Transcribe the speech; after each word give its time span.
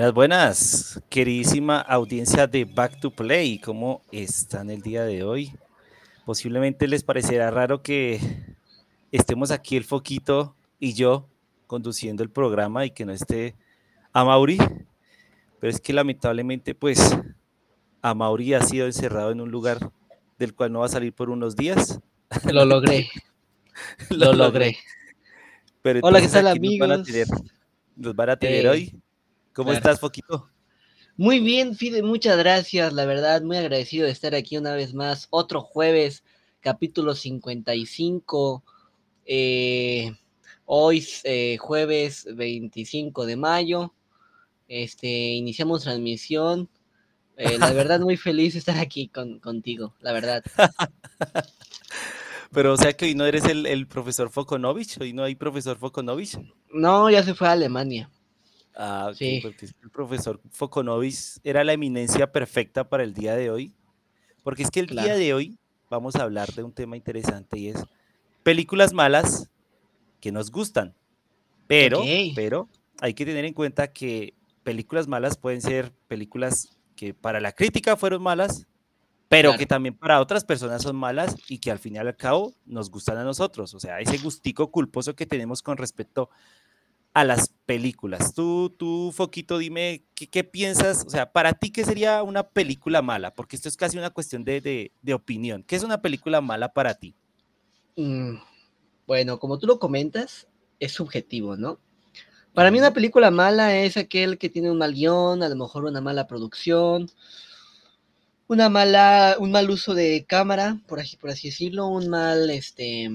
Buenas, 0.00 0.14
buenas, 0.14 1.02
queridísima 1.10 1.78
audiencia 1.78 2.46
de 2.46 2.64
Back 2.64 3.00
to 3.00 3.10
Play. 3.10 3.58
¿Cómo 3.58 4.00
están 4.10 4.70
el 4.70 4.80
día 4.80 5.04
de 5.04 5.24
hoy? 5.24 5.52
Posiblemente 6.24 6.88
les 6.88 7.04
parecerá 7.04 7.50
raro 7.50 7.82
que 7.82 8.18
estemos 9.12 9.50
aquí 9.50 9.76
el 9.76 9.84
Foquito 9.84 10.56
y 10.78 10.94
yo 10.94 11.28
conduciendo 11.66 12.22
el 12.22 12.30
programa 12.30 12.86
y 12.86 12.92
que 12.92 13.04
no 13.04 13.12
esté 13.12 13.54
a 14.14 14.24
Mauri, 14.24 14.56
pero 15.60 15.70
es 15.70 15.78
que 15.78 15.92
lamentablemente 15.92 16.74
pues 16.74 17.14
a 18.00 18.14
Mauri 18.14 18.54
ha 18.54 18.62
sido 18.62 18.86
encerrado 18.86 19.32
en 19.32 19.42
un 19.42 19.50
lugar 19.50 19.90
del 20.38 20.54
cual 20.54 20.72
no 20.72 20.78
va 20.78 20.86
a 20.86 20.88
salir 20.88 21.12
por 21.12 21.28
unos 21.28 21.56
días. 21.56 22.00
Lo 22.50 22.64
logré. 22.64 23.10
Lo, 24.08 24.32
logré. 24.32 24.78
Pero 25.82 26.00
Hola, 26.02 26.22
¿qué 26.22 26.28
tal 26.28 26.48
amigos? 26.48 26.88
Nos 26.88 26.88
van 26.88 27.00
a 27.00 27.04
tener, 27.04 27.26
van 28.14 28.30
a 28.30 28.36
tener 28.38 28.64
Eh, 28.64 28.68
hoy. 28.70 29.02
¿Cómo 29.60 29.72
claro. 29.72 29.78
estás, 29.78 30.00
Foquito? 30.00 30.48
Muy 31.18 31.38
bien, 31.38 31.76
Fide, 31.76 32.02
muchas 32.02 32.38
gracias, 32.38 32.94
la 32.94 33.04
verdad, 33.04 33.42
muy 33.42 33.58
agradecido 33.58 34.06
de 34.06 34.10
estar 34.10 34.34
aquí 34.34 34.56
una 34.56 34.72
vez 34.72 34.94
más, 34.94 35.26
otro 35.28 35.60
jueves, 35.60 36.24
capítulo 36.60 37.14
55, 37.14 38.64
eh, 39.26 40.12
hoy 40.64 41.06
eh, 41.24 41.58
jueves 41.58 42.26
25 42.34 43.26
de 43.26 43.36
mayo, 43.36 43.92
este, 44.66 45.08
iniciamos 45.08 45.82
transmisión, 45.82 46.70
eh, 47.36 47.58
la 47.58 47.70
verdad 47.74 48.00
muy 48.00 48.16
feliz 48.16 48.54
de 48.54 48.60
estar 48.60 48.78
aquí 48.78 49.08
con, 49.08 49.40
contigo, 49.40 49.94
la 50.00 50.12
verdad. 50.12 50.42
Pero 52.50 52.72
o 52.72 52.76
sea 52.78 52.94
que 52.94 53.04
hoy 53.04 53.14
no 53.14 53.26
eres 53.26 53.44
el, 53.44 53.66
el 53.66 53.86
profesor 53.86 54.30
Fokonovich, 54.30 54.98
hoy 54.98 55.12
no 55.12 55.22
hay 55.22 55.34
profesor 55.34 55.76
Fokonovich. 55.76 56.38
No, 56.72 57.10
ya 57.10 57.22
se 57.22 57.34
fue 57.34 57.46
a 57.46 57.52
Alemania. 57.52 58.08
Ah, 58.74 59.10
Sí. 59.14 59.40
porque 59.42 59.66
es 59.66 59.72
que 59.74 59.80
el 59.82 59.90
profesor 59.90 60.40
Fokonovich 60.50 61.38
era 61.44 61.64
la 61.64 61.72
eminencia 61.72 62.30
perfecta 62.32 62.88
para 62.88 63.02
el 63.02 63.12
día 63.14 63.34
de 63.34 63.50
hoy. 63.50 63.74
Porque 64.42 64.62
es 64.62 64.70
que 64.70 64.80
el 64.80 64.86
día 64.86 65.02
Claro. 65.02 65.18
de 65.18 65.34
hoy 65.34 65.58
vamos 65.90 66.16
a 66.16 66.22
hablar 66.22 66.48
de 66.54 66.62
un 66.62 66.72
tema 66.72 66.96
interesante 66.96 67.58
y 67.58 67.68
es 67.68 67.84
películas 68.42 68.92
malas 68.92 69.50
que 70.20 70.32
nos 70.32 70.50
gustan. 70.50 70.94
Pero, 71.66 72.00
Ok. 72.00 72.06
pero 72.34 72.68
hay 73.00 73.14
que 73.14 73.24
tener 73.26 73.44
en 73.44 73.54
cuenta 73.54 73.92
que 73.92 74.34
películas 74.62 75.08
malas 75.08 75.36
pueden 75.36 75.60
ser 75.60 75.92
películas 76.08 76.76
que 76.96 77.12
para 77.14 77.40
la 77.40 77.52
crítica 77.52 77.96
fueron 77.96 78.22
malas, 78.22 78.66
pero 79.28 79.50
Claro. 79.50 79.58
que 79.58 79.66
también 79.66 79.94
para 79.96 80.20
otras 80.20 80.44
personas 80.44 80.82
son 80.82 80.96
malas 80.96 81.34
y 81.48 81.58
que 81.58 81.70
al 81.70 81.78
final 81.78 82.06
y 82.06 82.08
al 82.08 82.16
cabo 82.16 82.54
nos 82.66 82.90
gustan 82.90 83.16
a 83.18 83.24
nosotros. 83.24 83.74
O 83.74 83.80
sea, 83.80 84.00
ese 84.00 84.18
gustico 84.18 84.70
culposo 84.70 85.14
que 85.14 85.26
tenemos 85.26 85.62
con 85.62 85.76
respecto 85.76 86.30
a 87.14 87.24
las 87.24 87.50
películas. 87.66 88.34
Tú, 88.34 88.70
tú, 88.78 89.12
Foquito, 89.14 89.58
dime, 89.58 90.04
¿qué, 90.14 90.28
qué 90.28 90.44
piensas? 90.44 91.04
O 91.06 91.10
sea, 91.10 91.32
para 91.32 91.52
ti, 91.54 91.70
¿qué 91.72 91.84
sería 91.84 92.22
una 92.22 92.48
película 92.48 93.02
mala? 93.02 93.34
Porque 93.34 93.56
esto 93.56 93.68
es 93.68 93.76
casi 93.76 93.98
una 93.98 94.10
cuestión 94.10 94.44
de, 94.44 94.60
de- 94.60 94.92
de 95.02 95.14
opinión. 95.14 95.64
¿Qué 95.64 95.76
es 95.76 95.82
una 95.84 96.02
película 96.02 96.40
mala 96.40 96.72
para 96.72 96.94
ti? 96.94 97.16
Mm, 97.96 98.36
Bueno, 99.06 99.38
como 99.40 99.58
tú 99.58 99.66
lo 99.68 99.78
comentas, 99.80 100.48
es 100.80 100.92
subjetivo, 100.92 101.56
¿no? 101.56 101.80
Para 102.54 102.70
mí 102.70 102.78
una 102.80 102.94
película 102.94 103.30
mala 103.32 103.76
es 103.78 103.96
aquel 103.98 104.38
que 104.38 104.50
tiene 104.50 104.70
un 104.70 104.78
mal 104.78 104.94
guion, 104.94 105.42
a 105.42 105.48
lo 105.50 105.56
mejor 105.56 105.84
una 105.86 106.00
mala 106.02 106.26
producción, 106.28 107.10
una 108.48 108.68
mala, 108.68 109.36
un 109.38 109.50
mal 109.50 109.70
uso 109.70 109.94
de 109.94 110.26
cámara, 110.26 110.78
por 110.86 111.00
así, 111.00 111.16
por 111.16 111.30
así 111.30 111.48
decirlo, 111.48 111.86
un 111.86 112.08
mal, 112.10 112.50
este, 112.50 113.08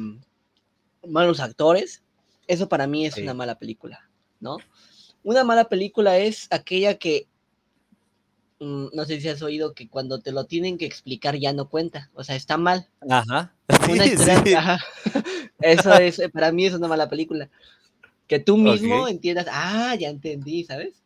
malos 1.08 1.40
actores. 1.40 2.04
Eso 2.48 2.70
para 2.70 2.88
mí 2.88 3.06
es 3.06 3.16
Sí. 3.16 3.22
una 3.24 3.34
mala 3.34 3.58
película, 3.58 4.08
¿no? 4.40 4.58
Una 5.24 5.44
mala 5.44 5.68
película 5.70 6.18
es 6.18 6.48
aquella 6.52 6.98
que, 7.00 7.28
mm, 8.60 8.88
no 8.94 9.06
sé 9.06 9.20
si 9.20 9.28
has 9.30 9.42
oído 9.42 9.74
que 9.74 9.88
cuando 9.90 10.20
te 10.20 10.32
lo 10.32 10.46
tienen 10.46 10.78
que 10.78 10.86
explicar 10.86 11.36
ya 11.38 11.54
no 11.54 11.70
cuenta, 11.70 12.10
o 12.14 12.24
sea, 12.24 12.36
está 12.36 12.58
mal. 12.58 12.88
Ajá. 13.10 13.54
Una 13.90 14.04
Sí, 14.44 14.54
ajá. 14.54 14.80
Eso 15.60 15.94
es, 15.96 16.20
eh, 16.20 16.30
para 16.30 16.52
mí 16.52 16.66
es 16.66 16.74
una 16.74 16.88
mala 16.88 17.10
película. 17.10 17.50
Que 18.28 18.40
tú 18.40 18.58
mismo 18.58 19.08
entiendas, 19.08 19.48
ah, 19.52 19.96
ya 19.96 20.10
entendí, 20.10 20.64
¿sabes? 20.64 21.02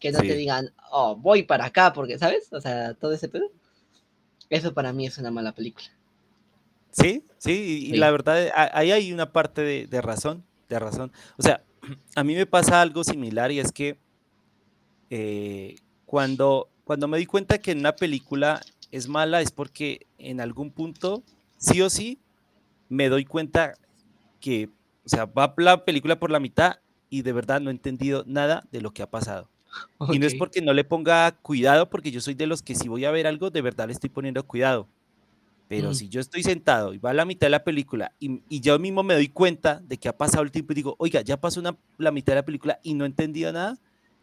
Que 0.00 0.10
no 0.12 0.20
te 0.20 0.34
digan, 0.34 0.72
oh, 0.90 1.14
voy 1.16 1.42
para 1.44 1.66
acá, 1.66 1.92
porque, 1.92 2.18
¿sabes? 2.18 2.52
O 2.52 2.60
sea, 2.60 2.94
todo 2.94 3.12
ese 3.12 3.28
pedo. 3.28 3.50
Eso 4.50 4.74
para 4.74 4.92
mí 4.92 5.06
es 5.06 5.18
una 5.18 5.30
mala 5.30 5.52
película. 5.52 5.86
Sí, 6.90 7.24
sí, 7.38 7.86
y, 7.86 7.90
Sí. 7.92 7.96
la 7.96 8.10
verdad, 8.10 8.50
ahí 8.54 8.90
hay 8.92 9.12
una 9.12 9.32
parte 9.32 9.62
de, 9.62 9.86
de 9.86 10.00
razón, 10.02 10.44
de 10.72 10.78
razón. 10.80 11.12
O 11.36 11.42
sea, 11.42 11.62
a 12.16 12.24
mí 12.24 12.34
me 12.34 12.46
pasa 12.46 12.80
algo 12.80 13.04
similar 13.04 13.50
y 13.52 13.60
es 13.60 13.72
que 13.72 13.98
eh, 15.10 15.76
cuando, 16.06 16.68
cuando 16.84 17.08
me 17.08 17.18
di 17.18 17.26
cuenta 17.26 17.58
que 17.58 17.72
en 17.72 17.80
una 17.80 17.92
película 17.92 18.60
es 18.90 19.08
mala 19.08 19.40
es 19.40 19.50
porque 19.50 20.06
en 20.18 20.40
algún 20.40 20.70
punto, 20.70 21.22
sí 21.56 21.80
o 21.82 21.90
sí, 21.90 22.18
me 22.88 23.08
doy 23.08 23.24
cuenta 23.24 23.74
que, 24.40 24.68
o 25.04 25.08
sea, 25.08 25.24
va 25.24 25.54
la 25.56 25.84
película 25.84 26.18
por 26.18 26.30
la 26.30 26.40
mitad 26.40 26.76
y 27.08 27.22
de 27.22 27.32
verdad 27.32 27.60
no 27.60 27.70
he 27.70 27.72
entendido 27.72 28.24
nada 28.26 28.64
de 28.70 28.80
lo 28.80 28.92
que 28.92 29.02
ha 29.02 29.10
pasado. 29.10 29.48
Y 30.10 30.18
no 30.18 30.26
es 30.26 30.34
porque 30.34 30.60
no 30.60 30.74
le 30.74 30.84
ponga 30.84 31.32
cuidado, 31.32 31.88
porque 31.88 32.10
yo 32.10 32.20
soy 32.20 32.34
de 32.34 32.46
los 32.46 32.62
que 32.62 32.74
si 32.74 32.88
voy 32.88 33.06
a 33.06 33.10
ver 33.10 33.26
algo, 33.26 33.48
de 33.48 33.62
verdad 33.62 33.86
le 33.86 33.94
estoy 33.94 34.10
poniendo 34.10 34.46
cuidado. 34.46 34.86
Pero 35.74 35.92
Mm. 35.92 35.94
si 35.94 36.08
yo 36.10 36.20
estoy 36.20 36.42
sentado 36.42 36.92
y 36.92 36.98
va 36.98 37.10
a 37.10 37.14
la 37.14 37.24
mitad 37.24 37.46
de 37.46 37.50
la 37.52 37.64
película 37.64 38.12
y, 38.20 38.42
y 38.50 38.60
yo 38.60 38.78
mismo 38.78 39.02
me 39.02 39.14
doy 39.14 39.28
cuenta 39.28 39.80
de 39.80 39.96
que 39.96 40.06
ha 40.06 40.14
pasado 40.18 40.42
el 40.42 40.50
tiempo 40.50 40.72
y 40.72 40.76
digo, 40.76 40.96
oiga, 40.98 41.22
ya 41.22 41.40
pasó 41.40 41.60
una, 41.60 41.74
la 41.96 42.10
mitad 42.10 42.32
de 42.32 42.40
la 42.40 42.44
película 42.44 42.78
y 42.82 42.92
no 42.92 43.04
he 43.04 43.06
entendido 43.06 43.50
nada, 43.52 43.78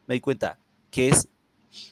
me 0.06 0.14
doy 0.14 0.20
cuenta 0.20 0.60
que 0.92 1.10
es, 1.10 1.28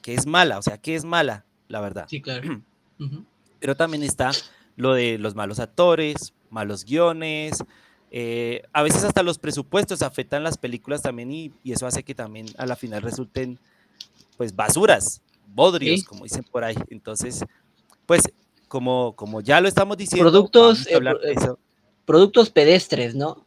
que 0.04 0.14
es 0.14 0.28
mala, 0.28 0.60
o 0.60 0.62
sea, 0.62 0.78
que 0.78 0.94
es 0.94 1.06
mala, 1.06 1.44
la 1.70 1.82
verdad. 1.82 2.06
Sí, 2.08 2.22
claro. 2.22 2.62
Ujú. 3.00 3.26
Pero 3.60 3.76
también 3.76 4.04
está 4.04 4.30
lo 4.76 4.94
de 4.94 5.18
los 5.18 5.34
malos 5.34 5.60
actores, 5.60 6.36
malos 6.52 6.86
guiones, 6.86 7.64
eh, 8.12 8.62
a 8.74 8.84
veces 8.84 9.04
hasta 9.06 9.24
los 9.24 9.40
presupuestos 9.40 10.04
afectan 10.04 10.44
las 10.44 10.60
películas 10.60 11.02
también 11.02 11.32
y, 11.32 11.52
y 11.64 11.72
eso 11.72 11.88
hace 11.88 12.04
que 12.04 12.14
también 12.14 12.46
a 12.60 12.68
la 12.68 12.76
final 12.76 13.02
resulten 13.02 13.58
pues 14.38 14.56
basuras, 14.56 15.24
bodrios, 15.56 16.02
Sí. 16.02 16.06
como 16.06 16.26
dicen 16.26 16.44
por 16.44 16.64
ahí. 16.64 16.76
Entonces, 16.92 17.44
pues 18.06 18.22
como, 18.68 19.16
como 19.16 19.42
ya 19.42 19.62
lo 19.62 19.68
estamos 19.68 19.98
diciendo, 19.98 20.30
Productos, 20.32 20.88
eh, 20.88 21.00
de 21.00 21.12
eh, 21.12 21.36
eso. 21.36 21.60
Productos 22.06 22.50
pedestres, 22.50 23.16
¿no? 23.16 23.46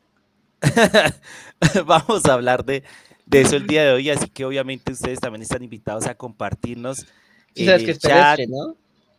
Vamos 1.86 2.25
a 2.26 2.34
hablar 2.34 2.64
de, 2.64 2.82
de 3.26 3.41
eso 3.41 3.56
el 3.56 3.66
día 3.66 3.84
de 3.84 3.92
hoy, 3.92 4.10
así 4.10 4.28
que 4.28 4.44
obviamente 4.44 4.92
ustedes 4.92 5.20
también 5.20 5.42
están 5.42 5.62
invitados 5.62 6.06
a 6.06 6.14
compartirnos 6.14 7.06
Sí 7.54 7.64
sabes 7.66 7.82
que 7.82 7.91
el 7.91 7.97
es 7.97 8.03
chat 8.03 8.38
pedestre, 8.38 8.47
¿no? 8.47 8.76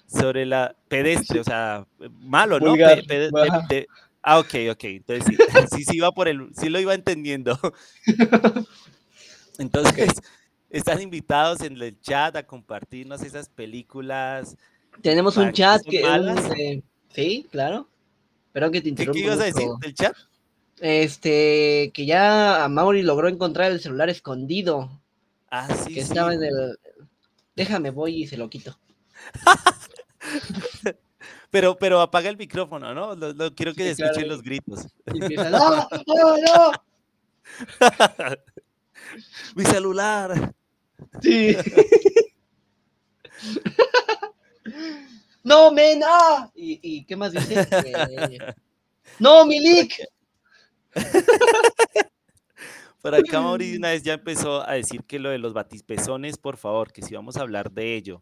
sobre 0.08 0.46
la 0.46 0.76
pedestre, 0.90 1.40
o 1.40 1.44
sea, 1.44 1.86
malo, 2.20 2.60
¿no? 2.60 2.72
Vulgar, 2.72 3.02
Pe- 3.06 3.32
pe- 3.70 3.88
ah, 4.22 4.40
ok, 4.40 4.54
ok, 4.72 4.84
entonces 4.84 5.26
sí, 5.26 5.38
sí, 5.76 5.84
sí 5.86 5.98
iba 5.98 6.12
por 6.12 6.28
el, 6.28 6.50
sí 6.56 6.70
lo 6.70 6.80
iba 6.80 6.94
entendiendo. 6.94 7.58
Entonces, 9.58 10.12
están 10.70 11.02
invitados 11.02 11.62
en 11.62 11.82
el 11.82 12.00
chat 12.02 12.36
a 12.36 12.44
compartirnos 12.44 13.22
esas 13.22 13.50
películas. 13.50 14.58
Tenemos 15.02 15.36
¿Para 15.36 15.48
un 15.48 15.54
chat 15.54 15.82
que... 15.84 16.04
un, 16.04 16.38
eh, 16.58 16.82
sí, 17.14 17.48
claro. 17.52 17.88
Perdón 18.52 18.72
que 18.74 18.82
te 18.82 18.94
¿Qué, 18.94 19.06
qué 19.08 19.20
ibas 19.20 19.40
a 19.40 19.46
decir 19.46 19.68
del 19.80 19.94
chat? 19.96 20.16
Este, 20.80 21.92
que 21.94 22.06
ya 22.06 22.64
a 22.64 22.70
Mauri 22.70 23.02
logró 23.04 23.28
encontrar 23.28 23.72
el 23.72 23.80
celular 23.80 24.10
escondido, 24.10 25.00
Ah, 25.50 25.68
sí, 25.74 25.94
que 25.94 26.02
sí. 26.04 26.12
estaba 26.12 26.34
en 26.34 26.44
el... 26.44 26.80
Déjame, 27.56 27.92
voy 27.92 28.24
y 28.24 28.28
se 28.28 28.38
lo 28.38 28.50
quito. 28.50 28.78
Pero, 31.52 31.78
pero 31.78 32.00
apaga 32.00 32.30
el 32.30 32.38
micrófono, 32.38 32.94
¿no? 32.94 33.14
Lo, 33.14 33.34
lo- 33.34 33.54
quiero 33.54 33.74
que 33.74 33.84
Sí, 33.94 34.02
escuchen 34.02 34.24
claro. 34.24 34.28
los 34.30 34.42
gritos. 34.42 34.88
¡no, 35.52 35.90
no, 36.08 36.38
no! 36.38 36.72
Mi 39.56 39.66
celular. 39.66 40.54
Sí. 41.22 41.58
¡No, 45.44 45.72
men! 45.72 46.02
¡Ah! 46.06 46.52
¿Y, 46.56 46.80
y 46.82 47.06
qué 47.06 47.16
más 47.16 47.32
dice? 47.32 47.68
Eh, 47.72 48.38
¡No, 49.20 49.46
Milik! 49.46 50.00
Por 53.02 53.16
acá 53.16 53.42
Mauri 53.42 53.72
de 53.72 53.78
una 53.78 53.90
vez 53.90 54.04
ya 54.04 54.14
empezó 54.14 54.68
a 54.68 54.74
decir 54.74 55.04
que 55.04 55.18
lo 55.18 55.30
de 55.32 55.40
los 55.40 55.54
batispezones, 55.54 56.38
por 56.38 56.58
favor, 56.58 56.92
que 56.92 57.02
si 57.02 57.16
vamos 57.16 57.36
a 57.38 57.42
hablar 57.42 57.72
de 57.72 57.96
ello. 57.96 58.22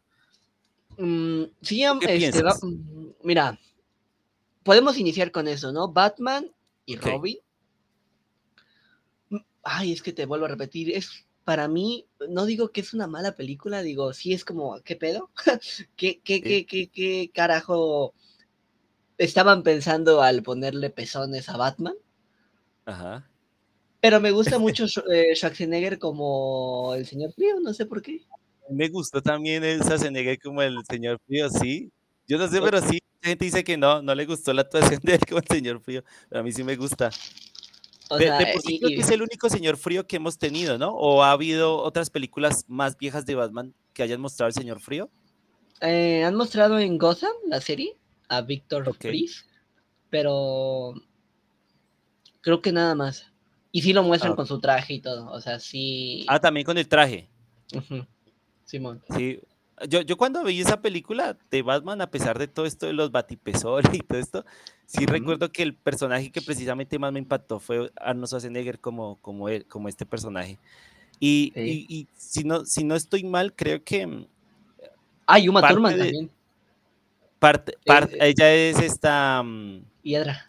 Mm, 0.97 1.44
sí, 1.62 1.83
este, 2.01 2.41
va- 2.41 2.57
mm, 2.62 3.07
mira, 3.24 3.59
podemos 4.63 4.97
iniciar 4.97 5.31
con 5.31 5.47
eso, 5.50 5.74
¿no? 5.74 5.89
Batman 5.91 6.50
y 6.86 6.95
Ok. 6.95 7.06
Robin. 7.06 7.38
Mm, 9.30 9.38
Ay, 9.63 9.91
es 9.91 10.01
que 10.01 10.13
te 10.13 10.25
vuelvo 10.25 10.45
a 10.45 10.50
repetir, 10.50 10.91
es 10.95 11.25
para 11.50 11.68
mí, 11.68 12.06
no 12.30 12.46
digo 12.46 12.69
que 12.72 12.81
es 12.81 12.94
una 12.94 13.07
mala 13.07 13.36
película, 13.36 13.81
digo, 13.81 14.13
sí 14.13 14.34
es 14.34 14.46
como, 14.46 14.80
¿qué 14.84 14.96
pedo? 14.96 15.31
¿Qué, 15.96 16.22
qué, 16.24 16.44
Sí. 16.44 16.44
qué, 16.44 16.66
qué, 16.68 16.90
qué 16.90 17.31
carajo 17.34 18.13
estaban 19.18 19.63
pensando 19.63 20.22
al 20.22 20.44
ponerle 20.44 20.92
pezones 20.92 21.50
a 21.50 21.57
Batman? 21.57 21.96
Ajá. 22.86 23.28
Pero 24.00 24.22
me 24.22 24.30
gusta 24.30 24.60
mucho 24.60 24.86
eh, 25.12 25.36
Schwarzenegger 25.36 25.98
como 25.98 26.94
el 26.94 27.07
señor 27.07 27.34
frío, 27.34 27.60
no 27.60 27.74
sé 27.74 27.88
por 27.88 28.04
qué. 28.04 28.22
Me 28.69 28.88
gustó 28.90 29.19
también 29.19 29.63
el 29.63 29.81
Schwarzenegger 29.81 30.38
como 30.38 30.62
el 30.62 30.86
señor 30.88 31.19
frío, 31.25 31.50
sí. 31.50 31.92
Yo 32.28 32.38
no 32.38 32.48
sé, 32.48 32.62
pero 32.62 32.80
sí, 32.80 33.00
la 33.24 33.30
gente 33.30 33.46
dice 33.46 33.63
que 33.63 33.75
no, 33.75 34.04
no 34.04 34.13
le 34.13 34.28
gustó 34.28 34.54
la 34.54 34.62
actuación 34.62 35.00
de 35.01 35.16
él 35.16 35.22
como 35.28 35.40
el 35.40 35.48
señor 35.48 35.81
frío, 35.81 36.04
pero 36.30 36.42
a 36.42 36.44
mí 36.44 36.51
sí 36.51 36.63
me 36.63 36.75
gusta. 36.75 37.10
O 38.09 38.17
De, 38.17 38.25
sea, 38.25 38.38
de 38.39 38.53
por 38.53 38.61
sí 38.61 38.79
creo 38.79 38.89
que 38.89 39.01
es 39.01 39.11
el 39.11 39.21
único 39.21 39.50
señor 39.50 39.77
frío 39.77 40.06
que 40.07 40.15
hemos 40.17 40.38
tenido, 40.38 40.77
¿no? 40.77 40.89
¿O 40.95 41.23
ha 41.23 41.31
habido 41.31 41.77
otras 41.77 42.09
películas 42.09 42.65
más 42.67 42.97
viejas 42.97 43.25
de 43.25 43.35
Batman 43.35 43.73
que 43.94 44.03
hayan 44.03 44.19
mostrado 44.19 44.47
al 44.47 44.53
señor 44.53 44.79
frío? 44.79 45.09
eh, 45.81 46.23
han 46.25 46.35
mostrado 46.35 46.77
en 46.79 46.97
Gotham, 46.97 47.31
la 47.47 47.61
serie, 47.61 47.95
a 48.27 48.41
Victor 48.41 48.89
Ok. 48.89 48.97
Freeze, 49.00 49.45
pero 50.09 50.94
creo 52.41 52.61
que 52.61 52.71
nada 52.71 52.95
más. 52.95 53.31
Y 53.71 53.81
sí 53.83 53.94
lo 53.94 54.03
muestran 54.03 54.33
Ah, 54.33 54.35
con 54.35 54.47
su 54.47 54.59
traje 54.59 54.95
y 54.95 55.00
todo, 55.00 55.31
o 55.31 55.39
sea, 55.39 55.59
sí. 55.59 56.25
Ah, 56.27 56.39
también 56.39 56.65
con 56.65 56.77
el 56.77 56.88
traje. 56.88 57.29
Simón. 58.65 59.01
Sí. 59.15 59.39
Yo, 59.88 60.01
yo 60.01 60.17
cuando 60.17 60.44
vi 60.44 60.59
esa 60.59 60.81
película 60.81 61.38
de 61.50 61.62
Batman, 61.62 62.01
a 62.01 62.12
pesar 62.12 62.38
de 62.38 62.47
todo 62.47 62.65
esto 62.65 62.85
de 62.88 62.94
los 62.94 63.12
batipezoles 63.12 63.94
y 63.94 64.00
todo 64.00 64.19
esto, 64.19 64.45
sí 64.97 65.06
recuerdo 65.06 65.51
que 65.51 65.62
el 65.63 65.74
personaje 65.75 66.31
que 66.31 66.41
precisamente 66.41 66.97
más 66.97 67.12
me 67.13 67.19
impactó 67.19 67.59
fue 67.59 67.91
Arnold 67.95 68.27
Schwarzenegger 68.27 68.80
como, 68.80 69.18
como, 69.21 69.47
él, 69.50 69.65
como 69.65 69.88
este 69.88 70.06
personaje. 70.06 70.57
Y, 71.19 71.51
Sí. 71.53 71.86
y, 71.89 71.95
y 72.00 72.07
si, 72.18 72.44
no, 72.44 72.65
si 72.65 72.83
no 72.83 72.95
estoy 72.95 73.24
mal, 73.24 73.53
creo 73.53 73.83
que 73.83 74.07
mm, 74.07 74.25
Ah, 75.27 75.38
y 75.39 75.47
Uma 75.47 75.62
parte 75.62 75.74
Thurman 75.75 75.94
de- 75.94 76.00
también. 76.06 76.30
parte, 77.38 77.77
parte- 77.86 78.15
eh. 78.15 78.30
ella 78.30 78.51
es 78.53 78.80
esta 78.80 79.44
mm, 79.44 79.83
Hiedra. 80.01 80.45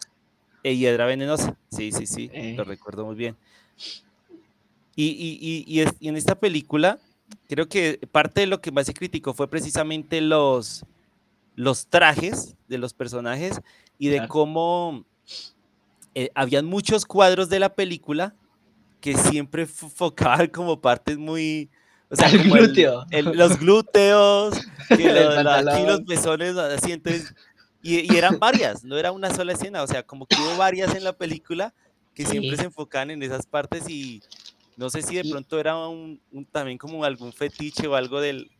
eh, 0.63 0.75
hiedra 0.75 1.05
venenosa. 1.05 1.55
Sí, 1.71 1.91
sí, 1.91 2.07
sí, 2.07 2.29
Eh. 2.33 2.55
lo 2.57 2.63
recuerdo 2.63 3.05
muy 3.05 3.15
bien. 3.15 3.35
Y, 4.95 5.63
y 5.67 5.79
es- 5.81 5.93
y 5.99 6.07
en 6.09 6.17
esta 6.17 6.35
película, 6.35 6.99
creo 7.47 7.67
que 7.69 7.99
parte 8.11 8.41
de 8.41 8.47
lo 8.47 8.59
que 8.61 8.71
más 8.71 8.85
se 8.87 8.93
criticó 8.93 9.33
fue 9.33 9.47
precisamente 9.49 10.19
los, 10.21 10.83
los 11.55 11.87
trajes 11.87 12.55
de 12.67 12.77
los 12.77 12.93
personajes 12.93 13.61
y 14.01 14.09
de 14.09 14.27
cómo 14.27 15.05
eh, 16.15 16.29
habían 16.33 16.65
muchos 16.65 17.05
cuadros 17.05 17.49
de 17.49 17.59
la 17.59 17.73
película 17.75 18.33
que 18.99 19.15
siempre 19.15 19.67
fo- 19.67 19.89
focaban 19.89 20.47
como 20.47 20.81
partes 20.81 21.17
muy... 21.17 21.69
O 22.09 22.15
sea, 22.15 22.27
el- 22.29 22.43
glúteo. 22.49 23.05
el- 23.11 23.25
los 23.37 23.57
glúteos, 23.59 24.59
que 24.89 25.05
El 25.07 25.15
lo- 25.15 25.43
la- 25.43 25.57
aquí 25.75 25.85
los 25.85 26.01
pezones, 26.01 26.57
así, 26.57 26.91
entonces... 26.91 27.33
Y, 27.83 28.11
y 28.13 28.17
eran 28.17 28.37
varias, 28.39 28.83
no 28.83 28.97
era 28.97 29.11
una 29.11 29.33
sola 29.33 29.53
escena, 29.53 29.81
o 29.81 29.87
sea, 29.87 30.03
como 30.03 30.25
que 30.27 30.35
hubo 30.35 30.57
varias 30.57 30.93
en 30.95 31.03
la 31.03 31.13
película 31.13 31.73
que 32.13 32.25
siempre 32.25 32.51
Sí. 32.51 32.57
se 32.57 32.63
enfocaban 32.65 33.09
en 33.11 33.23
esas 33.23 33.45
partes 33.47 33.89
y 33.89 34.21
no 34.77 34.89
sé 34.89 35.01
si 35.01 35.15
de 35.15 35.27
pronto 35.29 35.59
era 35.59 35.75
un, 35.87 36.19
un- 36.31 36.45
también 36.45 36.77
como 36.77 37.03
algún 37.05 37.33
fetiche 37.33 37.87
o 37.87 37.95
algo 37.95 38.19
del, 38.21 38.51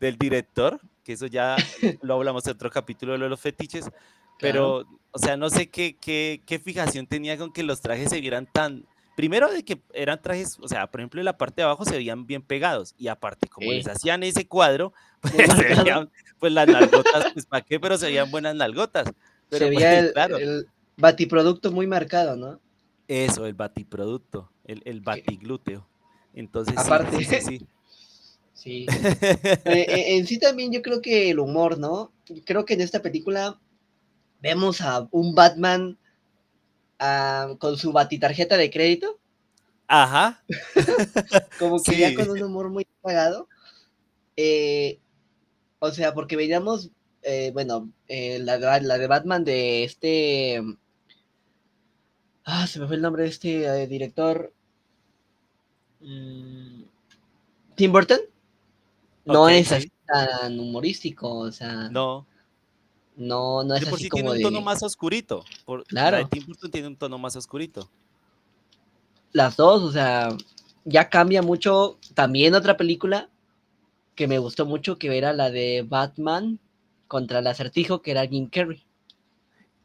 del 0.00 0.16
director, 0.18 0.80
que 1.04 1.12
eso 1.14 1.26
ya 1.26 1.56
lo 2.02 2.14
hablamos 2.14 2.46
en 2.46 2.52
otro 2.54 2.70
capítulo 2.70 3.12
de 3.12 3.18
lo 3.18 3.24
de 3.24 3.30
los 3.30 3.40
fetiches, 3.40 3.90
pero, 4.38 4.84
o 5.12 5.18
sea, 5.18 5.36
no 5.36 5.50
sé 5.50 5.68
qué, 5.68 5.96
qué, 6.00 6.42
qué 6.46 6.58
fijación 6.58 7.06
tenía 7.06 7.36
con 7.36 7.52
que 7.52 7.62
los 7.62 7.80
trajes 7.80 8.10
se 8.10 8.20
vieran 8.20 8.46
tan... 8.52 8.84
Primero 9.16 9.50
de 9.50 9.64
que 9.64 9.80
eran 9.94 10.22
trajes, 10.22 10.58
o 10.60 10.68
sea, 10.68 10.86
por 10.86 11.00
ejemplo, 11.00 11.20
en 11.20 11.24
la 11.24 11.36
parte 11.36 11.56
de 11.60 11.64
abajo 11.64 11.84
se 11.84 11.96
veían 11.96 12.24
bien 12.26 12.40
pegados 12.40 12.94
y 12.96 13.08
aparte, 13.08 13.48
como 13.48 13.68
Sí. 13.70 13.76
les 13.78 13.88
hacían 13.88 14.22
ese 14.22 14.46
cuadro, 14.46 14.92
pues 15.20 15.34
se 15.52 15.74
veían, 15.74 16.08
pues 16.38 16.52
las 16.52 16.68
nalgotas, 16.68 17.32
pues 17.32 17.44
para 17.46 17.64
qué, 17.64 17.80
pero 17.80 17.98
se 17.98 18.06
veían 18.06 18.30
buenas 18.30 18.54
nalgotas. 18.54 19.10
Pero 19.48 19.66
Se 19.66 19.72
pues, 19.72 19.84
el, 19.84 20.12
claro, 20.12 20.36
el 20.36 20.68
batiproducto 20.96 21.72
muy 21.72 21.86
marcado, 21.88 22.36
¿no? 22.36 22.60
eso, 23.08 23.46
el 23.46 23.54
batiproducto, 23.54 24.52
el, 24.64 24.82
el 24.84 25.00
batiglúteo. 25.00 25.88
Entonces, 26.34 26.74
sí, 26.76 26.80
Aparte. 26.84 27.16
sí, 27.16 27.24
sí, 27.24 27.40
sí. 27.40 27.66
Sí. 28.58 28.86
Eh, 28.90 29.58
eh, 29.64 30.16
en 30.16 30.26
sí 30.26 30.38
también 30.38 30.72
yo 30.72 30.82
creo 30.82 31.00
que 31.00 31.30
el 31.30 31.38
humor, 31.38 31.78
¿no? 31.78 32.10
Creo 32.44 32.64
que 32.64 32.74
en 32.74 32.80
esta 32.80 33.00
película 33.00 33.56
vemos 34.40 34.80
a 34.80 35.08
un 35.10 35.34
Batman 35.34 35.98
ah, 36.98 37.54
con 37.58 37.76
su 37.76 37.92
batitarjeta 37.92 38.56
de 38.56 38.70
crédito, 38.70 39.18
Ajá, 39.90 40.42
como 41.58 41.82
que 41.82 41.96
ya 41.96 42.14
con 42.14 42.28
un 42.30 42.42
humor 42.42 42.68
muy 42.68 42.86
apagado. 43.00 43.48
Eh, 44.36 44.98
o 45.78 45.90
sea, 45.90 46.12
porque 46.12 46.36
veíamos, 46.36 46.90
eh, 47.22 47.50
bueno, 47.54 47.90
eh, 48.06 48.38
la, 48.38 48.58
de- 48.58 48.86
la 48.86 48.98
de 48.98 49.06
Batman 49.06 49.44
de 49.44 49.84
este... 49.84 50.62
Ah, 52.44 52.66
se 52.66 52.80
me 52.80 52.86
fue 52.86 52.96
el 52.96 53.02
nombre 53.02 53.22
de 53.24 53.28
este 53.30 53.86
director. 53.86 54.52
Mm, 56.00 56.82
Tim 57.74 57.92
Burton. 57.92 58.20
No 59.24 59.48
es 59.48 59.68
sí. 59.68 59.74
así 59.74 59.92
tan 60.06 60.58
humorístico, 60.58 61.30
o 61.30 61.52
sea, 61.52 61.88
no, 61.90 62.26
no. 63.18 63.62
no, 63.64 63.74
es 63.74 63.80
De 63.82 63.86
por 63.86 63.96
así 63.96 64.04
sí 64.04 64.10
tiene 64.10 64.30
un 64.30 64.36
de 64.36 64.42
tono 64.42 64.60
más 64.62 64.82
oscurito. 64.82 65.44
Por, 65.66 65.84
La 65.90 66.04
de 66.04 66.10
Claro. 66.10 66.28
Tim 66.28 66.46
Burton 66.46 66.70
tiene 66.70 66.88
un 66.88 66.96
tono 66.96 67.18
más 67.18 67.36
oscurito. 67.36 67.90
las 69.32 69.56
dos, 69.56 69.82
o 69.82 69.92
sea, 69.92 70.28
ya 70.84 71.08
cambia 71.10 71.42
mucho. 71.42 71.98
También 72.14 72.54
otra 72.54 72.76
película 72.76 73.28
que 74.14 74.26
me 74.26 74.38
gustó 74.38 74.64
mucho, 74.64 74.98
que 74.98 75.16
era 75.16 75.32
la 75.32 75.50
de 75.50 75.84
Batman 75.86 76.58
contra 77.06 77.40
el 77.40 77.46
acertijo, 77.46 78.02
que 78.02 78.10
era 78.12 78.26
Jim 78.26 78.48
Carrey, 78.48 78.82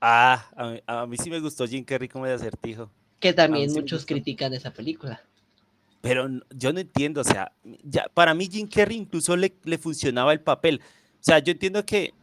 Ah, 0.06 0.50
a 0.57 0.68
mí, 0.68 0.81
a 0.85 1.06
mí 1.06 1.15
sí 1.18 1.30
me 1.30 1.39
gustó 1.39 1.65
Jim 1.65 1.85
Carrey 1.85 2.09
como 2.09 2.25
de 2.25 2.33
acertijo. 2.33 2.89
que 3.21 3.31
también 3.31 3.71
muchos 3.71 4.06
critican 4.06 4.53
esa 4.53 4.71
película. 4.74 5.21
Pero 6.01 6.27
yo 6.53 6.74
no 6.74 6.81
entiendo, 6.81 7.21
o 7.21 7.24
sea, 7.24 7.53
ya, 7.83 8.07
para 8.13 8.33
mí 8.33 8.49
Jim 8.52 8.68
Carrey 8.68 8.97
incluso 8.97 9.37
le, 9.37 9.54
le 9.63 9.78
funcionaba 9.78 10.33
el 10.33 10.42
papel. 10.42 10.81
O 11.13 11.23
sea, 11.23 11.40
yo 11.40 11.54
entiendo 11.54 11.85
que, 11.85 12.13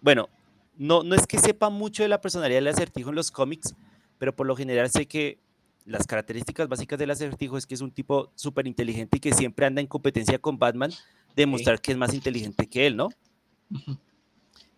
bueno, 0.00 0.30
no, 0.78 1.02
no 1.02 1.14
es 1.14 1.26
que 1.26 1.38
sepa 1.38 1.68
mucho 1.68 2.04
de 2.04 2.08
la 2.08 2.20
personalidad 2.20 2.58
del 2.58 2.68
acertijo 2.68 3.10
en 3.10 3.16
los 3.16 3.30
cómics, 3.30 3.74
pero 4.18 4.34
por 4.34 4.46
lo 4.46 4.56
general 4.56 4.88
sé 4.90 5.06
que 5.06 5.38
las 5.84 6.06
características 6.06 6.68
básicas 6.68 6.98
del 6.98 7.10
acertijo 7.10 7.58
es 7.58 7.66
que 7.66 7.74
es 7.74 7.80
un 7.80 7.90
tipo 7.90 8.30
súper 8.34 8.66
inteligente 8.66 9.16
y 9.16 9.20
que 9.20 9.34
siempre 9.34 9.66
anda 9.66 9.80
en 9.80 9.86
competencia 9.86 10.38
con 10.38 10.58
Batman, 10.58 10.92
demostrar 11.34 11.80
que 11.80 11.92
es 11.92 11.98
más 11.98 12.14
inteligente 12.14 12.66
que 12.68 12.86
él, 12.86 12.96
¿no? 12.96 13.08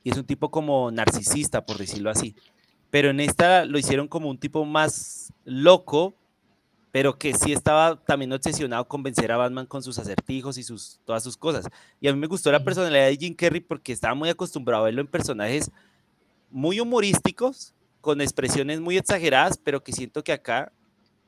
Y 0.02 0.11
es 0.11 0.16
un 0.16 0.25
tipo 0.25 0.50
como 0.50 0.90
narcisista, 0.90 1.66
por 1.66 1.76
decirlo 1.76 2.09
así. 2.09 2.35
Pero 2.90 3.11
en 3.11 3.21
esta 3.21 3.66
lo 3.66 3.78
hicieron 3.78 4.09
como 4.09 4.30
un 4.30 4.38
tipo 4.38 4.64
más 4.64 5.33
loco, 5.45 6.14
pero 6.90 7.19
que 7.19 7.35
sí 7.35 7.52
estaba 7.52 7.97
también 7.97 8.33
obsesionado 8.33 8.88
con 8.88 9.02
vencer 9.02 9.30
a 9.30 9.37
Batman 9.37 9.66
con 9.66 9.83
sus 9.83 9.99
acertijos 9.99 10.57
y 10.57 10.62
sus, 10.62 11.00
todas 11.04 11.23
sus 11.23 11.37
cosas. 11.37 11.66
Y 12.00 12.09
a 12.09 12.14
mí 12.14 12.19
me 12.19 12.26
gustó 12.26 12.50
la 12.50 12.64
personalidad 12.64 13.07
de 13.07 13.16
Jim 13.16 13.35
Carrey 13.35 13.61
porque 13.61 13.92
estaba 13.92 14.14
muy 14.14 14.30
acostumbrado 14.30 14.83
a 14.83 14.87
verlo 14.87 15.02
en 15.02 15.07
personajes 15.07 15.71
muy 16.50 16.80
humorísticos, 16.80 17.75
con 18.00 18.21
expresiones 18.21 18.80
muy 18.80 18.97
exageradas, 18.97 19.59
pero 19.62 19.83
que 19.83 19.92
siento 19.92 20.25
que 20.25 20.33
acá 20.33 20.73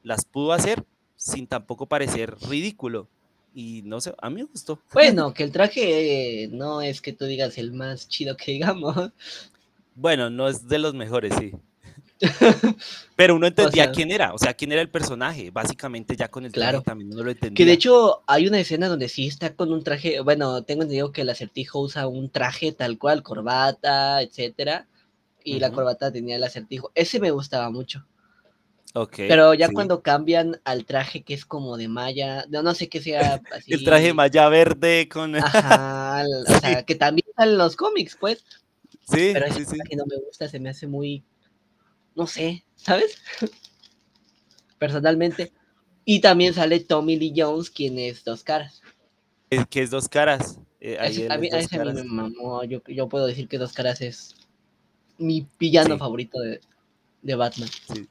las 0.02 0.24
pudo 0.24 0.52
hacer 0.52 0.84
sin 1.16 1.46
tampoco 1.46 1.86
parecer 1.86 2.34
ridículo. 2.48 3.08
Y 3.54 3.82
no 3.84 4.00
sé, 4.00 4.14
a 4.20 4.30
mí 4.30 4.36
me 4.42 4.44
gustó. 4.48 4.78
Bueno, 4.94 5.34
que 5.34 5.42
el 5.44 5.52
traje 5.52 6.44
eh, 6.44 6.48
no 6.48 6.80
es 6.80 7.00
que 7.02 7.12
tú 7.12 7.26
digas 7.26 7.58
el 7.58 7.72
más 7.72 8.08
chido 8.08 8.36
que 8.36 8.52
digamos. 8.52 9.10
Bueno, 9.94 10.30
no 10.30 10.48
es 10.48 10.66
de 10.68 10.78
los 10.78 10.94
mejores, 10.94 11.34
sí. 11.38 11.52
Pero 13.16 13.34
uno 13.36 13.46
entendía 13.46 13.84
sea- 13.84 13.92
quién 13.92 14.10
era, 14.10 14.32
o 14.32 14.38
sea, 14.38 14.54
quién 14.54 14.72
era 14.72 14.80
el 14.80 14.88
personaje. 14.88 15.50
Básicamente 15.50 16.16
ya 16.16 16.28
con 16.28 16.44
el 16.44 16.52
traje 16.52 16.70
Claro. 16.70 16.82
también 16.82 17.12
uno 17.12 17.22
lo 17.24 17.30
entendía. 17.30 17.56
Que 17.56 17.64
de 17.66 17.72
hecho 17.72 18.22
hay 18.26 18.46
una 18.46 18.58
escena 18.60 18.88
donde 18.88 19.08
sí 19.08 19.26
está 19.26 19.54
con 19.54 19.72
un 19.72 19.82
traje, 19.84 20.20
bueno, 20.20 20.62
tengo 20.62 20.82
entendido 20.82 21.12
que 21.12 21.22
el 21.22 21.30
acertijo 21.30 21.80
usa 21.80 22.06
un 22.06 22.30
traje 22.30 22.72
tal 22.72 22.98
cual, 22.98 23.22
corbata, 23.22 24.22
etcétera, 24.22 24.86
y 25.44 25.58
la 25.58 25.72
corbata 25.72 26.12
tenía 26.12 26.36
el 26.36 26.44
acertijo. 26.44 26.90
Ese 26.94 27.20
me 27.20 27.30
gustaba 27.30 27.70
mucho. 27.70 28.06
Ok, 28.94 29.14
Pero 29.26 29.54
ya 29.54 29.68
sí. 29.68 29.72
cuando 29.72 30.02
cambian 30.02 30.60
al 30.64 30.84
traje 30.84 31.22
que 31.22 31.32
es 31.32 31.46
como 31.46 31.78
de 31.78 31.88
malla, 31.88 32.44
no, 32.50 32.62
no 32.62 32.74
sé 32.74 32.88
qué 32.88 33.00
sea 33.00 33.40
así. 33.52 33.72
El 33.72 33.84
traje 33.84 34.12
malla 34.12 34.48
verde 34.50 35.08
con... 35.08 35.34
Ajá, 35.36 36.24
o 36.46 36.60
sea, 36.60 36.82
que 36.84 36.94
también 36.94 37.26
salen 37.36 37.56
los 37.56 37.74
cómics, 37.76 38.16
pues. 38.20 38.44
sí, 39.08 39.30
Pero 39.32 39.46
ese 39.46 39.64
sí, 39.64 39.76
traje 39.76 39.96
no 39.96 40.04
me 40.06 40.16
gusta, 40.16 40.46
se 40.48 40.60
me 40.60 40.68
hace 40.70 40.86
muy, 40.86 41.24
no 42.14 42.26
sé, 42.26 42.64
¿sabes? 42.76 43.16
Personalmente. 44.78 45.52
Y 46.04 46.20
también 46.20 46.52
sale 46.52 46.80
Tommy 46.80 47.16
Lee 47.16 47.32
Jones, 47.34 47.70
quien 47.70 47.98
es 47.98 48.24
Dos 48.24 48.42
Caras. 48.44 48.82
El 49.48 49.68
que 49.68 49.82
es 49.82 49.90
dos 49.90 50.08
caras. 50.08 50.58
eh, 50.80 50.96
ahí 50.98 51.06
a 51.06 51.58
ese 51.58 51.76
a 51.78 51.84
mí 51.84 51.92
me 51.92 52.04
mamó. 52.04 52.64
Yo, 52.64 52.82
yo 52.86 53.08
puedo 53.08 53.26
decir 53.26 53.48
que 53.48 53.58
Dos 53.58 53.74
Caras 53.74 54.00
es 54.00 54.34
mi 55.22 55.46
villano 55.58 55.94
Sí. 55.94 55.98
favorito 55.98 56.38
de, 56.40 56.60
de 57.22 57.34
Batman. 57.34 57.68
Sí. 57.94 58.08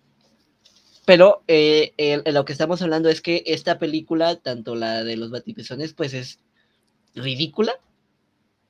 Pero 1.06 1.44
eh, 1.48 1.94
el- 1.98 2.22
el- 2.26 2.34
lo 2.34 2.46
que 2.46 2.54
estamos 2.54 2.82
hablando 2.82 3.10
es 3.10 3.22
que 3.22 3.44
esta 3.48 3.80
película, 3.80 4.36
tanto 4.38 4.76
la 4.76 5.04
de 5.04 5.18
los 5.18 5.32
batipezones, 5.32 5.94
pues 5.94 6.14
es 6.14 6.40
ridícula, 7.16 7.74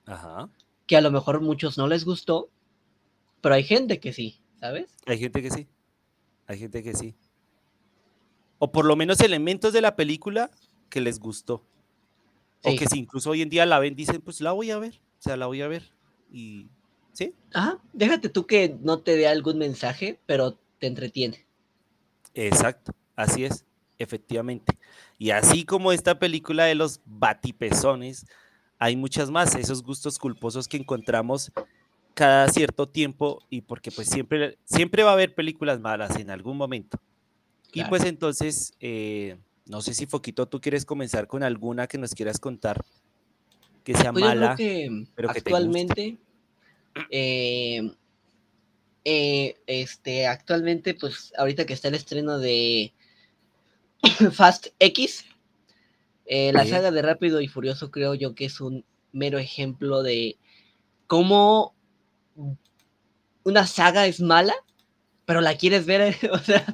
Ajá. 0.06 0.50
que 0.88 0.98
a 0.98 1.02
lo 1.02 1.12
mejor 1.12 1.42
muchos 1.42 1.78
no 1.78 1.88
les 1.88 2.06
gustó, 2.06 2.50
pero 3.42 3.56
hay 3.56 3.64
gente 3.64 4.00
que 4.00 4.14
sí, 4.14 4.40
¿sabes? 4.60 4.96
Hay 5.06 5.20
gente 5.20 5.42
que 5.42 5.52
sí. 5.52 5.68
Hay 6.48 6.58
gente 6.60 6.84
que 6.84 6.94
sí. 6.94 7.16
o 8.64 8.72
por 8.72 8.86
lo 8.86 8.96
menos 8.96 9.20
elementos 9.22 9.74
de 9.74 9.82
la 9.82 9.96
película 9.96 10.52
que 10.90 11.02
les 11.02 11.20
gustó. 11.20 11.64
O 12.64 12.76
que 12.76 12.86
si 12.86 13.00
incluso 13.00 13.32
hoy 13.32 13.42
en 13.42 13.50
día 13.50 13.66
la 13.66 13.80
ven, 13.80 13.96
dicen, 13.96 14.22
pues 14.22 14.40
la 14.40 14.52
voy 14.52 14.70
a 14.70 14.78
ver, 14.78 15.02
o 15.20 15.22
sea, 15.24 15.36
la 15.36 15.48
voy 15.48 15.64
a 15.64 15.68
ver. 15.68 15.90
Y, 16.32 16.68
¿sí? 17.14 17.34
Ajá, 17.54 17.80
déjate 17.94 18.30
tú 18.30 18.46
que 18.46 18.78
no 18.82 19.00
te 19.00 19.16
dé 19.16 19.28
algún 19.28 19.58
mensaje, 19.58 20.20
pero 20.26 20.58
te 20.80 20.88
entretiene. 20.88 21.46
Exacto, 22.34 22.94
así 23.16 23.46
es, 23.46 23.66
efectivamente. 24.00 24.78
Y 25.18 25.32
así 25.32 25.66
como 25.66 25.92
esta 25.92 26.18
película 26.18 26.66
de 26.66 26.76
los 26.76 27.02
batipezones, 27.06 28.26
hay 28.80 28.96
muchas 28.96 29.30
más, 29.30 29.56
esos 29.56 29.84
gustos 29.84 30.18
culposos 30.18 30.68
que 30.68 30.78
encontramos 30.78 31.52
cada 32.14 32.48
cierto 32.50 32.90
tiempo 32.90 33.44
y 33.50 33.62
porque 33.62 33.92
pues 33.92 34.08
siempre, 34.08 34.58
siempre 34.66 35.04
va 35.04 35.12
a 35.12 35.14
haber 35.14 35.36
películas 35.36 35.80
malas 35.80 36.16
en 36.18 36.30
algún 36.30 36.58
momento. 36.58 37.00
Y 37.74 37.84
pues 37.86 38.04
entonces, 38.04 38.74
eh, 38.80 39.38
no 39.66 39.82
sé 39.82 39.94
si 39.94 40.06
Foquito, 40.06 40.46
tú 40.48 40.60
quieres 40.60 40.86
comenzar 40.86 41.28
con 41.28 41.44
alguna 41.44 41.88
que 41.88 41.98
nos 41.98 42.14
quieras 42.14 42.40
contar 42.40 42.84
que 43.84 43.96
sea 43.96 44.12
pues 44.12 44.24
mala. 44.24 44.56
que 44.56 45.06
pero 45.16 45.30
actualmente, 45.30 46.18
eh, 47.10 47.92
eh, 49.06 49.56
este, 49.68 50.28
actualmente, 50.28 50.94
pues 50.94 51.34
ahorita 51.38 51.66
que 51.66 51.74
está 51.74 51.88
el 51.88 51.96
estreno 51.96 52.40
de 52.40 52.94
Fast 54.32 54.68
X, 54.80 55.26
la 56.28 56.66
saga 56.66 56.92
de 56.92 57.02
Rápido 57.02 57.42
y 57.42 57.48
Furioso 57.50 57.92
creo 57.92 58.14
yo 58.14 58.36
que 58.36 58.46
es 58.46 58.62
un 58.62 58.86
mero 59.12 59.38
ejemplo 59.38 60.02
de 60.02 60.38
cómo 61.08 61.76
una 63.44 63.68
saga 63.68 64.06
es 64.06 64.22
mala, 64.22 64.54
pero 65.26 65.42
la 65.42 65.58
quieres 65.58 65.86
ver, 65.86 66.16
o 66.32 66.38
sea, 66.40 66.66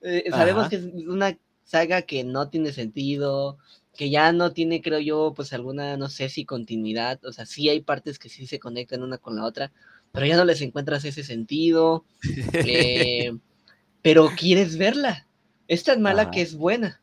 eh, 0.00 0.24
sabemos 0.30 0.68
que 0.68 0.76
es 0.76 0.84
una 0.84 1.38
saga 1.64 2.02
que 2.02 2.24
no 2.24 2.48
tiene 2.48 2.72
sentido, 2.72 3.58
que 3.94 4.10
ya 4.10 4.32
no 4.32 4.52
tiene, 4.52 4.82
creo 4.82 4.98
yo, 4.98 5.32
pues 5.34 5.52
alguna, 5.52 5.96
no 5.96 6.08
sé 6.08 6.28
si 6.28 6.44
continuidad, 6.44 7.24
o 7.24 7.32
sea, 7.32 7.46
sí 7.46 7.68
hay 7.68 7.80
partes 7.80 8.18
que 8.18 8.28
sí 8.28 8.46
se 8.46 8.58
conectan 8.58 9.02
una 9.02 9.18
con 9.18 9.36
la 9.36 9.44
otra, 9.44 9.72
pero 10.12 10.26
ya 10.26 10.36
no 10.36 10.44
les 10.44 10.60
encuentras 10.60 11.04
ese 11.04 11.22
sentido, 11.22 12.04
eh, 12.52 13.32
pero 14.02 14.30
quieres 14.36 14.76
verla, 14.76 15.26
es 15.68 15.84
tan 15.84 16.02
mala 16.02 16.30
que 16.30 16.42
es 16.42 16.56
buena, 16.56 17.00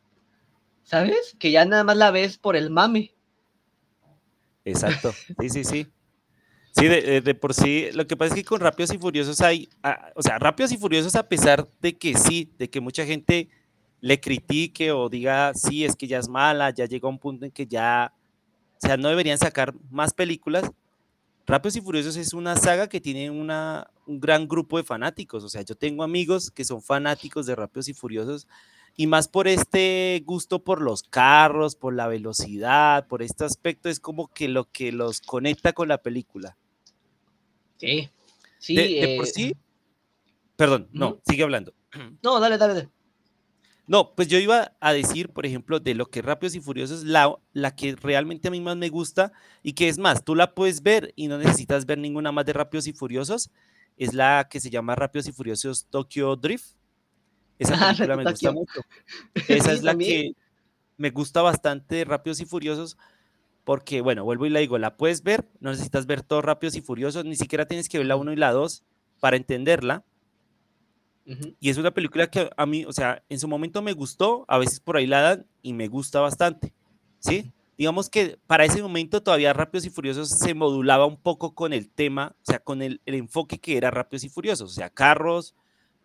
¿sabes? 0.82 1.34
Que 1.38 1.50
ya 1.50 1.64
nada 1.64 1.84
más 1.84 1.96
la 1.96 2.10
ves 2.10 2.38
por 2.38 2.56
el 2.56 2.70
mame. 2.70 3.14
Exacto, 4.64 5.12
sí, 5.40 5.48
sí, 5.48 5.64
sí. 5.64 5.86
Sí, 6.74 6.88
de, 6.88 7.20
de, 7.20 7.34
por 7.34 7.52
sí, 7.52 7.88
lo 7.92 8.06
que 8.06 8.16
pasa 8.16 8.34
es 8.34 8.40
que 8.40 8.46
con 8.46 8.60
Rápidos 8.60 8.94
y 8.94 8.98
Furiosos 8.98 9.42
hay, 9.42 9.68
ah, 9.82 10.10
o 10.14 10.22
sea, 10.22 10.38
Rápidos 10.38 10.72
y 10.72 10.78
Furiosos 10.78 11.14
a 11.16 11.28
pesar 11.28 11.68
de 11.82 11.98
que 11.98 12.16
sí, 12.16 12.50
de 12.58 12.70
que 12.70 12.80
mucha 12.80 13.04
gente 13.04 13.50
le 14.02 14.20
critique 14.20 14.90
o 14.90 15.08
diga, 15.08 15.54
sí, 15.54 15.84
es 15.84 15.94
que 15.94 16.08
ya 16.08 16.18
es 16.18 16.28
mala, 16.28 16.70
ya 16.70 16.86
llegó 16.86 17.06
a 17.06 17.10
un 17.10 17.20
punto 17.20 17.46
en 17.46 17.52
que 17.52 17.66
ya, 17.66 18.12
o 18.76 18.86
sea, 18.86 18.96
no 18.96 19.08
deberían 19.08 19.38
sacar 19.38 19.74
más 19.90 20.12
películas. 20.12 20.70
Rápidos 21.46 21.76
y 21.76 21.80
Furiosos 21.80 22.16
es 22.16 22.34
una 22.34 22.56
saga 22.56 22.88
que 22.88 23.00
tiene 23.00 23.30
una, 23.30 23.88
un 24.06 24.20
gran 24.20 24.48
grupo 24.48 24.76
de 24.76 24.82
fanáticos, 24.82 25.44
o 25.44 25.48
sea, 25.48 25.62
yo 25.62 25.76
tengo 25.76 26.02
amigos 26.02 26.50
que 26.50 26.64
son 26.64 26.82
fanáticos 26.82 27.46
de 27.46 27.54
Rápidos 27.54 27.88
y 27.88 27.94
Furiosos 27.94 28.48
y 28.96 29.06
más 29.06 29.28
por 29.28 29.46
este 29.46 30.22
gusto 30.26 30.64
por 30.64 30.82
los 30.82 31.04
carros, 31.04 31.76
por 31.76 31.94
la 31.94 32.08
velocidad, 32.08 33.06
por 33.06 33.22
este 33.22 33.44
aspecto, 33.44 33.88
es 33.88 34.00
como 34.00 34.28
que 34.28 34.48
lo 34.48 34.70
que 34.70 34.90
los 34.90 35.20
conecta 35.20 35.72
con 35.72 35.86
la 35.88 35.98
película. 35.98 36.56
Sí, 37.78 38.10
sí. 38.58 38.74
De, 38.74 39.16
por 39.16 39.26
eh, 39.26 39.30
sí. 39.32 39.56
Perdón, 40.56 40.88
no, 40.92 41.20
sigue 41.24 41.44
hablando. 41.44 41.72
No, 42.22 42.40
dale, 42.40 42.58
dale, 42.58 42.74
dale. 42.74 42.88
No, 43.86 44.14
pues 44.14 44.28
yo 44.28 44.38
iba 44.38 44.72
a 44.80 44.92
decir, 44.92 45.30
por 45.30 45.44
ejemplo, 45.44 45.80
de 45.80 45.94
lo 45.94 46.06
que 46.06 46.22
Rápidos 46.22 46.54
y 46.54 46.60
Furiosos, 46.60 47.04
la, 47.04 47.36
la 47.52 47.74
que 47.74 47.96
realmente 47.96 48.48
a 48.48 48.50
mí 48.50 48.60
más 48.60 48.76
me 48.76 48.88
gusta 48.88 49.32
y 49.62 49.72
que 49.72 49.88
es 49.88 49.98
más, 49.98 50.24
tú 50.24 50.34
la 50.34 50.54
puedes 50.54 50.82
ver 50.82 51.12
y 51.16 51.26
no 51.26 51.36
necesitas 51.38 51.84
ver 51.84 51.98
ninguna 51.98 52.30
más 52.30 52.46
de 52.46 52.52
Rápidos 52.52 52.86
y 52.86 52.92
Furiosos, 52.92 53.50
es 53.96 54.14
la 54.14 54.48
que 54.48 54.60
se 54.60 54.70
llama 54.70 54.94
Rápidos 54.94 55.26
y 55.26 55.32
Furiosos 55.32 55.86
Tokyo 55.86 56.36
Drift. 56.36 56.76
Esa 57.58 57.74
ah, 57.90 58.16
me 58.16 58.24
gusta 58.24 58.52
mucho. 58.52 58.80
Esa 59.48 59.72
es 59.72 59.82
la 59.82 59.96
que 59.96 60.32
me 60.96 61.10
gusta 61.10 61.42
bastante 61.42 61.96
de 61.96 62.04
Rápidos 62.04 62.40
y 62.40 62.44
Furiosos 62.44 62.96
porque, 63.64 64.00
bueno, 64.00 64.24
vuelvo 64.24 64.46
y 64.46 64.50
la 64.50 64.60
digo, 64.60 64.78
la 64.78 64.96
puedes 64.96 65.22
ver, 65.22 65.48
no 65.60 65.70
necesitas 65.70 66.06
ver 66.06 66.22
todos 66.22 66.44
Rápidos 66.44 66.74
y 66.76 66.80
Furiosos, 66.80 67.24
ni 67.24 67.36
siquiera 67.36 67.66
tienes 67.66 67.88
que 67.88 67.98
ver 67.98 68.06
la 68.06 68.16
1 68.16 68.32
y 68.32 68.36
la 68.36 68.52
2 68.52 68.84
para 69.20 69.36
entenderla. 69.36 70.04
Y 71.24 71.70
es 71.70 71.78
una 71.78 71.92
película 71.92 72.28
que 72.28 72.50
a 72.56 72.66
mí, 72.66 72.84
o 72.84 72.92
sea, 72.92 73.22
en 73.28 73.38
su 73.38 73.46
momento 73.46 73.80
me 73.80 73.92
gustó, 73.92 74.44
a 74.48 74.58
veces 74.58 74.80
por 74.80 74.96
ahí 74.96 75.06
la 75.06 75.20
dan 75.20 75.46
y 75.62 75.72
me 75.72 75.88
gusta 75.88 76.20
bastante, 76.20 76.74
¿sí? 77.20 77.52
Digamos 77.78 78.10
que 78.10 78.38
para 78.46 78.64
ese 78.64 78.82
momento 78.82 79.22
todavía 79.22 79.52
Rápidos 79.52 79.86
y 79.86 79.90
Furiosos 79.90 80.28
se 80.28 80.54
modulaba 80.54 81.06
un 81.06 81.16
poco 81.16 81.54
con 81.54 81.72
el 81.72 81.88
tema, 81.88 82.34
o 82.42 82.44
sea, 82.44 82.58
con 82.58 82.82
el, 82.82 83.00
enfoque 83.06 83.58
que 83.58 83.76
era 83.76 83.90
Rápidos 83.90 84.24
y 84.24 84.28
Furiosos, 84.28 84.70
o 84.70 84.74
sea, 84.74 84.90
carros, 84.90 85.54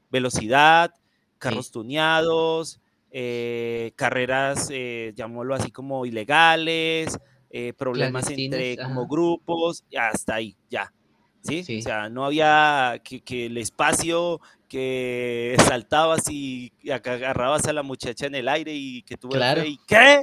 velocidad, 0.10 0.94
carros 1.40 1.72
tuneados, 1.72 2.80
eh, 3.12 3.94
carreras, 3.96 4.70
eh, 4.72 5.14
llamémoslo 5.16 5.56
así 5.56 5.72
como 5.72 6.06
ilegales, 6.06 7.18
eh, 7.50 7.74
problemas 7.74 8.30
entre 8.30 8.78
como 8.78 9.08
grupos, 9.08 9.84
hasta 9.98 10.36
ahí, 10.36 10.56
ya. 10.70 10.94
¿Sí? 11.42 11.80
O 11.80 11.82
sea, 11.82 12.10
no 12.10 12.26
había 12.26 13.02
que, 13.04 13.46
el 13.46 13.58
espacio, 13.58 14.42
que 14.68 15.56
saltabas 15.66 16.30
y 16.30 16.72
agarrabas 16.92 17.66
a 17.66 17.74
la 17.74 17.84
muchacha 17.84 18.26
en 18.26 18.36
el 18.36 18.48
aire 18.48 18.74
y 18.74 19.02
que 19.04 19.18
tuvo 19.18 19.32
claro. 19.32 19.64
y 19.64 19.80
¿qué? 19.88 20.22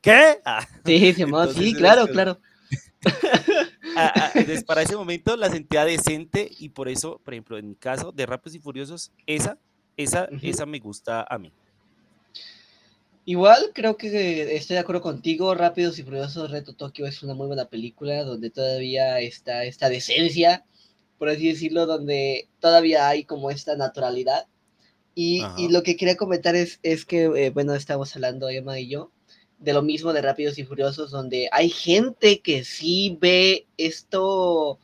¿Qué? 0.00 0.40
Ah, 0.44 0.66
sí, 0.84 1.14
sí, 1.54 1.74
claro, 1.74 2.06
claro. 2.06 2.38
Ah, 3.96 4.12
ah, 4.16 4.30
entonces, 4.34 4.64
para 4.64 4.82
ese 4.82 4.96
momento 4.96 5.36
la 5.36 5.48
sentía 5.50 5.84
decente 5.84 6.50
y 6.58 6.70
por 6.70 6.88
eso, 6.88 7.20
por 7.24 7.32
ejemplo, 7.32 7.58
en 7.58 7.68
mi 7.68 7.76
caso, 7.76 8.10
de 8.10 8.26
Rápidos 8.26 8.56
y 8.56 8.58
Furiosos, 8.58 9.12
esa, 9.24 9.56
esa, 9.96 10.28
esa 10.42 10.66
me 10.66 10.80
gusta 10.80 11.24
a 11.28 11.38
mí. 11.38 11.52
Igual 13.24 13.70
creo 13.72 13.96
que 13.96 14.56
estoy 14.56 14.74
de 14.74 14.80
acuerdo 14.80 15.00
contigo, 15.00 15.54
Rápidos 15.54 15.98
y 15.98 16.02
Furiosos 16.02 16.50
Reto 16.50 16.74
Tokio 16.74 17.06
es 17.06 17.22
una 17.22 17.34
muy 17.34 17.46
buena 17.46 17.66
película 17.66 18.24
donde 18.24 18.50
todavía 18.50 19.20
está 19.20 19.64
esta 19.64 19.88
decencia, 19.88 20.64
por 21.18 21.28
así 21.28 21.48
decirlo, 21.48 21.86
donde 21.86 22.48
todavía 22.60 23.08
hay 23.08 23.24
como 23.24 23.50
esta 23.50 23.76
naturalidad. 23.76 24.46
Y, 25.16 25.42
lo 25.70 25.84
que 25.84 25.96
quería 25.96 26.16
comentar 26.16 26.56
es, 26.56 26.80
es 26.82 27.04
que, 27.04 27.24
eh, 27.24 27.50
bueno, 27.50 27.74
estamos 27.74 28.14
hablando 28.16 28.48
Emma 28.48 28.80
y 28.80 28.88
yo 28.88 29.12
de 29.58 29.72
lo 29.72 29.82
mismo 29.82 30.12
de 30.12 30.22
Rápidos 30.22 30.58
y 30.58 30.64
Furiosos, 30.64 31.10
donde 31.10 31.48
hay 31.52 31.70
gente 31.70 32.40
que 32.40 32.64
sí 32.64 33.16
ve 33.20 33.66
esto, 33.78 34.78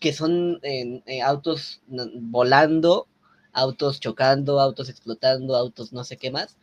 que 0.00 0.12
son 0.12 0.58
eh, 0.62 1.22
autos 1.22 1.82
volando, 1.86 3.06
autos 3.52 4.00
chocando, 4.00 4.58
autos 4.58 4.88
explotando, 4.88 5.54
autos 5.54 5.92
no 5.92 6.04
sé 6.04 6.16
qué 6.16 6.30
más 6.30 6.56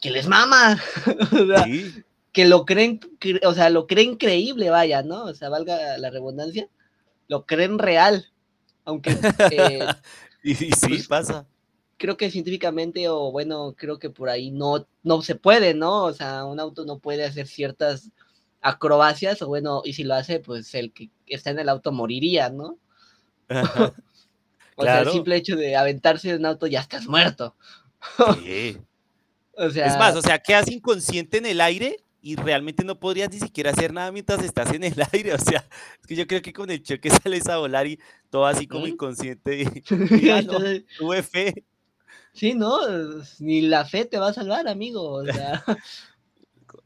que 0.00 0.10
les 0.10 0.26
mama. 0.26 0.80
Que 2.30 2.44
lo 2.44 2.66
creen, 2.66 3.00
o 3.44 3.54
sea, 3.54 3.68
lo 3.68 3.86
creen 3.88 4.16
creíble, 4.16 4.70
vaya, 4.70 5.02
¿no? 5.02 5.24
O 5.24 5.34
sea, 5.34 5.48
valga 5.48 5.96
la 5.98 6.10
redundancia, 6.10 6.68
lo 7.28 7.46
creen 7.46 7.78
real. 7.78 8.26
Aunque. 8.84 9.10
Eh, 9.50 9.86
y, 10.42 10.54
sí, 10.54 10.70
pues, 10.88 11.08
pasa. 11.08 11.46
Creo 11.96 12.16
que 12.16 12.30
científicamente, 12.30 13.08
o 13.08 13.32
bueno, 13.32 13.74
creo 13.76 13.98
que 13.98 14.08
por 14.08 14.28
ahí 14.28 14.50
no, 14.50 14.86
no 15.02 15.20
se 15.20 15.34
puede, 15.34 15.74
¿no? 15.74 16.04
O 16.04 16.12
sea, 16.12 16.44
un 16.44 16.60
auto 16.60 16.84
no 16.84 16.98
puede 16.98 17.24
hacer 17.24 17.46
ciertas 17.48 18.10
acrobacias, 18.60 19.42
o 19.42 19.48
bueno, 19.48 19.82
y 19.84 19.92
si 19.94 20.04
lo 20.04 20.14
hace, 20.14 20.40
pues 20.40 20.74
el 20.74 20.92
que 20.92 21.10
está 21.26 21.50
en 21.50 21.58
el 21.58 21.68
auto 21.68 21.92
moriría, 21.92 22.50
¿no? 22.50 22.78
o 24.76 24.82
sea, 24.82 25.00
el 25.00 25.10
simple 25.10 25.36
hecho 25.36 25.56
de 25.56 25.76
aventarse 25.76 26.28
de 26.28 26.36
un 26.36 26.46
auto 26.46 26.66
ya 26.66 26.80
estás 26.80 27.06
muerto. 27.06 27.56
sí 28.42 28.78
es 29.58 29.98
más, 29.98 30.14
o 30.16 30.22
sea, 30.22 30.38
quedas 30.38 30.70
inconsciente 30.70 31.38
en 31.38 31.46
el 31.46 31.60
aire 31.60 32.04
y 32.28 32.36
realmente 32.36 32.84
no 32.84 33.00
podrías 33.00 33.30
ni 33.30 33.38
siquiera 33.38 33.70
hacer 33.70 33.90
nada 33.90 34.12
mientras 34.12 34.44
estás 34.44 34.70
en 34.74 34.84
el 34.84 34.92
aire. 35.12 35.32
O 35.32 35.38
sea, 35.38 35.64
es 35.98 36.06
que 36.06 36.14
yo 36.14 36.26
creo 36.26 36.42
que 36.42 36.52
con 36.52 36.70
el 36.70 36.82
choque 36.82 37.08
sales 37.24 37.48
a 37.48 37.56
volar 37.56 37.86
y 37.86 37.98
todo 38.28 38.44
así 38.44 38.66
como 38.66 38.86
inconsciente. 38.86 39.62
Y, 39.62 39.80
tuve 40.98 41.22
fe. 41.22 41.64
Sí, 42.34 42.52
no, 42.52 42.80
ni 43.38 43.62
la 43.62 43.86
fe 43.86 44.04
te 44.04 44.18
va 44.18 44.28
a 44.28 44.34
salvar, 44.34 44.68
amigo. 44.68 45.10
O 45.10 45.24
sea. 45.24 45.64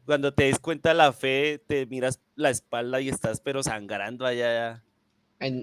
Cuando 0.05 0.33
te 0.33 0.45
des 0.45 0.61
cuenta 0.61 0.95
la 0.95 1.13
fe, 1.13 1.61
te 1.67 1.87
miras 1.87 2.21
la 2.37 2.51
espalda 2.51 3.01
y 3.01 3.09
estás 3.09 3.41
pero 3.41 3.65
sangrando 3.65 4.25
allá. 4.25 4.85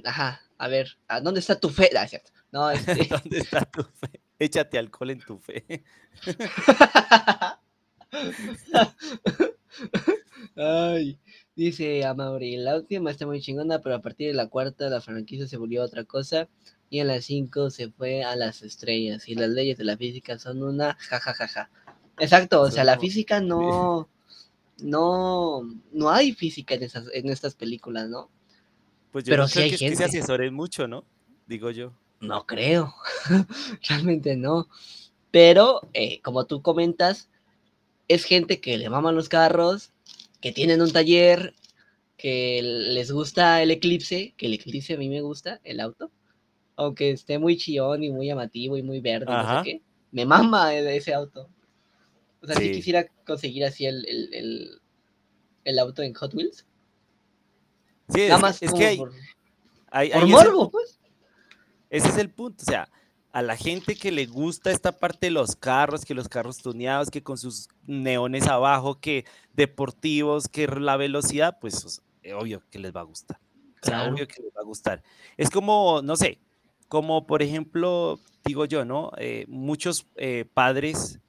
ajá, 0.04 0.42
a 0.58 0.68
ver, 0.68 0.98
¿a 1.08 1.22
dónde 1.22 1.40
está 1.40 1.58
tu 1.58 1.70
fe? 1.70 1.90
Ah, 1.98 2.06
cierto. 2.06 2.32
No, 2.52 2.70
este... 2.70 3.06
¿Dónde 3.06 3.38
está 3.38 3.64
tu 3.64 3.84
fe? 3.84 4.22
Échate 4.40 4.78
alcohol 4.78 5.12
en 5.12 5.20
tu 5.22 5.38
fe. 5.40 5.86
Ay, 10.56 11.20
dice 11.56 12.06
Amaury, 12.06 12.58
la 12.58 12.76
última 12.76 13.12
está 13.12 13.26
muy 13.26 13.42
chingona, 13.42 13.80
pero 13.82 13.96
a 13.96 14.02
partir 14.02 14.28
de 14.28 14.34
la 14.34 14.48
cuarta 14.48 14.90
la 14.90 15.02
franquicia 15.02 15.48
se 15.48 15.58
volvió 15.58 15.84
otra 15.84 16.04
cosa 16.04 16.48
y 16.90 17.00
en 17.00 17.08
la 17.08 17.22
cinco 17.22 17.70
se 17.70 17.90
fue 17.92 18.24
a 18.24 18.36
las 18.36 18.62
estrellas 18.62 19.28
y 19.28 19.36
las 19.36 19.50
leyes 19.50 19.78
de 19.78 19.84
la 19.84 19.98
física 19.98 20.40
son 20.40 20.64
una 20.64 20.96
jajajaja. 21.00 21.70
Exacto, 22.18 22.62
o 22.62 22.72
sea, 22.72 22.84
la 22.84 22.98
física 23.00 23.40
no, 23.42 24.10
no, 24.82 25.62
no 25.92 26.10
hay 26.10 26.34
física 26.34 26.76
en, 26.76 26.84
esas, 26.84 27.06
en 27.14 27.30
estas 27.30 27.56
películas, 27.56 28.10
¿no? 28.10 28.30
Pues 29.12 29.24
yo 29.26 29.32
Pero 29.32 29.44
no 29.44 29.48
sí 29.48 29.54
creo 29.54 29.64
hay 29.66 29.70
que 29.70 29.76
es 29.76 29.80
que 29.82 29.96
se 29.96 30.04
gente. 30.04 30.20
asesoren 30.20 30.54
mucho, 30.54 30.88
¿no? 30.88 31.06
Digo 31.48 31.72
yo. 31.72 31.94
No 32.22 32.46
creo, 32.46 32.94
realmente 33.90 34.36
no. 34.36 34.68
Pero, 35.32 35.82
eh, 35.94 36.22
como 36.22 36.46
tú 36.46 36.62
comentas, 36.62 37.30
es 38.10 38.26
gente 38.26 38.60
que 38.60 38.78
le 38.78 38.90
maman 38.90 39.16
los 39.16 39.30
carros, 39.30 39.92
que 40.42 40.52
tienen 40.52 40.82
un 40.82 40.92
taller, 40.92 41.54
que 42.18 42.60
les 42.62 43.12
gusta 43.12 43.62
el 43.64 43.72
eclipse, 43.72 44.34
que 44.36 44.48
el 44.48 44.54
eclipse 44.56 44.96
a 44.96 44.98
mí 44.98 45.08
me 45.08 45.22
gusta, 45.22 45.62
el 45.64 45.80
auto, 45.80 46.12
aunque 46.76 47.12
esté 47.12 47.40
muy 47.40 47.56
chillón 47.56 48.04
y 48.04 48.10
muy 48.12 48.28
llamativo 48.28 48.76
y 48.78 48.84
muy 48.84 49.00
verde, 49.00 49.26
no 49.28 49.58
sé 49.64 49.64
qué, 49.64 49.82
me 50.12 50.26
mama 50.26 50.76
ese 50.76 51.14
auto. 51.14 51.50
O 52.42 52.48
sea, 52.48 52.56
sí, 52.58 52.66
Sí. 52.66 52.72
quisiera 52.72 53.06
conseguir 53.26 53.64
así 53.66 53.86
el, 53.86 54.06
el, 54.08 54.34
el, 54.34 54.82
el 55.66 55.80
auto 55.80 56.02
en 56.02 56.14
Hot 56.14 56.34
Wheels. 56.34 56.66
Sí, 58.10 58.22
es, 58.22 58.30
Nada 58.30 58.40
que- 58.40 58.42
más 58.42 58.62
es 58.64 58.70
como 58.72 58.80
que 58.80 58.88
hay, 58.88 58.98
por, 58.98 59.12
hay- 59.92 60.12
es 60.12 60.26
morbo, 60.28 60.72
pues. 60.72 61.00
ese 61.90 62.08
es 62.10 62.18
el 62.18 62.30
punto. 62.32 62.64
O 62.64 62.66
sea, 62.66 62.90
a 63.32 63.42
la 63.42 63.56
gente 63.56 63.96
que 63.96 64.12
le 64.12 64.26
gusta 64.26 64.72
esta 64.72 64.92
parte 64.92 65.28
de 65.28 65.32
los 65.32 65.56
carros, 65.56 66.04
que 66.06 66.16
los 66.16 66.28
carros 66.30 66.58
tuneados, 66.58 67.10
que 67.12 67.22
con 67.24 67.38
sus 67.38 67.68
neones 67.86 68.48
abajo, 68.48 69.00
que 69.00 69.26
deportivos, 69.54 70.48
que 70.48 70.68
la 70.68 70.98
velocidad, 70.98 71.58
pues 71.62 71.86
o 71.86 71.90
sea, 71.90 72.04
eh, 72.24 72.34
obvio 72.34 72.62
que 72.72 72.80
les 72.80 72.94
va 72.96 73.02
a 73.02 73.04
gustar. 73.04 73.38
O 73.82 73.86
sea, 73.86 73.98
Claro. 74.00 74.14
obvio 74.14 74.28
que 74.28 74.42
les 74.42 74.52
va 74.56 74.62
a 74.62 74.66
gustar. 74.66 75.04
Es 75.38 75.50
como, 75.50 76.02
no 76.02 76.16
sé, 76.16 76.40
como 76.88 77.26
por 77.28 77.42
ejemplo, 77.44 78.20
digo 78.44 78.66
yo, 78.66 78.84
¿no? 78.84 79.12
Eh, 79.18 79.46
muchos 79.48 80.08
eh, 80.16 80.46
padres 80.54 81.20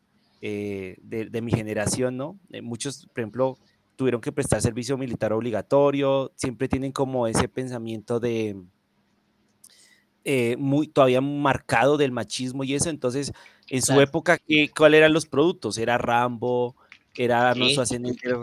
eh, 0.41 0.97
de, 1.03 1.27
de 1.27 1.43
mi 1.43 1.53
generación, 1.53 2.17
¿no? 2.17 2.39
Muchos, 2.63 3.07
por 3.13 3.21
ejemplo, 3.21 3.59
tuvieron 3.97 4.23
que 4.23 4.33
prestar 4.33 4.63
servicio 4.63 4.97
militar 4.97 5.33
obligatorio, 5.35 6.33
siempre 6.35 6.67
tienen 6.69 6.93
como 6.93 7.27
ese 7.27 7.47
pensamiento 7.49 8.19
de 8.19 8.57
eh, 10.25 10.57
muy 10.59 10.87
todavía 10.89 11.21
marcado 11.21 11.97
del 11.97 12.13
machismo 12.13 12.65
y 12.65 12.75
eso, 12.75 12.91
entonces 12.91 13.33
en 13.69 13.81
su 13.83 13.89
Claro. 13.89 14.03
época, 14.03 14.39
¿qué, 14.39 14.71
¿cuáles 14.77 14.99
eran 14.99 15.13
los 15.13 15.27
productos? 15.27 15.79
Era 15.79 15.99
Rambo, 15.99 16.77
era 17.17 17.55
Sí. 17.55 17.71
Schwarzenegger 17.71 18.37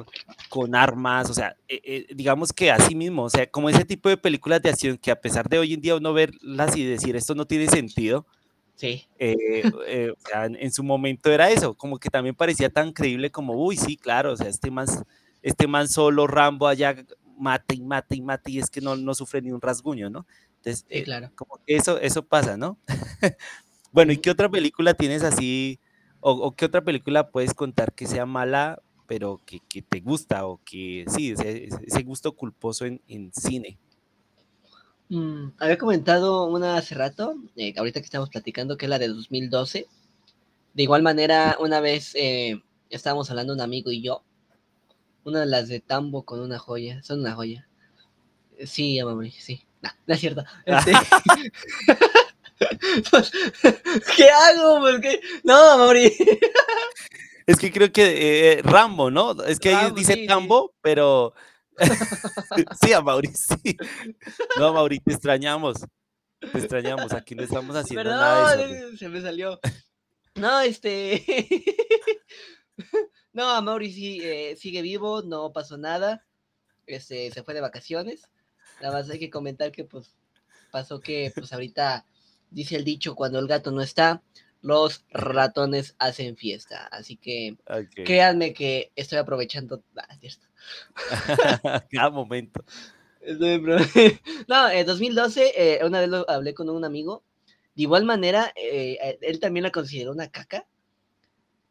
con 0.50 0.76
armas, 0.76 1.30
o 1.30 1.34
sea, 1.34 1.56
eh, 1.68 1.82
eh, 1.84 2.06
digamos 2.16 2.52
que 2.54 2.72
así 2.72 2.96
mismo, 2.96 3.24
o 3.24 3.30
sea, 3.30 3.46
como 3.50 3.70
ese 3.70 3.86
tipo 3.86 4.10
de 4.10 4.18
películas 4.18 4.62
de 4.62 4.70
acción 4.70 4.98
que 4.98 5.12
a 5.12 5.20
pesar 5.22 5.48
de 5.50 5.60
hoy 5.60 5.74
en 5.74 5.82
día 5.82 5.96
uno 5.96 6.14
verlas 6.14 6.76
y 6.76 6.86
decir 6.86 7.16
esto 7.16 7.36
no 7.36 7.46
tiene 7.46 7.68
sentido, 7.68 8.26
Sí, 8.76 9.06
eh, 9.18 9.64
o 10.16 10.28
sea, 10.28 10.46
en, 10.46 10.56
en 10.56 10.72
su 10.72 10.84
momento 10.84 11.32
era 11.32 11.50
eso, 11.50 11.74
como 11.74 11.98
que 11.98 12.10
también 12.10 12.36
parecía 12.36 12.70
tan 12.70 12.92
creíble 12.94 13.32
como, 13.32 13.54
uy, 13.54 13.76
sí, 13.76 13.98
claro, 13.98 14.34
o 14.34 14.38
sea, 14.38 14.48
este 14.48 14.70
man, 14.70 14.86
este 15.42 15.68
man 15.68 15.88
solo, 15.88 16.28
Rambo 16.28 16.68
allá, 16.68 16.96
mata 17.40 17.74
y 17.74 17.82
mata 17.82 18.16
y 18.16 18.22
mata 18.22 18.50
y 18.50 18.60
es 18.60 18.70
que 18.70 18.82
no, 18.82 18.96
no 18.96 19.14
sufre 19.16 19.42
ni 19.42 19.52
un 19.52 19.62
rasguño, 19.62 20.10
¿no? 20.10 20.26
Entonces, 20.68 20.86
sí, 20.90 21.00
eh, 21.00 21.04
claro. 21.04 21.32
como 21.36 21.60
que 21.66 21.76
eso, 21.76 22.00
eso 22.00 22.26
pasa, 22.26 22.58
¿no? 22.58 22.78
bueno, 23.92 24.12
¿y 24.12 24.18
qué 24.18 24.32
otra 24.32 24.50
película 24.50 24.94
tienes 24.94 25.24
así, 25.24 25.80
o, 26.20 26.32
o 26.32 26.56
qué 26.56 26.66
otra 26.66 26.84
película 26.84 27.30
puedes 27.30 27.54
contar 27.54 27.94
que 27.94 28.06
sea 28.06 28.26
mala, 28.26 28.82
pero 29.08 29.42
que, 29.46 29.62
que 29.62 29.82
te 29.82 30.02
gusta, 30.02 30.46
o 30.46 30.60
que 30.66 31.06
sí, 31.08 31.32
ese, 31.32 32.04
gusto 32.04 32.34
culposo 32.34 32.86
en, 32.86 33.02
en 33.08 33.32
cine? 33.34 33.80
mm, 35.10 35.52
había 35.60 35.78
comentado 35.78 36.48
una 36.48 36.76
hace 36.76 36.96
rato, 36.96 37.36
eh, 37.56 37.74
ahorita 37.78 38.02
que 38.02 38.06
estamos 38.06 38.30
platicando, 38.30 38.78
que 38.78 38.86
es 38.86 38.90
la 38.90 39.00
de 39.00 39.08
2012. 39.08 39.88
De 40.74 40.84
igual 40.84 41.02
manera, 41.02 41.58
una 41.60 41.80
vez 41.80 42.14
eh, 42.16 42.62
estábamos 42.90 43.30
hablando 43.30 43.54
un 43.54 43.62
amigo 43.62 43.92
y 43.92 44.02
yo, 44.02 44.24
una 45.24 45.40
de 45.42 45.46
las 45.46 45.70
de 45.70 45.80
Tambo 45.80 46.24
con 46.24 46.40
una 46.42 46.60
joya, 46.60 47.02
son 47.04 47.22
una 47.22 47.36
joya. 47.36 47.68
Sí, 48.66 49.00
Amaury, 49.00 49.32
sí. 49.32 49.67
No, 49.82 49.90
no 50.06 50.14
es 50.14 50.20
cierto. 50.20 50.44
Este... 50.66 50.92
Pues, 53.12 53.32
¿Qué 54.16 54.30
hago? 54.32 54.80
¿Por 54.80 55.00
qué? 55.00 55.22
No, 55.44 55.74
Amaury. 55.74 56.12
Es 57.46 57.58
que 57.60 57.72
creo 57.72 57.92
que 57.92 58.54
eh, 58.54 58.62
Rambo, 58.64 59.12
¿no? 59.12 59.44
Es 59.44 59.60
que 59.60 59.70
ahí 59.70 59.76
Rambo, 59.76 59.96
dice 59.96 60.14
sí. 60.14 60.26
Tambo, 60.26 60.74
pero 60.82 61.36
sí, 62.82 62.94
a 62.94 63.02
Mauri, 63.02 63.30
sí. 63.34 63.78
No, 64.58 64.74
Mauri, 64.74 65.00
te 65.00 65.14
extrañamos. 65.14 65.78
Te 66.40 66.58
extrañamos. 66.58 67.14
Aquí 67.14 67.36
no 67.36 67.44
estamos 67.44 67.76
haciendo 67.76 68.10
nada 68.10 68.56
de 68.56 68.64
eso. 68.64 68.64
hombre. 68.64 68.80
Perdón, 68.80 68.98
se 68.98 69.10
me 69.10 69.22
salió. 69.22 69.60
No, 70.36 70.60
este. 70.62 71.24
no, 73.34 73.50
Amaury 73.50 73.92
sí, 73.92 74.20
eh, 74.24 74.56
sigue 74.56 74.82
vivo, 74.82 75.22
no 75.22 75.52
pasó 75.52 75.78
nada. 75.78 76.26
Este, 76.86 77.32
se 77.32 77.44
fue 77.44 77.54
de 77.54 77.62
vacaciones. 77.62 78.28
Nada 78.82 78.94
más 78.94 79.10
hay 79.10 79.20
que 79.20 79.30
comentar 79.30 79.72
que 79.72 79.84
pues 79.84 80.16
pasó 80.72 81.00
que 81.00 81.32
pues 81.34 81.52
ahorita 81.54 82.06
dice 82.52 82.76
el 82.76 82.84
dicho 82.84 83.16
cuando 83.16 83.40
el 83.40 83.48
gato 83.48 83.72
no 83.72 83.82
está, 83.82 84.22
los 84.62 85.06
ratones 85.10 85.96
hacen 86.00 86.36
fiesta. 86.36 86.88
Así 86.88 87.16
que 87.18 87.58
créanme 88.06 88.54
que 88.54 88.92
estoy 88.96 89.18
aprovechando. 89.18 89.84
Ah, 89.96 90.08
es 90.14 90.20
cierto. 90.20 90.48
Cada 91.92 92.10
momento. 92.10 92.64
No, 94.48 94.70
en 94.70 94.86
2012, 94.86 95.52
eh, 95.58 95.86
una 95.86 96.00
vez 96.00 96.08
lo 96.08 96.30
hablé 96.30 96.54
con 96.54 96.70
un 96.70 96.86
amigo. 96.86 97.24
De 97.76 97.84
igual 97.84 98.06
manera, 98.06 98.54
eh, 98.56 99.18
él 99.22 99.42
también 99.42 99.64
la 99.64 99.72
consideró 99.72 100.14
una 100.14 100.30
caca. 100.30 100.66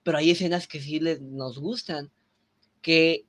Pero 0.03 0.19
hay 0.19 0.33
escenas 0.33 0.69
que 0.69 0.81
sí 0.81 1.01
le, 1.01 1.19
nos 1.19 1.59
gustan. 1.59 2.11
Que 2.83 3.25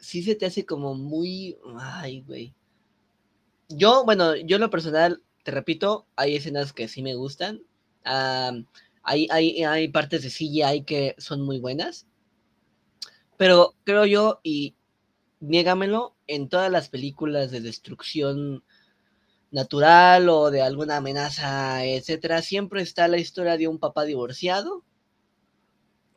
sí 0.00 0.24
se 0.24 0.34
te 0.34 0.46
hace 0.46 0.66
como 0.66 0.94
muy. 0.94 1.56
Ay, 1.78 2.22
güey. 2.22 2.52
Yo, 3.76 4.04
bueno, 4.04 4.36
yo 4.36 4.56
en 4.56 4.62
lo 4.62 4.70
personal, 4.70 5.22
te 5.42 5.50
repito, 5.50 6.06
hay 6.16 6.36
escenas 6.36 6.72
que 6.72 6.86
sí 6.88 7.02
me 7.02 7.14
gustan. 7.16 7.62
Hay, 9.04 9.28
hay, 9.30 9.62
hay 9.64 9.88
partes 9.88 10.22
de 10.22 10.30
CGI 10.30 10.82
que 10.84 11.14
son 11.18 11.42
muy 11.42 11.60
buenas. 11.60 12.06
Pero 13.36 13.74
creo 13.84 14.06
yo, 14.06 14.40
y 14.42 14.74
niégamelo, 15.40 16.16
en 16.28 16.48
todas 16.48 16.70
las 16.72 16.88
películas 16.90 17.50
de 17.50 17.60
destrucción 17.60 18.64
natural 19.52 20.28
o 20.30 20.50
de 20.50 20.62
alguna 20.62 20.98
amenaza, 20.98 21.84
etcétera, 21.86 22.42
siempre 22.42 22.82
está 22.82 23.08
la 23.08 23.18
historia 23.18 23.56
de 23.58 23.68
un 23.68 23.78
papá 23.80 24.04
divorciado 24.04 24.84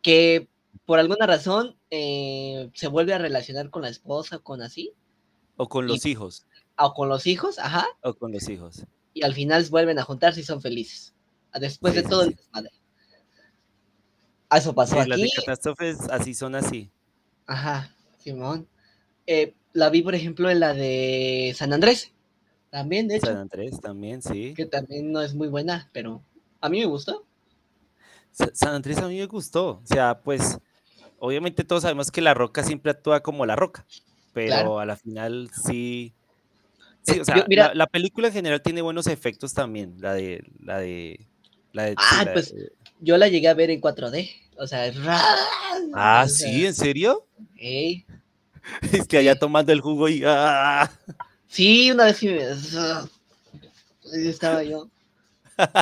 que 0.02 0.48
por 0.86 1.00
alguna 1.00 1.26
razón 1.26 1.78
eh, 1.90 2.70
se 2.74 2.88
vuelve 2.88 3.14
a 3.14 3.18
relacionar 3.18 3.70
con 3.70 3.82
la 3.82 3.90
esposa, 3.90 4.40
con 4.40 4.62
así, 4.62 4.92
O 5.58 5.68
con 5.68 5.86
Y- 5.86 5.90
los 5.90 6.06
hijos. 6.06 6.46
O 6.78 6.94
con 6.94 7.10
los 7.10 7.26
hijos, 7.28 7.60
ajá, 7.60 7.86
O 8.02 8.14
con 8.14 8.32
los 8.32 8.48
hijos. 8.50 8.86
y 9.14 9.24
al 9.24 9.34
final 9.34 9.66
vuelven 9.70 9.98
a 10.00 10.04
juntarse 10.04 10.42
y 10.42 10.44
son 10.44 10.62
felices. 10.62 11.14
Después 11.60 11.94
Sí, 11.94 12.02
de 12.02 12.08
todo 12.10 12.24
sí. 12.24 12.30
el 12.30 12.36
desmadre. 12.36 12.72
Eso 14.56 14.74
pasó 14.74 15.02
Sí, 15.02 15.10
las 15.10 15.18
de 15.20 15.24
aquí. 15.26 15.32
catástrofes 15.38 16.00
así 16.10 16.34
son 16.34 16.56
así. 16.56 16.90
Ajá, 17.46 17.94
Simón. 18.20 18.68
Eh, 19.28 19.54
la 19.74 19.90
vi, 19.90 20.02
por 20.02 20.16
ejemplo, 20.16 20.50
en 20.50 20.60
la 20.60 20.74
de 20.74 21.54
San 21.58 21.74
Andrés. 21.74 22.12
También, 22.70 23.08
de 23.08 23.18
hecho. 23.18 23.28
San 23.28 23.38
Andrés 23.38 23.80
también, 23.82 24.22
sí. 24.22 24.54
que 24.56 24.66
también 24.66 25.12
no 25.12 25.22
es 25.22 25.34
muy 25.34 25.48
buena, 25.48 25.90
pero 25.94 26.22
a 26.62 26.70
mí 26.70 26.80
me 26.80 26.86
gustó. 26.86 27.26
Sa- 28.32 28.52
San 28.54 28.74
Andrés 28.76 28.98
a 29.00 29.08
mí 29.08 29.18
me 29.18 29.26
gustó. 29.28 29.82
O 29.84 29.86
sea, 29.86 30.20
pues, 30.22 30.58
obviamente 31.20 31.64
todos 31.64 31.84
sabemos 31.84 32.12
que 32.12 32.22
la 32.22 32.34
roca 32.34 32.64
siempre 32.64 32.92
actúa 32.92 33.22
como 33.22 33.46
la 33.46 33.56
roca, 33.56 33.86
pero 34.34 34.48
Claro. 34.48 34.80
a 34.80 34.86
la 34.86 34.96
final 34.98 35.50
sí. 35.66 36.14
Sí, 37.06 37.14
Eh, 37.18 37.22
o 37.22 37.26
sea, 37.26 37.36
yo- 37.38 37.46
mira- 37.48 37.68
la, 37.70 37.74
la 37.76 37.88
película 37.88 38.28
en 38.28 38.34
general 38.34 38.62
tiene 38.62 38.82
buenos 38.82 39.08
efectos 39.08 39.54
también. 39.54 39.96
La 40.00 40.14
de. 40.14 40.44
La 40.64 40.80
de. 40.80 41.26
La 41.74 41.84
de 41.84 41.90
sí, 41.92 41.96
Ah, 41.98 42.24
la- 42.26 42.34
pues, 42.34 42.54
Yo 43.02 43.18
la 43.18 43.28
llegué 43.28 43.48
a 43.50 43.54
ver 43.54 43.70
en 43.70 43.82
4D, 43.82 44.30
o 44.58 44.66
sea, 44.66 44.92
Ah, 45.94 46.24
o 46.26 46.30
sí, 46.30 46.38
sea, 46.62 46.68
¿en 46.68 46.74
serio? 46.74 47.28
ey. 47.58 48.06
Es 48.92 49.08
que 49.08 49.18
allá 49.18 49.36
tomando 49.38 49.72
el 49.72 49.82
jugo 49.82 50.10
y. 50.10 50.24
¡ah! 50.26 50.90
Sí, 51.48 51.92
una 51.92 52.06
vez 52.06 52.18
sí 52.18 52.28
me... 52.30 52.44
Ahí 52.44 54.28
estaba 54.28 54.64
yo. 54.64 54.90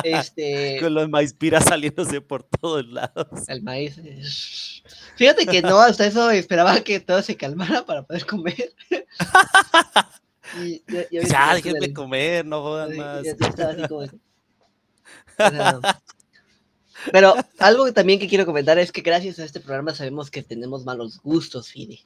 Este, 0.02 0.76
Con 0.80 0.94
los 0.94 1.08
maispiras 1.08 1.64
saliéndose 1.64 2.20
por 2.20 2.42
todos 2.44 2.86
lados. 2.86 3.26
el 3.48 3.62
maíz. 3.62 3.96
eh, 3.98 4.22
Fíjate 5.16 5.46
que 5.46 5.62
no, 5.62 5.78
hasta 5.80 6.06
eso 6.06 6.30
esperaba 6.30 6.80
que 6.80 7.00
todo 7.00 7.22
se 7.22 7.36
calmara 7.36 7.84
para 7.86 8.02
poder 8.02 8.26
comer. 8.26 8.72
Y 10.62 10.82
Ya, 10.88 11.06
ya 11.10 11.54
déjenme 11.54 11.92
comer, 11.92 12.44
no 12.44 12.62
jodan 12.62 12.96
más. 12.96 13.24
como- 13.88 14.06
pero 17.12 17.34
algo 17.58 17.84
que 17.86 17.92
también 17.92 18.18
que 18.20 18.28
quiero 18.28 18.46
comentar 18.46 18.78
es 18.78 18.92
que 18.92 19.00
gracias 19.00 19.38
a 19.38 19.44
este 19.44 19.60
programa 19.60 19.94
sabemos 19.94 20.30
que 20.30 20.42
tenemos 20.42 20.84
malos 20.84 21.20
gustos, 21.22 21.70
Fide. 21.70 22.00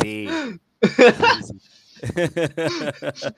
Sí. 0.00 0.28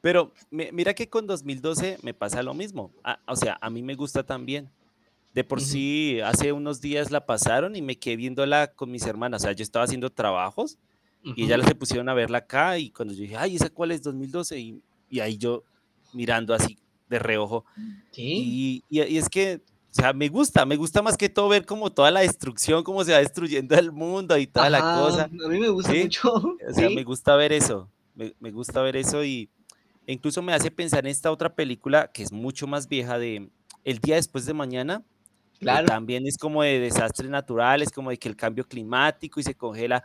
Pero 0.00 0.32
mi- 0.50 0.72
mira 0.72 0.94
que 0.94 1.08
con 1.08 1.26
2012 1.26 1.98
me 2.02 2.12
pasa 2.12 2.42
lo 2.42 2.54
mismo. 2.54 2.92
O 3.26 3.36
sea, 3.36 3.56
a 3.60 3.70
mí 3.70 3.82
me 3.82 3.94
gusta 3.94 4.24
también. 4.24 4.70
De 5.32 5.44
por 5.44 5.60
sí, 5.62 6.20
hace 6.20 6.52
unos 6.52 6.80
días 6.80 7.10
la 7.10 7.24
pasaron 7.24 7.76
y 7.76 7.82
me 7.82 7.98
quedé 7.98 8.16
viéndola 8.16 8.72
con 8.74 8.90
mis 8.90 9.06
hermanas. 9.06 9.42
O 9.42 9.44
sea, 9.44 9.52
yo 9.52 9.62
estaba 9.62 9.84
haciendo 9.84 10.10
trabajos 10.10 10.76
y 11.22 11.50
Ujú. 11.52 11.62
se 11.66 11.74
pusieron 11.74 12.08
a 12.08 12.14
verla 12.14 12.38
acá 12.38 12.78
y 12.78 12.90
cuando 12.90 13.14
yo 13.14 13.22
dije, 13.22 13.36
ay, 13.36 13.56
¿esa 13.56 13.70
cuál 13.70 13.92
es? 13.92 14.02
2012 14.02 14.58
y, 14.58 14.82
y 15.08 15.20
ahí 15.20 15.36
yo 15.38 15.64
mirando 16.12 16.54
así 16.54 16.78
de 17.08 17.18
reojo. 17.18 17.64
Sí. 18.10 18.32
Y, 18.42 18.84
y- 18.88 19.02
y 19.02 19.18
es 19.18 19.28
que, 19.28 19.62
o 19.90 19.94
sea, 19.94 20.12
me 20.12 20.28
gusta, 20.28 20.64
me 20.66 20.76
gusta 20.76 21.02
más 21.02 21.16
que 21.16 21.28
todo 21.28 21.48
ver 21.48 21.66
como 21.66 21.90
toda 21.90 22.10
la 22.10 22.20
destrucción, 22.20 22.82
cómo 22.84 23.04
se 23.04 23.12
va 23.12 23.18
destruyendo 23.18 23.74
el 23.76 23.92
mundo 23.92 24.36
y 24.38 24.46
toda 24.46 24.70
la 24.70 24.78
Ajá, 24.78 24.92
cosa, 24.94 25.24
a 25.24 25.48
mí 25.48 25.58
me 25.60 25.68
gusta 25.68 25.92
¿sí? 25.92 26.02
mucho. 26.04 26.32
O 26.68 26.72
sea, 26.72 26.90
me 26.90 27.04
gusta 27.04 27.36
ver 27.36 27.52
eso, 27.52 27.90
me, 28.14 28.34
me 28.40 28.50
gusta 28.50 28.82
ver 28.82 28.96
eso 28.96 29.24
y 29.24 29.50
e 30.06 30.12
incluso 30.12 30.42
me 30.42 30.52
hace 30.54 30.70
pensar 30.70 31.00
en 31.06 31.10
esta 31.10 31.30
otra 31.32 31.54
película 31.54 32.10
que 32.12 32.22
es 32.22 32.32
mucho 32.32 32.66
más 32.66 32.88
vieja 32.88 33.18
de 33.18 33.50
El 33.84 33.98
día 34.00 34.16
después 34.16 34.46
de 34.46 34.54
mañana, 34.54 35.04
claro. 35.60 35.86
también 35.86 36.26
es 36.26 36.38
como 36.38 36.62
de 36.62 36.80
desastres 36.80 37.30
naturales, 37.30 37.90
como 37.90 38.10
de 38.10 38.18
que 38.18 38.28
el 38.28 38.36
cambio 38.36 38.64
climático 38.66 39.40
y 39.40 39.42
se 39.44 39.54
congela, 39.54 40.04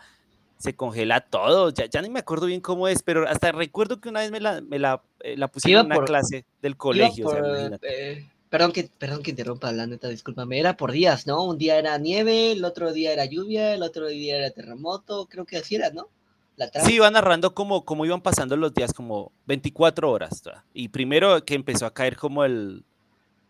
se 0.57 0.75
congela 0.75 1.21
todo. 1.21 1.69
Ya, 1.69 1.85
ya 1.85 2.01
ni 2.01 2.09
me 2.09 2.19
acuerdo 2.19 2.47
bien 2.47 2.61
cómo 2.61 2.87
es, 2.87 3.03
pero 3.03 3.27
hasta 3.27 3.51
recuerdo 3.51 3.99
que 3.99 4.09
una 4.09 4.21
vez 4.21 4.31
me 4.31 4.39
la, 4.39 4.61
me 4.61 4.79
la, 4.79 5.01
eh, 5.21 5.37
la 5.37 5.47
pusieron 5.47 5.81
en 5.81 5.85
una 5.87 5.95
por, 5.95 6.05
clase 6.05 6.45
del 6.61 6.77
colegio, 6.77 7.27
o 7.27 7.31
sea, 7.31 7.79
eh, 7.81 8.27
perdón 8.49 8.71
que, 8.71 8.89
perdón 8.97 9.23
que 9.23 9.31
interrumpa, 9.31 9.71
la 9.71 9.87
neta, 9.87 10.07
discúlpame, 10.07 10.59
era 10.59 10.77
por 10.77 10.91
días, 10.91 11.27
¿no? 11.27 11.43
Un 11.43 11.57
día 11.57 11.77
era 11.77 11.97
nieve, 11.97 12.53
el 12.53 12.63
otro 12.65 12.93
día 12.93 13.13
era 13.13 13.25
lluvia, 13.25 13.73
el 13.73 13.83
otro 13.83 14.07
día 14.07 14.37
era 14.37 14.51
terremoto, 14.51 15.27
creo 15.27 15.45
que 15.45 15.57
así 15.57 15.75
era, 15.75 15.89
¿no? 15.91 16.09
La 16.55 16.71
Sí, 16.83 16.95
iba 16.95 17.11
narrando 17.11 17.53
como, 17.53 17.85
como 17.85 18.03
iban 18.05 18.21
pasando 18.21 18.57
los 18.57 18.73
días, 18.73 18.91
como 18.91 19.31
24 19.45 20.09
horas. 20.09 20.41
Y 20.73 20.89
primero 20.89 21.45
que 21.45 21.53
empezó 21.53 21.85
a 21.85 21.93
caer 21.93 22.17
como 22.17 22.45
el, 22.45 22.83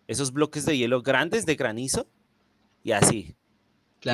esos 0.08 0.34
bloques 0.34 0.66
de 0.66 0.78
hielo 0.78 1.02
grandes 1.02 1.46
de 1.46 1.56
granizo, 1.56 2.06
y 2.84 2.92
así. 2.92 3.36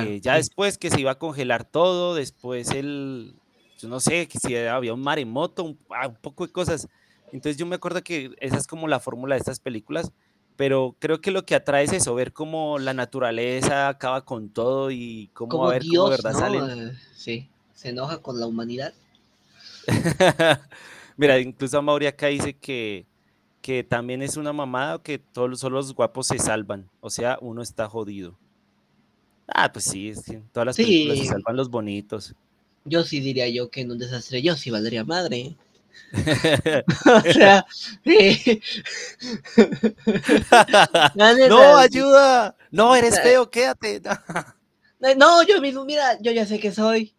Claro, 0.01 0.15
ya 0.15 0.35
después 0.35 0.77
que 0.77 0.89
se 0.89 0.99
iba 0.99 1.11
a 1.11 1.19
congelar 1.19 1.63
todo, 1.65 2.15
después 2.15 2.71
el, 2.71 3.35
yo 3.79 3.87
no 3.87 3.99
sé, 3.99 4.27
que 4.27 4.39
si 4.39 4.55
había 4.55 4.93
un 4.93 5.01
maremoto, 5.01 5.63
un, 5.63 5.79
ah, 5.89 6.07
un 6.07 6.15
poco 6.15 6.45
de 6.45 6.51
cosas. 6.51 6.87
Entonces 7.31 7.57
yo 7.57 7.65
me 7.65 7.75
acuerdo 7.75 8.03
que 8.03 8.31
esa 8.39 8.57
es 8.57 8.67
como 8.67 8.87
la 8.87 8.99
fórmula 8.99 9.35
de 9.35 9.39
estas 9.39 9.59
películas, 9.59 10.11
pero 10.55 10.95
creo 10.99 11.19
que 11.19 11.31
lo 11.31 11.45
que 11.45 11.55
atrae 11.55 11.83
es 11.83 11.93
eso, 11.93 12.15
ver 12.15 12.31
cómo 12.31 12.79
la 12.79 12.93
naturaleza 12.93 13.87
acaba 13.87 14.23
con 14.23 14.49
todo 14.49 14.91
y 14.91 15.29
cómo 15.33 15.47
a 15.47 15.51
Como 15.51 15.67
ver 15.69 15.81
cómo 15.81 16.09
de 16.09 16.09
Dios, 16.09 16.09
verdad 16.09 16.31
¿no? 16.31 16.39
salen. 16.39 16.87
Eh, 16.89 16.99
sí, 17.15 17.49
se 17.73 17.89
enoja 17.89 18.19
con 18.19 18.39
la 18.39 18.47
humanidad. 18.47 18.93
Mira, 21.17 21.39
incluso 21.39 21.81
Mauri 21.81 22.07
acá 22.07 22.27
dice 22.27 22.53
que, 22.53 23.05
que 23.61 23.83
también 23.83 24.21
es 24.21 24.37
una 24.37 24.53
mamada 24.53 25.01
que 25.01 25.19
todos 25.19 25.59
solo 25.59 25.77
los 25.77 25.93
guapos 25.93 26.27
se 26.27 26.39
salvan, 26.39 26.89
o 27.01 27.09
sea, 27.09 27.37
uno 27.41 27.61
está 27.61 27.87
jodido. 27.89 28.37
Ah, 29.47 29.71
pues 29.71 29.85
sí, 29.85 30.09
es 30.09 30.23
que 30.23 30.33
en 30.35 30.49
todas 30.49 30.65
las 30.67 30.79
películas 30.79 31.19
se 31.19 31.25
Sí, 31.25 31.27
salvan 31.27 31.55
los 31.57 31.69
bonitos. 31.69 32.35
yo 32.85 33.03
sí 33.03 33.19
diría 33.19 33.47
yo 33.49 33.69
que 33.69 33.81
en 33.81 33.91
un 33.91 33.97
desastre 33.99 34.41
yo 34.41 34.55
sí 34.55 34.69
valdría 34.71 35.03
madre. 35.03 35.57
O 37.05 37.21
sea, 37.27 37.65
sí. 38.03 38.61
No, 41.13 41.77
sí. 41.77 41.79
ayuda. 41.79 42.55
No, 42.71 42.95
eres 42.95 43.19
feo, 43.19 43.49
quédate. 43.49 44.01
No, 45.17 45.43
yo 45.43 45.61
mismo, 45.61 45.85
mira, 45.85 46.17
yo 46.21 46.31
ya 46.31 46.45
sé 46.47 46.59
que 46.59 46.71
soy. 46.71 47.15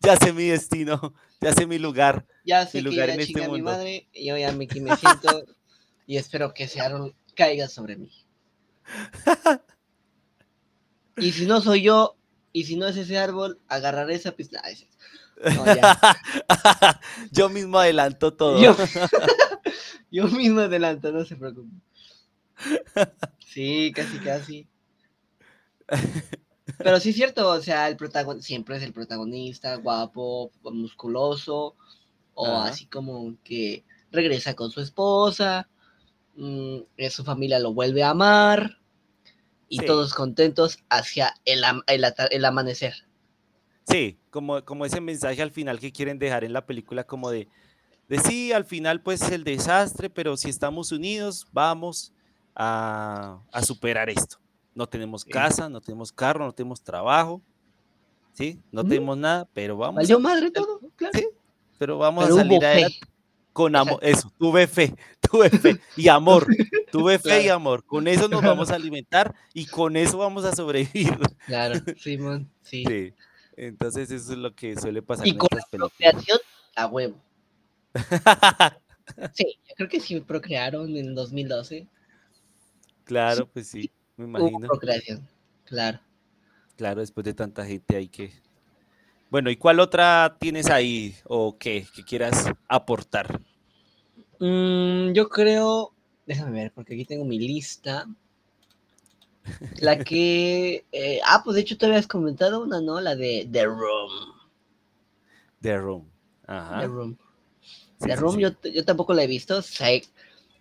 ya 0.00 0.16
sé 0.16 0.32
mi 0.32 0.46
destino, 0.48 1.14
ya 1.40 1.52
sé 1.52 1.66
mi 1.66 1.78
lugar, 1.78 2.26
Ya 2.44 2.66
mi 2.72 2.80
sé 2.80 2.82
que 2.82 2.82
lugar 2.82 3.10
en 3.10 3.20
este 3.20 3.26
chinga 3.32 3.48
mi 3.48 3.62
mundo. 3.62 3.64
madre. 3.72 4.08
Y 4.12 4.26
yo 4.26 4.36
ya 4.36 4.52
me, 4.52 4.66
me 4.80 4.96
siento. 4.96 5.44
y 6.06 6.16
espero 6.16 6.54
que 6.54 6.68
árbol 6.80 7.14
caiga 7.34 7.68
sobre 7.68 7.96
mí. 7.96 8.10
Y 11.20 11.32
si 11.32 11.46
no 11.46 11.60
soy 11.60 11.82
yo, 11.82 12.16
y 12.52 12.64
si 12.64 12.76
no 12.76 12.86
es 12.86 12.96
ese 12.96 13.18
árbol, 13.18 13.60
agarraré 13.68 14.14
esa. 14.14 14.34
No, 15.54 15.66
ya. 15.66 15.98
Yo 17.30 17.48
mismo 17.48 17.78
adelanto 17.78 18.34
todo. 18.34 18.60
Yo, 18.60 18.76
yo 20.10 20.26
mismo 20.28 20.60
adelanto, 20.60 21.12
no 21.12 21.24
se 21.24 21.36
preocupe. 21.36 21.70
Sí, 23.46 23.92
casi, 23.94 24.18
casi. 24.18 24.68
Pero 26.78 27.00
sí 27.00 27.10
es 27.10 27.16
cierto, 27.16 27.48
o 27.48 27.60
sea, 27.60 27.88
el 27.88 27.96
protagonista 27.96 28.46
siempre 28.46 28.76
es 28.76 28.82
el 28.82 28.92
protagonista, 28.92 29.76
guapo, 29.76 30.50
musculoso, 30.62 31.76
o 32.34 32.46
así 32.58 32.86
como 32.86 33.36
que 33.42 33.84
regresa 34.10 34.54
con 34.54 34.70
su 34.70 34.80
esposa, 34.80 35.68
mm, 36.36 36.78
eh, 36.96 37.10
su 37.10 37.24
familia 37.24 37.58
lo 37.58 37.72
vuelve 37.72 38.02
a 38.02 38.10
amar, 38.10 38.77
y 39.68 39.80
Sí. 39.80 39.86
todos 39.86 40.14
contentos 40.14 40.78
hacia 40.88 41.34
el, 41.44 41.62
el 41.86 42.04
el 42.30 42.44
amanecer. 42.44 42.94
Sí, 43.86 44.18
como, 44.30 44.64
como 44.64 44.84
ese 44.84 45.00
mensaje 45.00 45.40
al 45.42 45.50
final 45.50 45.80
que 45.80 45.92
quieren 45.92 46.18
dejar 46.18 46.44
en 46.44 46.52
la 46.52 46.66
película, 46.66 47.04
como 47.04 47.30
de, 47.30 47.48
de 48.08 48.18
sí, 48.18 48.52
al 48.52 48.64
final 48.64 49.00
pues 49.02 49.30
el 49.30 49.44
desastre, 49.44 50.10
pero 50.10 50.36
si 50.36 50.50
estamos 50.50 50.92
unidos, 50.92 51.46
vamos 51.52 52.12
a, 52.54 53.40
a 53.50 53.62
superar 53.62 54.10
esto. 54.10 54.38
No 54.74 54.86
tenemos 54.86 55.24
casa, 55.24 55.68
no 55.68 55.80
tenemos 55.80 56.12
carro, 56.12 56.44
no 56.44 56.52
tenemos 56.52 56.82
trabajo, 56.82 57.42
¿sí? 58.34 58.60
No 58.70 58.82
Ujú. 58.82 58.90
tenemos 58.90 59.16
nada, 59.16 59.48
pero 59.52 59.76
vamos 59.76 59.96
Valió 59.96 60.16
a, 60.16 60.20
madre 60.20 60.50
todo, 60.50 60.80
claro. 60.96 61.18
sí, 61.18 61.26
pero 61.78 61.98
vamos 61.98 62.24
Pero 62.24 62.36
a 62.36 62.38
salir 62.42 62.64
adelante 62.64 62.98
con 63.52 63.74
amor. 63.74 63.98
Eso, 64.02 64.32
tuve 64.38 64.66
fe, 64.66 64.94
tuve 65.30 65.50
fe 65.50 65.80
y 65.96 66.08
amor, 66.08 66.46
tuve 66.90 67.18
fe 67.18 67.44
y 67.44 67.48
amor. 67.48 67.84
Con 67.84 68.08
eso 68.08 68.28
nos 68.28 68.42
vamos 68.42 68.70
a 68.70 68.74
alimentar 68.74 69.34
y 69.54 69.66
con 69.66 69.96
eso 69.96 70.18
vamos 70.18 70.44
a 70.44 70.54
sobrevivir. 70.54 71.18
Claro, 71.46 71.74
Simón, 71.98 72.50
sí. 72.62 72.84
Sí. 72.86 73.14
Entonces 73.56 74.10
eso 74.10 74.32
es 74.32 74.38
lo 74.38 74.54
que 74.54 74.76
suele 74.76 75.02
pasar 75.02 75.26
Y 75.26 75.30
en 75.30 75.38
con 75.38 75.48
estas 75.58 75.72
la 75.72 75.78
procreación 75.78 76.38
a 76.76 76.86
huevo. 76.86 77.16
Sí, 79.32 79.58
yo 79.66 79.74
creo 79.74 79.88
que 79.88 80.00
sí 80.00 80.20
procrearon 80.20 80.94
en 80.94 81.14
2012. 81.14 81.86
Claro, 83.04 83.48
pues 83.48 83.68
sí, 83.68 83.90
me 84.16 84.24
Hubo 84.26 84.48
imagino. 84.48 84.68
procreación, 84.68 85.26
claro. 85.64 85.98
Claro, 86.76 87.00
después 87.00 87.24
de 87.24 87.34
tanta 87.34 87.64
gente 87.64 87.96
ahí 87.96 88.08
que... 88.08 88.32
Bueno, 89.30 89.50
¿y 89.50 89.56
cuál 89.56 89.80
otra 89.80 90.36
tienes 90.38 90.68
ahí 90.68 91.14
o 91.24 91.56
qué 91.58 91.86
que 91.94 92.04
quieras 92.04 92.50
aportar? 92.68 93.40
Mm, 94.40 95.12
yo 95.12 95.28
creo, 95.28 95.92
déjame 96.28 96.52
ver, 96.52 96.72
porque 96.72 96.94
aquí 96.94 97.04
tengo 97.06 97.24
mi 97.24 97.38
lista. 97.38 98.06
La 99.80 100.04
que, 100.04 100.84
eh, 100.92 101.20
ah, 101.24 101.40
pues 101.42 101.54
de 101.54 101.62
hecho 101.62 101.78
te 101.78 101.86
habías 101.86 102.06
comentado 102.06 102.62
una, 102.62 102.80
¿no? 102.82 103.00
La 103.00 103.16
de 103.16 103.48
The 103.50 103.64
Room. 103.64 104.34
The 105.62 105.78
Room. 105.78 106.04
The 106.46 106.52
Ajá. 106.52 106.86
Room. 106.86 107.16
Sí, 107.98 108.08
The 108.08 108.14
sí, 108.14 108.20
Room 108.20 108.34
sí. 108.34 108.40
Yo, 108.42 108.50
yo 108.70 108.84
tampoco 108.84 109.14
la 109.14 109.24
he 109.24 109.26
visto. 109.26 109.62
Sé, 109.62 110.02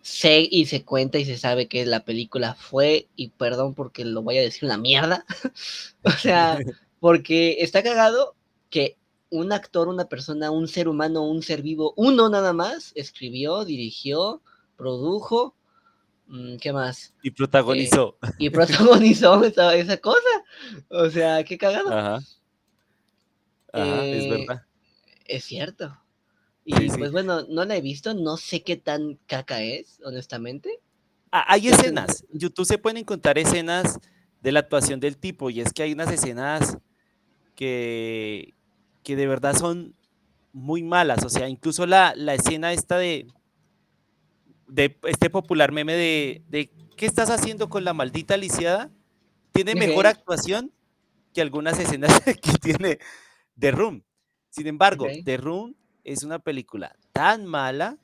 sé 0.01 0.47
y 0.49 0.65
se 0.67 0.85
cuenta 0.85 1.19
y 1.19 1.25
se 1.25 1.37
sabe 1.37 1.67
que 1.67 1.85
la 1.85 2.05
película 2.05 2.55
fue, 2.55 3.09
y 3.17 3.29
perdón 3.29 3.73
porque 3.75 4.05
lo 4.05 4.21
voy 4.23 4.37
a 4.37 4.41
decir 4.41 4.63
una 4.63 4.77
mierda. 4.77 5.25
o 6.03 6.11
sea, 6.11 6.57
porque 7.01 7.57
está 7.59 7.83
cagado 7.83 8.35
que 8.69 8.97
un 9.29 9.51
actor, 9.51 9.89
una 9.89 10.05
persona, 10.07 10.49
un 10.51 10.69
ser 10.69 10.87
humano, 10.87 11.23
un 11.23 11.43
ser 11.43 11.61
vivo, 11.61 11.93
uno 11.97 12.29
nada 12.29 12.53
más, 12.53 12.93
escribió, 12.95 13.65
dirigió, 13.65 14.41
produjo, 14.77 15.56
¿qué 16.61 16.73
más? 16.73 17.13
Y 17.21 17.31
protagonizó. 17.31 18.17
Y 18.37 18.49
protagonizó 18.49 19.43
esa, 19.45 19.75
esa 19.75 19.97
cosa. 19.97 20.19
O 20.89 21.09
sea, 21.09 21.43
qué 21.43 21.57
cagado. 21.57 21.91
Ajá. 21.91 22.19
Ajá, 23.71 24.05
es 24.05 24.25
Eh, 24.25 24.29
verdad. 24.29 24.63
Es 25.25 25.45
cierto. 25.45 25.97
Y 26.65 26.75
Sí, 26.75 26.89
sí. 26.89 26.97
pues 26.97 27.11
bueno, 27.11 27.43
no 27.49 27.65
la 27.65 27.77
he 27.77 27.81
visto, 27.81 28.13
no 28.13 28.37
sé 28.37 28.63
qué 28.63 28.77
tan 28.77 29.15
caca 29.27 29.61
es, 29.63 29.99
honestamente. 30.03 30.79
Ah, 31.31 31.45
Hay 31.49 31.67
escenas, 31.69 32.25
en 32.33 32.39
YouTube 32.39 32.65
se 32.65 32.77
pueden 32.77 32.97
encontrar 32.97 33.37
escenas 33.37 33.99
de 34.41 34.51
la 34.51 34.59
actuación 34.61 34.99
del 34.99 35.17
tipo 35.17 35.49
y 35.49 35.61
es 35.61 35.73
que 35.73 35.83
hay 35.83 35.93
unas 35.93 36.11
escenas 36.11 36.77
que, 37.55 38.53
que 39.03 39.15
de 39.15 39.27
verdad 39.27 39.55
son 39.57 39.95
muy 40.53 40.83
malas, 40.83 41.23
o 41.25 41.29
sea, 41.29 41.49
incluso 41.49 41.85
la, 41.85 42.13
la 42.15 42.33
escena 42.33 42.73
esta 42.73 42.97
de, 42.97 43.27
de 44.67 44.97
este 45.03 45.29
popular 45.29 45.71
meme 45.71 45.93
de, 45.93 46.43
de 46.49 46.69
¿qué 46.95 47.05
estás 47.05 47.29
haciendo 47.29 47.69
con 47.69 47.83
la 47.83 47.93
maldita 47.93 48.37
lisiada? 48.37 48.91
Tiene 49.53 49.75
mejor 49.75 50.07
actuación 50.07 50.71
que 51.33 51.41
algunas 51.41 51.79
escenas 51.79 52.11
que 52.41 52.53
tiene 52.61 52.99
The 53.59 53.71
Room. 53.71 54.03
Sin 54.49 54.67
embargo. 54.67 55.07
The 55.23 55.37
Room 55.37 55.75
es 56.03 56.23
una 56.23 56.39
película 56.39 56.95
tan 57.13 57.45
mala 57.45 57.97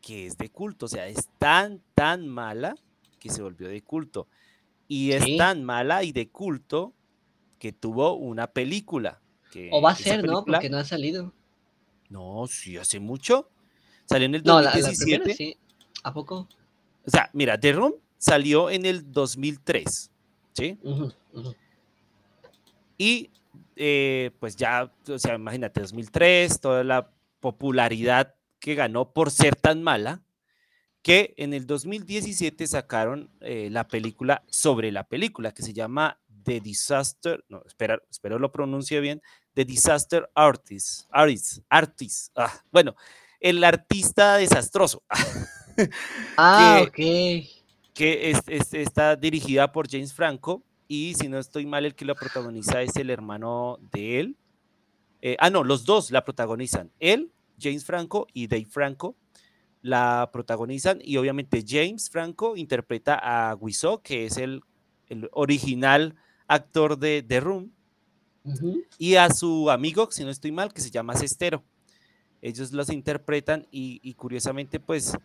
que 0.00 0.26
es 0.26 0.36
de 0.36 0.50
culto, 0.50 0.86
o 0.86 0.88
sea, 0.88 1.06
es 1.08 1.28
tan, 1.38 1.82
tan 1.94 2.28
mala 2.28 2.74
que 3.18 3.30
se 3.30 3.42
volvió 3.42 3.68
de 3.68 3.82
culto. 3.82 4.28
Y 4.86 5.12
es 5.12 5.24
Sí. 5.24 5.38
tan 5.38 5.64
mala 5.64 6.04
y 6.04 6.12
de 6.12 6.28
culto 6.28 6.92
que 7.58 7.72
tuvo 7.72 8.14
una 8.14 8.48
película. 8.48 9.22
Que 9.50 9.70
O 9.72 9.80
va 9.80 9.92
a 9.92 9.96
ser, 9.96 10.24
¿no? 10.24 10.44
Porque 10.44 10.68
no 10.68 10.76
ha 10.78 10.84
salido. 10.84 11.32
No, 12.10 12.46
sí, 12.46 12.76
hace 12.76 13.00
mucho. 13.00 13.48
Salió 14.06 14.26
en 14.26 14.34
el 14.34 14.42
No, 14.42 14.60
la, 14.60 14.64
la 14.64 14.70
2017. 14.72 15.18
primera 15.20 15.36
sí. 15.36 15.56
¿A 16.04 16.12
poco? 16.12 16.46
O 17.06 17.10
sea, 17.10 17.28
mira, 17.32 17.58
The 17.58 17.72
Room 17.72 17.94
salió 18.18 18.70
en 18.70 18.84
el 18.84 19.10
2003, 19.10 20.10
¿sí? 20.52 20.78
Y 22.96 23.30
eh, 23.74 24.30
pues 24.38 24.54
ya, 24.54 24.92
o 25.08 25.18
sea, 25.18 25.34
imagínate, 25.34 25.80
2003, 25.80 26.60
toda 26.60 26.84
la 26.84 27.10
popularidad 27.40 28.34
que 28.60 28.74
ganó 28.74 29.12
por 29.12 29.30
ser 29.30 29.56
tan 29.56 29.82
mala, 29.82 30.22
que 31.02 31.34
en 31.36 31.52
el 31.52 31.66
2017 31.66 32.66
sacaron 32.66 33.30
eh, 33.40 33.68
la 33.70 33.88
película 33.88 34.44
sobre 34.46 34.92
la 34.92 35.04
película, 35.04 35.52
que 35.52 35.62
se 35.62 35.72
llama 35.72 36.20
The 36.44 36.60
Disaster, 36.60 37.44
no, 37.48 37.62
espera, 37.66 38.00
espero 38.10 38.38
lo 38.38 38.52
pronuncie 38.52 39.00
bien, 39.00 39.22
The 39.54 39.64
Disaster 39.64 40.30
Artist, 40.34 41.06
Artist, 41.10 41.64
Artist, 41.68 42.30
ah, 42.36 42.52
bueno, 42.70 42.94
el 43.40 43.64
artista 43.64 44.36
desastroso. 44.36 45.02
ah, 46.36 46.82
ok. 46.86 46.96
Que 47.94 48.36
está 48.72 49.16
dirigida 49.16 49.70
por 49.70 49.88
James 49.88 50.12
Franco 50.12 50.62
y 50.88 51.14
si 51.14 51.28
no 51.28 51.38
estoy 51.38 51.66
mal, 51.66 51.86
el 51.86 51.94
que 51.94 52.04
lo 52.04 52.14
protagoniza 52.14 52.82
es 52.82 52.96
el 52.96 53.10
hermano 53.10 53.78
de 53.92 54.20
él. 54.20 54.36
Eh, 55.22 55.36
ah, 55.40 55.50
no, 55.50 55.64
los 55.64 55.84
dos 55.84 56.10
la 56.10 56.24
protagonizan. 56.24 56.90
Él, 57.00 57.32
James 57.58 57.84
Franco 57.84 58.26
y 58.32 58.46
Dave 58.46 58.66
Franco 58.66 59.16
la 59.80 60.30
protagonizan 60.32 60.98
y 61.02 61.18
obviamente 61.18 61.64
James 61.66 62.10
Franco 62.10 62.56
interpreta 62.56 63.14
a 63.22 63.54
Wiseau, 63.54 64.02
que 64.02 64.26
es 64.26 64.38
el, 64.38 64.62
original 65.32 66.16
actor 66.48 66.98
de 66.98 67.22
The 67.22 67.40
Room, 67.40 67.70
y 68.98 69.14
a 69.14 69.30
su 69.30 69.70
amigo, 69.70 70.10
si 70.10 70.24
no 70.24 70.30
estoy 70.30 70.52
mal, 70.52 70.72
que 70.72 70.80
se 70.80 70.90
llama 70.90 71.14
Cestero. 71.14 71.62
Ellos 72.42 72.72
los 72.72 72.90
interpretan 72.90 73.66
y, 73.70 74.12
curiosamente, 74.14 74.80
pues, 74.80 75.16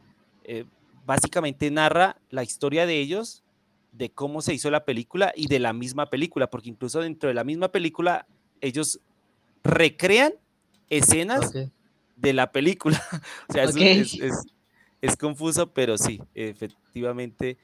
eh, 0.52 0.66
básicamente 1.06 1.70
narra 1.70 2.18
la 2.32 2.42
historia 2.42 2.88
de 2.88 3.00
ellos 3.00 3.44
de 3.92 4.10
cómo 4.10 4.42
se 4.42 4.54
hizo 4.54 4.72
la 4.72 4.84
película 4.84 5.32
y 5.36 5.48
de 5.48 5.60
la 5.60 5.74
misma 5.74 6.10
película, 6.10 6.50
porque 6.50 6.70
incluso 6.70 7.02
dentro 7.02 7.28
de 7.28 7.36
la 7.36 7.44
misma 7.44 7.72
película 7.72 8.26
ellos 8.62 9.00
recrean 9.64 10.34
escenas 10.90 11.54
de 12.16 12.34
la 12.34 12.52
película. 12.52 13.00
o 13.50 13.54
sea, 13.54 13.66
es, 13.66 15.18
confuso, 15.18 15.72
pero 15.72 15.98
sí, 15.98 16.20
efectivamente. 16.34 17.58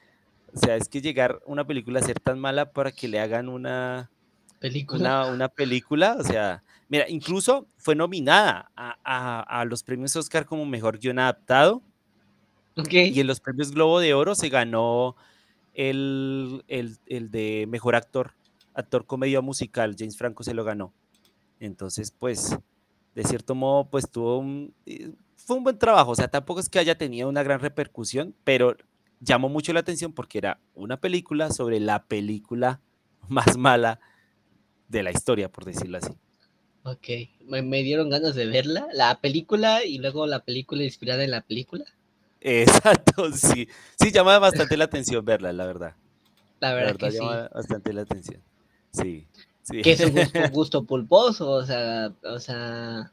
O 0.54 0.58
sea, 0.58 0.76
es 0.76 0.88
que 0.88 1.02
llegar 1.02 1.40
una 1.44 1.66
película 1.66 1.98
a 1.98 2.04
ser 2.04 2.20
tan 2.20 2.38
mala 2.38 2.70
para 2.72 2.92
que 2.92 3.08
le 3.08 3.18
hagan 3.18 3.48
una 3.48 4.10
película, 4.60 5.26
una, 5.26 5.48
película 5.48 6.16
o 6.18 6.22
sea, 6.22 6.62
mira, 6.88 7.08
incluso 7.08 7.66
fue 7.76 7.94
nominada 7.94 8.70
a, 8.74 9.64
los 9.66 9.82
premios 9.82 10.14
Oscar 10.16 10.46
como 10.46 10.64
mejor 10.64 10.98
guion 10.98 11.18
adaptado. 11.18 11.82
Y 12.76 13.20
en 13.20 13.26
los 13.26 13.40
premios 13.40 13.72
Globo 13.72 14.00
de 14.00 14.12
Oro 14.12 14.34
se 14.34 14.50
ganó 14.50 15.16
el, 15.72 16.62
el, 16.68 17.30
de 17.30 17.66
mejor 17.68 17.96
actor, 17.96 18.32
actor 18.74 19.06
comedia 19.06 19.40
musical, 19.40 19.96
James 19.98 20.16
Franco 20.16 20.42
se 20.42 20.54
lo 20.54 20.64
ganó. 20.64 20.92
Entonces, 21.58 22.10
pues, 22.10 22.56
de 23.14 23.24
cierto 23.24 23.54
modo, 23.54 23.88
pues 23.88 24.10
tuvo 24.10 24.38
un, 24.38 24.74
eh, 24.84 25.12
fue 25.36 25.56
un 25.56 25.64
buen 25.64 25.78
trabajo, 25.78 26.10
o 26.10 26.14
sea, 26.14 26.28
tampoco 26.28 26.60
es 26.60 26.68
que 26.68 26.78
haya 26.78 26.98
tenido 26.98 27.28
una 27.28 27.42
gran 27.42 27.60
repercusión, 27.60 28.34
pero 28.44 28.76
llamó 29.20 29.48
mucho 29.48 29.72
la 29.72 29.80
atención 29.80 30.12
porque 30.12 30.38
era 30.38 30.60
una 30.74 31.00
película 31.00 31.50
sobre 31.50 31.80
la 31.80 32.04
película 32.04 32.80
más 33.28 33.56
mala 33.56 34.00
de 34.88 35.02
la 35.02 35.10
historia, 35.10 35.50
por 35.50 35.64
decirlo 35.64 35.98
así. 35.98 36.12
Ok, 36.84 37.08
me, 37.46 37.62
me 37.62 37.82
dieron 37.82 38.10
ganas 38.10 38.34
de 38.34 38.46
verla, 38.46 38.86
la 38.92 39.18
película 39.20 39.84
y 39.84 39.98
luego 39.98 40.26
la 40.26 40.44
película 40.44 40.84
inspirada 40.84 41.24
en 41.24 41.32
la 41.32 41.40
película. 41.40 41.84
Exacto, 42.40 43.32
sí. 43.34 43.68
Sí, 43.98 44.12
llama 44.12 44.38
bastante 44.38 44.76
la 44.76 44.84
atención 44.84 45.24
verla, 45.24 45.52
la 45.52 45.66
verdad. 45.66 45.94
La 46.60 46.74
verdad, 46.74 46.96
que 46.96 47.10
llama 47.10 47.48
bastante 47.54 47.92
la 47.92 48.02
atención. 48.02 48.42
Sí, 48.92 49.26
sí. 49.62 49.82
Que 49.82 49.92
es 49.92 50.00
un 50.00 50.14
gusto, 50.52 50.84
pulposo, 50.86 51.50
o 51.50 51.64
sea, 51.64 52.12
o 52.24 52.38
sea... 52.38 53.12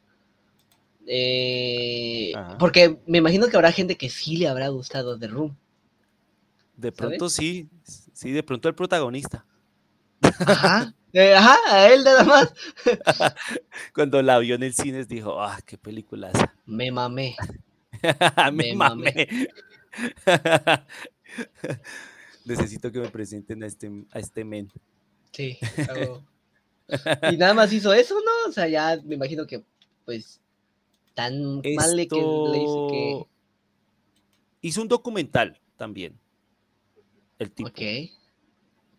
Eh, 1.05 2.31
porque 2.59 2.97
me 3.05 3.17
imagino 3.17 3.47
que 3.47 3.57
habrá 3.57 3.73
gente 3.73 3.97
que 3.97 4.09
sí 4.09 4.37
le 4.37 4.47
habrá 4.47 4.69
gustado 4.69 5.19
The 5.19 5.27
Room. 5.27 5.57
De 6.77 6.93
pronto 6.93 7.29
sí, 7.29 7.67
sí, 8.13 8.31
de 8.31 8.41
pronto 8.41 8.69
el 8.69 8.75
protagonista. 8.75 9.45
Ajá, 10.21 10.93
eh, 11.13 11.35
ajá, 11.35 11.57
a 11.69 11.93
él 11.93 12.05
nada 12.05 12.23
más. 12.23 12.53
Cuando 13.93 14.21
la 14.21 14.39
vio 14.39 14.55
en 14.55 14.63
el 14.63 14.73
cine 14.73 15.03
dijo, 15.03 15.41
ah, 15.41 15.59
qué 15.65 15.77
película 15.77 16.31
Me 16.65 16.89
mamé. 16.89 17.35
me, 18.53 18.75
mame 18.75 19.27
Necesito 22.45 22.91
que 22.91 22.99
me 22.99 23.09
presenten 23.09 23.63
a 23.63 23.67
este, 23.67 23.89
a 24.11 24.19
este 24.19 24.43
men. 24.43 24.71
Sí. 25.31 25.57
y 27.31 27.37
nada 27.37 27.53
más 27.53 27.71
hizo 27.71 27.93
eso, 27.93 28.15
¿no? 28.15 28.49
O 28.49 28.51
sea, 28.51 28.67
ya 28.67 28.99
me 29.03 29.15
imagino 29.15 29.47
que, 29.47 29.63
pues, 30.05 30.41
tan 31.13 31.55
mal 31.57 31.63
que 31.63 32.15
le 32.15 32.57
hizo 32.57 32.87
que. 32.89 33.25
Hizo 34.61 34.81
un 34.81 34.87
documental 34.87 35.59
también. 35.77 36.19
El 37.39 37.51
tipo. 37.51 37.71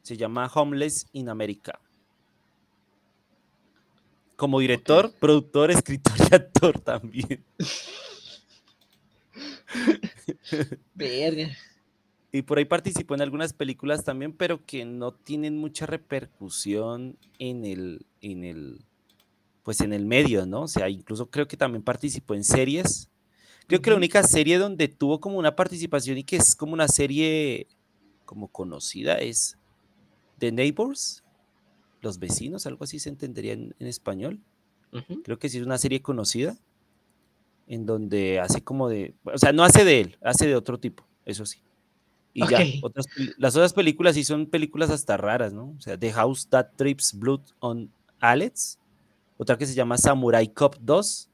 Se 0.03 0.17
llama 0.17 0.51
Homeless 0.53 1.07
in 1.13 1.29
America. 1.29 1.81
Como 4.37 4.61
director, 4.61 5.13
productor, 5.19 5.71
escritor 5.71 6.15
y 6.19 6.35
actor 6.35 6.81
también. 6.81 7.45
Verga. 10.95 11.51
Y 12.33 12.43
por 12.43 12.59
ahí 12.59 12.65
participó 12.65 13.15
en 13.15 13.23
algunas 13.23 13.53
películas 13.53 14.05
también, 14.05 14.33
pero 14.33 14.65
que 14.67 14.85
no 14.85 15.13
tienen 15.13 15.57
mucha 15.57 15.87
repercusión 15.87 17.17
en 17.39 17.65
el, 17.65 18.07
en 18.21 18.43
el, 18.43 18.85
pues 19.63 19.81
en 19.81 19.93
el 19.93 20.05
medio, 20.05 20.45
¿no? 20.45 20.63
O 20.63 20.69
sea, 20.69 20.89
incluso 20.89 21.31
creo 21.31 21.47
que 21.47 21.57
también 21.57 21.85
participó 21.85 22.35
en 22.35 22.43
series. 22.43 23.09
Creo 23.69 23.81
que 23.81 23.91
la 23.91 23.97
única 23.97 24.23
serie 24.25 24.59
donde 24.59 24.89
tuvo 24.89 25.21
como 25.21 25.39
una 25.39 25.55
participación 25.55 26.19
y 26.19 26.25
que 26.25 26.37
es 26.37 26.57
como 26.57 26.73
una 26.73 26.89
serie 26.89 27.69
como 28.25 28.49
conocida 28.49 29.15
es 29.19 29.57
The 30.39 30.51
Neighbors, 30.51 31.23
Los 32.01 32.19
Vecinos, 32.19 32.67
algo 32.67 32.83
así 32.83 32.99
se 32.99 33.11
entendería 33.11 33.53
en, 33.53 33.75
español. 33.79 34.41
Creo 35.23 35.39
que 35.39 35.49
sí 35.49 35.59
es 35.59 35.65
una 35.65 35.79
serie 35.79 36.03
conocida 36.03 36.57
en 37.67 37.87
donde 37.87 38.41
hace 38.41 38.63
como 38.63 38.89
de, 38.89 39.15
o 39.25 39.39
sea, 39.39 39.53
no 39.53 39.65
hace 39.65 39.85
de 39.85 40.01
él, 40.01 40.19
hace 40.23 40.47
de 40.47 40.57
otro 40.57 40.79
tipo, 40.79 41.07
eso 41.25 41.47
sí. 41.47 41.61
Y 42.33 42.47
ya, 42.49 42.65
las 43.39 43.55
otras 43.55 43.73
películas 43.73 44.17
sí 44.17 44.25
son 44.25 44.47
películas 44.47 44.91
hasta 44.91 45.17
raras, 45.17 45.53
¿no? 45.53 45.75
O 45.79 45.81
sea, 45.81 45.97
The 45.97 46.13
House 46.13 46.49
That 46.49 46.71
Trips 46.77 47.17
Blood 47.17 47.43
on 47.61 47.93
Alex, 48.19 48.81
otra 49.37 49.57
que 49.57 49.67
se 49.67 49.75
llama 49.75 49.99
Samurai 49.99 50.49
Cop 50.49 50.75
2. 50.81 51.31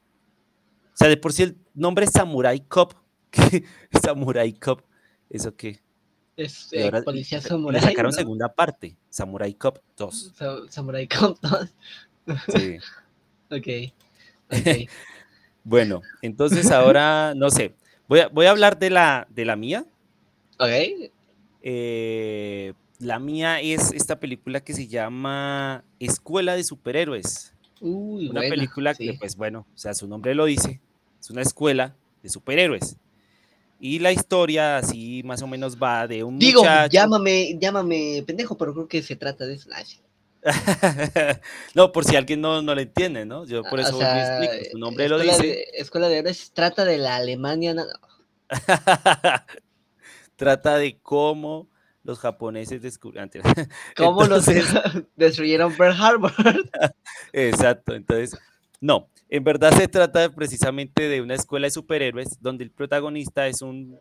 O 0.93 0.97
sea, 0.97 1.07
de 1.07 1.17
por 1.17 1.33
sí 1.33 1.43
el 1.43 1.57
nombre 1.73 2.05
es 2.05 2.11
Samurai 2.11 2.59
Cop, 2.59 2.93
Samurai 4.03 4.53
Cop, 4.53 4.81
¿eso 5.29 5.55
qué? 5.55 5.81
Es 6.37 6.69
eh, 6.71 6.91
policía 7.03 7.41
samurai. 7.41 7.81
Le 7.81 7.87
sacaron 7.87 8.13
segunda 8.13 8.53
parte, 8.53 8.95
Samurai 9.09 9.53
Cop 9.55 9.79
2. 9.97 10.33
samurai 10.69 11.07
Cop 11.07 11.39
2. 11.41 11.69
sí. 12.55 12.77
ok. 13.49 13.93
Ok. 14.51 14.89
Bueno, 15.63 16.01
entonces 16.21 16.71
ahora, 16.71 17.33
no 17.35 17.49
sé, 17.49 17.75
voy 18.07 18.19
a, 18.19 18.27
voy 18.27 18.45
a 18.45 18.51
hablar 18.51 18.79
de 18.79 18.89
la, 18.89 19.27
de 19.29 19.45
la 19.45 19.55
mía. 19.55 19.85
Ok. 20.59 21.11
Eh, 21.63 22.73
la 22.99 23.19
mía 23.19 23.61
es 23.61 23.91
esta 23.93 24.19
película 24.19 24.61
que 24.61 24.73
se 24.73 24.87
llama 24.87 25.83
Escuela 25.99 26.55
de 26.55 26.63
Superhéroes. 26.63 27.53
Uy, 27.79 28.29
una 28.29 28.41
película 28.41 28.93
que, 28.93 29.15
pues 29.15 29.35
bueno, 29.35 29.65
o 29.73 29.77
sea, 29.77 29.93
su 29.93 30.07
nombre 30.07 30.35
lo 30.35 30.45
dice, 30.45 30.79
es 31.19 31.29
una 31.31 31.41
escuela 31.41 31.95
de 32.21 32.29
superhéroes. 32.29 32.97
Y 33.79 33.97
la 33.97 34.11
historia 34.11 34.77
así 34.77 35.23
más 35.25 35.41
o 35.41 35.47
menos 35.47 35.75
va 35.75 36.07
de 36.07 36.23
un 36.23 36.37
Digo, 36.37 36.63
llámame, 36.91 37.57
llámame 37.59 38.23
pendejo, 38.27 38.55
pero 38.55 38.73
creo 38.73 38.87
que 38.87 39.01
se 39.01 39.15
trata 39.15 39.47
de 39.47 39.55
eso. 39.55 39.69
no, 41.75 41.91
por 41.91 42.05
si 42.05 42.15
alguien 42.15 42.41
no, 42.41 42.61
no 42.61 42.73
lo 42.73 42.81
entiende, 42.81 43.25
¿no? 43.25 43.45
Yo 43.45 43.63
por 43.63 43.79
eso 43.79 44.01
explico, 44.01 44.53
su 44.71 44.77
nombre 44.77 45.07
lo 45.07 45.19
dice. 45.19 45.67
Escuela 45.73 46.09
de 46.09 46.19
Héroes 46.19 46.51
trata 46.53 46.83
de 46.85 46.97
la 46.97 47.17
Alemania. 47.17 47.75
trata 50.35 50.77
de 50.77 50.99
cómo 51.01 51.69
los 52.03 52.19
japoneses 52.19 52.81
descubrieron. 52.81 53.29
¿Cómo 53.95 54.25
los 54.25 54.45
destruyeron 55.15 55.75
Pearl 55.75 55.95
Harbor? 56.01 56.33
Exacto, 57.31 57.93
entonces, 57.93 58.37
no, 58.79 59.09
en 59.29 59.43
verdad 59.43 59.71
se 59.77 59.87
trata 59.87 60.33
precisamente 60.33 61.07
de 61.07 61.21
una 61.21 61.35
escuela 61.35 61.67
de 61.67 61.71
superhéroes 61.71 62.41
donde 62.41 62.63
el 62.63 62.71
protagonista 62.71 63.47
es 63.47 63.61
un, 63.61 63.99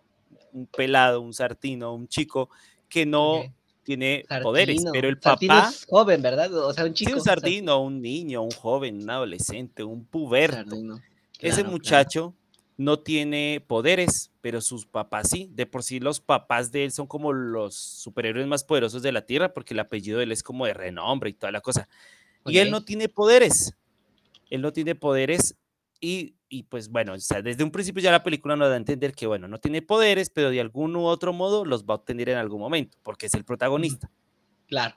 un 0.53 0.67
pelado, 0.67 1.21
un 1.21 1.35
sartino, 1.35 1.95
un 1.95 2.09
chico 2.09 2.49
que 2.89 3.05
no 3.05 3.45
tiene 3.83 4.25
poderes, 4.43 4.85
pero 4.93 5.09
el 5.09 5.19
papá... 5.19 5.69
Es 5.69 5.87
joven, 5.89 6.23
¿verdad? 6.23 6.53
O 6.55 6.73
sea, 6.73 6.85
un 6.85 6.95
chico. 6.95 7.11
Sí, 7.11 7.15
un 7.15 7.23
sardino, 7.23 7.83
un 7.83 8.01
niño, 8.01 8.43
un 8.43 8.51
joven, 8.51 9.03
un 9.03 9.11
adolescente, 9.11 9.83
un 9.83 10.05
puberto. 10.05 10.77
Ese 11.39 11.65
muchacho 11.65 12.35
no 12.77 12.99
tiene 13.01 13.63
poderes, 13.67 14.31
pero 14.41 14.61
sus 14.61 14.87
papás 14.87 15.29
sí. 15.31 15.51
De 15.53 15.67
por 15.67 15.83
sí 15.83 16.01
los 16.01 16.21
papás 16.21 16.73
de 16.73 16.85
él 16.85 16.93
son 16.93 17.07
como 17.07 17.33
los 17.33 17.75
superhéroes 17.75 18.47
más 18.47 18.65
poderosos 18.65 19.03
de 19.03 19.13
la 19.13 19.27
Tierra, 19.27 19.53
porque 19.53 19.75
el 19.75 19.81
apellido 19.81 20.19
de 20.19 20.25
él 20.25 20.33
es 20.33 20.43
como 20.43 20.67
de 20.67 20.75
renombre 20.75 21.31
y 21.31 21.35
toda 21.35 21.53
la 21.53 21.61
cosa. 21.61 21.89
Y 22.47 22.59
él 22.59 22.71
no 22.71 22.85
tiene 22.85 23.09
poderes. 23.09 23.75
Él 24.49 24.63
no 24.63 24.73
tiene 24.73 24.95
poderes 24.95 25.57
y, 26.01 26.35
y, 26.51 26.65
pues 26.65 26.91
bueno, 26.91 27.15
o 27.15 27.19
sea, 27.19 27.41
desde 27.41 27.63
un 27.63 27.71
principio 27.71 28.03
ya 28.03 28.11
la 28.11 28.25
película 28.25 28.57
nos 28.57 28.69
da 28.69 28.75
a 28.75 28.77
entender 28.77 29.15
que, 29.15 29.27
bueno, 29.27 29.47
no 29.47 29.61
tiene 29.61 29.83
poderes, 29.83 30.31
pero 30.31 30.51
de 30.51 30.61
algún 30.61 30.97
u 30.97 31.05
otro 31.05 31.33
modo 31.33 31.65
los 31.65 31.85
va 31.85 31.95
a 31.95 31.99
obtener 31.99 32.29
en 32.29 32.39
algún 32.39 32.61
momento, 32.61 32.99
porque 33.05 33.27
es 33.27 33.35
el 33.35 33.45
protagonista. 33.45 34.11
Claro. 34.67 34.97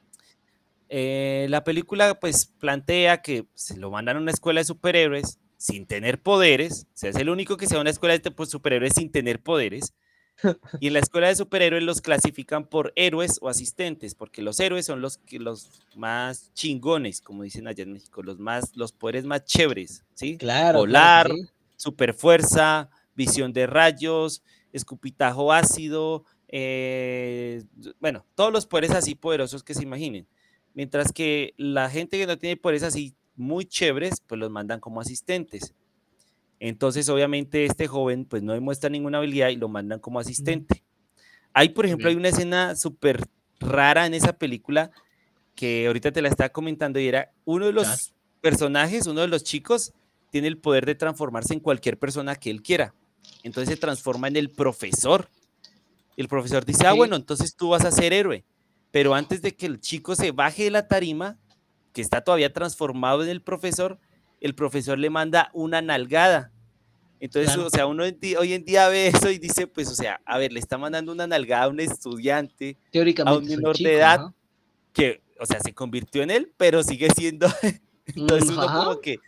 Eh, 0.89 1.45
la 1.49 1.63
película 1.63 2.19
pues 2.19 2.47
plantea 2.59 3.21
que 3.21 3.47
se 3.53 3.77
lo 3.77 3.91
mandan 3.91 4.17
a 4.17 4.19
una 4.19 4.31
escuela 4.31 4.61
de 4.61 4.65
superhéroes 4.65 5.39
sin 5.57 5.85
tener 5.85 6.21
poderes, 6.21 6.87
o 6.93 6.97
sea, 6.97 7.11
es 7.11 7.15
el 7.15 7.29
único 7.29 7.55
que 7.55 7.67
se 7.67 7.75
va 7.75 7.79
a 7.79 7.81
una 7.81 7.91
escuela 7.91 8.17
de 8.17 8.31
pues, 8.31 8.49
superhéroes 8.49 8.93
sin 8.95 9.11
tener 9.11 9.39
poderes, 9.39 9.93
y 10.79 10.87
en 10.87 10.93
la 10.93 10.99
escuela 10.99 11.27
de 11.27 11.35
superhéroes 11.35 11.83
los 11.83 12.01
clasifican 12.01 12.65
por 12.65 12.93
héroes 12.95 13.39
o 13.41 13.49
asistentes, 13.49 14.15
porque 14.15 14.41
los 14.41 14.59
héroes 14.59 14.85
son 14.85 15.01
los, 15.01 15.19
los 15.31 15.81
más 15.95 16.51
chingones, 16.53 17.21
como 17.21 17.43
dicen 17.43 17.67
allá 17.67 17.83
en 17.83 17.93
México, 17.93 18.23
los, 18.23 18.39
más, 18.39 18.75
los 18.75 18.91
poderes 18.91 19.25
más 19.25 19.45
chéveres, 19.45 20.03
¿sí? 20.13 20.37
Claro. 20.37 20.79
Volar, 20.79 21.29
super 21.75 22.13
fuerza, 22.13 22.89
visión 23.15 23.53
de 23.53 23.67
rayos, 23.67 24.43
escupitajo 24.71 25.53
ácido, 25.53 26.25
eh, 26.55 27.63
bueno, 27.99 28.25
todos 28.35 28.53
los 28.53 28.67
poderes 28.67 28.91
así 28.91 29.15
poderosos 29.15 29.63
que 29.63 29.73
se 29.73 29.83
imaginen. 29.83 30.27
Mientras 30.75 31.11
que 31.11 31.53
la 31.57 31.89
gente 31.89 32.19
que 32.19 32.27
no 32.27 32.37
tiene 32.37 32.57
poderes 32.57 32.83
así 32.83 33.15
muy 33.35 33.65
chéveres, 33.65 34.21
pues 34.25 34.39
los 34.39 34.51
mandan 34.51 34.79
como 34.79 35.01
asistentes. 35.01 35.73
Entonces, 36.65 37.09
obviamente, 37.09 37.65
este 37.65 37.87
joven 37.87 38.23
pues 38.23 38.41
no 38.41 38.53
demuestra 38.53 38.89
ninguna 38.89 39.17
habilidad 39.17 39.49
y 39.49 39.57
lo 39.57 39.67
mandan 39.67 39.99
como 39.99 40.21
asistente. 40.21 40.81
Hay, 41.51 41.67
por 41.67 41.85
ejemplo, 41.85 42.07
hay 42.07 42.15
una 42.15 42.29
escena 42.29 42.77
súper 42.77 43.21
rara 43.59 44.05
en 44.05 44.13
esa 44.13 44.37
película 44.37 44.89
que 45.55 45.87
ahorita 45.87 46.13
te 46.13 46.21
la 46.21 46.29
estaba 46.29 46.47
comentando 46.47 47.01
y 47.01 47.07
era 47.09 47.33
uno 47.43 47.65
de 47.65 47.73
los 47.73 48.13
personajes, 48.39 49.07
uno 49.07 49.19
de 49.19 49.27
los 49.27 49.43
chicos, 49.43 49.91
tiene 50.29 50.47
el 50.47 50.57
poder 50.57 50.85
de 50.85 50.95
transformarse 50.95 51.53
en 51.53 51.59
cualquier 51.59 51.99
persona 51.99 52.37
que 52.37 52.49
él 52.49 52.61
quiera. 52.61 52.95
Entonces 53.43 53.75
se 53.75 53.81
transforma 53.81 54.29
en 54.29 54.37
el 54.37 54.49
profesor. 54.49 55.27
El 56.15 56.29
profesor 56.29 56.63
dice, 56.63 56.87
ah, 56.87 56.93
bueno, 56.93 57.17
entonces 57.17 57.57
tú 57.57 57.71
vas 57.71 57.83
a 57.83 57.91
ser 57.91 58.13
héroe. 58.13 58.45
Pero 58.89 59.15
antes 59.15 59.41
de 59.41 59.53
que 59.53 59.65
el 59.65 59.81
chico 59.81 60.15
se 60.15 60.31
baje 60.31 60.63
de 60.63 60.71
la 60.71 60.87
tarima, 60.87 61.37
que 61.91 62.01
está 62.01 62.21
todavía 62.21 62.53
transformado 62.53 63.21
en 63.21 63.27
el 63.27 63.41
profesor, 63.41 63.99
el 64.39 64.55
profesor 64.55 64.97
le 64.97 65.09
manda 65.09 65.49
una 65.53 65.81
nalgada. 65.81 66.52
Entonces, 67.23 67.55
o 67.55 67.69
sea, 67.69 67.87
uno 67.87 68.03
hoy 68.03 68.53
en 68.53 68.65
día 68.65 68.89
ve 68.89 69.07
eso 69.07 69.31
y 69.31 69.37
dice, 69.37 69.65
pues, 69.65 69.87
o 69.87 69.95
sea, 69.95 70.19
a 70.25 70.37
ver, 70.37 70.51
le 70.51 70.59
está 70.59 70.77
mandando 70.77 71.13
una 71.13 71.25
nalgada 71.25 71.63
a 71.63 71.67
un 71.69 71.79
estudiante, 71.79 72.75
a 73.25 73.33
un 73.33 73.45
menor 73.45 73.77
de 73.77 73.95
edad, 73.95 74.33
que, 74.91 75.21
o 75.39 75.45
sea, 75.45 75.61
se 75.61 75.73
convirtió 75.73 76.21
en 76.21 76.31
él, 76.31 76.51
pero 76.57 76.83
sigue 76.83 77.07
siendo. 77.15 77.47
Entonces, 78.07 78.49
uno 78.49 78.67
como 78.67 78.99
que, 78.99 79.19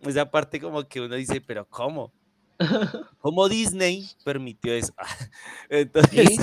esa 0.00 0.28
parte 0.28 0.60
como 0.60 0.82
que 0.88 1.00
uno 1.00 1.14
dice, 1.14 1.40
pero 1.40 1.64
¿cómo? 1.68 2.12
¿Cómo 3.20 3.48
Disney 3.48 4.08
permitió 4.24 4.74
eso? 4.74 4.92
Entonces, 5.70 6.40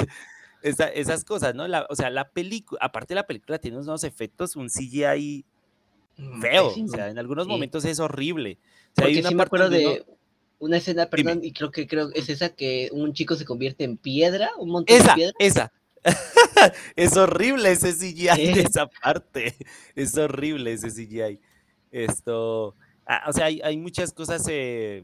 esas 0.62 1.26
cosas, 1.26 1.54
¿no? 1.56 1.66
o 1.90 1.96
sea, 1.96 2.10
la 2.10 2.30
película, 2.30 2.80
aparte 2.82 3.16
la 3.16 3.28
película 3.28 3.60
tiene 3.60 3.78
unos 3.78 4.06
efectos, 4.06 4.56
un 4.56 4.70
CGI 4.70 5.46
Mm, 6.18 6.42
feo. 6.42 6.68
O 6.68 6.88
sea, 6.88 7.10
en 7.10 7.18
algunos 7.18 7.48
momentos 7.48 7.86
es 7.86 8.00
horrible. 8.00 8.58
O 8.92 8.96
sea, 8.96 9.06
hay 9.08 9.20
una 9.20 9.30
sí 9.30 9.36
me 9.36 9.44
acuerdo 9.44 9.70
de 9.70 10.06
una 10.60 10.78
escena, 10.78 11.10
perdón, 11.10 11.40
y 11.44 11.52
creo 11.52 11.72
que 11.72 11.88
creo 11.88 12.10
es 12.14 12.30
esa 12.30 12.50
que 12.50 12.90
un 12.92 13.14
chico 13.14 13.36
se 13.36 13.46
convierte 13.46 13.84
en 13.84 13.98
piedra, 13.98 14.52
un 14.58 14.70
montón 14.70 14.96
esa, 14.96 15.10
de 15.10 15.16
piedra. 15.16 15.34
Esa. 15.40 15.72
es 16.96 17.18
horrible 17.18 17.72
ese 17.72 17.94
CGI 17.94 18.54
de 18.54 18.62
esa 18.62 18.88
parte. 18.88 19.56
Es 19.96 20.18
horrible 20.18 20.74
ese 20.74 20.90
CGI. 20.90 21.40
Esto. 21.92 22.76
Ah, 23.06 23.26
o 23.28 23.34
sea, 23.34 23.46
hay, 23.46 23.62
hay 23.64 23.78
muchas 23.78 24.14
cosas 24.14 24.46
eh, 24.50 25.04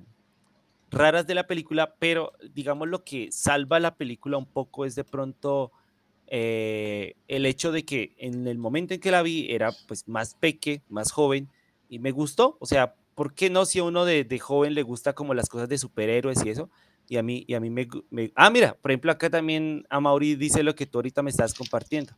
raras 0.91 1.25
de 1.25 1.35
la 1.35 1.47
película, 1.47 1.95
pero 1.99 2.33
digamos 2.53 2.87
lo 2.87 3.03
que 3.03 3.31
salva 3.31 3.79
la 3.79 3.95
película 3.95 4.37
un 4.37 4.45
poco 4.45 4.85
es 4.85 4.95
de 4.95 5.03
pronto 5.03 5.71
eh, 6.27 7.15
el 7.27 7.45
hecho 7.45 7.71
de 7.71 7.83
que 7.83 8.13
en 8.17 8.47
el 8.47 8.57
momento 8.57 8.93
en 8.93 8.99
que 8.99 9.11
la 9.11 9.21
vi 9.21 9.51
era 9.51 9.71
pues 9.87 10.07
más 10.07 10.35
peque, 10.35 10.81
más 10.89 11.11
joven, 11.11 11.49
y 11.89 11.99
me 11.99 12.11
gustó, 12.11 12.57
o 12.59 12.65
sea, 12.65 12.95
¿por 13.21 13.35
qué 13.35 13.51
no 13.51 13.65
si 13.65 13.77
a 13.77 13.83
uno 13.83 14.03
de, 14.03 14.39
joven 14.39 14.73
le 14.73 14.81
gusta 14.81 15.13
como 15.13 15.35
las 15.35 15.47
cosas 15.47 15.69
de 15.69 15.77
superhéroes 15.77 16.43
y 16.43 16.49
eso? 16.49 16.71
Y 17.07 17.17
a 17.17 17.21
mí, 17.21 17.45
y 17.47 17.53
a 17.53 17.59
mí 17.59 17.69
me, 17.69 17.87
Ah, 18.33 18.49
mira, 18.49 18.75
por 18.81 18.89
ejemplo, 18.89 19.11
acá 19.11 19.29
también 19.29 19.85
a 19.91 19.99
Mauri 19.99 20.33
dice 20.33 20.63
lo 20.63 20.73
que 20.73 20.87
tú 20.87 20.97
ahorita 20.97 21.21
me 21.21 21.29
estás 21.29 21.53
compartiendo. 21.53 22.13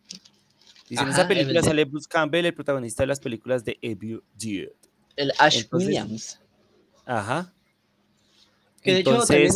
Dice, 0.88 1.04
en 1.04 1.10
esa 1.10 1.28
película 1.28 1.62
sale 1.62 1.84
Bruce 1.84 2.08
Campbell, 2.10 2.46
el 2.46 2.54
protagonista 2.54 3.04
de 3.04 3.08
las 3.08 3.20
películas 3.20 3.66
de 3.66 3.78
Evil 3.82 4.24
Dead. 4.36 4.70
El 5.18 5.34
Ash 5.40 5.66
Williams. 5.70 6.40
Ajá. 7.06 7.54
Que 8.82 8.94
de 8.94 9.00
hecho 9.02 9.26
también... 9.26 9.52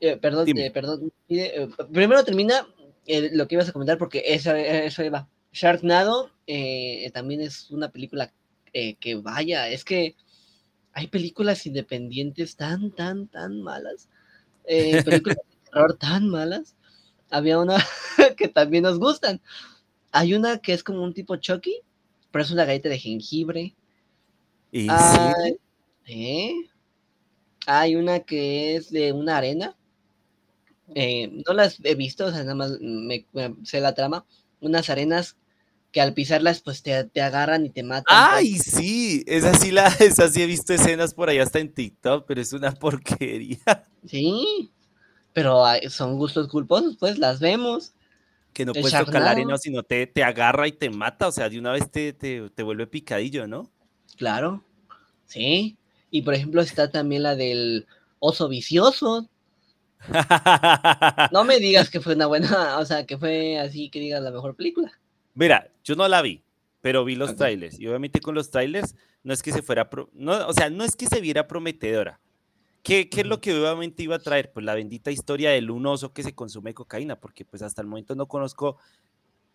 Eh, 0.00 0.16
perdón, 0.16 0.48
eh, 0.56 0.70
perdón. 0.70 1.12
primero 1.92 2.24
termina 2.24 2.66
lo 3.06 3.46
que 3.46 3.56
ibas 3.56 3.68
a 3.68 3.72
comentar, 3.72 3.98
porque 3.98 4.22
eso, 4.24 4.54
eso 4.54 5.04
iba. 5.04 5.28
Sharknado 5.52 6.30
eh, 6.46 7.10
también 7.12 7.42
es 7.42 7.70
una 7.70 7.90
película 7.90 8.32
eh, 8.78 8.96
que 8.96 9.14
vaya, 9.14 9.70
es 9.70 9.86
que 9.86 10.16
hay 10.96 11.08
películas 11.08 11.66
independientes 11.66 12.56
tan, 12.56 12.90
tan, 12.90 13.28
tan 13.28 13.60
malas. 13.60 14.08
Eh, 14.64 15.02
películas 15.04 15.36
de 15.36 15.70
terror 15.70 15.94
tan 15.98 16.26
malas. 16.26 16.74
Había 17.28 17.58
una 17.58 17.76
que 18.38 18.48
también 18.48 18.84
nos 18.84 18.98
gustan. 18.98 19.42
Hay 20.10 20.32
una 20.32 20.56
que 20.56 20.72
es 20.72 20.82
como 20.82 21.02
un 21.02 21.12
tipo 21.12 21.36
Chucky, 21.36 21.82
pero 22.30 22.42
es 22.42 22.50
una 22.50 22.64
galleta 22.64 22.88
de 22.88 22.98
jengibre. 22.98 23.76
¿Y 24.72 24.88
Hay 27.66 27.96
una 27.96 28.20
que 28.20 28.76
es 28.76 28.90
de 28.90 29.12
una 29.12 29.36
arena 29.36 29.76
eh, 30.94 31.42
no 31.46 31.52
las 31.52 31.78
he 31.82 31.94
visto, 31.94 32.26
o 32.26 32.30
sea, 32.30 32.40
nada 32.40 32.54
más 32.54 32.78
me, 32.80 33.26
sé 33.64 33.80
la 33.80 33.94
trama, 33.94 34.24
unas 34.60 34.88
arenas 34.88 35.36
que 35.92 36.00
al 36.00 36.14
pisarlas 36.14 36.60
pues 36.60 36.82
te, 36.82 36.94
agarran 37.20 37.66
y 37.66 37.70
te 37.70 37.82
matan. 37.82 38.04
Pues. 38.04 38.18
¡Ay, 38.18 38.58
sí! 38.58 39.24
Esa 39.26 39.54
sí, 39.54 39.70
la, 39.70 39.86
esa 40.00 40.28
sí 40.28 40.42
he 40.42 40.46
visto 40.46 40.72
escenas 40.74 41.14
por 41.14 41.28
ahí 41.28 41.38
hasta 41.38 41.58
en 41.58 41.72
TikTok, 41.72 42.24
pero 42.26 42.40
es 42.40 42.52
una 42.52 42.72
porquería. 42.72 43.84
Sí, 44.06 44.70
pero 45.32 45.64
son 45.88 46.16
gustos 46.16 46.48
culposos, 46.48 46.96
pues 46.98 47.18
las 47.18 47.40
vemos. 47.40 47.92
Que 48.52 48.64
no 48.64 48.72
puedes 48.72 48.98
tocar 48.98 49.22
la 49.22 49.32
arena, 49.32 49.58
sino 49.58 49.82
te, 49.82 50.06
te 50.06 50.24
agarra 50.24 50.66
y 50.66 50.72
te 50.72 50.88
mata, 50.88 51.28
o 51.28 51.32
sea, 51.32 51.48
de 51.50 51.58
una 51.58 51.72
vez 51.72 51.90
te, 51.90 52.14
te, 52.14 52.48
te 52.48 52.62
vuelve 52.62 52.86
picadillo, 52.86 53.46
¿no? 53.46 53.70
Claro, 54.16 54.64
sí. 55.26 55.76
Y 56.10 56.22
por 56.22 56.32
ejemplo 56.32 56.62
está 56.62 56.90
también 56.90 57.22
la 57.22 57.36
del 57.36 57.86
oso 58.18 58.48
vicioso, 58.48 59.28
no 61.32 61.44
me 61.44 61.58
digas 61.58 61.90
que 61.90 62.00
fue 62.00 62.14
una 62.14 62.26
buena, 62.26 62.78
o 62.78 62.84
sea, 62.84 63.06
que 63.06 63.18
fue 63.18 63.58
así 63.58 63.90
que 63.90 64.00
digas 64.00 64.22
la 64.22 64.30
mejor 64.30 64.54
película. 64.56 64.92
Mira, 65.36 65.70
yo 65.84 65.94
no 65.96 66.08
la 66.08 66.22
vi, 66.22 66.42
pero 66.80 67.04
vi 67.04 67.14
los 67.14 67.36
trailers. 67.36 67.78
Y 67.78 67.86
obviamente 67.86 68.20
con 68.20 68.34
los 68.34 68.50
trailers 68.50 68.96
no 69.22 69.34
es 69.34 69.42
que 69.42 69.52
se 69.52 69.62
fuera, 69.62 69.88
no, 70.14 70.46
o 70.48 70.52
sea, 70.54 70.70
no 70.70 70.82
es 70.82 70.96
que 70.96 71.06
se 71.06 71.20
viera 71.20 71.46
prometedora. 71.46 72.20
¿Qué, 72.82 73.10
¿Qué, 73.10 73.20
es 73.20 73.26
lo 73.26 73.40
que 73.40 73.52
obviamente 73.52 74.02
iba 74.02 74.16
a 74.16 74.20
traer? 74.20 74.50
Pues 74.52 74.64
la 74.64 74.74
bendita 74.74 75.10
historia 75.10 75.50
del 75.50 75.70
un 75.70 75.84
oso 75.86 76.12
que 76.14 76.22
se 76.22 76.34
consume 76.34 76.72
cocaína, 76.72 77.20
porque 77.20 77.44
pues 77.44 77.62
hasta 77.62 77.82
el 77.82 77.86
momento 77.86 78.14
no 78.14 78.26
conozco 78.26 78.78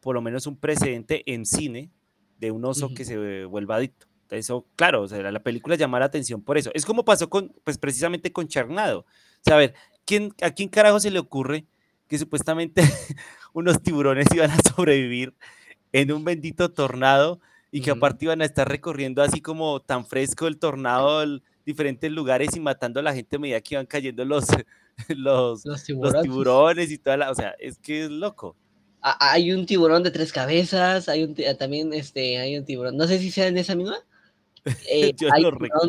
por 0.02 0.14
lo 0.14 0.22
menos 0.22 0.46
un 0.46 0.56
precedente 0.56 1.24
en 1.26 1.46
cine 1.46 1.90
de 2.38 2.52
un 2.52 2.64
oso 2.64 2.94
que 2.94 3.04
se 3.04 3.46
vuelva 3.46 3.78
adicto. 3.78 4.08
Eso, 4.30 4.68
claro, 4.76 5.02
o 5.02 5.08
sea, 5.08 5.32
la 5.32 5.44
película 5.44 5.76
llama 5.76 6.00
la 6.00 6.06
atención 6.06 6.42
por 6.44 6.58
eso. 6.58 6.70
Es 6.74 6.86
como 6.86 7.04
pasó 7.04 7.30
con, 7.30 7.54
pues 7.64 7.78
precisamente 7.78 8.32
con 8.32 8.48
Charnado. 8.48 9.00
O 9.00 9.44
sea, 9.44 9.56
a 9.56 9.58
ver, 9.58 9.74
¿a 10.42 10.52
quién 10.52 10.70
carajo 10.70 11.00
se 11.00 11.12
le 11.12 11.20
ocurre 11.20 11.66
que 12.08 12.20
supuestamente 12.20 12.84
unos 13.54 13.82
tiburones 13.82 14.28
iban 14.34 14.52
a 14.52 14.58
sobrevivir 14.76 15.34
en 15.92 16.12
un 16.12 16.24
bendito 16.24 16.72
tornado 16.72 17.40
y 17.72 17.82
que 17.82 17.92
aparte 17.92 18.26
iban 18.26 18.42
a 18.42 18.46
estar 18.46 18.68
recorriendo 18.68 19.22
así 19.22 19.42
como 19.42 19.80
tan 19.80 20.06
fresco 20.06 20.48
el 20.48 20.60
tornado 20.60 21.24
en 21.24 21.42
diferentes 21.66 22.12
lugares 22.12 22.56
y 22.56 22.60
matando 22.60 23.00
a 23.00 23.04
la 23.04 23.14
gente 23.14 23.38
a 23.38 23.40
medida 23.40 23.62
que 23.62 23.76
iban 23.76 23.86
cayendo 23.86 24.26
los, 24.26 24.46
los, 25.10 25.64
tiburones. 26.22 26.92
y 26.92 26.98
toda 26.98 27.18
la, 27.18 27.32
o 27.32 27.36
sea, 27.36 27.56
es 27.60 27.78
que 27.80 28.06
es 28.06 28.12
loco. 28.12 28.56
Hay 29.02 29.52
un 29.52 29.66
tiburón 29.66 30.04
de 30.04 30.12
tres 30.12 30.32
cabezas, 30.32 31.10
hay 31.10 31.24
un 31.24 31.36
también 31.58 31.92
este, 31.92 32.38
hay 32.38 32.56
un 32.58 32.66
tiburón, 32.66 32.98
no 32.98 33.08
sé 33.08 33.18
si 33.18 33.32
sea 33.32 33.48
en 33.48 33.58
esa 33.58 33.74
misma, 33.74 33.98
eh, 34.92 35.16
hay 35.32 35.44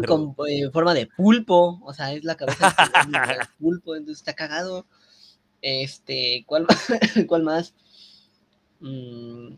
con 0.06 0.34
eh, 0.48 0.70
forma 0.72 0.94
de 0.94 1.06
pulpo, 1.06 1.78
o 1.84 1.92
sea, 1.92 2.14
es 2.14 2.24
la 2.24 2.36
cabeza 2.36 2.74
del 3.06 3.46
pulpo, 3.60 3.94
entonces 3.96 4.20
está 4.22 4.32
cagado. 4.32 4.86
Este, 5.60 6.42
¿cuál? 6.46 6.66
¿Cuál 7.28 7.42
más? 7.42 7.74
Mm, 8.80 9.54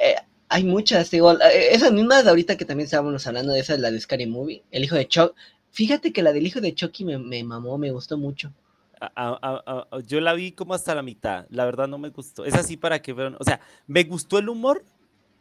eh, 0.00 0.16
hay 0.48 0.64
muchas, 0.64 1.10
digo, 1.10 1.32
esas 1.40 1.92
mismas 1.92 2.26
ahorita 2.26 2.56
que 2.56 2.64
también 2.64 2.84
estábamos 2.86 3.26
hablando 3.26 3.52
de 3.52 3.60
esa, 3.60 3.76
la 3.78 3.90
de 3.90 4.00
Scary 4.00 4.26
Movie, 4.26 4.62
el 4.70 4.84
hijo 4.84 4.96
de 4.96 5.08
Chuck, 5.08 5.34
Fíjate 5.70 6.12
que 6.12 6.22
la 6.22 6.32
del 6.32 6.46
hijo 6.46 6.60
de 6.60 6.72
Chucky 6.74 7.04
me, 7.04 7.18
me 7.18 7.42
mamó, 7.42 7.78
me 7.78 7.90
gustó 7.90 8.16
mucho. 8.16 8.52
A- 9.00 9.12
a- 9.16 9.38
a- 9.66 9.88
a- 9.96 10.00
yo 10.00 10.20
la 10.20 10.32
vi 10.34 10.52
como 10.52 10.72
hasta 10.74 10.94
la 10.94 11.02
mitad, 11.02 11.46
la 11.50 11.64
verdad 11.64 11.88
no 11.88 11.98
me 11.98 12.10
gustó. 12.10 12.44
Es 12.44 12.54
así 12.54 12.76
para 12.76 13.02
que 13.02 13.12
vean, 13.12 13.36
o 13.38 13.44
sea, 13.44 13.60
me 13.86 14.04
gustó 14.04 14.38
el 14.38 14.48
humor, 14.48 14.84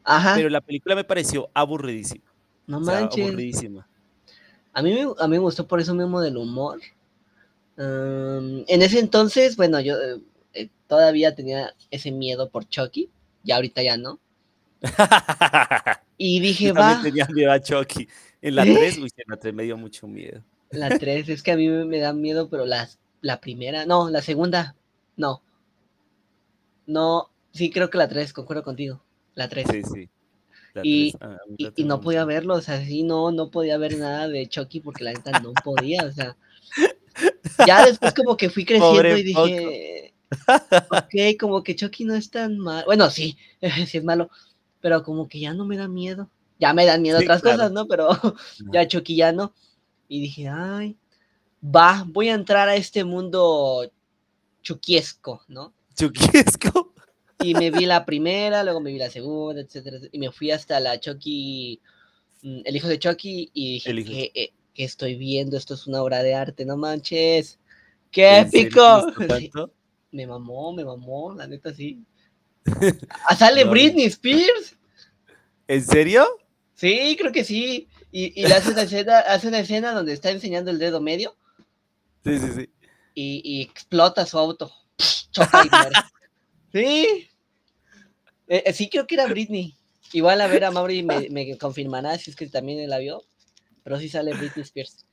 Ajá, 0.03 0.33
pero 0.33 0.49
la 0.49 0.61
película 0.61 0.95
me 0.95 1.03
pareció 1.05 1.51
aburridísima. 1.53 2.25
no 2.67 2.79
O 2.79 2.83
sea, 2.85 3.05
manches. 3.07 3.07
aburridísima. 3.07 3.89
A 4.73 4.81
mí, 4.81 4.93
me, 4.93 5.01
a 5.03 5.27
mí 5.27 5.31
me 5.31 5.39
gustó 5.39 5.67
por 5.67 5.79
eso 5.79 5.93
mismo 5.95 6.21
del 6.21 6.37
humor. 6.37 6.79
Um, 7.77 8.63
en 8.67 8.81
ese 8.83 8.99
entonces, 8.99 9.57
bueno, 9.57 9.79
yo 9.81 9.95
eh, 9.99 10.21
eh, 10.53 10.69
todavía 10.87 11.35
tenía 11.35 11.73
ese 11.91 12.11
miedo 12.11 12.49
por 12.49 12.67
Chucky, 12.69 13.09
ya 13.43 13.55
ahorita 13.55 13.81
ya 13.83 13.97
no. 13.97 14.19
Y 16.17 16.39
dije, 16.39 16.71
va, 16.71 17.01
tenía 17.01 17.25
miedo 17.25 17.51
a 17.51 17.59
Chucky. 17.59 18.07
En 18.41 18.55
la 18.55 18.63
¿Eh? 18.63 18.73
3, 18.73 18.97
uy, 18.99 19.11
en 19.17 19.25
la 19.27 19.37
3 19.37 19.53
me 19.53 19.63
dio 19.63 19.77
mucho 19.77 20.07
miedo. 20.07 20.43
la 20.69 20.97
3, 20.97 21.27
es 21.27 21.43
que 21.43 21.51
a 21.51 21.57
mí 21.57 21.67
me, 21.67 21.99
da 21.99 22.13
miedo, 22.13 22.49
pero 22.49 22.65
la, 22.65 22.87
la 23.21 23.41
primera, 23.41 23.85
no, 23.85 24.09
la 24.09 24.21
segunda, 24.21 24.75
no. 25.17 25.41
No, 26.85 27.29
sí, 27.51 27.71
creo 27.71 27.89
que 27.89 27.97
la 27.97 28.07
3, 28.07 28.31
concuerdo 28.31 28.63
contigo, 28.63 29.03
la 29.35 29.49
3. 29.49 29.67
Sí, 29.69 29.81
sí. 29.83 30.09
Y- 30.81 31.13
ah, 31.21 31.37
Y, 31.57 31.71
y 31.75 31.83
no 31.83 32.01
podía 32.01 32.25
verlo, 32.25 32.55
o 32.55 32.61
sea, 32.61 32.83
sí, 32.83 33.03
no, 33.03 33.31
no 33.31 33.51
podía 33.51 33.77
ver 33.77 33.97
nada 33.97 34.27
de 34.27 34.47
Chucky 34.47 34.79
porque 34.79 35.03
la 35.03 35.13
neta 35.13 35.39
no 35.39 35.53
podía, 35.53 36.03
o 36.03 36.11
sea. 36.11 36.35
Ya 37.67 37.85
después 37.85 38.13
como 38.15 38.35
que 38.35 38.49
fui 38.49 38.65
creciendo 38.65 38.95
Pobre 38.95 39.19
y 39.19 39.23
dije, 39.23 40.13
ok, 40.89 41.39
como 41.39 41.63
que 41.63 41.75
Chucky 41.75 42.05
no 42.05 42.15
es 42.15 42.31
tan 42.31 42.57
mal. 42.57 42.83
Bueno, 42.85 43.09
sí, 43.09 43.37
sí 43.87 43.97
es 43.97 44.03
malo, 44.03 44.29
pero 44.83 45.01
como 45.01 45.29
que 45.29 45.39
ya 45.39 45.53
no 45.53 45.63
me 45.63 45.77
da 45.77 45.87
miedo. 45.87 46.29
Ya 46.59 46.73
me 46.73 46.85
dan 46.85 47.01
miedo 47.01 47.17
Sí, 47.17 47.23
otras 47.23 47.41
claro. 47.41 47.57
cosas, 47.57 47.71
¿no? 47.71 47.87
Pero 47.87 48.09
ya 48.73 48.85
Chucky 48.85 49.15
ya 49.15 49.31
no. 49.31 49.53
Y 50.09 50.19
dije, 50.19 50.49
ay, 50.49 50.97
va, 51.63 52.03
voy 52.05 52.27
a 52.27 52.33
entrar 52.33 52.67
a 52.67 52.75
este 52.75 53.05
mundo 53.05 53.89
chuquiesco, 54.61 55.41
¿no? 55.47 55.73
Chuquiesco. 55.95 56.93
Y 57.41 57.53
me 57.53 57.71
vi 57.71 57.85
la 57.85 58.03
primera, 58.05 58.61
luego 58.61 58.81
me 58.81 58.91
vi 58.91 58.97
la 58.97 59.09
segunda, 59.09 59.61
etcétera, 59.61 59.95
etcétera, 59.95 60.17
y 60.17 60.19
me 60.19 60.33
fui 60.33 60.51
hasta 60.51 60.81
la 60.81 60.99
Chucky, 60.99 61.79
mm, 62.41 62.59
el 62.65 62.75
hijo 62.75 62.89
de 62.89 62.99
Chucky, 62.99 63.51
y 63.53 63.73
dije, 63.75 63.89
El 63.89 63.99
hijo. 63.99 64.11
¿qué, 64.11 64.31
eh, 64.35 64.53
qué 64.73 64.83
estoy 64.83 65.15
viendo? 65.15 65.55
Esto 65.55 65.75
es 65.75 65.87
una 65.87 66.03
obra 66.03 66.21
de 66.23 66.35
arte, 66.35 66.65
no 66.65 66.75
manches. 66.75 67.57
¡Qué 68.11 68.39
¿En 68.39 68.51
serio 68.51 68.69
te 69.15 69.29
épico! 69.29 69.69
Sí, 70.11 70.17
me 70.17 70.27
mamó, 70.27 70.73
me 70.73 70.83
mamó, 70.83 71.33
la 71.33 71.47
neta 71.47 71.73
sí. 71.73 72.03
Ah, 73.29 73.35
sale 73.35 73.65
No, 73.65 73.71
Britney 73.71 74.05
Spears. 74.05 74.75
¿En 75.67 75.83
serio? 75.83 76.25
Sí, 76.75 77.15
creo 77.19 77.31
que 77.31 77.43
sí. 77.43 77.87
Y, 78.11 78.39
y 78.39 78.45
hace 78.45 78.71
una 78.71 78.83
escena, 78.83 79.19
hace 79.19 79.47
una 79.47 79.59
escena 79.59 79.91
donde 79.93 80.13
está 80.13 80.29
enseñando 80.29 80.69
el 80.71 80.77
dedo 80.77 81.01
medio 81.01 81.35
Sí, 82.23 82.37
sí, 82.37 82.47
sí. 82.55 82.69
y, 83.15 83.41
y 83.43 83.61
explota 83.63 84.25
su 84.25 84.37
auto. 84.37 84.71
Choca 85.31 85.63
y 85.65 85.69
muere. 85.69 85.91
Sí. 86.71 87.29
Eh, 88.47 88.63
eh, 88.65 88.73
sí, 88.73 88.89
creo 88.89 89.05
que 89.05 89.13
era 89.13 89.27
Britney. 89.27 89.77
Igual 90.11 90.41
a 90.41 90.47
ver 90.47 90.65
a 90.65 90.71
Mauri 90.71 91.03
me, 91.03 91.27
me 91.29 91.55
confirmará 91.57 92.17
si 92.17 92.31
es 92.31 92.35
que 92.35 92.47
también 92.47 92.79
él 92.79 92.89
la 92.89 92.97
vio. 92.97 93.23
Pero 93.83 93.99
sí 93.99 94.09
sale 94.09 94.33
Britney 94.33 94.63
Spears. 94.63 95.05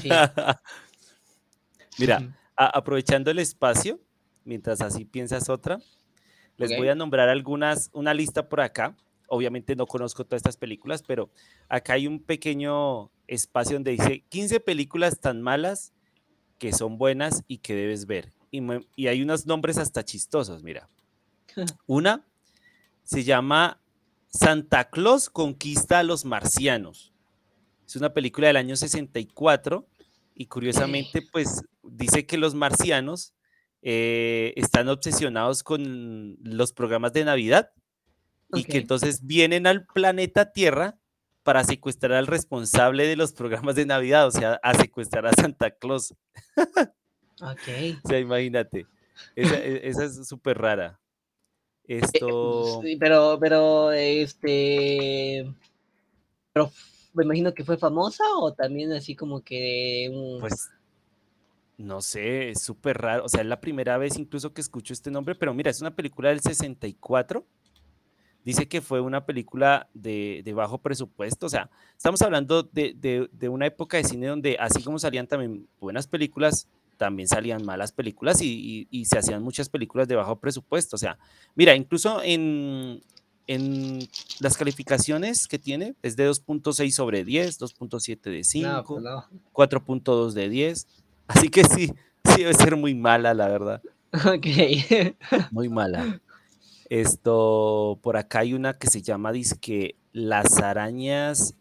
Sí. 0.00 0.08
Mira, 1.98 2.34
aprovechando 2.56 3.30
el 3.30 3.38
espacio, 3.40 4.00
mientras 4.44 4.80
así 4.80 5.04
piensas 5.04 5.48
otra, 5.48 5.80
les 6.56 6.70
voy 6.78 6.88
a 6.88 6.94
nombrar 6.94 7.28
algunas, 7.28 7.90
una 7.92 8.14
lista 8.14 8.48
por 8.48 8.60
acá. 8.60 8.96
Obviamente 9.28 9.74
no 9.74 9.86
conozco 9.86 10.24
todas 10.24 10.40
estas 10.40 10.56
películas, 10.56 11.02
pero 11.02 11.30
acá 11.68 11.94
hay 11.94 12.06
un 12.06 12.20
pequeño 12.20 13.10
espacio 13.26 13.76
donde 13.76 13.92
dice 13.92 14.22
15 14.28 14.60
películas 14.60 15.18
tan 15.18 15.40
malas 15.42 15.92
que 16.58 16.72
son 16.72 16.98
buenas 16.98 17.42
y 17.48 17.58
que 17.58 17.74
debes 17.74 18.06
ver. 18.06 18.32
Y, 18.50 18.60
me- 18.60 18.86
y 18.96 19.08
hay 19.08 19.22
unos 19.22 19.46
nombres 19.46 19.78
hasta 19.78 20.04
chistosos, 20.04 20.62
mira. 20.62 20.88
Una 21.86 22.24
se 23.02 23.24
llama 23.24 23.80
Santa 24.28 24.90
Claus 24.90 25.30
conquista 25.30 25.98
a 25.98 26.02
los 26.02 26.24
marcianos. 26.24 27.12
Es 27.86 27.96
una 27.96 28.12
película 28.14 28.46
del 28.48 28.56
año 28.56 28.76
64 28.76 29.86
y 30.34 30.46
curiosamente 30.46 31.22
pues 31.32 31.62
dice 31.82 32.26
que 32.26 32.38
los 32.38 32.54
marcianos 32.54 33.34
eh, 33.86 34.54
están 34.56 34.88
obsesionados 34.88 35.62
con 35.62 36.38
los 36.42 36.72
programas 36.72 37.12
de 37.12 37.24
Navidad 37.26 37.70
y 38.54 38.64
que 38.64 38.78
entonces 38.78 39.26
vienen 39.26 39.66
al 39.66 39.84
planeta 39.84 40.52
Tierra 40.52 40.98
para 41.42 41.62
secuestrar 41.64 42.12
al 42.12 42.26
responsable 42.26 43.06
de 43.06 43.16
los 43.16 43.34
programas 43.34 43.74
de 43.74 43.84
Navidad, 43.84 44.26
o 44.26 44.30
sea, 44.30 44.58
a 44.62 44.74
secuestrar 44.74 45.26
a 45.26 45.32
Santa 45.32 45.70
Claus. 45.70 46.14
Ok. 46.56 47.68
O 48.02 48.08
sea, 48.08 48.18
imagínate. 48.18 48.86
Esa, 49.36 49.56
e- 49.56 49.86
esa 49.86 50.04
es 50.06 50.26
súper 50.26 50.56
rara. 50.56 50.98
Esto, 51.86 52.80
Sí, 52.82 52.96
pero, 52.96 53.36
pero, 53.38 53.92
este. 53.92 55.46
Pero 56.54 56.70
me 57.12 57.24
imagino 57.24 57.52
que 57.52 57.64
fue 57.64 57.76
famosa 57.76 58.24
o 58.38 58.54
también 58.54 58.92
así 58.92 59.14
como 59.14 59.42
que 59.42 60.10
un. 60.10 60.40
pues, 60.40 60.70
no 61.76 62.00
sé, 62.02 62.50
es 62.50 62.62
súper 62.62 62.98
raro. 62.98 63.24
O 63.24 63.28
sea, 63.28 63.40
es 63.42 63.46
la 63.46 63.60
primera 63.60 63.98
vez 63.98 64.16
incluso 64.18 64.52
que 64.52 64.60
escucho 64.60 64.92
este 64.92 65.10
nombre, 65.10 65.34
pero 65.34 65.52
mira, 65.54 65.70
es 65.70 65.80
una 65.80 65.94
película 65.94 66.28
del 66.30 66.40
64. 66.40 67.44
Dice 68.44 68.68
que 68.68 68.82
fue 68.82 69.00
una 69.00 69.24
película 69.24 69.88
de, 69.94 70.42
de 70.44 70.52
bajo 70.52 70.78
presupuesto. 70.78 71.46
O 71.46 71.48
sea, 71.48 71.70
estamos 71.96 72.20
hablando 72.22 72.62
de, 72.62 72.92
de- 72.94 73.28
de 73.32 73.48
una 73.48 73.66
época 73.66 73.96
de 73.96 74.04
cine 74.04 74.26
donde, 74.26 74.56
así 74.60 74.82
como 74.82 74.98
salían 74.98 75.26
también 75.26 75.66
buenas 75.80 76.06
películas, 76.06 76.68
también 76.98 77.26
salían 77.26 77.64
malas 77.64 77.90
películas 77.92 78.42
y, 78.42 78.86
y- 78.90 79.00
y 79.00 79.06
se 79.06 79.18
hacían 79.18 79.42
muchas 79.42 79.68
películas 79.70 80.08
de 80.08 80.16
bajo 80.16 80.36
presupuesto. 80.36 80.94
O 80.96 80.98
sea, 80.98 81.18
mira, 81.54 81.74
incluso 81.74 82.20
en, 82.22 83.02
en 83.46 84.06
las 84.40 84.58
calificaciones 84.58 85.48
que 85.48 85.58
tiene 85.58 85.94
es 86.02 86.14
de 86.14 86.28
2.6 86.28 86.90
sobre 86.90 87.24
10, 87.24 87.58
2.7 87.60 88.20
de 88.30 88.44
5. 88.44 89.00
no, 89.00 89.00
no. 89.00 89.24
4.2 89.54 90.32
de 90.32 90.48
10. 90.50 90.86
Así 91.26 91.48
que 91.48 91.64
sí, 91.64 91.86
sí 92.24 92.38
debe 92.42 92.54
ser 92.54 92.76
muy 92.76 92.94
mala, 92.94 93.34
la 93.34 93.48
verdad. 93.48 93.82
Ok. 94.12 94.46
Muy 95.50 95.68
mala. 95.68 96.20
Esto, 96.88 97.98
por 98.02 98.16
acá 98.16 98.40
hay 98.40 98.54
una 98.54 98.74
que 98.74 98.86
se 98.88 99.02
llama, 99.02 99.32
que 99.60 99.96
Las 100.12 100.58
arañas, 100.58 101.54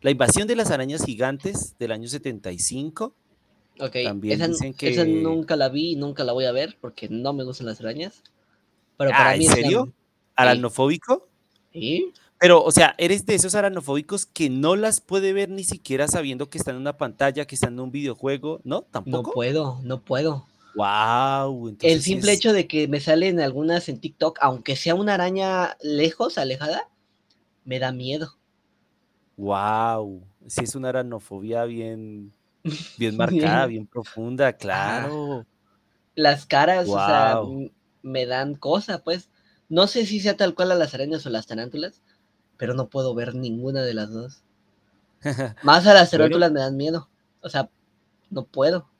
la 0.00 0.10
invasión 0.10 0.48
de 0.48 0.56
las 0.56 0.70
arañas 0.70 1.04
gigantes 1.04 1.76
del 1.78 1.92
año 1.92 2.08
75. 2.08 3.12
Ok. 3.80 3.96
También 4.04 4.40
esa, 4.40 4.48
dicen 4.48 4.74
esa 4.80 5.04
que- 5.04 5.10
nunca 5.12 5.56
la 5.56 5.68
vi 5.68 5.92
y 5.92 5.96
nunca 5.96 6.24
la 6.24 6.32
voy 6.32 6.46
a 6.46 6.52
ver 6.52 6.78
porque 6.80 7.08
no 7.10 7.32
me 7.34 7.44
gustan 7.44 7.66
las 7.66 7.80
arañas. 7.80 8.22
Pero 8.96 9.10
Ah, 9.12 9.18
para 9.18 9.32
¿en 9.34 9.38
mí 9.40 9.44
es 9.44 9.50
la- 9.50 9.56
serio? 9.56 9.92
¿Aranofóbico? 10.36 11.28
¿Sí? 11.72 12.12
Pero, 12.38 12.62
o 12.62 12.70
sea, 12.70 12.94
eres 12.98 13.26
de 13.26 13.34
esos 13.34 13.54
aranofóbicos 13.54 14.24
que 14.24 14.48
no 14.48 14.76
las 14.76 15.00
puede 15.00 15.32
ver 15.32 15.48
ni 15.48 15.64
siquiera 15.64 16.06
sabiendo 16.06 16.48
que 16.48 16.58
están 16.58 16.76
en 16.76 16.82
una 16.82 16.96
pantalla, 16.96 17.46
que 17.46 17.56
están 17.56 17.74
en 17.74 17.80
un 17.80 17.90
videojuego, 17.90 18.60
¿no? 18.64 18.76
No 18.76 18.82
¿Tampoco? 18.82 19.32
puedo, 19.32 19.80
no 19.82 20.02
puedo. 20.02 20.46
Wow. 20.76 21.76
El 21.80 22.02
simple 22.02 22.32
hecho 22.32 22.52
de 22.52 22.68
que 22.68 22.86
me 22.86 23.00
salen 23.00 23.40
algunas 23.40 23.88
en 23.88 23.98
TikTok, 23.98 24.38
aunque 24.40 24.76
sea 24.76 24.94
una 24.94 25.14
araña 25.14 25.76
lejos, 25.82 26.38
alejada, 26.38 26.88
me 27.64 27.80
da 27.80 27.90
miedo. 27.90 28.36
Wow, 29.36 30.22
sí 30.46 30.64
es 30.64 30.76
una 30.76 30.90
aranofobia 30.90 31.64
bien, 31.64 32.32
bien 32.98 33.16
marcada, 33.16 33.66
bien 33.66 33.86
profunda, 33.86 34.52
claro. 34.52 35.44
Las 36.14 36.46
caras, 36.46 36.88
o 36.88 36.94
sea, 36.94 37.40
me 38.02 38.26
dan 38.26 38.54
cosa, 38.54 39.02
pues. 39.02 39.30
No 39.68 39.86
sé 39.86 40.06
si 40.06 40.20
sea 40.20 40.36
tal 40.36 40.54
cual 40.54 40.72
a 40.72 40.76
las 40.76 40.94
arañas 40.94 41.26
o 41.26 41.30
las 41.30 41.46
tarántulas, 41.46 42.02
pero 42.58 42.74
no 42.74 42.88
puedo 42.90 43.14
ver 43.14 43.34
ninguna 43.34 43.82
de 43.82 43.94
las 43.94 44.12
dos. 44.12 44.42
Más 45.62 45.86
a 45.86 45.94
las 45.94 46.10
Bueno. 46.10 46.24
tarántulas 46.24 46.52
me 46.52 46.60
dan 46.60 46.76
miedo. 46.76 47.08
O 47.40 47.48
sea, 47.48 47.70
no 48.30 48.44
puedo. 48.44 48.90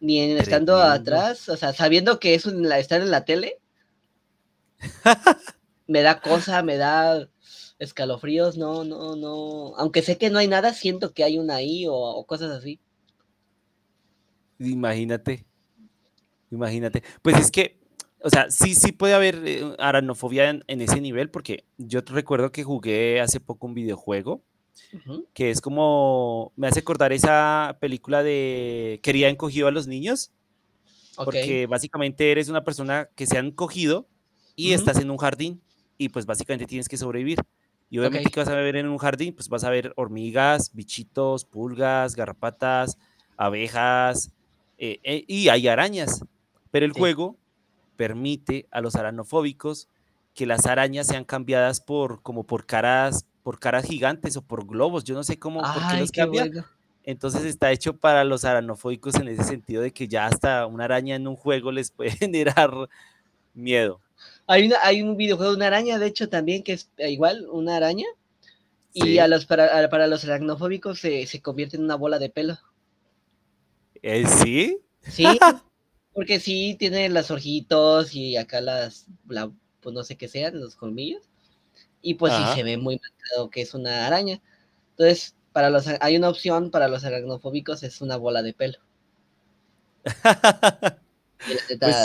Ni 0.00 0.20
en 0.20 0.38
estando 0.38 0.74
Tremendo. 0.74 0.94
atrás, 0.94 1.48
o 1.48 1.56
sea, 1.56 1.72
sabiendo 1.72 2.20
que 2.20 2.34
en 2.44 2.68
la, 2.68 2.78
estar 2.78 3.00
en 3.00 3.10
la 3.10 3.24
tele, 3.24 3.58
me 5.88 6.02
da 6.02 6.20
cosa, 6.20 6.62
me 6.62 6.76
da 6.76 7.28
escalofríos, 7.80 8.56
no, 8.56 8.84
no, 8.84 9.16
no. 9.16 9.74
Aunque 9.76 10.02
sé 10.02 10.18
que 10.18 10.30
no 10.30 10.38
hay 10.38 10.48
nada, 10.48 10.72
siento 10.72 11.12
que 11.12 11.24
hay 11.24 11.38
una 11.38 11.56
ahí 11.56 11.86
o, 11.86 11.94
o 11.94 12.26
cosas 12.26 12.50
así. 12.52 12.80
Imagínate, 14.58 15.46
imagínate. 16.50 17.02
Pues 17.22 17.36
es 17.38 17.50
que, 17.50 17.78
o 18.22 18.30
sea, 18.30 18.50
sí, 18.50 18.74
sí 18.74 18.92
puede 18.92 19.14
haber 19.14 19.42
eh, 19.44 19.74
aranofobia 19.78 20.50
en, 20.50 20.64
en 20.66 20.80
ese 20.80 21.00
nivel, 21.00 21.30
porque 21.30 21.64
yo 21.76 22.00
recuerdo 22.06 22.50
que 22.52 22.64
jugué 22.64 23.20
hace 23.20 23.40
poco 23.40 23.66
un 23.66 23.74
videojuego 23.74 24.42
Ujú. 24.92 25.26
que 25.34 25.50
es 25.50 25.60
como, 25.60 26.52
me 26.56 26.66
hace 26.68 26.80
acordar 26.80 27.12
esa 27.12 27.76
película 27.80 28.22
de 28.22 29.00
Quería 29.02 29.28
encogido 29.28 29.68
a 29.68 29.70
los 29.70 29.86
niños, 29.86 30.30
Ok. 31.16 31.24
porque 31.24 31.66
básicamente 31.66 32.30
eres 32.30 32.48
una 32.48 32.64
persona 32.64 33.08
que 33.14 33.26
se 33.26 33.38
han 33.38 33.50
cogido 33.50 34.08
y 34.56 34.72
Ujú. 34.74 34.80
estás 34.80 34.98
en 35.02 35.10
un 35.10 35.16
jardín 35.18 35.60
y 35.96 36.08
pues 36.10 36.26
básicamente 36.26 36.66
tienes 36.66 36.88
que 36.88 36.96
sobrevivir. 36.96 37.38
Y 37.90 37.98
obviamente 37.98 38.28
Ok. 38.28 38.34
que 38.34 38.40
vas 38.40 38.48
a 38.48 38.54
ver 38.54 38.76
en 38.76 38.86
un 38.88 38.98
jardín, 38.98 39.34
pues 39.34 39.48
vas 39.48 39.64
a 39.64 39.70
ver 39.70 39.92
hormigas, 39.96 40.72
bichitos, 40.74 41.44
pulgas, 41.44 42.14
garrapatas, 42.14 42.98
abejas 43.36 44.30
eh, 44.78 45.00
eh, 45.02 45.24
y 45.26 45.48
hay 45.48 45.68
arañas. 45.68 46.24
Pero 46.70 46.86
el 46.86 46.92
Sí. 46.92 46.98
juego 46.98 47.36
permite 47.98 48.68
a 48.70 48.80
los 48.80 48.94
aranofóbicos 48.94 49.88
que 50.32 50.46
las 50.46 50.66
arañas 50.66 51.08
sean 51.08 51.24
cambiadas 51.24 51.80
por 51.80 52.22
como 52.22 52.44
por 52.44 52.64
caras 52.64 53.26
por 53.42 53.58
caras 53.58 53.86
gigantes 53.86 54.36
o 54.36 54.42
por 54.42 54.66
globos. 54.66 55.02
Yo 55.04 55.14
no 55.14 55.24
sé 55.24 55.38
cómo, 55.38 55.60
por 55.60 55.72
qué 55.72 55.78
Ay, 55.96 56.00
los 56.00 56.12
qué 56.12 56.24
bueno. 56.24 56.64
Entonces 57.02 57.44
está 57.44 57.72
hecho 57.72 57.96
para 57.96 58.22
los 58.22 58.44
aranofóbicos 58.44 59.14
en 59.16 59.28
ese 59.28 59.42
sentido 59.42 59.82
de 59.82 59.92
que 59.92 60.06
ya 60.06 60.26
hasta 60.26 60.66
una 60.66 60.84
araña 60.84 61.16
en 61.16 61.26
un 61.26 61.34
juego 61.34 61.72
les 61.72 61.90
puede 61.90 62.10
generar 62.16 62.70
miedo. 63.54 64.00
Hay, 64.46 64.66
una, 64.66 64.76
hay 64.82 65.02
un 65.02 65.16
videojuego 65.16 65.52
de 65.52 65.56
una 65.56 65.66
araña, 65.66 65.98
de 65.98 66.06
hecho, 66.06 66.28
también, 66.28 66.62
que 66.62 66.74
es 66.74 66.90
eh, 66.98 67.10
igual, 67.10 67.46
una 67.50 67.76
araña. 67.76 68.06
Y 68.92 69.18
a 69.18 69.28
los, 69.28 69.46
para, 69.46 69.84
a- 69.84 69.88
para 69.88 70.06
los 70.06 70.24
aracnofóbicos 70.24 71.00
se, 71.00 71.26
se 71.26 71.40
convierte 71.40 71.76
en 71.76 71.84
una 71.84 71.94
bola 71.96 72.18
de 72.18 72.30
pelo. 72.30 72.58
Eh, 74.02 74.26
¿Sí? 74.26 74.78
Sí, 75.02 75.38
porque 76.18 76.40
sí 76.40 76.74
tiene 76.80 77.08
las 77.10 77.30
ojitos 77.30 78.12
y 78.12 78.36
acá 78.36 78.60
las, 78.60 79.06
la, 79.28 79.52
pues 79.80 79.94
no 79.94 80.02
sé 80.02 80.16
qué 80.16 80.26
sean, 80.26 80.58
los 80.58 80.74
colmillos. 80.74 81.22
Y 82.02 82.14
pues 82.14 82.32
Ajá. 82.32 82.50
sí 82.50 82.58
se 82.58 82.64
ve 82.64 82.76
muy 82.76 82.98
marcado 83.00 83.50
que 83.50 83.60
es 83.60 83.72
una 83.72 84.04
araña. 84.04 84.40
Entonces, 84.90 85.36
para 85.52 85.70
los, 85.70 85.86
hay 86.00 86.16
una 86.16 86.28
opción 86.28 86.72
para 86.72 86.88
los 86.88 87.04
aracnofóbicos, 87.04 87.84
es 87.84 88.00
una 88.00 88.16
bola 88.16 88.42
de 88.42 88.52
pelo. 88.52 88.78
Neta, 90.58 90.98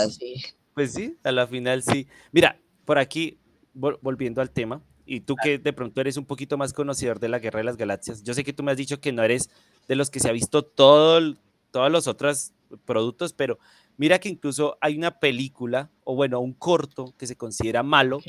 Pues- 0.04 0.16
sí. 0.16 0.44
Pues 0.76 0.94
sí, 0.94 1.18
a 1.24 1.32
la 1.32 1.48
final 1.48 1.82
sí. 1.82 2.06
Mira, 2.32 2.60
por 2.86 3.00
aquí, 3.00 3.40
vol- 3.76 3.98
volviendo 4.04 4.42
al 4.42 4.52
tema, 4.52 4.84
y 5.08 5.22
tú 5.22 5.36
que 5.36 5.58
de 5.58 5.74
pronto 5.74 6.02
eres 6.02 6.18
un 6.18 6.26
poquito 6.26 6.56
más 6.56 6.72
conocedor 6.72 7.20
de 7.20 7.30
la 7.30 7.40
Guerra 7.40 7.62
de 7.62 7.64
las 7.64 7.78
Galaxias, 7.78 8.22
yo 8.22 8.36
sé 8.36 8.44
que 8.44 8.54
tú 8.54 8.62
me 8.62 8.72
has 8.72 8.78
dicho 8.78 9.00
que 9.02 9.12
no 9.12 9.24
eres 9.24 9.50
de 9.88 9.96
los 9.96 10.12
que 10.12 10.20
se 10.20 10.30
ha 10.30 10.34
visto 10.34 10.62
todo, 10.64 11.34
todos 11.72 11.92
los 11.92 12.06
otros 12.08 12.52
productos, 12.86 13.34
pero 13.34 13.58
mira 14.04 14.20
que 14.20 14.28
incluso 14.28 14.78
hay 14.82 14.98
una 14.98 15.18
película, 15.18 15.90
o 16.04 16.14
bueno, 16.14 16.42
un 16.42 16.52
corto 16.52 17.14
que 17.18 17.26
se 17.26 17.38
considera 17.38 17.84
malo, 17.84 18.20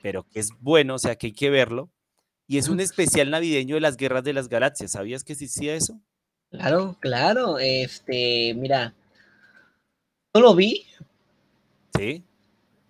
pero 0.00 0.24
que 0.30 0.38
es 0.38 0.50
bueno, 0.60 0.94
o 0.94 0.98
sea 1.00 1.16
que 1.16 1.26
hay 1.26 1.32
que 1.32 1.50
verlo, 1.50 1.90
y 2.46 2.56
es 2.56 2.68
un 2.68 2.78
especial 2.78 3.30
navideño 3.30 3.74
de 3.74 3.80
las 3.80 3.96
Guerras 3.96 4.22
de 4.22 4.32
las 4.32 4.48
Galaxias. 4.48 4.92
¿Sabías 4.92 5.24
que 5.24 5.32
existía 5.32 5.74
eso? 5.74 5.98
Claro, 6.52 6.96
claro. 7.00 7.58
Este, 7.58 8.54
mira, 8.54 8.94
no 10.34 10.40
lo 10.40 10.54
vi 10.54 10.84
Sí. 11.98 12.22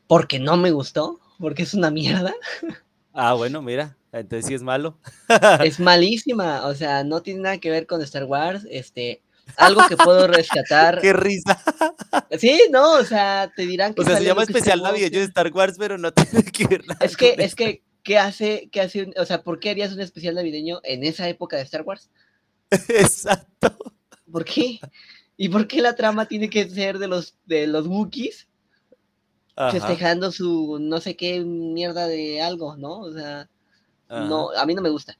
porque 0.06 0.38
no 0.38 0.58
me 0.58 0.72
gustó, 0.72 1.18
porque 1.38 1.62
es 1.62 1.72
una 1.72 1.90
mierda. 1.90 2.34
Ah, 3.12 3.32
bueno, 3.32 3.60
mira, 3.60 3.96
entonces 4.12 4.46
sí 4.46 4.54
es 4.54 4.62
malo. 4.62 4.96
Es 5.64 5.80
malísima, 5.80 6.66
o 6.66 6.74
sea, 6.74 7.02
no 7.04 7.22
tiene 7.22 7.40
nada 7.40 7.58
que 7.58 7.70
ver 7.70 7.86
con 7.86 8.00
Star 8.02 8.24
Wars. 8.24 8.64
Este, 8.70 9.20
algo 9.57 9.82
que 9.88 9.96
puedo 9.96 10.26
rescatar. 10.26 11.01
Qué 11.01 11.12
risa. 11.12 11.62
Sí, 12.38 12.62
no, 12.70 12.94
o 12.94 13.05
sea, 13.05 13.53
te 13.55 13.66
dirán 13.66 13.94
que 13.94 14.03
O 14.03 14.05
sea, 14.05 14.16
se 14.18 14.24
llama 14.24 14.42
especial 14.42 14.82
navideño 14.82 15.18
de. 15.18 15.24
Star 15.26 15.51
Wars, 15.53 15.76
pero 15.78 15.98
no 15.98 16.12
tiene 16.12 16.42
que 16.53 16.66
ver 16.66 16.86
nada 16.86 16.98
Es 17.05 17.16
que, 17.16 17.34
es 17.38 17.55
que, 17.55 17.82
¿qué 18.03 18.18
hace, 18.18 18.68
qué 18.72 18.80
hace, 18.80 19.05
un- 19.05 19.14
o 19.16 19.24
sea, 19.24 19.42
por 19.42 19.61
qué 19.61 19.70
harías 19.70 19.92
un 19.92 20.01
especial 20.01 20.34
navideño 20.34 20.80
en 20.84 21.05
esa 21.05 21.28
época 21.28 21.57
de 21.57 21.62
Star 21.62 21.82
Wars? 21.82 22.11
Exacto. 22.70 23.76
¿Por 24.30 24.44
qué? 24.44 24.80
¿Y 25.36 25.48
por 25.48 25.66
qué 25.66 25.80
la 25.80 25.96
trama 25.96 26.26
tiene 26.26 26.51
que 26.51 26.68
ser 26.68 26.98
de 26.98 27.09
los, 27.09 27.34
de 27.46 27.66
los 27.66 27.86
Wookiees 27.86 28.46
Ajá, 29.57 29.72
festejando 29.72 30.30
su 30.32 30.78
no 30.80 31.01
sé 31.01 31.16
qué 31.16 31.40
mierda 31.40 32.07
de 32.07 32.40
algo, 32.40 32.76
¿no? 32.76 33.01
O 33.01 33.12
sea, 33.12 33.48
ajá. 34.09 34.24
no, 34.26 34.51
a 34.53 34.64
mí 34.66 34.74
no 34.74 34.82
me 34.82 34.90
gusta. 34.90 35.18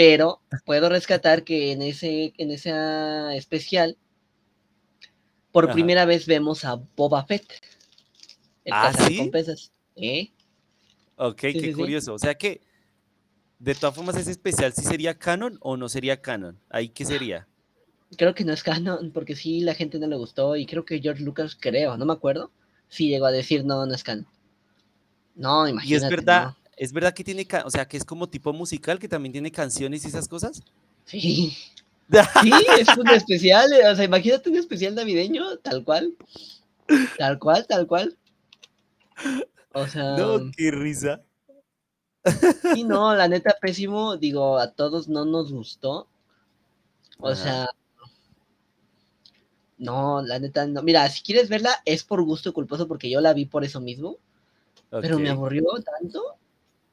Pero 0.00 0.40
puedo 0.64 0.88
rescatar 0.88 1.44
que 1.44 1.72
en 1.72 1.82
ese, 1.82 2.32
en 2.38 2.50
esa 2.50 3.34
especial, 3.34 3.98
por 5.52 5.64
Ajá. 5.64 5.74
primera 5.74 6.06
vez 6.06 6.24
vemos 6.24 6.64
a 6.64 6.76
Boba 6.96 7.22
Fett. 7.26 7.44
El 8.64 8.72
¿Ah, 8.72 8.94
sí? 8.94 9.30
¿Eh? 9.96 10.30
Ok, 11.16 11.38
Sí, 11.40 11.52
qué 11.52 11.60
sí, 11.60 11.74
curioso. 11.74 12.14
O 12.14 12.18
sea 12.18 12.34
que, 12.34 12.62
de 13.58 13.74
todas 13.74 13.94
formas, 13.94 14.16
ese 14.16 14.30
especial 14.30 14.72
sí 14.72 14.82
sería 14.84 15.18
canon 15.18 15.58
o 15.60 15.76
no 15.76 15.90
sería 15.90 16.22
canon. 16.22 16.58
Ahí 16.70 16.88
qué 16.88 17.04
sería. 17.04 17.46
Creo 18.16 18.34
que 18.34 18.44
no 18.44 18.52
es 18.54 18.62
canon, 18.62 19.10
porque 19.12 19.36
sí, 19.36 19.60
la 19.60 19.74
gente 19.74 19.98
no 19.98 20.06
le 20.06 20.16
gustó. 20.16 20.56
Y 20.56 20.64
creo 20.64 20.86
que 20.86 21.00
George 21.00 21.22
Lucas, 21.22 21.58
creo, 21.60 21.98
no 21.98 22.06
me 22.06 22.14
acuerdo, 22.14 22.50
sí 22.88 23.08
llegó 23.08 23.26
a 23.26 23.32
decir 23.32 23.66
no, 23.66 23.84
no 23.84 23.94
es 23.94 24.02
canon. 24.02 24.26
No, 25.34 25.66
Y 25.82 25.94
es 25.94 26.02
imagínate. 26.02 26.16
verdad, 26.16 26.54
¿no? 26.54 26.59
Es 26.80 26.92
verdad 26.94 27.12
que 27.12 27.22
tiene, 27.24 27.46
o 27.64 27.70
sea, 27.70 27.86
que 27.86 27.98
es 27.98 28.04
como 28.06 28.26
tipo 28.30 28.54
musical, 28.54 28.98
que 28.98 29.06
también 29.08 29.32
tiene 29.32 29.52
canciones 29.52 30.02
y 30.04 30.08
esas 30.08 30.28
cosas. 30.28 30.62
Sí. 31.04 31.56
Sí, 32.42 32.50
es 32.80 32.88
un 32.96 33.08
especial, 33.10 33.72
eh, 33.72 33.88
o 33.88 33.94
sea, 33.94 34.04
imagínate 34.04 34.50
un 34.50 34.56
especial 34.56 34.96
navideño, 34.96 35.58
tal 35.58 35.84
cual. 35.84 36.16
Tal 37.16 37.38
cual, 37.38 37.66
tal 37.68 37.86
cual. 37.86 38.18
O 39.72 39.86
sea, 39.86 40.16
No, 40.16 40.50
qué 40.56 40.72
risa. 40.72 41.22
sí, 42.74 42.82
no, 42.82 43.14
la 43.14 43.28
neta, 43.28 43.54
pésimo. 43.60 44.16
Digo, 44.16 44.58
a 44.58 44.72
todos 44.72 45.08
no 45.08 45.24
nos 45.24 45.52
gustó. 45.52 46.08
O 47.20 47.28
Ajá. 47.28 47.36
sea, 47.36 47.68
no, 49.78 50.22
la 50.22 50.38
neta, 50.38 50.66
no. 50.66 50.82
Mira, 50.82 51.08
si 51.08 51.22
quieres 51.22 51.48
verla, 51.48 51.70
es 51.84 52.04
por 52.04 52.22
gusto 52.22 52.52
culposo, 52.52 52.86
porque 52.86 53.08
yo 53.10 53.20
la 53.20 53.32
vi 53.32 53.46
por 53.46 53.64
eso 53.64 53.80
mismo, 53.80 54.18
pero 54.90 55.18
me 55.18 55.30
aburrió 55.30 55.64
tanto. 55.84 56.36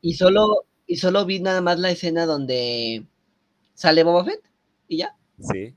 Y 0.08 0.14
solo, 0.14 0.66
y 0.86 0.96
solo 0.96 1.26
vi 1.26 1.42
nada 1.42 1.60
más 1.60 1.80
la 1.80 1.92
escena 1.92 2.26
donde 2.26 3.06
sale 3.74 4.04
Boba 4.04 4.24
Fett 4.24 4.42
y 4.88 5.00
ya. 5.00 5.14
sí. 5.38 5.76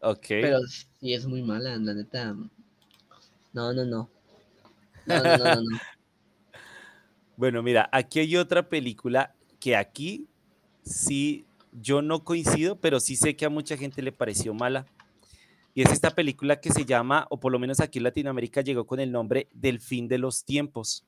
Ok. 0.00 0.26
Pero 0.28 0.60
sí 1.00 1.12
es 1.12 1.26
muy 1.26 1.42
mala, 1.42 1.76
la 1.76 1.92
neta. 1.92 2.36
No, 3.52 3.72
no, 3.72 3.84
no. 3.84 4.08
No, 5.06 5.16
no, 5.16 5.22
no, 5.22 5.44
no, 5.44 5.54
no. 5.56 5.78
Bueno, 7.36 7.64
mira, 7.64 7.88
aquí 7.90 8.20
hay 8.20 8.36
otra 8.36 8.68
película 8.68 9.34
que 9.58 9.74
aquí 9.74 10.28
sí 10.84 11.44
yo 11.72 12.00
no 12.00 12.22
coincido, 12.22 12.76
pero 12.76 13.00
sí 13.00 13.16
sé 13.16 13.34
que 13.34 13.44
a 13.44 13.50
mucha 13.50 13.76
gente 13.76 14.02
le 14.02 14.12
pareció 14.12 14.54
mala. 14.54 14.86
Y 15.74 15.82
es 15.82 15.90
esta 15.90 16.10
película 16.10 16.60
que 16.60 16.70
se 16.70 16.84
llama, 16.84 17.26
o 17.30 17.40
por 17.40 17.50
lo 17.50 17.58
menos 17.58 17.80
aquí 17.80 17.98
en 17.98 18.04
Latinoamérica 18.04 18.60
llegó 18.60 18.86
con 18.86 19.00
el 19.00 19.10
nombre 19.10 19.48
Del 19.52 19.80
fin 19.80 20.06
de 20.06 20.18
los 20.18 20.44
tiempos. 20.44 21.04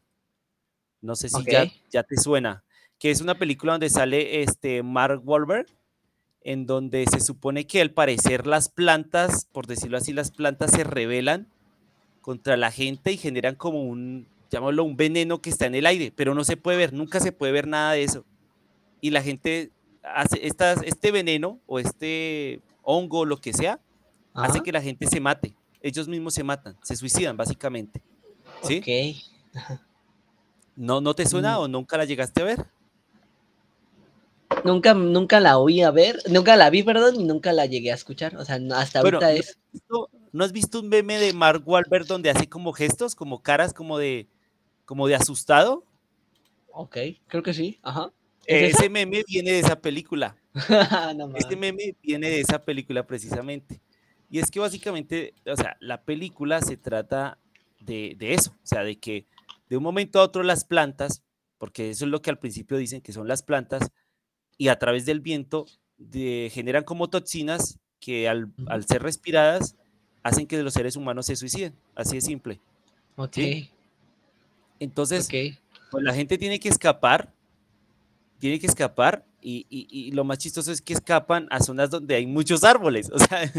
No 1.01 1.17
sé 1.17 1.29
si 1.29 1.45
ya, 1.91 2.03
te 2.03 2.17
suena. 2.17 2.65
Que 2.99 3.11
es 3.11 3.21
una 3.21 3.37
película 3.37 3.73
donde 3.73 3.91
sale 3.91 4.43
este 4.43 4.83
Mark 4.83 5.21
Wahlberg, 5.25 5.67
en 6.43 6.67
donde 6.67 7.05
se 7.11 7.21
supone 7.21 7.67
que 7.67 7.81
al 7.81 7.91
parecer 7.91 8.47
las 8.47 8.69
plantas, 8.69 9.47
por 9.53 9.67
decirlo 9.67 9.99
así, 9.99 10.13
las 10.13 10.31
plantas 10.31 10.71
se 10.71 10.85
rebelan 10.85 11.49
contra 12.21 12.57
la 12.57 12.71
gente 12.71 13.13
y 13.13 13.17
generan 13.17 13.55
como 13.55 13.83
un, 13.83 14.27
llamémoslo, 14.51 14.85
un 14.85 14.97
veneno 14.97 15.43
que 15.43 15.51
está 15.51 15.67
en 15.67 15.75
el 15.75 15.87
aire, 15.87 16.13
pero 16.15 16.35
no 16.35 16.45
se 16.45 16.57
puede 16.57 16.79
ver, 16.79 16.93
nunca 16.93 17.21
se 17.21 17.33
puede 17.33 17.53
ver 17.53 17.67
nada 17.67 17.93
de 17.93 18.05
eso. 18.05 18.25
Y 19.01 19.11
la 19.11 19.23
gente 19.23 19.71
hace 20.03 20.47
estas, 20.47 20.83
este 20.83 21.13
veneno 21.13 21.61
o 21.67 21.79
este 21.79 22.61
hongo, 22.83 23.25
lo 23.25 23.39
que 23.39 23.53
sea, 23.53 23.81
hace 24.35 24.61
que 24.61 24.73
la 24.73 24.83
gente 24.83 25.07
se 25.07 25.21
mate. 25.21 25.55
Ellos 25.83 26.09
mismos 26.09 26.35
se 26.35 26.45
matan, 26.45 26.77
se 26.83 26.97
suicidan 26.97 27.37
básicamente. 27.37 28.03
¿Sí? 28.63 28.79
ok. 28.79 29.77
¿No, 30.77 31.01
¿No 31.01 31.15
te 31.15 31.27
suena 31.27 31.57
Mm. 31.59 31.61
o 31.63 31.69
nunca 31.69 31.97
la 31.97 32.05
llegaste 32.05 32.43
a 32.43 32.45
ver? 32.45 32.67
Nunca, 34.65 34.95
nunca 34.95 35.41
la 35.41 35.59
oí 35.59 35.83
a 35.83 35.91
ver, 35.91 36.19
nunca 36.31 36.57
la 36.57 36.71
vi, 36.71 36.83
perdón, 36.83 37.17
y 37.21 37.25
nunca 37.25 37.53
la 37.53 37.67
llegué 37.67 37.91
a 37.91 37.95
escuchar. 37.95 38.37
O 38.37 38.45
sea, 38.45 38.59
no- 38.59 38.75
hasta 38.77 39.01
Bueno, 39.01 39.19
ahorita 39.19 39.33
¿no 39.33 39.39
es. 39.41 39.49
has, 39.51 39.59
visto, 39.73 40.11
no 40.33 40.45
has 40.45 40.53
visto 40.53 40.81
un 40.81 40.89
meme 40.89 41.19
de 41.19 41.33
Mark 41.33 41.63
Wahlberg 41.67 42.07
donde 42.07 42.31
hace 42.31 42.49
como 42.49 42.73
gestos, 42.73 43.15
como 43.15 43.43
caras, 43.43 43.73
como 43.75 43.99
de, 43.99 44.29
como 44.85 45.09
de 45.09 45.17
asustado? 45.17 45.85
Ok, 46.71 46.97
creo 47.27 47.43
que 47.43 47.55
sí. 47.55 47.79
Ajá. 47.83 48.13
Eh, 48.47 48.69
ese 48.69 48.89
meme 48.89 49.25
viene 49.27 49.51
de 49.53 49.59
esa 49.61 49.77
película. 49.81 50.37
no 51.17 51.37
Este 51.37 51.57
meme 51.57 51.97
viene 52.03 52.29
de 52.29 52.41
esa 52.41 52.65
película 52.65 53.05
precisamente. 53.07 53.81
Y 54.31 54.39
es 54.39 54.51
que 54.51 54.61
básicamente, 54.61 55.35
o 55.47 55.57
sea, 55.57 55.77
la 55.81 56.03
película 56.03 56.61
se 56.63 56.77
trata 56.77 57.39
de, 57.81 58.15
de 58.19 58.35
eso, 58.35 58.51
o 58.53 58.67
sea, 58.67 58.83
de 58.85 58.97
que 58.97 59.27
de 59.69 59.77
un 59.77 59.83
momento 59.83 60.21
a 60.21 60.25
otro 60.25 60.43
las 60.43 60.65
plantas, 60.65 61.23
porque 61.59 61.91
eso 61.91 62.05
es 62.05 62.11
lo 62.11 62.23
que 62.23 62.31
al 62.31 62.39
principio 62.39 62.77
dicen 62.77 63.01
que 63.01 63.13
son 63.13 63.27
las 63.29 63.43
plantas, 63.43 63.91
y 64.59 64.69
a 64.69 64.79
través 64.79 65.07
del 65.07 65.21
viento 65.21 65.67
de- 65.99 66.51
generan 66.53 66.85
como 66.85 67.09
toxinas 67.09 67.79
que 68.01 68.29
al, 68.29 68.53
ser 68.87 69.03
respiradas 69.03 69.75
hacen 70.23 70.47
que 70.47 70.63
los 70.63 70.75
seres 70.75 70.97
humanos 70.97 71.27
se 71.27 71.37
suiciden, 71.37 71.75
así 71.95 72.17
de 72.17 72.21
simple. 72.21 72.61
Ok, 73.17 73.35
¿sí? 73.35 73.71
Entonces, 74.79 75.29
pues 75.91 76.05
la 76.05 76.15
gente 76.15 76.37
tiene 76.39 76.61
que 76.61 76.69
escapar, 76.69 77.33
tiene 78.39 78.59
que 78.61 78.67
escapar 78.67 79.25
y, 79.41 79.67
y- 79.71 79.87
y 79.91 80.11
lo 80.13 80.25
más 80.25 80.39
chistoso 80.39 80.71
es 80.73 80.83
que 80.83 80.93
escapan 80.93 81.47
a 81.51 81.61
zonas 81.61 81.89
donde 81.91 82.15
hay 82.17 82.27
muchos 82.27 82.65
árboles. 82.65 83.11
O 83.15 83.19
sea, 83.19 83.53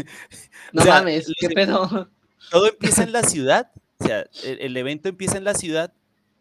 No 0.72 0.82
sea, 0.82 0.94
mames, 0.94 1.32
¿qué 1.38 1.48
de- 1.48 1.54
pedo? 1.54 2.08
todo 2.50 2.68
empieza 2.68 3.02
en 3.02 3.12
la 3.12 3.22
ciudad, 3.24 3.72
o 3.98 4.04
sea, 4.06 4.26
el, 4.44 4.60
el 4.60 4.76
evento 4.76 5.08
empieza 5.08 5.36
en 5.38 5.44
la 5.44 5.54
ciudad 5.54 5.92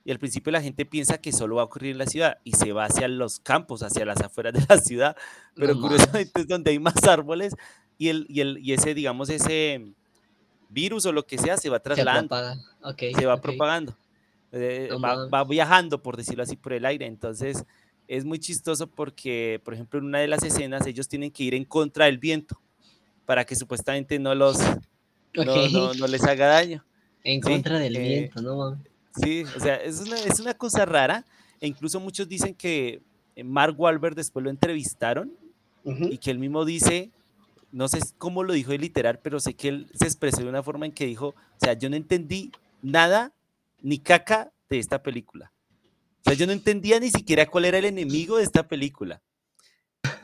y 0.07 0.11
al 0.11 0.19
principio 0.19 0.53
la 0.53 0.61
gente 0.61 0.85
piensa 0.85 1.17
que 1.17 1.33
solo 1.33 1.57
va 1.57 1.63
a 1.63 1.65
ocurrir 1.65 1.91
en 1.91 1.97
la 1.97 2.05
ciudad 2.05 2.37
y 2.45 2.53
se 2.53 2.71
va 2.71 2.85
hacia 2.85 3.09
los 3.09 3.41
campos, 3.41 3.83
hacia 3.83 4.05
las 4.05 4.21
afueras 4.21 4.53
de 4.53 4.65
la 4.69 4.77
ciudad, 4.81 5.17
pero 5.53 5.75
No 5.75 5.81
curiosamente 5.81 6.31
es 6.39 6.47
donde 6.47 6.71
hay 6.71 6.79
más 6.79 7.03
árboles 7.03 7.53
y, 7.97 8.07
el, 8.07 8.25
y, 8.29 8.39
el, 8.39 8.57
y 8.59 8.71
ese, 8.71 8.93
digamos, 8.93 9.29
ese 9.29 9.91
virus 10.69 11.05
o 11.07 11.11
lo 11.11 11.27
que 11.27 11.37
sea 11.37 11.57
se 11.57 11.69
va 11.69 11.79
Se 11.79 11.83
trasladando. 11.83 12.37
Ok, 12.83 13.03
se 13.19 13.25
va 13.25 13.41
propagando, 13.41 13.97
eh, 14.53 14.87
No 14.91 15.01
va, 15.01 15.27
va 15.27 15.43
viajando, 15.43 16.01
por 16.01 16.15
decirlo 16.15 16.43
así, 16.43 16.55
por 16.55 16.71
el 16.71 16.85
aire. 16.85 17.05
Entonces 17.05 17.65
es 18.07 18.23
muy 18.23 18.39
chistoso 18.39 18.87
porque, 18.87 19.59
por 19.65 19.73
ejemplo, 19.73 19.99
en 19.99 20.05
una 20.05 20.19
de 20.19 20.29
las 20.29 20.41
escenas 20.41 20.87
ellos 20.87 21.09
tienen 21.09 21.31
que 21.31 21.43
ir 21.43 21.53
en 21.53 21.65
contra 21.65 22.05
del 22.05 22.17
viento 22.17 22.61
para 23.25 23.43
que 23.43 23.57
supuestamente 23.57 24.19
no 24.19 24.33
los 24.35 24.57
no, 25.33 25.67
no, 25.67 25.93
no 25.95 26.07
les 26.07 26.23
haga 26.23 26.47
daño. 26.47 26.85
En 27.25 27.43
¿sí? 27.43 27.49
contra 27.49 27.77
del 27.77 27.97
Eh, 27.97 27.99
viento, 27.99 28.41
no. 28.41 28.79
Sí, 29.21 29.43
o 29.55 29.59
sea, 29.59 29.75
es 29.75 29.99
una, 29.99 30.17
es 30.19 30.39
una 30.39 30.53
cosa 30.53 30.85
rara. 30.85 31.25
E 31.59 31.67
incluso 31.67 31.99
muchos 31.99 32.27
dicen 32.27 32.53
que 32.53 33.01
Mark 33.43 33.79
Wahlberg 33.79 34.15
después 34.15 34.43
lo 34.43 34.49
entrevistaron 34.49 35.33
Ujú. 35.83 36.05
y 36.05 36.17
que 36.17 36.31
él 36.31 36.39
mismo 36.39 36.65
dice, 36.65 37.11
no 37.71 37.87
sé 37.87 37.99
cómo 38.17 38.43
lo 38.43 38.53
dijo 38.53 38.71
de 38.71 38.77
literal, 38.77 39.19
pero 39.21 39.39
sé 39.39 39.55
que 39.55 39.69
él 39.69 39.91
se 39.93 40.05
expresó 40.05 40.41
de 40.41 40.49
una 40.49 40.63
forma 40.63 40.85
en 40.85 40.91
que 40.91 41.05
dijo, 41.05 41.29
o 41.29 41.35
sea, 41.59 41.73
yo 41.73 41.89
no 41.89 41.95
entendí 41.95 42.51
nada 42.81 43.33
ni 43.81 43.99
caca 43.99 44.51
de 44.69 44.79
esta 44.79 45.01
película. 45.01 45.51
O 46.21 46.29
sea, 46.29 46.33
yo 46.33 46.45
no 46.45 46.51
entendía 46.53 46.99
ni 46.99 47.09
siquiera 47.09 47.45
cuál 47.45 47.65
era 47.65 47.77
el 47.77 47.85
enemigo 47.85 48.37
de 48.37 48.43
esta 48.43 48.67
película. 48.67 49.21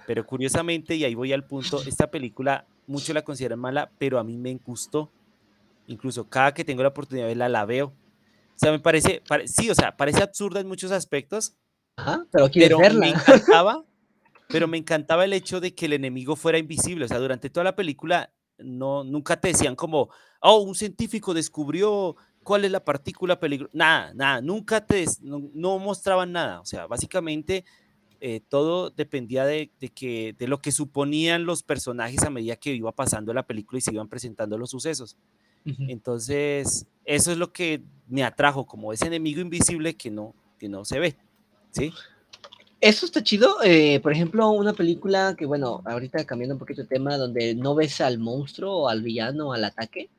Pero 0.05 0.25
curiosamente, 0.25 0.95
y 0.95 1.05
ahí 1.05 1.15
voy 1.15 1.31
al 1.31 1.45
punto, 1.45 1.81
esta 1.87 2.11
película 2.11 2.65
muchos 2.87 3.15
la 3.15 3.21
consideran 3.23 3.59
mala, 3.59 3.89
pero 3.97 4.19
a 4.19 4.23
mí 4.23 4.37
me 4.37 4.53
gustó. 4.55 5.11
Incluso 5.87 6.27
cada 6.29 6.53
que 6.53 6.65
tengo 6.65 6.81
la 6.81 6.89
oportunidad 6.89 7.25
de 7.25 7.29
verla, 7.29 7.49
la 7.49 7.65
veo. 7.65 7.93
O 8.55 8.59
sea, 8.59 8.71
me 8.71 8.79
parece, 8.79 9.21
pare- 9.27 9.47
sí, 9.47 9.69
o 9.69 9.75
sea, 9.75 9.95
parece 9.97 10.23
absurda 10.23 10.59
en 10.59 10.67
muchos 10.67 10.91
aspectos, 10.91 11.55
Ajá, 11.97 12.25
pero 12.31 12.49
pero 12.53 12.77
verla. 12.79 12.99
me 12.99 13.09
encantaba, 13.09 13.83
pero 14.49 14.67
me 14.67 14.77
encantaba 14.77 15.25
el 15.25 15.33
hecho 15.33 15.59
de 15.59 15.73
que 15.73 15.85
el 15.85 15.93
enemigo 15.93 16.35
fuera 16.35 16.57
invisible. 16.57 17.05
O 17.05 17.07
sea, 17.07 17.19
durante 17.19 17.49
toda 17.49 17.63
la 17.63 17.75
película 17.75 18.31
no, 18.57 19.03
nunca 19.03 19.39
te 19.39 19.49
decían 19.49 19.75
como, 19.75 20.09
oh, 20.41 20.61
un 20.61 20.75
científico 20.75 21.33
descubrió 21.33 22.15
cuál 22.43 22.65
es 22.65 22.71
la 22.71 22.83
partícula 22.83 23.39
peligrosa. 23.39 23.71
Nada, 23.73 24.13
nada, 24.13 24.41
nunca 24.41 24.85
te, 24.85 25.05
no, 25.21 25.49
no 25.53 25.79
mostraban 25.79 26.31
nada. 26.31 26.59
O 26.61 26.65
sea, 26.65 26.87
básicamente 26.87 27.65
eh, 28.21 28.41
todo 28.47 28.89
dependía 28.89 29.45
de, 29.45 29.71
de 29.79 29.89
que, 29.89 30.33
de 30.37 30.47
lo 30.47 30.61
que 30.61 30.71
suponían 30.71 31.45
los 31.45 31.63
personajes 31.63 32.21
a 32.23 32.29
medida 32.29 32.55
que 32.55 32.73
iba 32.73 32.91
pasando 32.91 33.33
la 33.33 33.45
película 33.47 33.79
y 33.79 33.81
se 33.81 33.93
iban 33.93 34.07
presentando 34.07 34.57
los 34.57 34.69
sucesos. 34.69 35.17
Entonces, 35.65 36.85
eso 37.05 37.31
es 37.31 37.37
lo 37.37 37.51
que 37.51 37.83
me 38.07 38.23
atrajo, 38.23 38.65
como 38.65 38.93
ese 38.93 39.07
enemigo 39.07 39.41
invisible 39.41 39.95
que 39.95 40.11
no, 40.11 40.35
que 40.57 40.69
no 40.69 40.85
se 40.85 40.99
ve. 40.99 41.15
¿Sí? 41.71 41.93
Eso 42.81 43.05
está 43.05 43.23
chido. 43.23 43.63
eh, 43.63 43.99
por 44.01 44.11
ejemplo, 44.11 44.49
una 44.51 44.73
película 44.73 45.35
que, 45.37 45.45
bueno, 45.45 45.81
ahorita 45.85 46.25
cambiando 46.25 46.55
un 46.55 46.59
poquito 46.59 46.81
de 46.81 46.87
tema, 46.87 47.17
donde 47.17 47.55
no 47.55 47.75
ves 47.75 48.01
al 48.01 48.19
monstruo 48.19 48.83
o 48.83 48.89
al 48.89 49.01
villano 49.01 49.49
o 49.49 49.53
al 49.53 49.63
ataque, 49.63 50.09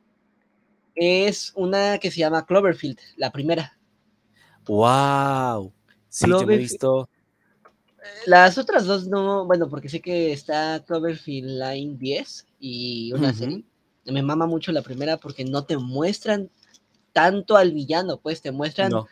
es 0.95 1.51
una 1.55 1.99
que 1.99 2.09
se 2.09 2.19
llama 2.19 2.45
Cloverfield, 2.45 2.97
la 3.17 3.31
primera. 3.31 3.77
¡Wow! 4.65 5.71
Sí, 6.09 6.27
yo 6.27 6.45
me 6.45 6.55
he 6.55 6.57
visto. 6.57 7.09
Las 8.25 8.57
otras 8.57 8.85
dos 8.85 9.07
no, 9.07 9.45
bueno, 9.45 9.69
porque 9.69 9.89
sé 9.89 9.99
que 9.99 10.31
está 10.31 10.83
Cloverfield 10.85 11.61
Line 11.61 11.97
10 11.97 12.47
y 12.59 13.13
una 13.13 13.33
serie. 13.33 13.63
Me 14.05 14.21
mama 14.23 14.47
mucho 14.47 14.71
la 14.71 14.81
primera 14.83 15.17
porque 15.17 15.45
no 15.45 15.65
te 15.65 15.77
muestran 15.77 16.49
tanto 17.13 17.57
al 17.57 17.71
villano, 17.73 18.19
pues 18.21 18.41
te 18.41 18.51
muestran 18.51 18.91
No. 18.91 19.07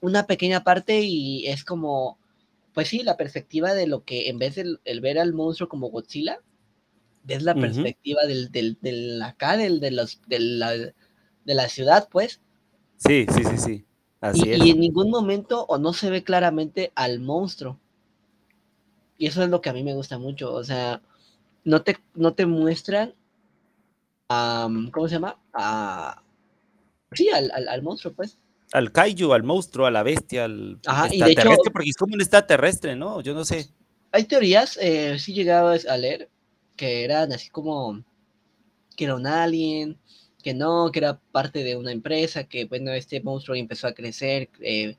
una 0.00 0.26
pequeña 0.26 0.64
parte 0.64 1.00
y 1.02 1.46
es 1.46 1.64
como, 1.64 2.18
pues 2.74 2.88
sí, 2.88 3.02
la 3.02 3.16
perspectiva 3.16 3.74
de 3.74 3.86
lo 3.86 4.04
que 4.04 4.28
en 4.28 4.38
vez 4.38 4.56
de 4.56 4.76
el 4.84 5.00
ver 5.00 5.18
al 5.18 5.32
monstruo 5.32 5.68
como 5.68 5.90
Godzilla, 5.90 6.40
ves 7.24 7.42
la 7.42 7.58
perspectiva 7.58 8.22
del, 8.26 8.50
del, 8.52 8.78
del 8.82 9.22
acá, 9.22 9.56
del, 9.56 9.80
de, 9.80 9.92
los, 9.92 10.20
de, 10.28 10.40
la, 10.40 10.72
de 10.72 10.94
la 11.46 11.68
ciudad, 11.68 12.08
pues, 12.10 12.40
Sí, 12.96 13.26
sí, 13.28 13.44
sí, 13.44 13.58
sí. 13.58 13.84
Así 14.20 14.48
y, 14.50 14.52
es. 14.52 14.60
y 14.66 14.70
en 14.70 14.80
ningún 14.80 15.10
momento 15.10 15.64
o 15.66 15.78
no 15.78 15.92
se 15.92 16.10
ve 16.10 16.24
claramente 16.24 16.90
al 16.96 17.20
monstruo. 17.20 17.78
Y 19.18 19.26
eso 19.26 19.42
es 19.42 19.48
lo 19.50 19.60
que 19.60 19.70
a 19.70 19.72
mí 19.72 19.82
me 19.82 19.94
gusta 19.94 20.18
mucho, 20.18 20.52
o 20.52 20.64
sea, 20.64 21.00
no 21.64 21.82
te, 21.82 21.98
no 22.14 22.34
te 22.34 22.46
muestran, 22.46 23.14
¿cómo 24.92 25.08
se 25.08 25.14
llama? 25.14 25.38
A, 25.52 26.22
sí, 27.12 27.28
al, 27.30 27.50
al, 27.52 27.68
al 27.68 27.82
monstruo, 27.82 28.14
pues. 28.14 28.38
Al 28.72 28.90
kaiju, 28.92 29.32
al 29.34 29.42
monstruo, 29.42 29.86
a 29.86 29.90
la 29.90 30.02
bestia, 30.02 30.44
al 30.44 30.78
Ajá, 30.86 31.08
de 31.08 31.16
hecho- 31.16 31.24
extraterrestre, 31.26 31.70
porque 31.72 31.90
es 31.90 31.96
como 31.96 32.14
un 32.14 32.20
extraterrestre, 32.20 32.96
¿no? 32.96 33.20
Yo 33.20 33.34
no 33.34 33.44
sé. 33.44 33.68
Hay 34.12 34.24
teorías, 34.24 34.78
eh, 34.80 35.18
sí 35.18 35.32
llegaba 35.34 35.74
a 35.74 35.96
leer, 35.96 36.30
que 36.76 37.04
eran 37.04 37.32
así 37.32 37.48
como 37.50 38.02
que 38.96 39.04
era 39.04 39.14
un 39.14 39.26
alien, 39.26 39.98
que 40.42 40.54
no, 40.54 40.90
que 40.92 40.98
era 41.00 41.18
parte 41.32 41.62
de 41.64 41.76
una 41.76 41.92
empresa, 41.92 42.44
que 42.44 42.64
bueno, 42.66 42.92
este 42.92 43.20
monstruo 43.22 43.56
empezó 43.56 43.86
a 43.86 43.92
crecer, 43.94 44.50
eh, 44.60 44.96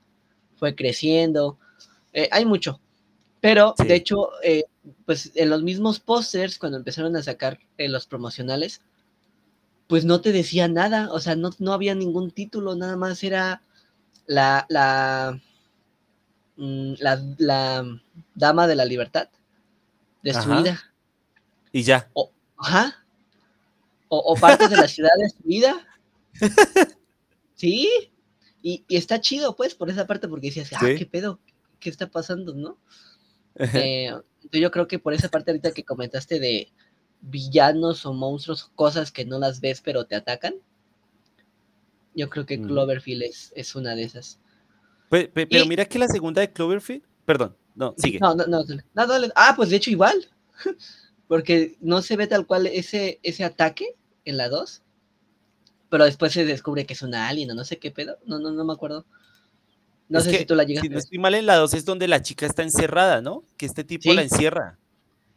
fue 0.56 0.74
creciendo. 0.76 1.58
Eh, 2.14 2.30
hay 2.32 2.46
mucho. 2.46 2.80
Pero, 3.42 3.74
Sí. 3.78 3.88
de 3.88 3.96
hecho, 3.96 4.30
eh, 4.44 4.64
pues 5.06 5.32
en 5.36 5.50
los 5.50 5.64
mismos 5.64 6.00
pósters, 6.00 6.58
cuando 6.58 6.78
empezaron 6.78 7.16
a 7.16 7.24
sacar 7.24 7.60
eh, 7.78 7.90
los 7.90 8.06
promocionales, 8.08 8.82
pues 9.94 10.06
no 10.06 10.22
te 10.22 10.32
decía 10.32 10.68
nada, 10.68 11.12
o 11.12 11.20
sea, 11.20 11.36
no, 11.36 11.52
no 11.60 11.72
había 11.72 11.94
ningún 11.94 12.32
título, 12.32 12.74
nada 12.76 12.98
más 12.98 13.24
era 13.24 13.62
la, 14.26 14.66
la, 14.68 15.40
mm, 16.56 16.94
la, 16.98 17.24
la 17.38 18.02
dama 18.34 18.66
de 18.66 18.74
la 18.74 18.86
libertad 18.86 19.30
destruida. 20.24 20.82
Y 21.72 21.84
ya. 21.84 22.10
O, 22.14 22.32
ajá. 22.58 23.06
O, 24.08 24.18
o 24.18 24.36
partes 24.36 24.72
de 24.72 24.78
la 24.78 24.88
ciudad 24.88 25.12
destruida. 25.20 25.86
Sí. 27.54 27.88
Y, 28.64 28.86
y 28.88 28.96
está 28.96 29.22
chido, 29.22 29.56
pues, 29.56 29.76
por 29.76 29.92
esa 29.92 30.08
parte, 30.08 30.28
porque 30.28 30.48
decías, 30.48 30.74
ah, 30.74 30.80
Sí. 30.82 30.96
qué 30.96 31.06
pedo, 31.06 31.40
qué 31.80 31.92
está 31.92 32.10
pasando, 32.10 32.56
¿no? 32.56 32.80
Eh, 33.60 34.12
yo 34.52 34.72
creo 34.72 34.88
que 34.88 34.98
por 34.98 35.14
esa 35.14 35.30
parte 35.30 35.52
ahorita 35.52 35.72
que 35.72 35.86
comentaste 35.86 36.40
de 36.40 36.72
villanos 37.24 38.06
o 38.06 38.14
monstruos, 38.14 38.70
cosas 38.76 39.12
que 39.12 39.26
no 39.26 39.40
las 39.40 39.60
ves 39.62 39.82
pero 39.82 40.06
te 40.06 40.16
atacan, 40.16 40.56
yo 42.16 42.30
creo 42.30 42.46
que 42.46 42.58
Ujú. 42.58 42.68
Cloverfield 42.68 43.24
es, 43.24 43.52
es 43.56 43.76
una 43.76 43.96
de 43.96 44.04
esas. 44.04 44.40
Pe- 45.10 45.28
pe- 45.30 45.48
pero 45.48 45.66
Y- 45.66 45.68
mira 45.68 45.86
que 45.86 45.98
la 46.00 46.08
segunda 46.08 46.42
de 46.42 46.52
Cloverfield, 46.52 47.04
perdón, 47.26 47.56
no, 47.76 47.96
sigue. 47.98 48.20
No, 48.20 48.36
no, 48.36 48.46
no. 48.46 48.64
No, 48.94 49.08
dale. 49.08 49.32
Ah, 49.36 49.54
pues 49.56 49.70
de 49.70 49.78
hecho 49.78 49.90
igual. 49.90 50.28
Porque 51.28 51.78
no 51.82 52.02
se 52.02 52.16
ve 52.18 52.28
tal 52.28 52.46
cual 52.46 52.68
ese, 52.68 53.20
ese 53.24 53.44
ataque 53.44 53.96
en 54.26 54.38
la 54.38 54.50
2. 54.50 54.82
Pero 55.90 56.06
después 56.06 56.34
se 56.34 56.46
descubre 56.46 56.86
que 56.86 56.94
es 56.94 57.02
una 57.02 57.28
alien 57.28 57.50
o 57.52 57.56
no 57.56 57.64
sé 57.64 57.78
qué 57.80 57.90
pedo. 57.92 58.18
No, 58.26 58.38
no, 58.40 58.52
no 58.52 58.64
me 58.66 58.74
acuerdo. 58.74 59.06
No 60.10 60.20
Es 60.20 60.26
sé 60.26 60.32
que, 60.32 60.38
si 60.40 60.46
tú 60.46 60.54
la 60.56 60.64
llegaste 60.66 60.88
Si 60.88 60.94
no 60.94 61.00
estoy 61.00 61.18
mal, 61.18 61.34
en 61.34 61.46
la 61.46 61.56
2 61.56 61.74
es 61.74 61.86
donde 61.86 62.08
la 62.08 62.22
chica 62.22 62.46
está 62.46 62.62
encerrada, 62.62 63.22
¿no? 63.22 63.44
Que 63.58 63.66
este 63.66 63.84
tipo 63.84 64.04
Sí. 64.12 64.16
la 64.16 64.22
encierra. 64.24 64.78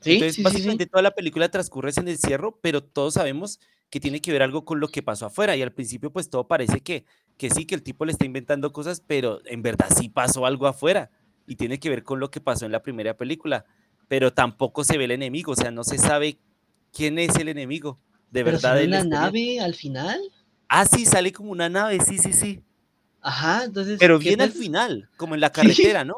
Sí, 0.00 0.14
Entonces, 0.14 0.34
sí, 0.36 0.36
sí, 0.36 0.36
sí. 0.36 0.42
básicamente 0.42 0.86
toda 0.86 1.02
la 1.02 1.10
película 1.12 1.48
transcurre 1.50 1.90
en 1.96 2.02
el 2.04 2.14
encierro, 2.14 2.58
pero 2.62 2.82
todos 2.82 3.14
sabemos 3.14 3.60
que 3.90 3.98
tiene 4.00 4.20
que 4.20 4.32
ver 4.32 4.42
algo 4.42 4.64
con 4.64 4.78
lo 4.80 4.88
que 4.88 5.02
pasó 5.02 5.26
afuera. 5.26 5.56
Y 5.56 5.62
al 5.62 5.72
principio, 5.72 6.12
pues 6.12 6.28
todo 6.30 6.46
parece 6.48 6.80
que, 6.80 7.04
que 7.38 7.50
sí, 7.50 7.64
que 7.66 7.74
el 7.74 7.82
tipo 7.82 8.04
le 8.04 8.12
está 8.12 8.24
inventando 8.26 8.72
cosas, 8.72 9.02
pero 9.06 9.40
en 9.46 9.62
verdad 9.62 9.86
sí 9.96 10.08
pasó 10.08 10.44
algo 10.46 10.66
afuera. 10.66 11.10
Y 11.46 11.56
tiene 11.56 11.78
que 11.80 11.88
ver 11.88 12.02
con 12.04 12.20
lo 12.20 12.30
que 12.30 12.40
pasó 12.40 12.66
en 12.66 12.72
la 12.72 12.82
primera 12.82 13.16
película. 13.16 13.64
Pero 14.08 14.32
tampoco 14.32 14.84
se 14.84 14.98
ve 14.98 15.04
el 15.04 15.12
enemigo, 15.12 15.52
o 15.52 15.56
sea, 15.56 15.70
no 15.70 15.82
se 15.84 15.98
sabe 15.98 16.38
quién 16.92 17.18
es 17.18 17.34
el 17.36 17.48
enemigo. 17.48 17.98
De 18.30 18.44
Pero 18.44 18.56
verdad. 18.56 18.74
ve 18.74 18.80
del 18.80 18.88
una 18.88 18.98
exterior. 18.98 19.20
nave 19.22 19.60
al 19.60 19.74
final. 19.74 20.20
Ah, 20.68 20.84
sí, 20.84 21.06
sale 21.06 21.32
como 21.32 21.52
una 21.52 21.68
nave, 21.68 21.98
sí, 22.00 22.18
sí, 22.18 22.32
sí. 22.32 22.60
Ajá, 23.20 23.64
entonces. 23.64 23.98
Pero 23.98 24.18
¿qué 24.18 24.28
bien 24.30 24.40
al 24.40 24.52
final, 24.52 25.08
como 25.16 25.34
en 25.34 25.40
la 25.40 25.48
Sí. 25.54 25.54
carretera, 25.54 26.04
¿no? 26.04 26.16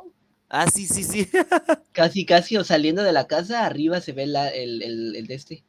Ah, 0.51 0.67
sí, 0.71 0.87
sí, 0.87 1.05
sí. 1.05 1.29
Casi, 1.93 2.25
casi, 2.25 2.57
o 2.57 2.65
saliendo 2.65 3.03
de 3.03 3.13
la 3.13 3.27
casa, 3.27 3.67
arriba 3.67 4.01
se 4.01 4.13
ve 4.13 4.27
la, 4.27 4.49
el, 4.49 4.83
el, 4.83 5.17
el 5.17 5.27
de 5.27 5.35
este. 5.35 5.65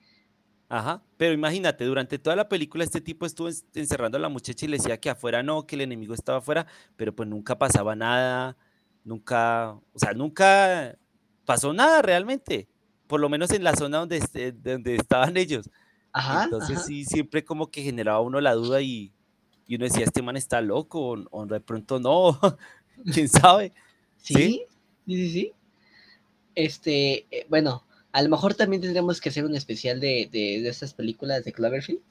Ajá, 0.71 1.03
pero 1.17 1.33
imagínate, 1.33 1.83
durante 1.85 2.19
toda 2.19 2.35
la 2.35 2.47
película 2.47 2.83
este 2.83 3.01
tipo 3.01 3.25
estuvo 3.25 3.49
en- 3.49 3.55
encerrando 3.73 4.17
a 4.17 4.21
la 4.21 4.29
muchacha 4.29 4.65
y 4.65 4.69
le 4.69 4.77
decía 4.77 4.99
que 4.99 5.09
afuera 5.09 5.41
no, 5.41 5.65
que 5.65 5.75
el 5.75 5.81
enemigo 5.81 6.13
estaba 6.13 6.37
afuera, 6.39 6.67
pero 6.95 7.15
pues 7.15 7.27
nunca 7.27 7.57
pasaba 7.57 7.95
nada, 7.95 8.55
nunca, 9.03 9.71
o 9.73 9.99
sea, 9.99 10.13
nunca 10.13 10.95
pasó 11.45 11.73
nada 11.73 12.03
realmente, 12.03 12.69
por 13.07 13.19
lo 13.19 13.29
menos 13.29 13.49
en 13.51 13.63
la 13.63 13.75
zona 13.75 13.97
donde, 13.99 14.17
este- 14.17 14.51
donde 14.51 14.95
estaban 14.95 15.37
ellos. 15.37 15.69
Ajá, 16.13 16.43
Entonces 16.43 16.81
ajá. 16.81 16.83
sí, 16.83 17.05
siempre 17.05 17.43
como 17.43 17.71
que 17.71 17.81
generaba 17.83 18.21
uno 18.21 18.41
la 18.41 18.53
duda 18.53 18.81
y, 18.81 19.13
y 19.67 19.75
uno 19.75 19.85
decía, 19.85 20.05
este 20.05 20.21
man 20.21 20.37
está 20.37 20.61
loco 20.61 21.01
o, 21.01 21.17
o 21.31 21.45
de 21.47 21.61
pronto 21.61 21.99
no, 21.99 22.39
quién 23.13 23.29
sabe. 23.29 23.73
Sí, 24.21 24.65
sí, 25.05 25.15
sí, 25.15 25.29
sí. 25.31 25.53
Este, 26.55 27.25
eh, 27.31 27.45
bueno, 27.49 27.83
a 28.11 28.21
lo 28.21 28.29
mejor 28.29 28.55
también 28.55 28.81
tendremos 28.81 29.21
que 29.21 29.29
hacer 29.29 29.45
un 29.45 29.55
especial 29.55 29.99
de, 29.99 30.29
de, 30.31 30.61
de 30.61 30.69
estas 30.69 30.93
películas 30.93 31.43
de 31.45 31.53
Cloverfield. 31.53 32.01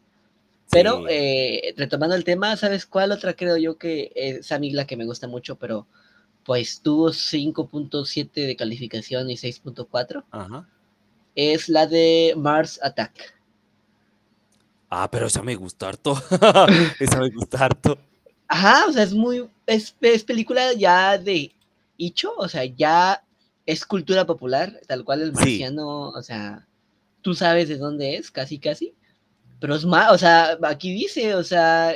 Pero 0.71 0.99
Sí. 0.99 1.07
eh, 1.11 1.75
retomando 1.77 2.15
el 2.15 2.25
tema, 2.25 2.57
¿sabes 2.57 2.87
cuál 2.87 3.13
otra 3.13 3.35
creo 3.35 3.57
yo 3.57 3.79
que 3.79 4.13
es 4.15 4.53
a 4.53 4.59
mí 4.59 4.71
la 4.73 4.87
que 4.87 4.97
me 4.97 5.07
gusta 5.07 5.27
mucho, 5.29 5.57
pero 5.57 5.87
pues 6.45 6.81
tuvo 6.83 7.13
5.7 7.13 8.47
de 8.47 8.57
calificación 8.57 9.31
y 9.31 9.37
6.4? 9.37 10.25
Ajá. 10.31 10.69
Es 11.35 11.69
la 11.71 11.87
de 11.87 12.35
Mars 12.37 12.79
Attack. 12.83 13.35
Ah, 14.91 15.09
pero 15.11 15.27
esa 15.27 15.43
me 15.43 15.55
gusta 15.55 15.89
harto. 15.89 16.15
esa 17.01 17.21
me 17.21 17.31
gusta 17.31 17.65
harto. 17.65 17.99
Ajá, 18.49 18.87
o 18.89 18.93
sea, 18.93 19.03
es 19.03 19.13
muy, 19.13 19.49
es, 19.67 19.95
es 20.01 20.25
película 20.25 20.73
ya 20.73 21.19
de 21.19 21.55
hecho, 22.07 22.33
o 22.37 22.49
sea, 22.49 22.65
ya 22.65 23.23
es 23.67 23.85
cultura 23.85 24.27
popular, 24.27 24.81
tal 24.87 25.05
cual 25.05 25.21
el 25.23 25.29
Sí. 25.31 25.35
marciano, 25.35 26.09
o 26.11 26.23
sea, 26.23 26.67
tú 27.23 27.35
sabes 27.35 27.69
de 27.69 27.77
dónde 27.77 28.17
es, 28.17 28.31
casi, 28.31 28.59
casi. 28.59 28.95
Pero 29.61 29.75
es 29.75 29.85
más, 29.85 30.13
o 30.13 30.19
sea, 30.19 30.57
aquí 30.63 30.93
dice, 30.93 31.35
o 31.35 31.43
sea, 31.45 31.95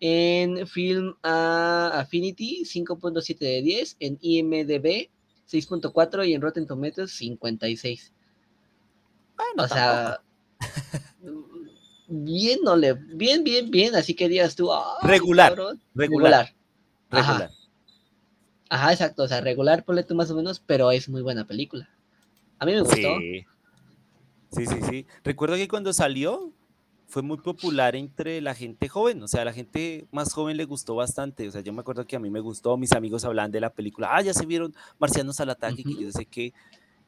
en 0.00 0.66
Film 0.66 1.14
ah, 1.22 1.90
Affinity 1.94 2.64
5.7 2.64 3.38
de 3.38 3.62
10, 3.62 3.96
en 4.00 4.18
IMDB 4.20 5.08
6.4 5.50 6.26
y 6.28 6.34
en 6.34 6.40
Rotten 6.40 6.66
Tomatoes 6.66 7.12
56. 7.12 8.12
Bueno, 9.36 9.64
O 9.64 9.68
sea, 9.68 10.20
bien, 12.08 12.58
no 12.64 12.76
le, 12.76 12.94
bien, 12.94 13.44
bien, 13.44 13.70
bien, 13.70 13.94
así 13.94 14.14
que 14.14 14.28
digas 14.28 14.56
tú, 14.56 14.72
"Ay, 14.72 14.80
Regular, 15.08 15.50
cabrón". 15.50 15.80
regular, 15.94 16.54
regular. 17.10 17.50
Ajá, 18.70 18.92
exacto, 18.92 19.22
o 19.22 19.28
sea, 19.28 19.40
regular, 19.40 19.84
ponle 19.84 20.02
tú 20.04 20.14
más 20.14 20.30
o 20.30 20.34
menos, 20.36 20.60
pero 20.64 20.90
es 20.90 21.08
muy 21.08 21.22
buena 21.22 21.46
película. 21.46 21.88
A 22.58 22.66
mí 22.66 22.72
me 22.72 22.80
gustó. 22.80 22.96
Sí. 22.96 23.44
Sí, 24.50 24.66
sí, 24.66 24.76
sí. 24.88 25.06
Recuerdo 25.24 25.56
que 25.56 25.68
cuando 25.68 25.92
salió 25.92 26.52
fue 27.06 27.22
muy 27.22 27.38
popular 27.38 27.96
entre 27.96 28.40
la 28.40 28.54
gente 28.54 28.88
joven, 28.88 29.22
o 29.22 29.28
sea, 29.28 29.42
a 29.42 29.44
la 29.46 29.52
gente 29.52 30.06
más 30.10 30.32
joven 30.32 30.56
le 30.56 30.64
gustó 30.64 30.94
bastante. 30.94 31.48
O 31.48 31.50
sea, 31.50 31.60
yo 31.62 31.72
me 31.72 31.80
acuerdo 31.80 32.06
que 32.06 32.16
a 32.16 32.18
mí 32.18 32.28
me 32.30 32.40
gustó, 32.40 32.76
mis 32.76 32.92
amigos 32.92 33.24
hablaban 33.24 33.50
de 33.50 33.60
la 33.60 33.70
película, 33.70 34.08
ah, 34.14 34.20
ya 34.22 34.34
se 34.34 34.44
vieron 34.46 34.74
Marcianos 34.98 35.38
al 35.40 35.50
ataque, 35.50 35.82
que 35.82 35.90
Ujú. 35.90 36.00
yo 36.02 36.12
sé 36.12 36.26
qué. 36.26 36.52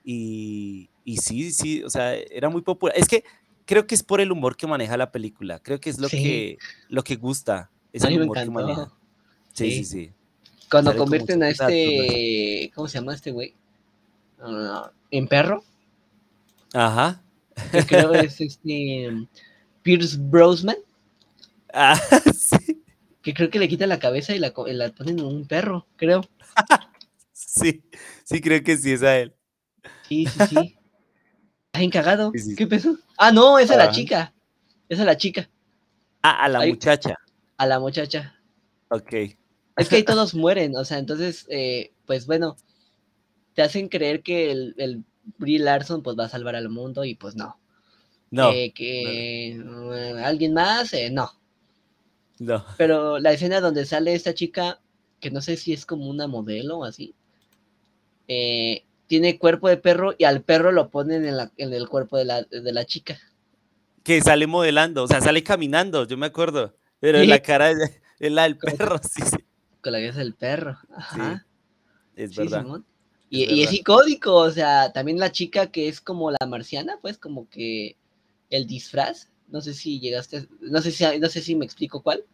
Y, 0.04 0.88
y 1.04 1.18
sí, 1.18 1.50
sí, 1.52 1.82
o 1.82 1.90
sea, 1.90 2.14
era 2.14 2.48
muy 2.48 2.62
popular. 2.62 2.94
Es 2.96 3.06
que 3.08 3.24
creo 3.66 3.86
que 3.86 3.94
es 3.94 4.02
por 4.02 4.20
el 4.20 4.32
humor 4.32 4.56
que 4.56 4.66
maneja 4.66 4.96
la 4.96 5.10
película. 5.12 5.58
Creo 5.58 5.78
que 5.80 5.90
es 5.90 5.98
lo, 5.98 6.08
Sí. 6.08 6.22
que, 6.22 6.58
lo 6.88 7.02
que 7.04 7.16
gusta, 7.16 7.70
es 7.92 8.02
el 8.04 8.22
humor 8.22 8.38
que 8.38 8.50
maneja. 8.50 8.92
sí, 9.52 9.70
Sí. 9.72 9.84
sí. 9.84 10.12
Cuando 10.70 10.96
convierten 10.96 11.42
a 11.42 11.48
este, 11.50 12.70
¿cómo 12.74 12.86
se 12.88 12.98
llama 12.98 13.14
este 13.14 13.30
güey? 13.32 13.54
Ah, 14.40 14.90
en 15.10 15.26
perro, 15.26 15.64
Ajá. 16.72 17.20
que 17.72 17.84
creo 17.84 18.12
es 18.14 18.40
este 18.40 19.26
Pierce 19.82 20.16
Brosnan, 20.18 20.76
Ah, 21.72 21.94
sí, 22.34 22.82
que 23.22 23.32
creo 23.34 23.50
que 23.50 23.58
le 23.58 23.68
quita 23.68 23.86
la 23.86 23.98
cabeza 23.98 24.34
y 24.34 24.38
la, 24.38 24.52
la 24.66 24.88
ponen 24.92 25.18
en 25.18 25.24
un 25.24 25.46
perro, 25.46 25.86
creo. 25.96 26.22
sí, 27.32 27.82
sí, 28.24 28.40
creo 28.40 28.62
que 28.62 28.76
sí 28.76 28.92
es 28.92 29.02
a 29.02 29.18
él. 29.18 29.34
Sí, 30.08 30.26
sí, 30.26 30.40
sí. 30.46 30.76
Está 31.66 31.78
bien 31.78 31.90
cagado. 31.90 32.32
Sí, 32.34 32.40
sí, 32.40 32.56
¿Qué 32.56 32.66
peso? 32.66 32.96
Ah, 33.16 33.30
no, 33.30 33.58
esa 33.58 33.74
es 33.74 33.78
la 33.78 33.84
Ajá. 33.84 33.92
chica. 33.92 34.32
Esa 34.88 35.02
es 35.02 35.06
la 35.06 35.16
chica, 35.16 35.48
Ah, 36.22 36.44
a 36.44 36.48
la 36.48 36.66
muchacha. 36.66 37.14
a 37.56 37.66
la 37.66 37.78
muchacha. 37.78 38.34
Ok. 38.88 39.14
Es 39.80 39.88
que 39.88 39.96
ahí 39.96 40.02
todos 40.04 40.34
mueren, 40.34 40.76
o 40.76 40.84
sea, 40.84 40.98
entonces, 40.98 41.46
eh, 41.50 41.92
pues 42.06 42.26
bueno, 42.26 42.56
te 43.54 43.62
hacen 43.62 43.88
creer 43.88 44.22
que 44.22 44.50
el, 44.52 44.74
el 44.78 45.04
Brie 45.38 45.58
Larson 45.58 46.02
pues 46.02 46.16
va 46.18 46.24
a 46.24 46.28
salvar 46.28 46.56
al 46.56 46.68
mundo 46.68 47.04
y 47.04 47.14
pues 47.14 47.36
no. 47.36 47.58
No, 48.30 48.50
Eh, 48.52 48.72
que 48.72 49.56
eh, 49.56 50.22
alguien 50.24 50.54
más, 50.54 50.92
eh, 50.94 51.10
no. 51.10 51.32
no. 52.38 52.64
Pero 52.76 53.18
la 53.18 53.32
escena 53.32 53.60
donde 53.60 53.84
sale 53.86 54.14
esta 54.14 54.34
chica, 54.34 54.80
que 55.20 55.30
no 55.30 55.40
sé 55.40 55.56
si 55.56 55.72
es 55.72 55.84
como 55.86 56.08
una 56.08 56.26
modelo 56.28 56.78
o 56.78 56.84
así, 56.84 57.14
eh, 58.28 58.84
tiene 59.06 59.38
cuerpo 59.38 59.68
de 59.68 59.76
perro 59.76 60.14
y 60.16 60.24
al 60.24 60.42
perro 60.42 60.70
lo 60.72 60.88
ponen 60.90 61.24
en, 61.24 61.36
la- 61.36 61.52
en 61.56 61.72
el 61.72 61.88
cuerpo 61.88 62.16
de 62.16 62.24
la, 62.24 62.42
de 62.42 62.72
la 62.72 62.84
chica. 62.84 63.18
Que 64.02 64.20
sale 64.22 64.46
modelando, 64.46 65.02
o 65.04 65.08
sea, 65.08 65.20
sale 65.20 65.42
caminando, 65.42 66.06
yo 66.06 66.16
me 66.16 66.26
acuerdo. 66.26 66.74
Pero 67.00 67.18
Sí. 67.20 67.26
la 67.26 67.40
cara 67.40 67.70
es, 67.70 67.78
es 68.18 68.32
la 68.32 68.44
del 68.44 68.58
perro, 68.58 68.98
sí, 69.02 69.22
sí, 69.22 69.36
Con 69.82 69.92
la 69.92 69.98
que 69.98 70.08
es 70.08 70.16
el 70.16 70.34
perro. 70.34 70.78
Ajá. 70.94 71.46
es 72.16 72.30
Sí, 72.30 72.36
verdad. 72.38 72.62
Simón. 72.62 72.86
Y, 73.30 73.44
es 73.44 73.52
y 73.52 73.62
es 73.62 73.72
icónico, 73.72 74.34
o 74.34 74.50
sea, 74.50 74.92
también 74.92 75.18
la 75.18 75.30
chica 75.30 75.68
que 75.68 75.88
es 75.88 76.00
como 76.00 76.32
la 76.32 76.46
marciana, 76.48 76.98
pues 77.00 77.16
como 77.16 77.48
que 77.48 77.96
el 78.50 78.66
disfraz, 78.66 79.28
no 79.46 79.60
sé 79.60 79.72
si 79.72 80.00
llegaste, 80.00 80.48
no 80.60 80.82
sé 80.82 80.90
si, 80.90 81.04
no 81.18 81.28
sé 81.28 81.40
si 81.40 81.54
me 81.54 81.64
explico 81.64 82.02
cuál, 82.02 82.24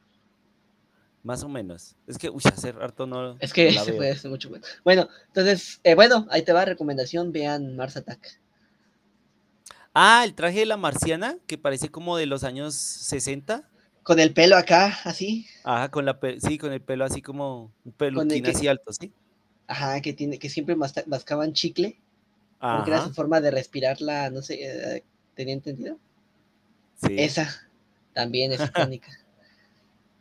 Más 1.23 1.43
o 1.43 1.51
menos. 1.51 1.97
Es 2.07 2.17
que, 2.17 2.31
uy, 2.31 2.41
hace 2.45 2.71
harto 2.71 3.07
no, 3.07 3.37
es 3.41 3.53
que 3.53 3.73
se 3.73 3.91
veo. 3.91 3.97
fue 3.97 4.11
hace 4.11 4.29
mucho. 4.29 4.49
bueno. 4.49 4.65
Bueno, 4.85 5.09
entonces, 5.27 5.81
eh, 5.85 5.95
bueno, 5.95 6.27
ahí 6.31 6.43
te 6.43 6.55
va 6.55 6.65
recomendación, 6.65 7.31
vean 7.31 7.77
Mars 7.77 7.99
Attack. 7.99 8.41
Ah, 9.93 10.25
el 10.25 10.35
traje 10.35 10.61
de 10.61 10.67
la 10.67 10.77
marciana, 10.79 11.37
que 11.47 11.59
parece 11.59 11.91
como 11.91 12.17
de 12.17 12.27
los 12.27 12.45
años 12.45 12.75
60. 12.75 13.69
Con 14.07 14.19
el 14.21 14.33
pelo 14.33 14.57
acá, 14.57 15.01
así, 15.05 15.47
Ajá, 15.63 15.91
con 15.91 16.05
la 16.07 16.19
sí, 16.41 16.57
con 16.59 16.73
el 16.73 16.83
pelo 16.83 17.05
así 17.05 17.21
como 17.23 17.75
un 17.85 17.93
peluquín 17.93 18.43
que- 18.43 18.53
así 18.53 18.69
alto, 18.69 18.93
¿sí? 18.93 19.13
ajá, 19.69 20.01
que 20.01 20.13
tiene, 20.13 20.39
que 20.39 20.49
siempre 20.49 20.77
mascaban 20.77 21.53
chicle, 21.53 21.99
porque 22.71 22.91
era 22.91 23.01
Ajá, 23.01 23.03
su 23.03 23.13
forma 23.15 23.41
de 23.41 23.51
respirarla, 23.53 24.31
no 24.31 24.43
sé, 24.43 24.55
eh, 24.97 25.05
¿tenía 25.35 25.55
entendido? 25.55 25.99
sí. 26.95 27.29
Esa 27.29 27.49
también 28.15 28.53
es 28.53 28.65
icónica. 28.65 29.11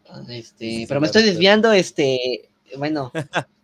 Ah, 0.07 0.21
Este, 0.29 0.86
Sí, 0.86 0.86
pero 0.88 0.99
me 1.01 1.07
estoy 1.07 1.23
desviando, 1.23 1.71
este, 1.71 2.49
bueno. 2.77 3.11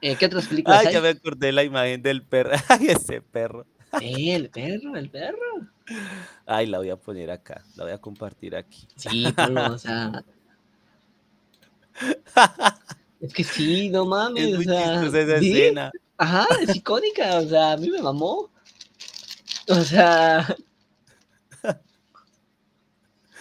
eh, 0.00 0.16
¿Qué 0.16 0.26
otras 0.26 0.46
películas 0.48 0.80
Ay, 0.80 0.86
hay? 0.86 0.94
ya 0.94 1.00
me 1.00 1.08
acordé 1.08 1.52
la 1.52 1.62
imagen 1.64 2.02
del 2.02 2.26
perro. 2.26 2.50
Ay, 2.68 2.88
ese 2.88 3.20
perro. 3.22 3.66
Sí, 3.98 4.30
el 4.30 4.50
perro, 4.50 4.94
el 4.96 5.08
perro. 5.10 5.68
Ay, 6.46 6.66
la 6.66 6.78
voy 6.78 6.90
a 6.90 6.96
poner 6.96 7.30
acá, 7.30 7.62
la 7.76 7.84
voy 7.84 7.92
a 7.92 7.98
compartir 7.98 8.56
aquí. 8.56 8.86
Sí, 8.96 9.26
ponlo, 9.32 9.74
o 9.74 9.78
sea. 9.78 10.24
Es 13.20 13.32
que 13.32 13.44
sí, 13.44 13.88
no 13.90 14.04
mames, 14.04 14.44
Es 14.44 14.52
o 14.52 14.56
muy 14.56 14.64
sea. 14.64 14.92
chistosa 14.94 15.20
esa 15.20 15.38
sí, 15.38 15.52
escena. 15.52 15.92
Ajá, 16.16 16.46
es 16.60 16.76
icónica, 16.76 17.38
o 17.38 17.48
sea, 17.48 17.72
a 17.72 17.76
mí 17.76 17.90
me 17.90 18.02
mamó. 18.02 18.50
O 19.68 19.80
sea. 19.82 20.56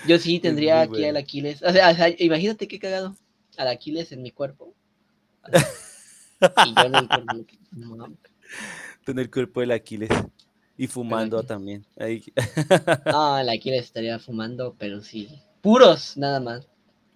Yo 0.07 0.19
sí 0.19 0.39
tendría 0.39 0.81
aquí 0.81 1.05
al. 1.05 1.17
Aquiles. 1.17 1.63
O 1.63 1.71
sea, 1.71 1.89
o 1.89 1.95
sea, 1.95 2.09
imagínate 2.17 2.67
qué 2.67 2.79
cagado. 2.79 3.15
Al 3.57 3.67
Aquiles 3.69 4.11
en 4.11 4.21
mi 4.21 4.31
cuerpo. 4.31 4.73
Y 6.65 6.73
yo 6.75 6.83
en 6.83 6.95
el 6.95 7.07
cuerpo. 7.07 7.45
No 7.71 7.95
mames. 7.95 8.19
Con 9.05 9.17
el 9.17 9.31
cuerpo 9.31 9.61
del 9.61 9.71
Aquiles. 9.71 10.09
Y 10.77 10.87
fumando 10.87 11.43
también. 11.43 11.85
Ahí. 11.97 12.23
No, 13.05 13.37
el 13.37 13.49
Aquiles 13.49 13.85
estaría 13.85 14.17
fumando, 14.19 14.75
pero 14.77 15.01
sí. 15.01 15.29
Puros, 15.61 16.17
nada 16.17 16.39
más. 16.39 16.67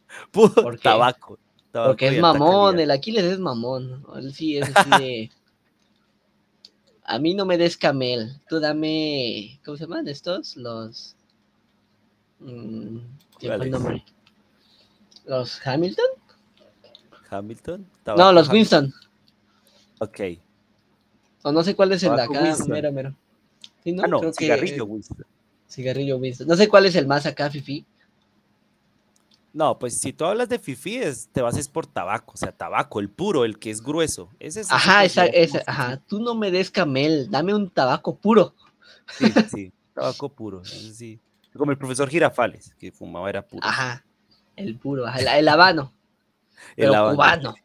Puro 0.31 0.53
¿Por 0.53 0.75
qué? 0.77 0.83
tabaco. 0.83 1.39
tabaco 1.71 1.91
Porque 1.91 2.07
es 2.09 2.19
mamón, 2.21 2.71
calidad. 2.73 2.83
el 2.83 2.91
Aquiles 2.91 3.23
es 3.25 3.39
mamón. 3.39 4.05
Él 4.15 4.33
sí 4.33 4.57
es 4.57 4.69
así 4.75 4.89
de. 5.03 5.31
A 7.03 7.19
mí 7.19 7.33
no 7.33 7.45
me 7.45 7.57
des 7.57 7.77
camel. 7.77 8.39
Tú 8.47 8.59
dame. 8.59 9.59
¿Cómo 9.65 9.77
se 9.77 9.85
llaman 9.85 10.07
estos? 10.07 10.55
Los. 10.57 11.15
mm, 12.39 12.97
se 13.39 13.49
me 13.49 13.55
fue 13.57 13.65
el 13.65 13.71
nombre. 13.71 14.05
¿Los 15.25 15.65
Hamilton? 15.65 16.05
Hamilton. 17.29 17.85
No, 18.15 18.31
los 18.31 18.49
Hamilton. 18.49 18.85
Winston. 18.85 18.93
Ok. 19.99 20.19
O 21.43 21.51
no 21.51 21.63
sé 21.63 21.75
cuál 21.75 21.91
es 21.91 22.03
el 22.03 22.15
de 22.15 22.21
acá, 22.21 22.41
Winston. 22.43 22.69
mero, 22.69 22.91
mero. 22.91 23.15
Sí, 23.87 23.93
¿no? 23.93 24.03
Ah, 24.03 24.07
no, 24.07 24.19
Creo 24.19 24.31
que- 24.33 24.43
cigarrillo, 24.43 24.83
Winston. 24.83 25.25
Cigarrillo 25.69 26.17
Winston. 26.17 26.45
No 26.45 26.57
sé 26.57 26.67
cuál 26.67 26.87
es 26.87 26.95
el 26.95 27.07
más 27.07 27.25
acá, 27.25 27.49
Fifi. 27.49 27.85
No, 29.53 29.79
pues 29.79 29.97
si 29.97 30.11
tú 30.11 30.25
hablas 30.25 30.49
de 30.49 30.59
fifi, 30.59 30.97
es- 30.97 31.29
te 31.31 31.41
vas 31.41 31.55
es 31.57 31.69
por 31.69 31.87
tabaco, 31.87 32.33
o 32.33 32.37
sea, 32.37 32.51
tabaco, 32.51 32.99
el 32.99 33.09
puro, 33.09 33.45
el 33.45 33.57
que 33.57 33.71
es 33.71 33.81
grueso. 33.81 34.29
Ese 34.39 34.65
se 34.65 34.73
Ajá, 34.75 35.05
esa, 35.05 35.25
esa, 35.25 35.63
ajá. 35.65 36.01
Tú 36.05 36.19
no 36.19 36.35
me 36.35 36.51
des 36.51 36.69
camel, 36.69 37.29
dame 37.31 37.55
un 37.55 37.69
tabaco 37.69 38.17
puro. 38.17 38.53
Sí, 39.17 39.31
sí, 39.49 39.71
tabaco 39.93 40.27
puro. 40.27 40.65
sí. 40.65 41.19
Como 41.55 41.71
el 41.71 41.77
profesor 41.77 42.09
Girafales, 42.09 42.75
que 42.77 42.91
fumaba 42.91 43.29
era 43.29 43.41
puro. 43.47 43.65
Ajá. 43.65 44.05
El 44.57 44.77
puro, 44.77 45.07
ajá, 45.07 45.19
el, 45.21 45.27
el 45.29 45.47
habano. 45.47 45.93
El 46.75 46.89
Pero 46.89 46.95
habano. 46.95 47.15
cubano. 47.15 47.55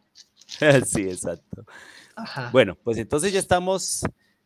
sí, 0.86 1.02
exacto. 1.02 1.66
Ajá. 2.14 2.48
Bueno, 2.52 2.76
pues 2.76 2.96
entonces 2.98 3.32
ya 3.32 3.40
estamos 3.40 4.02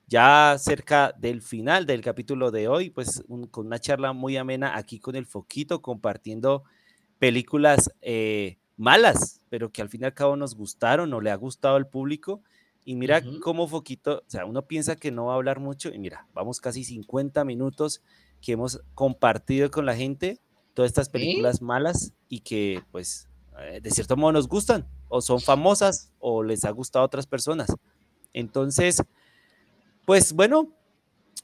ya 0.07 0.57
cerca 0.59 1.13
del 1.19 1.43
final 1.43 1.85
del 1.87 2.01
capítulo 2.01 2.51
de 2.51 2.69
hoy, 2.69 2.91
pues 2.91 3.23
un- 3.29 3.47
con 3.49 3.67
una 3.67 3.79
charla 3.79 4.13
muy 4.13 4.37
amena 4.37 4.77
aquí 4.77 5.01
con 5.01 5.17
el 5.17 5.27
Foquito, 5.27 5.83
compartiendo 5.83 6.63
películas 7.19 7.91
eh, 8.03 8.59
malas, 8.77 9.41
pero 9.49 9.71
que 9.73 9.83
al 9.83 9.89
fin 9.89 10.03
y 10.03 10.05
al 10.05 10.15
cabo 10.15 10.37
nos 10.37 10.55
gustaron 10.55 11.13
o 11.13 11.21
le 11.21 11.31
ha 11.31 11.37
gustado 11.37 11.77
al 11.77 11.89
público. 11.89 12.43
Y 12.85 12.95
mira 12.95 13.19
Ujú. 13.19 13.41
cómo 13.41 13.67
Foquito, 13.67 14.19
o 14.19 14.31
sea, 14.31 14.45
uno 14.47 14.63
piensa 14.67 14.95
que 14.97 15.11
no 15.11 15.27
va 15.27 15.33
a 15.33 15.37
hablar 15.37 15.59
mucho 15.59 15.89
y 15.89 15.99
mira, 15.99 16.29
vamos 16.33 16.61
casi 16.61 16.85
50 16.85 17.45
minutos 17.45 18.01
que 18.41 18.53
hemos 18.53 18.81
compartido 18.95 19.71
con 19.73 19.87
la 19.87 19.97
gente 19.97 20.39
todas 20.75 20.91
estas 20.91 21.09
películas 21.09 21.63
malas 21.63 22.13
y 22.29 22.41
que 22.41 22.83
pues 22.93 23.29
eh, 23.59 23.81
de 23.83 23.91
cierto 23.91 24.17
modo 24.17 24.33
nos 24.33 24.47
gustan 24.47 24.87
o 25.09 25.21
son 25.21 25.41
famosas 25.41 26.13
o 26.21 26.43
les 26.45 26.65
ha 26.65 26.71
gustado 26.71 27.03
a 27.03 27.07
otras 27.07 27.27
personas. 27.27 27.75
Entonces, 28.35 29.03
pues 30.07 30.33
bueno, 30.33 30.73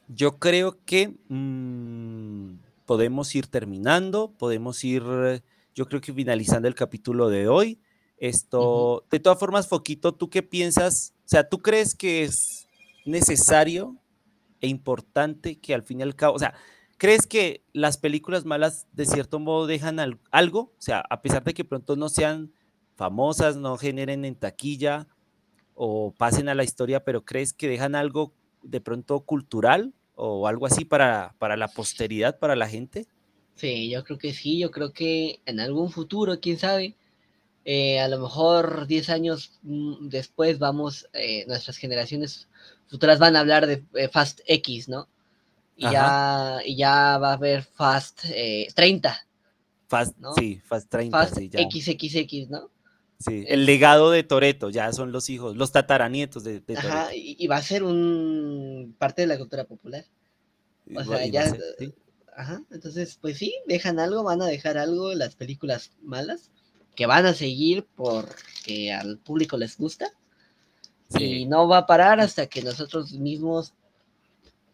yo 0.06 0.38
creo 0.38 0.78
que 0.86 1.14
mm, 1.28 2.60
podemos 2.86 3.34
ir 3.34 3.48
terminando, 3.48 4.32
podemos 4.38 4.82
ir, 4.84 5.02
yo 5.74 5.86
creo 5.86 6.00
que 6.00 6.14
finalizando 6.14 6.68
el 6.68 6.74
capítulo 6.74 7.28
de 7.28 7.48
hoy. 7.48 7.80
Esto, 8.18 9.04
de 9.10 9.18
todas 9.18 9.40
formas, 9.40 9.66
Foquito, 9.66 10.14
¿tú 10.14 10.30
qué 10.30 10.44
piensas? 10.44 11.12
O 11.24 11.28
sea, 11.28 11.48
¿tú 11.48 11.58
crees 11.58 11.96
que 11.96 12.22
es 12.22 12.68
necesario 13.04 13.96
e 14.60 14.68
importante 14.68 15.58
que 15.58 15.74
al 15.74 15.82
fin 15.82 15.98
y 15.98 16.02
al 16.04 16.14
cabo, 16.14 16.36
o 16.36 16.38
sea, 16.38 16.54
¿crees 16.98 17.26
que 17.26 17.64
las 17.72 17.98
películas 17.98 18.44
malas 18.44 18.86
de 18.92 19.06
cierto 19.06 19.40
modo 19.40 19.66
dejan 19.66 19.98
algo? 20.30 20.60
O 20.60 20.80
sea, 20.80 21.02
a 21.10 21.20
pesar 21.20 21.42
de 21.42 21.52
que 21.52 21.64
pronto 21.64 21.96
no 21.96 22.08
sean 22.08 22.52
famosas, 22.94 23.56
no 23.56 23.76
generen 23.76 24.24
en 24.24 24.36
taquilla 24.36 25.08
o 25.74 26.14
pasen 26.16 26.48
a 26.48 26.54
la 26.54 26.62
historia, 26.62 27.02
pero 27.02 27.24
¿crees 27.24 27.52
que 27.52 27.66
dejan 27.66 27.96
algo 27.96 28.32
de 28.62 28.80
pronto 28.80 29.20
cultural 29.20 29.92
o 30.14 30.46
algo 30.46 30.66
así 30.66 30.84
para, 30.84 31.34
para 31.38 31.56
la 31.56 31.68
posteridad, 31.68 32.38
para 32.38 32.56
la 32.56 32.68
gente? 32.68 33.06
Sí, 33.54 33.90
yo 33.90 34.04
creo 34.04 34.18
que 34.18 34.32
sí, 34.32 34.58
yo 34.58 34.70
creo 34.70 34.92
que 34.92 35.40
en 35.46 35.60
algún 35.60 35.90
futuro, 35.90 36.40
quién 36.40 36.58
sabe, 36.58 36.96
eh, 37.64 38.00
a 38.00 38.08
lo 38.08 38.18
mejor 38.18 38.86
10 38.86 39.10
años 39.10 39.52
mm, 39.62 40.08
después 40.08 40.58
vamos, 40.58 41.08
eh, 41.12 41.44
nuestras 41.46 41.76
generaciones 41.76 42.48
futuras 42.88 43.18
van 43.18 43.36
a 43.36 43.40
hablar 43.40 43.66
de 43.66 43.84
eh, 43.94 44.08
Fast 44.08 44.40
X, 44.46 44.88
¿no? 44.88 45.08
Y 45.76 45.90
ya, 45.90 46.58
y 46.64 46.76
ya 46.76 47.18
va 47.18 47.30
a 47.30 47.34
haber 47.34 47.62
Fast 47.62 48.24
30. 48.74 49.26
Fast, 49.88 50.16
¿no? 50.18 50.34
Sí, 50.34 50.60
Fast 50.64 50.88
30. 50.90 51.16
Fast 51.16 51.36
XXX, 51.36 52.50
¿no? 52.50 52.70
Sí, 53.24 53.44
el 53.46 53.66
legado 53.66 54.10
de 54.10 54.22
Toreto, 54.22 54.70
ya 54.70 54.92
son 54.92 55.12
los 55.12 55.30
hijos, 55.30 55.56
los 55.56 55.72
tataranietos 55.72 56.42
de, 56.42 56.60
de 56.60 56.76
Ajá, 56.76 57.14
y, 57.14 57.46
va 57.46 57.56
a 57.56 57.62
ser 57.62 57.84
un 57.84 58.94
parte 58.98 59.22
de 59.22 59.28
la 59.28 59.38
cultura 59.38 59.64
popular. 59.64 60.04
O 60.94 61.04
sea, 61.04 61.24
ya. 61.26 61.52
Ajá, 62.34 62.62
entonces, 62.70 63.18
pues 63.20 63.38
sí, 63.38 63.54
dejan 63.66 63.98
algo, 63.98 64.24
van 64.24 64.42
a 64.42 64.46
dejar 64.46 64.78
algo 64.78 65.14
las 65.14 65.36
películas 65.36 65.92
malas, 66.02 66.50
que 66.96 67.06
van 67.06 67.26
a 67.26 67.34
seguir 67.34 67.86
porque 67.94 68.92
al 68.92 69.18
público 69.18 69.56
les 69.56 69.76
gusta. 69.76 70.10
Y 71.18 71.44
no 71.44 71.68
va 71.68 71.78
a 71.78 71.86
parar 71.86 72.20
hasta 72.20 72.46
que 72.46 72.62
nosotros 72.62 73.12
mismos 73.12 73.74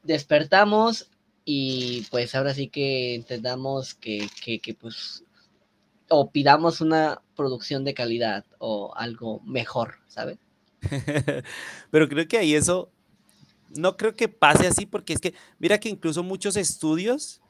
despertamos 0.04 1.10
y 1.44 2.06
pues 2.10 2.34
ahora 2.34 2.54
sí 2.54 2.68
que 2.68 3.16
entendamos 3.16 3.94
que, 3.94 4.28
que, 4.44 4.60
que 4.60 4.74
pues 4.74 5.24
o 6.08 6.30
pidamos 6.30 6.80
una 6.80 7.22
producción 7.36 7.84
de 7.84 7.94
calidad 7.94 8.44
o 8.58 8.92
algo 8.96 9.40
mejor, 9.40 9.96
¿sabes? 10.08 10.38
Pero 11.90 12.08
creo 12.08 12.26
que 12.28 12.38
ahí 12.38 12.54
eso, 12.54 12.90
no 13.76 13.96
creo 13.96 14.14
que 14.14 14.28
pase 14.28 14.66
así 14.66 14.86
porque 14.86 15.12
es 15.12 15.20
que, 15.20 15.34
mira 15.58 15.78
que 15.78 15.88
incluso 15.88 16.22
muchos 16.22 16.56
estudios, 16.56 17.40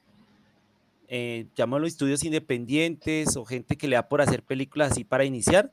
eh, 1.09 1.47
llámalo 1.55 1.87
estudios 1.87 2.25
independientes 2.25 3.37
o 3.37 3.45
gente 3.45 3.77
que 3.77 3.89
le 3.89 3.97
da 3.97 4.09
por 4.09 4.21
hacer 4.21 4.43
películas 4.43 4.93
así 4.93 5.05
para 5.05 5.25
iniciar, 5.25 5.73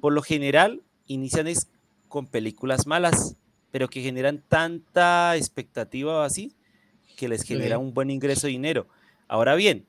por 0.00 0.12
lo 0.12 0.22
general 0.22 0.80
inician 1.06 1.48
es 1.48 1.68
con 2.08 2.28
películas 2.28 2.86
malas, 2.86 3.36
pero 3.72 3.88
que 3.88 4.00
generan 4.00 4.44
tanta 4.48 5.36
expectativa 5.36 6.18
o 6.18 6.20
así 6.20 6.54
que 7.16 7.28
les 7.28 7.42
genera 7.42 7.78
un 7.78 7.92
buen 7.92 8.10
ingreso 8.10 8.46
de 8.46 8.52
dinero. 8.52 8.86
Ahora 9.26 9.56
bien, 9.56 9.86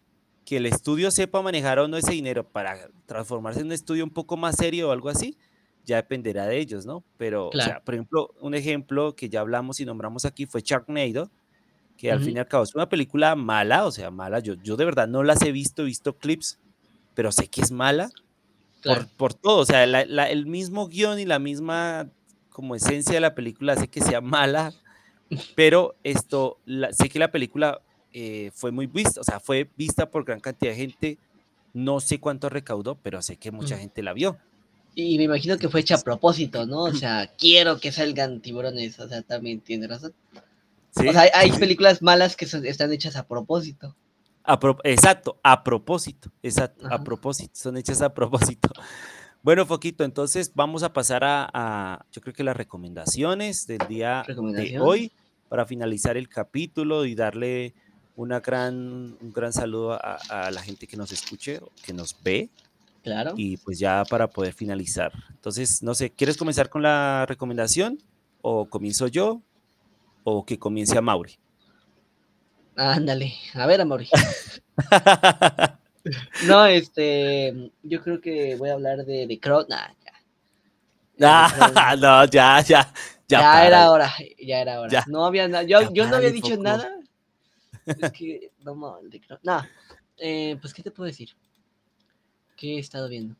que 0.47 0.55
el 0.55 0.65
estudio 0.65 1.11
sepa 1.11 1.41
manejar 1.41 1.77
o 1.77 1.89
no 1.89 1.97
ese 1.97 2.13
dinero 2.13 2.47
para 2.47 2.89
transformarse 3.05 3.59
en 3.59 3.65
un 3.65 3.73
estudio 3.73 4.05
un 4.05 4.09
poco 4.09 4.37
más 4.37 4.55
serio 4.55 4.87
o 4.87 4.91
algo 4.93 5.09
así, 5.09 5.37
ya 5.85 5.97
dependerá 5.97 6.45
de 6.45 6.57
ellos, 6.57 6.85
¿no? 6.85 7.03
Pero, 7.17 7.49
o 7.49 7.51
sea, 7.51 7.81
por 7.83 7.95
ejemplo, 7.95 8.33
un 8.39 8.55
ejemplo 8.55 9.13
que 9.13 9.27
ya 9.27 9.41
hablamos 9.41 9.81
y 9.81 9.85
nombramos 9.85 10.23
aquí 10.23 10.45
fue 10.45 10.61
Sharknado, 10.61 11.29
que 11.97 12.13
al 12.13 12.21
fin 12.21 12.37
y 12.37 12.39
al 12.39 12.47
cabo 12.47 12.63
es 12.63 12.73
una 12.73 12.87
película 12.87 13.35
mala, 13.35 13.85
o 13.85 13.91
sea, 13.91 14.09
mala. 14.09 14.39
Yo, 14.39 14.53
yo 14.53 14.77
de 14.77 14.85
verdad 14.85 15.09
no 15.09 15.21
las 15.21 15.41
he 15.41 15.51
visto, 15.51 15.81
he 15.81 15.85
visto 15.85 16.17
clips, 16.17 16.57
pero 17.13 17.33
sé 17.33 17.49
que 17.49 17.59
es 17.59 17.71
mala 17.71 18.09
por, 18.85 19.05
por, 19.17 19.33
todo. 19.33 19.57
O 19.57 19.65
sea, 19.65 19.83
el 19.83 20.45
mismo 20.45 20.87
guion 20.87 21.19
y 21.19 21.25
la 21.25 21.39
misma 21.39 22.09
como 22.51 22.73
esencia 22.73 23.15
de 23.15 23.19
la 23.19 23.35
película 23.35 23.73
hace 23.73 23.89
que 23.89 23.99
sea 23.99 24.21
mala, 24.21 24.71
pero 25.55 25.97
esto, 26.05 26.61
sé 26.91 27.09
que 27.09 27.19
la 27.19 27.31
película 27.31 27.81
eh, 28.19 28.51
fue 28.51 28.71
muy 28.71 28.87
vista, 28.87 29.21
o 29.21 29.23
sea, 29.23 29.39
fue 29.39 29.69
vista 29.77 30.09
por 30.09 30.25
gran 30.25 30.39
cantidad 30.39 30.71
de 30.71 30.77
gente. 30.77 31.17
No 31.75 31.99
sé 31.99 32.19
cuánto 32.19 32.49
recaudó, 32.49 32.95
pero 32.95 33.21
sé 33.21 33.37
que 33.37 33.51
mucha 33.51 33.77
gente 33.77 34.01
la 34.01 34.13
vio. 34.13 34.39
Y 34.95 35.19
me 35.19 35.25
imagino 35.25 35.59
que 35.59 35.69
fue 35.69 35.81
hecha 35.81 35.93
a 35.93 36.01
propósito, 36.01 36.65
¿no? 36.65 36.85
O 36.85 36.93
sea, 36.93 37.31
quiero 37.37 37.79
que 37.79 37.91
salgan 37.91 38.41
tiburones, 38.41 38.99
o 38.99 39.07
sea, 39.07 39.21
también 39.21 39.61
tiene 39.61 39.85
razón. 39.87 40.15
O 40.95 40.99
sea, 41.11 41.29
hay, 41.31 41.51
películas 41.51 42.01
malas 42.01 42.35
que 42.35 42.45
están 42.45 42.91
hechas 42.91 43.15
a 43.17 43.27
propósito. 43.27 43.95
exacto, 44.83 45.39
a 45.43 45.63
propósito, 45.63 46.31
exacto, 46.41 46.87
a 46.89 47.03
propósito, 47.03 47.51
son 47.53 47.77
hechas 47.77 48.01
a 48.01 48.13
propósito. 48.13 48.69
Bueno, 49.43 49.65
Foquito, 49.65 50.03
entonces 50.03 50.51
vamos 50.55 50.83
a 50.83 50.91
pasar 50.91 51.21
a, 51.23 52.05
yo 52.11 52.21
creo 52.21 52.33
que 52.33 52.43
las 52.43 52.57
recomendaciones 52.57 53.65
del 53.65 53.87
día 53.87 54.25
de 54.27 54.79
hoy 54.81 55.13
para 55.47 55.65
finalizar 55.65 56.17
el 56.17 56.27
capítulo 56.27 57.05
y 57.05 57.15
darle 57.15 57.73
una 58.17 58.39
gran, 58.39 59.15
un 59.21 59.31
gran 59.31 59.53
saludo 59.53 59.93
a, 59.93 60.51
la 60.51 60.61
gente 60.61 60.87
que 60.87 60.97
nos 60.97 61.11
escuche, 61.11 61.61
que 61.85 61.93
nos 61.93 62.21
ve. 62.21 62.49
Claro. 63.03 63.33
Y 63.37 63.57
pues 63.57 63.79
ya 63.79 64.03
para 64.09 64.27
poder 64.27 64.53
finalizar. 64.53 65.13
Entonces, 65.29 65.81
no 65.81 65.93
sé, 65.93 66.09
¿quieres 66.09 66.35
comenzar 66.35 66.69
con 66.69 66.81
la 66.81 67.25
recomendación? 67.27 68.01
¿O 68.41 68.65
comienzo 68.65 69.07
yo? 69.07 69.41
¿O 70.23 70.45
que 70.45 70.57
comience 70.57 70.97
a 70.97 71.01
Mauri? 71.01 71.37
Ándale, 72.75 73.33
a 73.53 73.65
ver, 73.67 73.81
a 73.81 73.85
Mauri. 73.85 74.09
no, 76.47 76.65
este, 76.65 77.71
yo 77.83 78.01
creo 78.01 78.19
que 78.19 78.55
voy 78.55 78.69
a 78.69 78.73
hablar 78.73 79.05
de, 79.05 79.27
de 79.27 79.39
Crow. 79.39 79.65
Nah, 79.69 79.87
ya. 81.17 81.95
no, 81.97 82.25
ya, 82.25 82.61
ya. 82.61 82.93
Ya, 83.27 83.67
era 83.67 83.91
hora, 83.91 84.11
ya 84.39 84.61
era 84.61 84.79
hora. 84.79 85.03
No 85.07 85.25
había 85.25 85.47
nada, 85.47 85.63
yo, 85.63 85.93
yo 85.93 86.07
no 86.07 86.15
había 86.15 86.31
dicho 86.31 86.55
nada, 86.57 86.96
es 87.87 88.11
que, 88.11 88.51
no, 88.63 88.75
no, 89.43 89.61
eh, 90.17 90.57
pues, 90.59 90.73
¿qué 90.73 90.83
te 90.83 90.91
puedo 90.91 91.07
decir? 91.07 91.29
¿Qué 92.55 92.75
he 92.75 92.79
estado 92.79 93.07
viendo? 93.07 93.35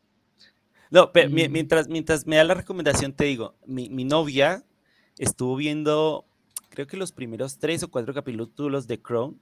No, 0.90 1.12
pero 1.12 1.28
mm. 1.28 1.50
mientras, 1.50 1.88
mientras 1.88 2.26
me 2.26 2.36
da 2.36 2.44
la 2.44 2.54
recomendación, 2.54 3.12
te 3.12 3.24
digo, 3.24 3.54
mi, 3.66 3.88
novia 4.04 4.64
estuvo 5.18 5.56
viendo, 5.56 6.24
creo 6.70 6.86
que 6.86 6.96
los 6.96 7.12
primeros 7.12 7.58
tres 7.58 7.82
o 7.82 7.90
cuatro 7.90 8.14
capítulos 8.14 8.86
de 8.86 9.00
Crown. 9.00 9.40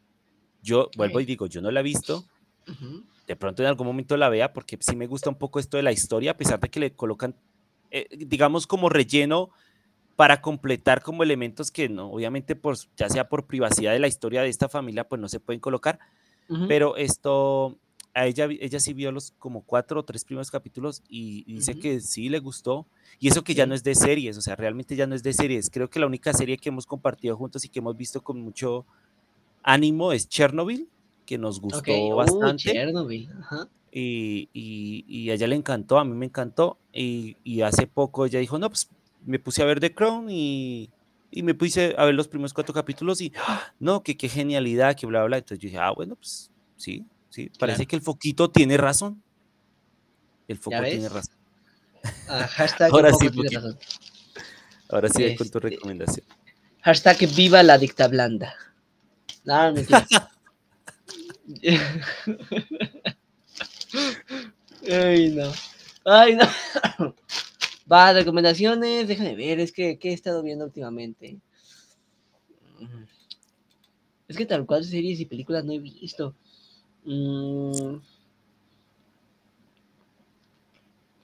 Yo 0.63 0.91
vuelvo 0.97 1.21
y 1.21 1.27
digo, 1.27 1.47
yo 1.47 1.61
no 1.61 1.71
la 1.71 1.81
he 1.81 1.85
visto. 1.85 2.25
De 3.27 3.37
pronto 3.37 3.63
en 3.63 3.69
algún 3.69 3.87
momento 3.87 4.17
la 4.17 4.29
vea 4.29 4.53
porque 4.53 4.77
sí 4.81 4.97
me 4.97 5.07
gusta 5.07 5.31
un 5.31 5.37
poco 5.37 5.61
esto 5.61 5.77
de 5.77 5.85
la 5.85 5.93
historia, 5.93 6.33
a 6.33 6.37
pesar 6.37 6.59
de 6.59 6.69
que 6.69 6.81
le 6.81 6.95
colocan, 6.95 7.37
eh, 7.91 8.09
digamos, 8.11 8.67
como 8.67 8.89
relleno 8.89 9.51
para 10.17 10.41
completar 10.41 11.03
como 11.03 11.23
elementos 11.23 11.71
que 11.71 11.91
no, 11.91 12.11
obviamente 12.11 12.57
por, 12.57 12.77
ya 12.97 13.09
sea 13.11 13.29
por 13.29 13.47
privacidad 13.47 13.93
de 13.93 13.99
la 13.99 14.09
historia 14.09 14.43
de 14.43 14.49
esta 14.49 14.69
familia, 14.69 15.05
pues 15.05 15.21
no 15.21 15.29
se 15.29 15.41
pueden 15.41 15.61
colocar, 15.61 15.99
pero 16.69 16.97
esto, 16.97 17.77
a 18.15 18.27
ella, 18.27 18.49
ella 18.49 18.81
sí 18.81 18.95
vio 18.95 19.13
los 19.13 19.33
como 19.33 19.63
cuatro 19.63 20.01
o 20.01 20.05
tres 20.05 20.25
primeros 20.25 20.51
capítulos 20.51 21.03
y, 21.09 21.45
dice 21.53 21.79
que 21.79 22.01
sí 22.01 22.31
le 22.31 22.39
gustó, 22.39 22.87
y 23.21 23.29
eso 23.29 23.45
que 23.45 23.55
ya 23.55 23.67
no 23.67 23.75
es 23.75 23.85
de 23.85 23.95
series, 23.95 24.39
o 24.39 24.41
sea, 24.41 24.57
realmente 24.57 24.97
ya 24.97 25.07
no 25.07 25.15
es 25.15 25.23
de 25.23 25.35
series, 25.35 25.69
creo 25.71 25.91
que 25.91 26.01
la 26.01 26.07
única 26.07 26.33
serie 26.33 26.57
que 26.57 26.71
hemos 26.71 26.87
compartido 26.87 27.37
juntos 27.37 27.65
y 27.67 27.69
que 27.69 27.81
hemos 27.81 27.97
visto 27.97 28.23
con 28.23 28.41
mucho 28.41 28.87
ánimo 29.63 30.13
es 30.13 30.29
Chernobyl, 30.29 30.89
que 31.27 31.37
nos 31.37 31.61
gustó 31.61 31.93
uh, 31.93 32.15
bastante. 32.15 32.73
Chernobyl. 32.73 33.29
Y, 33.93 34.49
y, 34.53 35.31
a 35.31 35.35
ella 35.35 35.47
le 35.47 35.57
encantó, 35.57 35.99
a 35.99 36.05
mí 36.05 36.15
me 36.15 36.27
encantó, 36.27 36.79
y, 36.93 37.37
y 37.45 37.63
hace 37.63 37.87
poco 37.87 38.25
ella 38.25 38.39
dijo, 38.39 38.59
no, 38.59 38.69
pues 38.69 38.89
me 39.27 39.39
puse 39.39 39.63
a 39.63 39.67
ver 39.67 39.81
The 39.81 39.95
Crown 39.95 40.31
y, 40.31 40.91
y 41.31 41.43
me 41.43 41.55
puse 41.55 41.95
a 41.99 42.05
ver 42.05 42.15
los 42.15 42.29
primeros 42.29 42.55
cuatro 42.55 42.73
capítulos 42.75 43.21
y, 43.21 43.33
no, 43.79 44.03
que 44.03 44.17
qué 44.17 44.29
genialidad, 44.29 44.97
que 44.97 45.07
bla, 45.07 45.25
bla. 45.25 45.39
Entonces 45.39 45.59
yo 45.59 45.67
dije, 45.67 45.79
ah, 45.79 45.91
bueno, 45.91 46.17
pues 46.17 46.51
sí, 46.77 47.05
sí, 47.29 47.51
parece 47.59 47.87
que 47.87 47.97
el 47.97 48.03
foquito 48.03 48.51
tiene 48.51 48.77
razón. 48.77 49.23
El 50.49 50.59
foco 50.59 50.81
tiene 50.83 51.09
razón. 51.09 51.35
Ah, 52.29 52.47
hashtag 52.47 52.91
Ahora 52.93 53.13
sí, 53.13 53.29
razón. 53.29 53.79
Ahora 54.89 55.09
sí, 55.09 55.37
con 55.37 55.51
tu 55.51 55.59
este, 55.59 55.71
recomendación. 55.71 56.25
Hashtag 56.83 57.19
viva 57.35 57.63
la 57.63 57.79
dicta 57.79 58.07
blanda. 58.07 58.55
No, 59.45 59.73
mentira. 59.73 60.07
Ay, 64.89 65.31
no. 65.31 65.53
Ay, 66.05 66.37
no. 66.37 67.15
Va, 67.91 68.13
recomendaciones, 68.13 69.07
déjame 69.09 69.37
ver, 69.37 69.61
es 69.61 69.73
que 69.73 69.99
¿qué 69.99 70.11
he 70.11 70.13
estado 70.13 70.43
viendo 70.43 70.65
últimamente? 70.65 71.41
Es 74.29 74.37
que 74.37 74.47
tal 74.47 74.67
cual 74.67 74.85
series 74.85 75.21
y 75.21 75.27
películas 75.27 75.65
no 75.65 75.73
he 75.73 75.79
visto. 75.79 76.35
Mm, 77.05 77.99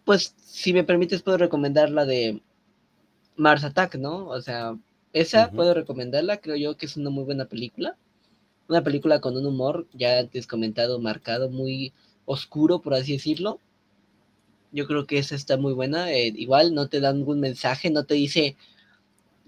pues, 0.05 0.35
si 0.39 0.73
me 0.73 0.85
permites, 0.85 1.23
puedo 1.23 1.39
recomendar 1.39 1.91
la 1.91 2.05
de 2.05 2.41
Mars 3.37 3.65
Attack, 3.65 3.97
¿no? 3.97 4.29
O 4.29 4.41
sea, 4.41 4.79
esa 5.13 5.51
puedo 5.51 5.75
recomendarla, 5.75 6.39
creo 6.39 6.57
yo 6.57 6.77
que 6.77 6.87
es 6.87 6.97
una 6.97 7.11
muy 7.11 7.25
buena 7.25 7.47
película. 7.47 7.97
Una 8.69 8.85
película 8.85 9.21
con 9.21 9.37
un 9.37 9.47
humor, 9.47 9.87
ya 9.93 10.19
antes 10.19 10.47
comentado, 10.47 11.01
marcado, 11.01 11.51
muy 11.51 11.93
oscuro, 12.25 12.81
por 12.81 12.95
así 12.95 13.15
decirlo. 13.15 13.61
Yo 14.73 14.87
creo 14.87 15.07
que 15.07 15.19
esa 15.19 15.35
está 15.35 15.57
muy 15.57 15.73
buena. 15.75 16.11
eh, 16.13 16.29
igual 16.37 16.75
no 16.75 16.89
te 16.89 17.01
da 17.01 17.13
ningún 17.13 17.41
mensaje, 17.41 17.91
no 17.91 18.05
te 18.05 18.15
dice, 18.15 18.57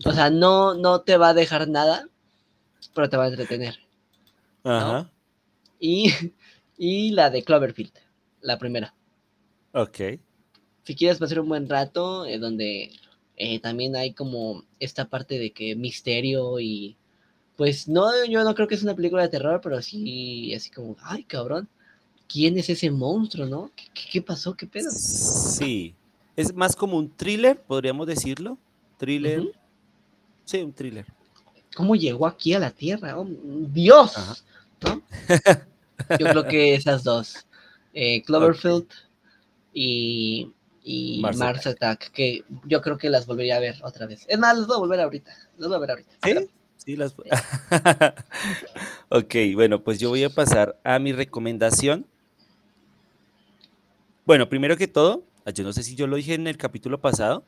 o 0.05 0.13
sea, 0.13 0.31
no, 0.31 0.75
no 0.75 1.03
te 1.03 1.17
va 1.17 1.31
a 1.31 1.35
dejar 1.35 1.69
nada, 1.69 2.09
pero 2.95 3.09
te 3.09 3.17
va 3.17 3.25
a 3.25 3.29
entretener, 3.29 3.79
¿no? 4.77 4.99
Ajá. 4.99 5.11
Y, 5.81 6.13
y 6.79 7.13
la 7.13 7.31
de 7.31 7.45
Cloverfield, 7.45 7.93
la 8.41 8.59
primera. 8.59 8.95
Ok. 9.73 10.01
Si 10.85 10.95
quieres 10.95 11.19
pasar 11.19 11.41
un 11.41 11.49
buen 11.49 11.69
rato, 11.69 12.27
eh, 12.27 12.39
donde 12.39 12.93
eh, 13.37 13.61
también 13.61 13.97
hay 13.97 14.13
como 14.13 14.65
esta 14.79 15.09
parte 15.09 15.39
de 15.39 15.53
que 15.53 15.75
misterio 15.77 16.61
y 16.61 16.97
pues 17.57 17.89
no, 17.89 18.11
yo 18.27 18.45
no 18.45 18.55
creo 18.55 18.69
que 18.69 18.75
es 18.77 18.83
una 18.83 18.97
película 18.97 19.23
de 19.23 19.29
terror, 19.31 19.61
pero 19.63 19.81
sí, 19.83 20.53
así 20.55 20.71
como, 20.71 20.97
ay, 21.03 21.25
cabrón, 21.25 21.69
¿quién 22.29 22.59
es 22.59 22.69
ese 22.69 22.91
monstruo, 22.91 23.47
no? 23.47 23.71
¿Qué, 24.13 24.23
pasó? 24.23 24.55
¿Qué 24.55 24.67
pedo? 24.67 24.91
Sí. 24.91 25.95
Es 26.37 26.55
más 26.55 26.75
como 26.75 26.99
un 26.99 27.11
thriller, 27.11 27.61
podríamos 27.61 28.07
decirlo. 28.07 28.59
Thriller. 28.99 29.53
Sí, 30.45 30.63
un 30.63 30.73
thriller. 30.73 31.07
¿Cómo 31.75 31.97
llegó 31.97 32.27
aquí 32.27 32.55
a 32.55 32.59
la 32.59 32.71
Tierra? 32.71 33.19
Oh, 33.19 33.27
Dios, 33.29 34.17
Ajá. 34.17 34.37
¿no? 34.83 35.03
Yo 36.19 36.27
creo 36.27 36.45
que 36.45 36.75
esas 36.75 37.05
dos, 37.05 37.47
eh, 37.93 38.23
Cloverfield 38.23 38.89
y, 39.73 40.51
y 40.83 41.21
Mars 41.21 41.37
Mars, 41.37 41.67
Attack, 41.67 42.11
que 42.11 42.45
yo 42.65 42.83
creo 42.83 42.99
que 42.99 43.09
las 43.09 43.27
volvería 43.27 43.57
a 43.57 43.61
ver 43.61 43.77
otra 43.83 44.07
vez. 44.07 44.27
Es 44.29 44.39
más, 44.39 44.59
las 44.59 44.67
voy 44.67 44.77
a 44.77 44.81
volver 44.81 45.01
ahorita, 45.01 45.33
las 45.57 45.69
voy 45.69 45.77
a 45.77 45.81
ver 45.81 45.91
ahorita. 45.91 46.11
Sí, 46.23 46.51
sí, 46.77 46.97
las. 46.97 47.15
ok, 49.09 49.35
bueno, 49.55 49.83
pues 49.83 49.99
yo 49.99 50.11
voy 50.11 50.25
a 50.25 50.31
pasar 50.31 50.79
a 50.85 50.99
mi 50.99 51.13
recomendación. 51.13 52.07
Bueno, 54.27 54.49
primero 54.49 54.77
que 54.77 54.89
todo, 54.89 55.25
yo 55.55 55.65
no 55.65 55.73
sé 55.73 55.83
si 55.83 55.95
yo 55.95 56.07
lo 56.07 56.17
dije 56.17 56.35
en 56.35 56.47
el 56.47 56.57
capítulo 56.57 57.01
pasado, 57.01 57.45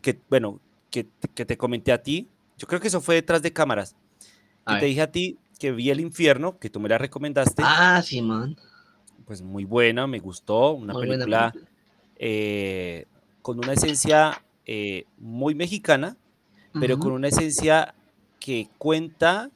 que, 0.00 0.18
bueno, 0.30 0.60
que, 0.90 1.06
que 1.34 1.44
te 1.44 1.56
comenté 1.56 1.92
a 1.92 2.02
ti, 2.02 2.28
yo 2.58 2.66
creo 2.66 2.80
que 2.80 2.88
eso 2.88 3.00
fue 3.00 3.16
detrás 3.16 3.42
de 3.42 3.52
cámaras, 3.52 3.94
que 4.66 4.74
te 4.80 4.86
dije 4.86 5.02
a 5.02 5.10
ti 5.12 5.38
que 5.58 5.72
vi 5.72 5.90
El 5.90 6.00
Infierno, 6.00 6.58
que 6.58 6.70
tú 6.70 6.80
me 6.80 6.88
la 6.88 6.98
recomendaste, 6.98 7.62
Ah, 7.64 8.02
Simón. 8.02 8.56
pues 9.26 9.42
muy 9.42 9.64
buena, 9.64 10.06
me 10.06 10.18
gustó, 10.18 10.72
una 10.72 10.92
Muy 10.92 11.06
película 11.06 11.52
película. 11.52 11.70
eh, 12.16 13.06
con 13.42 13.58
una 13.58 13.72
esencia 13.74 14.42
eh, 14.66 15.04
muy 15.18 15.54
mexicana, 15.54 16.16
pero 16.80 16.98
con 16.98 17.12
una 17.12 17.28
esencia 17.28 17.94
que 18.40 18.68
cuenta 18.78 19.50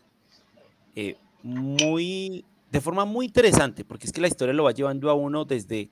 eh, 0.95 1.17
muy, 1.43 2.45
de 2.71 2.81
forma 2.81 3.05
muy 3.05 3.27
interesante, 3.27 3.85
porque 3.85 4.07
es 4.07 4.13
que 4.13 4.21
la 4.21 4.29
historia 4.29 4.53
lo 4.55 4.65
va 4.65 4.73
llevando 4.73 5.09
a 5.11 5.15
uno 5.15 5.45
desde 5.45 5.89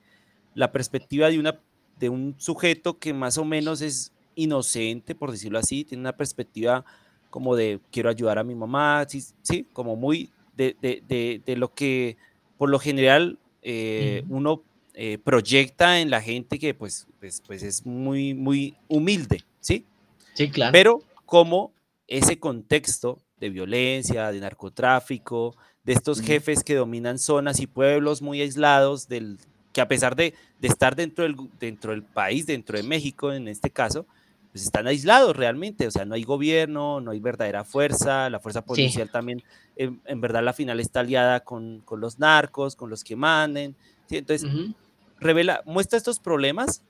la 0.55 0.71
perspectiva 0.71 1.29
de, 1.29 1.37
una, 1.37 1.59
de 1.99 2.09
un 2.09 2.33
sujeto 2.37 2.97
que 2.97 3.13
más 3.13 3.37
o 3.37 3.45
menos 3.45 3.81
es 3.81 4.11
inocente, 4.33 5.13
por 5.13 5.31
decirlo 5.31 5.59
así, 5.59 5.83
tiene 5.83 6.01
una 6.01 6.17
perspectiva 6.17 6.83
como 7.29 7.55
de 7.55 7.79
quiero 7.91 8.09
ayudar 8.09 8.39
a 8.39 8.43
mi 8.43 8.55
mamá, 8.55 9.05
sí, 9.07 9.23
sí 9.43 9.67
como 9.73 9.95
muy 9.95 10.31
de, 10.55 10.75
de, 10.81 11.03
de, 11.07 11.41
de 11.45 11.55
lo 11.57 11.73
que 11.73 12.17
por 12.57 12.69
lo 12.69 12.79
general 12.79 13.37
eh, 13.61 14.23
uno 14.29 14.63
eh, 14.93 15.17
proyecta 15.17 15.99
en 15.99 16.09
la 16.09 16.21
gente 16.21 16.57
que 16.57 16.73
pues, 16.73 17.07
pues, 17.19 17.41
pues 17.45 17.63
es 17.63 17.85
muy, 17.85 18.33
muy 18.33 18.75
humilde, 18.87 19.43
¿sí? 19.59 19.85
Sí, 20.33 20.49
claro. 20.49 20.71
Pero 20.71 21.01
como 21.25 21.73
ese 22.07 22.39
contexto 22.39 23.19
de 23.39 23.49
violencia, 23.49 24.31
de 24.31 24.39
narcotráfico, 24.39 25.55
de 25.83 25.93
estos 25.93 26.21
jefes 26.21 26.63
que 26.63 26.75
dominan 26.75 27.19
zonas 27.19 27.59
y 27.59 27.67
pueblos 27.67 28.21
muy 28.21 28.41
aislados, 28.41 29.07
del, 29.07 29.37
que 29.75 29.81
a 29.81 29.89
pesar 29.89 30.15
de, 30.15 30.33
de 30.57 30.69
estar 30.69 30.95
dentro 30.95 31.25
del, 31.25 31.35
dentro 31.59 31.91
del 31.91 32.05
país, 32.05 32.47
dentro 32.47 32.77
de 32.77 32.83
México 32.85 33.33
en 33.33 33.49
este 33.49 33.71
caso, 33.71 34.07
pues 34.53 34.63
están 34.63 34.87
aislados 34.87 35.35
realmente, 35.35 35.85
o 35.85 35.91
sea, 35.91 36.05
no 36.05 36.15
hay 36.15 36.23
gobierno, 36.23 37.01
no 37.01 37.11
hay 37.11 37.19
verdadera 37.19 37.65
fuerza, 37.65 38.29
la 38.29 38.39
fuerza 38.39 38.61
Sí. 38.61 38.65
policial 38.67 39.09
también, 39.11 39.43
en, 39.75 40.01
en 40.05 40.21
verdad 40.21 40.43
la 40.43 40.53
final 40.53 40.79
está 40.79 41.01
aliada 41.01 41.41
con, 41.41 41.81
con 41.81 41.99
los 41.99 42.19
narcos, 42.19 42.77
con 42.77 42.89
los 42.89 43.03
que 43.03 43.17
manden, 43.17 43.77
¿sí? 44.07 44.15
entonces 44.17 44.47
Ujú. 44.49 44.73
revela, 45.19 45.61
muestra 45.65 45.97
estos 45.97 46.21
problemas, 46.21 46.83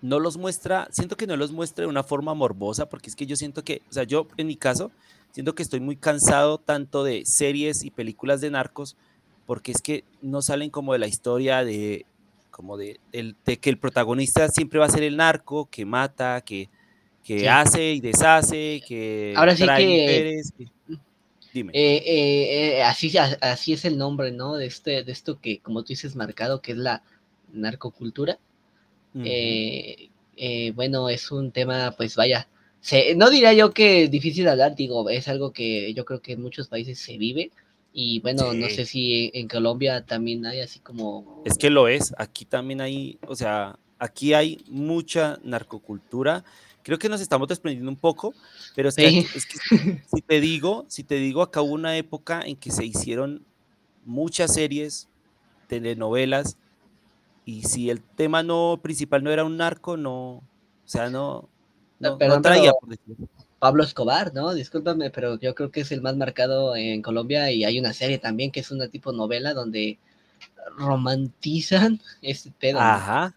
no 0.00 0.20
los 0.20 0.36
muestra, 0.36 0.88
siento 0.92 1.16
que 1.16 1.26
no 1.26 1.36
los 1.36 1.52
muestra 1.52 1.82
de 1.84 1.88
una 1.88 2.02
forma 2.04 2.34
morbosa, 2.34 2.88
porque 2.88 3.08
es 3.10 3.16
que 3.16 3.26
yo 3.26 3.36
siento 3.36 3.64
que, 3.64 3.84
o 3.90 3.94
sea, 3.94 4.04
yo 4.04 4.32
en 4.36 4.46
mi 4.46 4.56
caso, 4.56 4.94
siento 5.30 5.54
que 5.54 5.62
estoy 5.62 5.80
muy 5.80 5.96
cansado 5.98 6.58
tanto 6.60 7.02
de 7.02 7.24
series 7.24 7.82
y 7.82 7.90
películas 7.90 8.40
de 8.40 8.50
narcos, 8.50 8.96
porque 9.46 9.72
es 9.72 9.80
que 9.80 10.04
no 10.22 10.42
salen 10.42 10.70
como 10.70 10.92
de 10.92 10.98
la 10.98 11.06
historia 11.06 11.64
de, 11.64 12.04
como 12.50 12.76
de, 12.76 12.98
el- 13.12 13.36
de 13.44 13.58
que 13.58 13.70
el 13.70 13.78
protagonista 13.78 14.48
siempre 14.48 14.78
va 14.78 14.86
a 14.86 14.90
ser 14.90 15.02
el 15.04 15.16
narco, 15.16 15.68
que 15.70 15.84
mata, 15.84 16.40
que, 16.42 16.68
que 17.24 17.40
Sí. 17.40 17.46
hace 17.46 17.92
y 17.94 18.00
deshace, 18.00 18.82
que 18.86 19.32
Ahora 19.36 19.56
sí 19.56 19.64
trae 19.64 19.84
que 19.84 19.88
mujeres. 19.88 20.52
que- 20.56 20.66
Dime. 21.52 21.72
eh, 21.74 22.02
eh, 22.04 22.76
eh, 22.78 22.82
así, 22.82 23.10
así 23.40 23.72
es 23.72 23.84
el 23.86 23.96
nombre, 23.96 24.30
¿no? 24.30 24.56
De 24.56 24.66
este, 24.66 25.02
de 25.04 25.12
esto 25.12 25.40
que, 25.40 25.58
como 25.60 25.82
tú 25.82 25.88
dices, 25.88 26.14
marcado, 26.16 26.60
que 26.60 26.72
es 26.72 26.78
la 26.78 27.02
narcocultura. 27.52 28.38
Ujú. 29.14 29.24
Eh, 29.26 30.10
eh, 30.36 30.72
bueno, 30.72 31.08
es 31.08 31.30
un 31.30 31.52
tema, 31.52 31.94
pues 31.96 32.14
vaya, 32.16 32.48
se- 32.80 33.14
no 33.14 33.30
diría 33.30 33.52
yo 33.54 33.72
que 33.72 34.08
difícil 34.08 34.44
de 34.44 34.50
hablar, 34.50 34.76
digo, 34.76 35.08
es 35.08 35.28
algo 35.28 35.52
que 35.52 35.94
yo 35.94 36.04
creo 36.04 36.20
que 36.20 36.32
en 36.32 36.42
muchos 36.42 36.68
países 36.68 36.98
se 36.98 37.16
vive. 37.16 37.50
Y 37.98 38.20
bueno, 38.20 38.52
no 38.52 38.68
sé 38.68 38.84
si 38.84 39.30
en 39.32 39.48
Colombia 39.48 40.04
también 40.04 40.44
hay 40.44 40.60
así 40.60 40.80
como... 40.80 41.42
Es 41.46 41.56
que 41.56 41.70
lo 41.70 41.88
es, 41.88 42.14
aquí 42.18 42.44
también 42.44 42.82
hay, 42.82 43.18
o 43.26 43.34
sea, 43.34 43.78
aquí 43.98 44.34
hay 44.34 44.62
mucha 44.68 45.38
narcocultura. 45.42 46.44
Creo 46.82 46.98
que 46.98 47.08
nos 47.08 47.22
estamos 47.22 47.48
desprendiendo 47.48 47.90
un 47.90 47.96
poco, 47.96 48.34
pero 48.74 48.90
es 48.90 48.96
que, 48.96 49.08
Sí. 49.10 49.18
aquí- 49.20 49.28
es 49.34 49.46
que 49.46 49.56
si 50.14 50.20
te 50.26 50.40
digo, 50.42 50.84
si 50.88 51.04
te 51.04 51.14
digo, 51.14 51.40
acá 51.40 51.62
hubo 51.62 51.72
una 51.72 51.96
época 51.96 52.42
en 52.42 52.56
que 52.56 52.70
se 52.70 52.84
hicieron 52.84 53.46
muchas 54.04 54.52
series, 54.52 55.08
telenovelas, 55.66 56.58
y 57.46 57.62
si 57.62 57.88
el 57.88 58.02
tema 58.02 58.42
no 58.42 58.78
principal 58.82 59.24
no 59.24 59.30
era 59.32 59.42
un 59.44 59.56
narco, 59.56 59.96
no, 59.96 60.12
o 60.34 60.42
sea, 60.84 61.08
no, 61.08 61.48
No, 61.98 62.10
no, 62.10 62.10
no 62.10 62.18
perdón, 62.18 62.42
traía, 62.42 62.72
pero 62.72 62.78
por 62.78 62.88
decirlo. 62.90 63.28
Pablo 63.58 63.82
Escobar, 63.82 64.34
¿no? 64.34 64.52
Discúlpame, 64.54 65.10
pero 65.10 65.38
yo 65.38 65.54
creo 65.54 65.70
que 65.70 65.80
es 65.80 65.92
el 65.92 66.02
más 66.02 66.16
marcado 66.16 66.76
en 66.76 67.02
Colombia 67.02 67.50
y 67.50 67.64
hay 67.64 67.78
una 67.78 67.92
serie 67.92 68.18
también 68.18 68.50
que 68.50 68.60
es 68.60 68.70
una 68.70 68.88
tipo 68.88 69.12
novela 69.12 69.54
donde 69.54 69.98
romantizan 70.76 72.00
este 72.22 72.50
pedo, 72.50 72.78
¿no? 72.78 72.84
Ajá. 72.84 73.34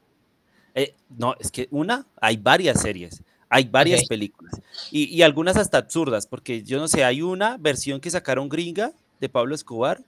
Eh, 0.76 0.94
no, 1.10 1.36
es 1.40 1.52
que 1.52 1.68
una, 1.72 2.06
hay 2.20 2.38
varias 2.38 2.82
series, 2.82 3.24
hay 3.50 3.66
varias 3.66 4.06
películas 4.06 4.62
y, 4.92 5.06
y 5.06 5.22
algunas 5.22 5.58
hasta 5.58 5.78
absurdas, 5.78 6.28
porque 6.28 6.64
yo 6.64 6.80
no 6.80 6.88
sé, 6.88 7.04
hay 7.04 7.22
una 7.22 7.58
versión 7.58 8.00
que 8.00 8.12
sacaron 8.12 8.50
gringa 8.50 8.94
de 9.20 9.30
Pablo 9.30 9.56
Escobar 9.56 10.04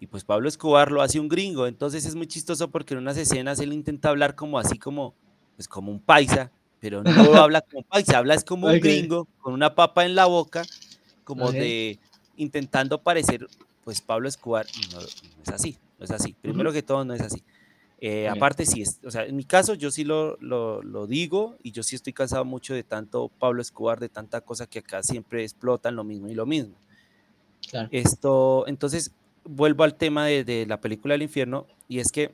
y 0.00 0.06
pues 0.06 0.24
Pablo 0.24 0.48
Escobar 0.48 0.92
lo 0.92 1.02
hace 1.02 1.20
un 1.20 1.28
gringo, 1.28 1.66
entonces 1.66 2.04
es 2.04 2.14
muy 2.14 2.26
chistoso 2.26 2.70
porque 2.70 2.94
en 2.94 3.00
unas 3.00 3.16
escenas 3.16 3.60
él 3.60 3.72
intenta 3.72 4.10
hablar 4.10 4.34
como 4.34 4.58
así 4.58 4.78
como, 4.78 5.14
pues 5.56 5.66
como 5.68 5.90
un 5.90 6.00
paisa, 6.00 6.52
pero 6.80 7.02
no 7.02 7.34
habla 7.34 7.60
como 7.62 7.82
paisa, 7.82 8.18
habla 8.18 8.34
es 8.34 8.44
como 8.44 8.68
un 8.68 8.80
gringo 8.80 9.26
con 9.40 9.52
una 9.54 9.74
papa 9.74 10.04
en 10.04 10.14
la 10.14 10.26
boca, 10.26 10.64
como 11.24 11.52
de 11.52 11.98
intentando 12.36 13.02
parecer 13.02 13.46
pues 13.84 14.00
Pablo 14.00 14.28
Escobar 14.28 14.66
y 14.74 14.92
no, 14.92 15.00
no 15.00 15.42
es 15.42 15.48
así, 15.48 15.78
no 15.98 16.04
es 16.04 16.10
así, 16.10 16.34
primero 16.40 16.72
que 16.72 16.82
todo 16.82 17.04
no 17.04 17.14
es 17.14 17.20
así. 17.20 17.42
Eh, 18.00 18.28
aparte, 18.28 18.64
sí, 18.64 18.82
es, 18.82 19.00
o 19.04 19.10
sea, 19.10 19.24
en 19.24 19.34
mi 19.34 19.42
caso 19.42 19.74
yo 19.74 19.90
sí 19.90 20.04
lo, 20.04 20.36
lo, 20.40 20.82
lo 20.82 21.08
digo 21.08 21.56
y 21.64 21.72
yo 21.72 21.82
sí 21.82 21.96
estoy 21.96 22.12
cansado 22.12 22.44
mucho 22.44 22.72
de 22.72 22.84
tanto 22.84 23.28
Pablo 23.40 23.60
Escobar, 23.60 23.98
de 23.98 24.08
tanta 24.08 24.40
cosa 24.40 24.68
que 24.68 24.78
acá 24.78 25.02
siempre 25.02 25.42
explotan 25.42 25.96
lo 25.96 26.04
mismo 26.04 26.28
y 26.28 26.34
lo 26.34 26.46
mismo. 26.46 26.76
Claro. 27.68 27.88
Esto, 27.90 28.66
entonces, 28.68 29.10
vuelvo 29.44 29.82
al 29.82 29.96
tema 29.96 30.26
de, 30.26 30.44
de 30.44 30.64
la 30.66 30.80
película 30.80 31.14
del 31.14 31.22
infierno 31.22 31.66
y 31.88 31.98
es 31.98 32.12
que 32.12 32.32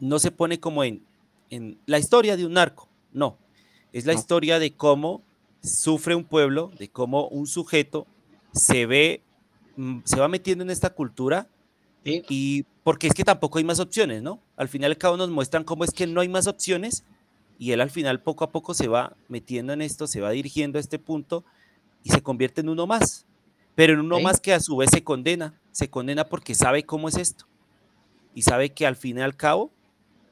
no 0.00 0.18
se 0.18 0.30
pone 0.30 0.58
como 0.60 0.82
en, 0.82 1.02
en 1.50 1.78
la 1.84 1.98
historia 1.98 2.36
de 2.36 2.46
un 2.46 2.54
narco, 2.54 2.87
no, 3.12 3.38
es 3.92 4.06
la 4.06 4.12
No. 4.12 4.18
historia 4.18 4.58
de 4.58 4.72
cómo 4.74 5.22
sufre 5.62 6.14
un 6.14 6.24
pueblo, 6.24 6.70
de 6.78 6.88
cómo 6.88 7.28
un 7.28 7.46
sujeto 7.46 8.06
se 8.52 8.86
ve, 8.86 9.22
mm, 9.76 10.00
se 10.04 10.20
va 10.20 10.28
metiendo 10.28 10.64
en 10.64 10.70
esta 10.70 10.90
cultura 10.90 11.48
Sí. 12.04 12.22
y 12.28 12.64
porque 12.84 13.06
es 13.08 13.12
que 13.14 13.24
tampoco 13.24 13.58
hay 13.58 13.64
más 13.64 13.80
opciones, 13.80 14.22
¿no? 14.22 14.40
Al 14.56 14.68
final 14.68 14.90
al 14.92 14.98
cabo 14.98 15.16
nos 15.16 15.30
muestran 15.30 15.64
cómo 15.64 15.84
es 15.84 15.90
que 15.90 16.06
no 16.06 16.20
hay 16.20 16.28
más 16.28 16.46
opciones 16.46 17.04
y 17.58 17.72
él 17.72 17.80
al 17.80 17.90
final 17.90 18.22
poco 18.22 18.44
a 18.44 18.50
poco 18.50 18.72
se 18.72 18.88
va 18.88 19.16
metiendo 19.28 19.72
en 19.72 19.82
esto, 19.82 20.06
se 20.06 20.20
va 20.20 20.30
dirigiendo 20.30 20.78
a 20.78 20.80
este 20.80 20.98
punto 20.98 21.44
y 22.04 22.10
se 22.10 22.22
convierte 22.22 22.60
en 22.60 22.68
uno 22.68 22.86
más, 22.86 23.26
pero 23.74 23.92
en 23.94 24.00
uno 24.00 24.20
más 24.20 24.40
que 24.40 24.54
a 24.54 24.60
su 24.60 24.76
vez 24.76 24.90
se 24.90 25.02
condena, 25.04 25.60
se 25.72 25.90
condena 25.90 26.24
porque 26.24 26.54
sabe 26.54 26.84
cómo 26.84 27.08
es 27.08 27.16
esto 27.16 27.46
y 28.34 28.42
sabe 28.42 28.70
que 28.70 28.86
al 28.86 28.96
fin 28.96 29.18
y 29.18 29.20
al 29.22 29.36
cabo, 29.36 29.70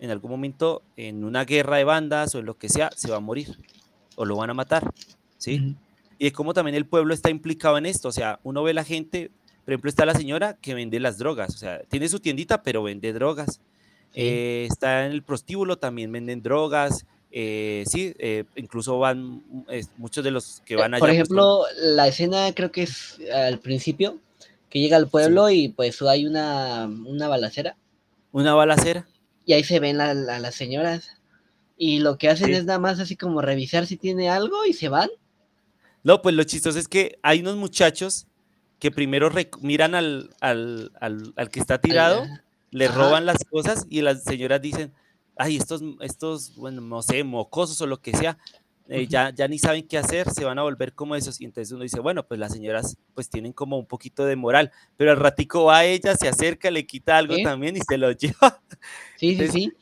en 0.01 0.11
algún 0.11 0.30
momento, 0.30 0.82
en 0.97 1.24
una 1.24 1.44
guerra 1.44 1.76
de 1.78 1.84
bandas 1.84 2.34
o 2.34 2.38
en 2.38 2.47
lo 2.47 2.57
que 2.59 2.68
sea, 2.68 2.90
se 2.94 3.11
va 3.11 3.16
a 3.16 3.20
morir 3.20 3.57
o 4.16 4.24
lo 4.24 4.36
van 4.36 4.51
a 4.51 4.55
matar, 4.55 4.90
¿sí? 5.38 5.61
Ujú. 5.61 5.74
Y 6.18 6.24
de 6.24 6.32
cómo 6.32 6.55
también 6.55 6.74
el 6.74 6.86
pueblo 6.86 7.12
está 7.12 7.30
implicado 7.30 7.76
en 7.78 7.86
esto, 7.86 8.09
o 8.09 8.12
sea, 8.12 8.40
uno 8.42 8.62
ve 8.62 8.72
la 8.74 8.84
gente, 8.84 9.30
por 9.64 9.72
ejemplo, 9.74 9.88
está 9.90 10.07
la 10.07 10.14
señora 10.14 10.57
que 10.61 10.74
vende 10.74 10.99
las 11.01 11.18
drogas, 11.18 11.55
o 11.55 11.59
sea, 11.59 11.80
tiene 11.88 12.09
su 12.09 12.20
tiendita, 12.20 12.62
pero 12.62 12.82
vende 12.82 13.12
drogas. 13.12 13.61
Sí. 14.14 14.22
Eh, 14.22 14.68
está 14.70 15.05
en 15.05 15.12
el 15.12 15.22
prostíbulo, 15.22 15.76
también 15.76 16.11
venden 16.11 16.42
drogas, 16.42 17.05
eh, 17.30 17.84
sí, 17.86 18.14
eh, 18.18 18.44
incluso 18.55 18.99
van 18.99 19.42
es- 19.68 19.90
muchos 19.99 20.24
de 20.24 20.30
los 20.30 20.62
que 20.64 20.76
van 20.76 20.94
allá. 20.94 21.01
Por 21.01 21.09
pues, 21.09 21.16
son- 21.18 21.22
ejemplo, 21.36 21.62
la 21.82 22.09
escena 22.09 22.51
creo 22.55 22.72
que 22.72 22.84
es 22.84 23.18
al 23.34 23.59
principio, 23.59 24.16
que 24.70 24.80
llega 24.80 24.97
al 24.97 25.09
pueblo 25.09 25.51
y 25.51 25.68
pues 25.68 26.01
hay 26.03 26.24
una, 26.26 26.86
una 26.86 27.28
balacera 27.28 27.76
una 28.32 28.55
balacera. 28.55 29.07
Y 29.47 29.55
ahí 29.55 29.64
se 29.64 29.80
ven 29.80 29.97
la- 29.97 30.12
las 30.12 30.55
señoras. 30.55 31.09
Y 31.78 32.01
lo 32.01 32.18
que 32.18 32.28
hacen 32.28 32.49
Sí. 32.49 32.53
es 32.53 32.64
nada 32.66 32.78
más 32.78 33.01
así 33.01 33.16
como 33.16 33.40
revisar 33.40 33.86
si 33.86 33.97
tiene 33.97 34.28
algo 34.28 34.66
y 34.66 34.72
se 34.74 34.88
van. 34.90 35.09
No, 36.03 36.20
pues 36.20 36.34
lo 36.34 36.44
chistoso 36.44 36.78
es 36.78 36.88
que 36.88 37.18
hay 37.22 37.40
unos 37.40 37.57
muchachos 37.57 38.26
que 38.78 38.90
primero 38.90 39.30
miran 39.62 39.94
al, 39.94 40.30
al, 40.40 40.92
al- 41.01 41.32
al 41.36 41.49
que 41.51 41.61
está 41.61 41.80
tirado, 41.80 42.26
le 42.70 42.86
ajá. 42.86 42.97
roban 42.99 43.24
las 43.26 43.38
cosas 43.44 43.86
y 43.88 44.03
las 44.03 44.22
señoras 44.24 44.61
dicen, 44.61 44.92
ay, 45.36 45.57
estos, 45.57 45.80
estos, 46.01 46.55
bueno, 46.57 46.80
no 46.80 47.03
sé, 47.03 47.24
mocosos 47.24 47.80
o 47.80 47.86
lo 47.86 48.01
que 48.01 48.14
sea, 48.16 48.38
eh, 48.89 49.07
ya, 49.09 49.30
ya 49.34 49.49
ni 49.49 49.59
saben 49.59 49.87
qué 49.87 49.99
hacer, 49.99 50.30
se 50.30 50.45
van 50.45 50.59
a 50.59 50.62
volver 50.62 50.93
como 50.95 51.16
esos. 51.16 51.41
Y 51.41 51.45
entonces 51.45 51.72
uno 51.72 51.82
dice, 51.82 52.01
bueno, 52.01 52.26
pues 52.26 52.39
las 52.41 52.53
señoras 52.53 52.97
pues 53.14 53.28
tienen 53.28 53.53
como 53.53 53.78
un 53.78 53.87
poquito 53.87 54.24
de 54.24 54.37
moral, 54.37 54.70
pero 54.97 55.11
al 55.11 55.16
ratico 55.18 55.64
va 55.64 55.84
ella, 55.84 56.14
se 56.16 56.28
acerca, 56.28 56.70
le 56.70 56.87
quita 56.87 57.16
algo 57.18 57.34
también 57.43 57.76
y 57.76 57.80
se 57.80 57.99
lo 57.99 58.11
lleva. 58.12 58.61
Sí, 59.16 59.28
sí, 59.28 59.30
Entonces, 59.32 59.53
sí. 59.53 59.72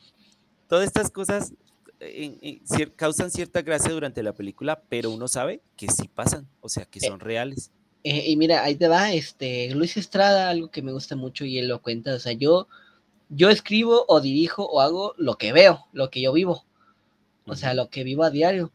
Todas 0.67 0.85
estas 0.87 1.11
cosas 1.11 1.53
eh, 1.99 2.25
en- 2.25 2.37
en 2.41 2.63
cier- 2.65 2.93
causan 2.95 3.31
cierta 3.31 3.61
gracia 3.61 3.91
durante 3.93 4.23
la 4.23 4.33
película, 4.33 4.81
pero 4.89 5.11
uno 5.11 5.27
sabe 5.27 5.61
que 5.77 5.87
sí 5.91 6.07
pasan, 6.07 6.47
o 6.61 6.69
sea, 6.69 6.85
que 6.85 6.99
Eh, 6.99 7.07
son 7.07 7.19
reales. 7.19 7.71
Y 8.03 8.35
mira, 8.37 8.63
ahí 8.63 8.75
te 8.75 8.87
va, 8.87 9.13
este, 9.13 9.73
Luis 9.73 9.97
Estrada, 9.97 10.49
algo 10.49 10.69
que 10.69 10.83
me 10.83 10.91
gusta 10.91 11.15
mucho 11.15 11.43
y 11.45 11.57
él 11.57 11.67
lo 11.67 11.81
cuenta, 11.81 12.13
o 12.13 12.19
sea, 12.19 12.33
yo, 12.33 12.67
yo 13.29 13.49
escribo 13.49 14.05
o 14.07 14.21
dirijo 14.21 14.63
o 14.65 14.79
hago 14.81 15.13
lo 15.17 15.37
que 15.37 15.53
veo, 15.53 15.87
lo 15.91 16.11
que 16.11 16.21
yo 16.21 16.31
vivo, 16.31 16.65
o 17.45 17.55
sea, 17.55 17.73
lo 17.73 17.89
que 17.89 18.03
vivo 18.03 18.23
a 18.23 18.29
diario. 18.29 18.71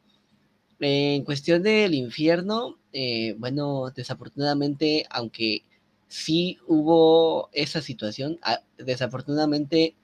En 0.80 1.24
cuestión 1.24 1.62
del 1.62 1.94
infierno, 1.94 2.78
eh, 2.92 3.34
bueno, 3.38 3.90
desafortunadamente, 3.94 5.06
aunque 5.10 5.62
sí 6.08 6.58
hubo 6.66 7.50
esa 7.52 7.80
situación, 7.80 8.38
ah, 8.42 8.60
desafortunadamente 8.78 9.94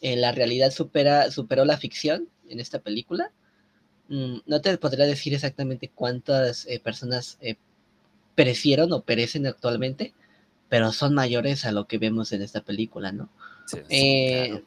eh, 0.00 0.16
la 0.16 0.32
realidad 0.32 0.70
supera, 0.70 1.30
superó 1.30 1.64
la 1.64 1.76
ficción 1.76 2.28
en 2.48 2.60
esta 2.60 2.78
película. 2.78 3.30
Mm, 4.08 4.38
no 4.46 4.60
te 4.60 4.76
podría 4.78 5.06
decir 5.06 5.34
exactamente 5.34 5.90
cuántas 5.94 6.66
eh, 6.66 6.80
personas 6.80 7.36
eh, 7.42 7.56
perecieron 8.34 8.92
o 8.92 9.02
perecen 9.02 9.46
actualmente, 9.46 10.14
pero 10.70 10.92
son 10.92 11.14
mayores 11.14 11.66
a 11.66 11.72
lo 11.72 11.86
que 11.86 11.98
vemos 11.98 12.32
en 12.32 12.40
esta 12.40 12.62
película, 12.62 13.12
¿no? 13.12 13.28
Sí, 13.66 13.78
sí, 13.88 14.26
claro. 14.30 14.62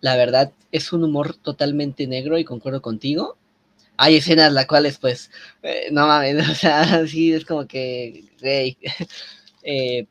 La 0.00 0.16
verdad 0.16 0.52
es 0.70 0.92
un 0.92 1.02
humor 1.02 1.34
totalmente 1.34 2.06
negro 2.06 2.38
y 2.38 2.44
concuerdo 2.44 2.80
contigo. 2.80 3.36
Hay 3.98 4.16
escenas 4.16 4.52
las 4.52 4.66
cuales, 4.66 4.98
pues, 4.98 5.30
eh, 5.62 5.88
no 5.90 6.06
mames, 6.06 6.36
o 6.50 6.54
sea, 6.54 7.06
sí, 7.06 7.32
es 7.32 7.44
como 7.44 7.66
que. 7.66 8.24
Eh, 9.68 10.06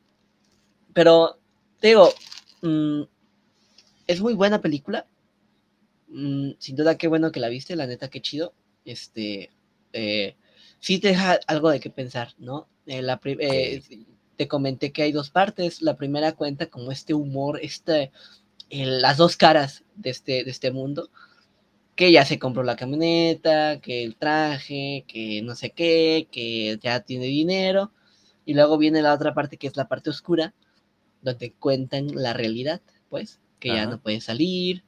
pero, 0.92 1.38
te 1.80 1.88
digo, 1.88 2.12
mm, 2.60 3.04
es 4.06 4.20
muy 4.20 4.34
buena 4.34 4.60
película. 4.60 5.06
Mm, 6.08 6.50
sin 6.58 6.76
duda, 6.76 6.98
qué 6.98 7.08
bueno 7.08 7.32
que 7.32 7.40
la 7.40 7.48
viste, 7.48 7.74
la 7.74 7.86
neta, 7.86 8.08
qué 8.10 8.20
chido. 8.20 8.52
Este, 8.84 9.50
eh, 9.94 10.36
sí 10.78 10.98
te 10.98 11.08
deja 11.08 11.40
algo 11.46 11.70
de 11.70 11.80
qué 11.80 11.88
pensar, 11.88 12.34
¿no? 12.38 12.68
La 12.84 13.18
te 14.36 14.48
comenté 14.48 14.92
que 14.92 15.02
hay 15.02 15.12
dos 15.12 15.30
partes. 15.30 15.80
La 15.80 15.96
primera 15.96 16.32
cuenta 16.32 16.66
como 16.66 16.92
este 16.92 17.14
humor, 17.14 17.58
este, 17.62 18.12
las 18.70 19.16
dos 19.16 19.36
caras 19.36 19.84
de 19.94 20.10
este, 20.10 20.44
de 20.44 20.50
este 20.50 20.70
mundo. 20.70 21.10
Que 21.96 22.12
ya 22.12 22.24
se 22.24 22.38
compró 22.38 22.62
la 22.62 22.76
camioneta, 22.76 23.80
que 23.80 24.04
el 24.04 24.16
traje, 24.16 25.04
que 25.08 25.42
no 25.42 25.54
sé 25.54 25.70
qué, 25.70 26.28
que 26.30 26.78
ya 26.80 27.00
tiene 27.00 27.24
dinero. 27.26 27.90
Y 28.44 28.54
luego 28.54 28.78
viene 28.78 29.02
la 29.02 29.14
otra 29.14 29.34
parte 29.34 29.56
que 29.56 29.66
es 29.66 29.76
la 29.76 29.88
parte 29.88 30.10
oscura, 30.10 30.54
donde 31.22 31.52
cuentan 31.52 32.08
la 32.14 32.32
realidad, 32.34 32.80
pues, 33.08 33.40
que 33.58 33.68
ya 33.68 33.86
no 33.86 33.98
puedes 33.98 34.24
salir, 34.24 34.84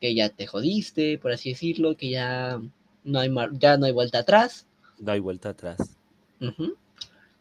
que 0.00 0.14
ya 0.14 0.28
te 0.28 0.46
jodiste, 0.46 1.18
por 1.18 1.32
así 1.32 1.50
decirlo, 1.50 1.96
que 1.96 2.10
ya 2.10 2.60
no 3.02 3.18
hay, 3.18 3.30
mar- 3.30 3.50
ya 3.58 3.76
no 3.78 3.86
hay 3.86 3.92
vuelta 3.92 4.18
atrás. 4.18 4.66
No 5.00 5.10
hay 5.10 5.20
vuelta 5.20 5.48
atrás. 5.48 5.78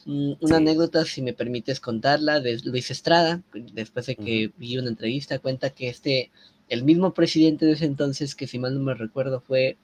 Mm, 0.06 0.32
Una 0.40 0.48
Sí. 0.48 0.54
anécdota, 0.56 1.06
si 1.06 1.22
me 1.22 1.34
permites 1.34 1.80
contarla, 1.80 2.40
de 2.40 2.60
Luis 2.64 2.90
Estrada, 2.90 3.44
después 3.54 4.08
de 4.08 4.16
que 4.16 4.52
vi 4.58 4.78
una 4.78 4.90
entrevista, 4.90 5.38
cuenta 5.38 5.70
que 5.70 5.90
este, 5.90 6.32
el 6.72 6.84
mismo 6.86 7.14
presidente 7.14 7.66
de 7.66 7.74
ese 7.74 7.86
entonces, 7.86 8.34
que 8.34 8.48
si 8.48 8.58
mal 8.58 8.74
no 8.74 8.80
me 8.80 8.94
recuerdo 8.96 9.42
fue 9.42 9.78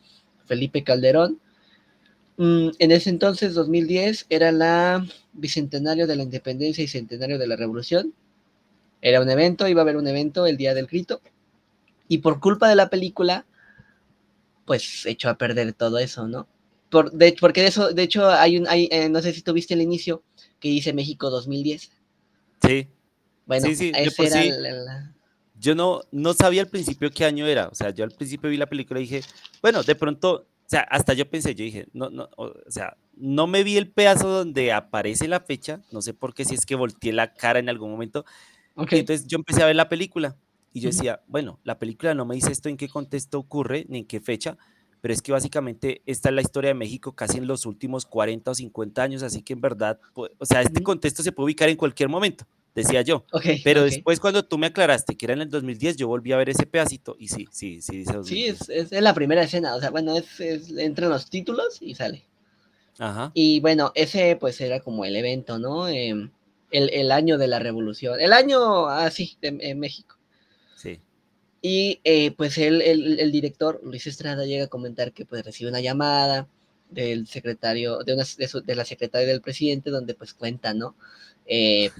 Felipe 0.46 0.84
Calderón, 0.84 1.40
mm, 2.38 2.70
en 2.80 2.92
ese 2.92 3.10
entonces, 3.10 3.54
2010, 3.54 4.26
era 4.30 4.52
la 4.52 5.06
bicentenario 5.34 6.08
de 6.08 6.16
la 6.16 6.24
independencia 6.24 6.84
y 6.84 6.88
centenario 6.88 7.38
de 7.38 7.48
la 7.48 7.58
revolución. 7.58 8.14
Era 9.02 9.22
un 9.22 9.30
evento, 9.30 9.68
iba 9.68 9.82
a 9.82 9.84
haber 9.84 9.98
un 9.98 10.08
evento 10.08 10.48
el 10.48 10.58
día 10.58 10.74
del 10.74 10.88
grito, 10.88 11.22
y 12.08 12.20
por 12.20 12.40
culpa 12.40 12.70
de 12.70 12.76
la 12.76 12.90
película, 12.90 13.46
pues 14.66 15.06
echó 15.06 15.30
a 15.30 15.38
perder 15.38 15.74
todo 15.74 15.98
eso, 16.00 16.28
¿no? 16.28 16.48
Por, 16.90 17.12
de, 17.12 17.36
porque 17.40 17.62
de 17.62 17.68
eso, 17.68 17.92
de 17.94 18.04
hecho, 18.04 18.30
hay 18.30 18.58
un, 18.58 18.68
hay, 18.68 18.88
eh, 18.92 19.10
no 19.10 19.22
sé 19.22 19.34
si 19.34 19.42
tuviste 19.42 19.74
el 19.74 19.82
inicio, 19.82 20.24
que 20.60 20.70
dice 20.70 20.94
México 20.94 21.30
2010. 21.30 21.92
Sí, 22.64 22.88
Bueno, 23.46 23.68
Sí, 23.68 23.76
sí, 23.76 23.92
de 23.92 24.04
ese 24.04 24.26
era 24.28 24.42
sí. 24.42 24.50
la- 24.52 24.72
la- 24.72 25.14
yo 25.60 25.76
no, 25.76 26.02
no 26.12 26.34
sabía 26.34 26.62
al 26.62 26.70
principio 26.70 27.10
qué 27.12 27.26
año 27.26 27.46
era. 27.46 27.68
O 27.70 27.76
sea, 27.76 27.90
yo 27.92 28.04
al 28.04 28.12
principio 28.12 28.50
vi 28.50 28.58
la 28.58 28.68
película 28.68 29.00
y 29.00 29.04
dije, 29.04 29.22
bueno, 29.62 29.84
de 29.84 29.96
pronto, 29.96 30.32
o 30.34 30.70
sea, 30.70 30.82
hasta 30.82 31.14
yo 31.14 31.30
pensé, 31.30 31.56
yo 31.56 31.64
dije, 31.64 31.88
no, 31.94 32.10
no, 32.10 32.30
o 32.38 32.54
sea, 32.68 32.98
no 33.16 33.48
me 33.48 33.64
vi 33.64 33.78
el 33.78 33.90
pedazo 33.92 34.28
donde 34.30 34.72
aparece 34.74 35.28
la 35.28 35.40
fecha, 35.40 35.82
no 35.92 36.02
sé 36.02 36.14
por 36.14 36.34
qué, 36.34 36.46
si 36.46 36.56
es 36.56 36.66
que 36.66 36.76
volteé 36.76 37.14
la 37.14 37.34
cara 37.34 37.60
en 37.60 37.70
algún 37.70 37.90
momento. 37.92 38.26
Ok, 38.76 38.94
Y 38.94 39.00
entonces 39.00 39.28
yo 39.28 39.38
empecé 39.38 39.64
a 39.64 39.66
ver 39.68 39.76
la 39.76 39.90
película 39.90 40.36
y 40.74 40.82
yo 40.82 40.90
decía, 40.90 41.22
bueno, 41.28 41.60
la 41.64 41.80
película 41.80 42.14
no 42.14 42.26
me 42.26 42.36
dice 42.36 42.52
esto 42.52 42.70
en 42.70 42.78
qué 42.78 42.88
contexto 42.90 43.40
ocurre 43.40 43.86
ni 43.90 44.00
en 44.00 44.06
qué 44.06 44.20
fecha, 44.20 44.58
pero 45.02 45.14
es 45.14 45.22
que 45.22 45.32
básicamente 45.32 46.02
esta 46.06 46.30
es 46.30 46.36
la 46.36 46.42
historia 46.42 46.70
de 46.70 46.74
México 46.76 47.14
casi 47.16 47.38
en 47.38 47.48
los 47.48 47.66
últimos 47.66 48.06
40 48.06 48.52
o 48.52 48.56
50 48.56 49.02
años, 49.04 49.24
así 49.24 49.42
que 49.42 49.54
en 49.54 49.62
verdad, 49.62 50.00
pu- 50.14 50.30
o 50.38 50.46
sea, 50.46 50.62
este 50.62 50.84
contexto 50.84 51.24
se 51.24 51.32
puede 51.32 51.46
ubicar 51.46 51.70
en 51.70 51.78
cualquier 51.78 52.10
momento, 52.10 52.46
decía 52.82 53.02
yo. 53.02 53.26
ok, 53.32 53.46
Pero 53.64 53.84
después 53.84 54.20
cuando 54.20 54.46
tú 54.46 54.58
me 54.58 54.68
aclaraste 54.68 55.16
que 55.18 55.26
era 55.26 55.34
en 55.34 55.42
el 55.42 55.50
2010, 55.50 55.98
yo 55.98 56.08
volví 56.08 56.32
a 56.34 56.38
ver 56.38 56.50
ese 56.50 56.66
pedacito 56.66 57.16
y 57.20 57.28
sí, 57.30 57.48
sí, 57.52 57.82
sí 57.82 57.98
dice 57.98 58.14
Sí, 58.22 58.46
2010. 58.46 58.46
es, 58.46 58.70
es, 58.70 58.92
es 58.92 59.02
la 59.02 59.16
primera 59.16 59.42
escena, 59.42 59.74
o 59.76 59.80
sea, 59.80 59.90
bueno, 59.90 60.16
es, 60.16 60.40
es 60.40 60.70
entran 60.78 61.10
los 61.10 61.30
títulos 61.32 61.78
y 61.82 61.96
sale. 61.96 62.24
Ajá, 63.00 63.34
Y 63.34 63.62
bueno, 63.62 63.94
ese 63.96 64.36
pues 64.36 64.60
era 64.60 64.82
como 64.82 65.06
el 65.06 65.16
evento, 65.16 65.60
¿no? 65.60 65.88
Em, 65.88 66.30
el, 66.72 66.90
el 66.94 67.12
año 67.14 67.38
de 67.38 67.48
la 67.48 67.60
revolución, 67.60 68.20
el 68.20 68.34
año 68.34 68.88
así 68.88 69.38
de, 69.42 69.58
en 69.62 69.80
México. 69.80 70.18
sí. 70.76 71.02
Y 71.62 72.00
eh, 72.04 72.32
pues 72.32 72.58
el, 72.58 72.82
el 72.82 73.32
director, 73.32 73.80
Luis 73.84 74.08
Estrada, 74.08 74.46
llega 74.46 74.66
a 74.66 74.68
comentar 74.68 75.12
que 75.12 75.26
pues 75.26 75.44
recibe 75.44 75.70
una 75.70 75.82
llamada 75.82 76.48
del 76.90 77.28
secretario, 77.28 78.00
de, 78.04 78.14
una, 78.14 78.24
de, 78.38 78.48
su- 78.48 78.62
de 78.62 78.76
la 78.76 78.86
secretaria 78.86 79.28
del 79.28 79.42
presidente, 79.42 79.90
donde 79.90 80.14
pues 80.14 80.34
cuenta, 80.34 80.74
¿no? 80.74 80.96
Eh, 81.46 81.92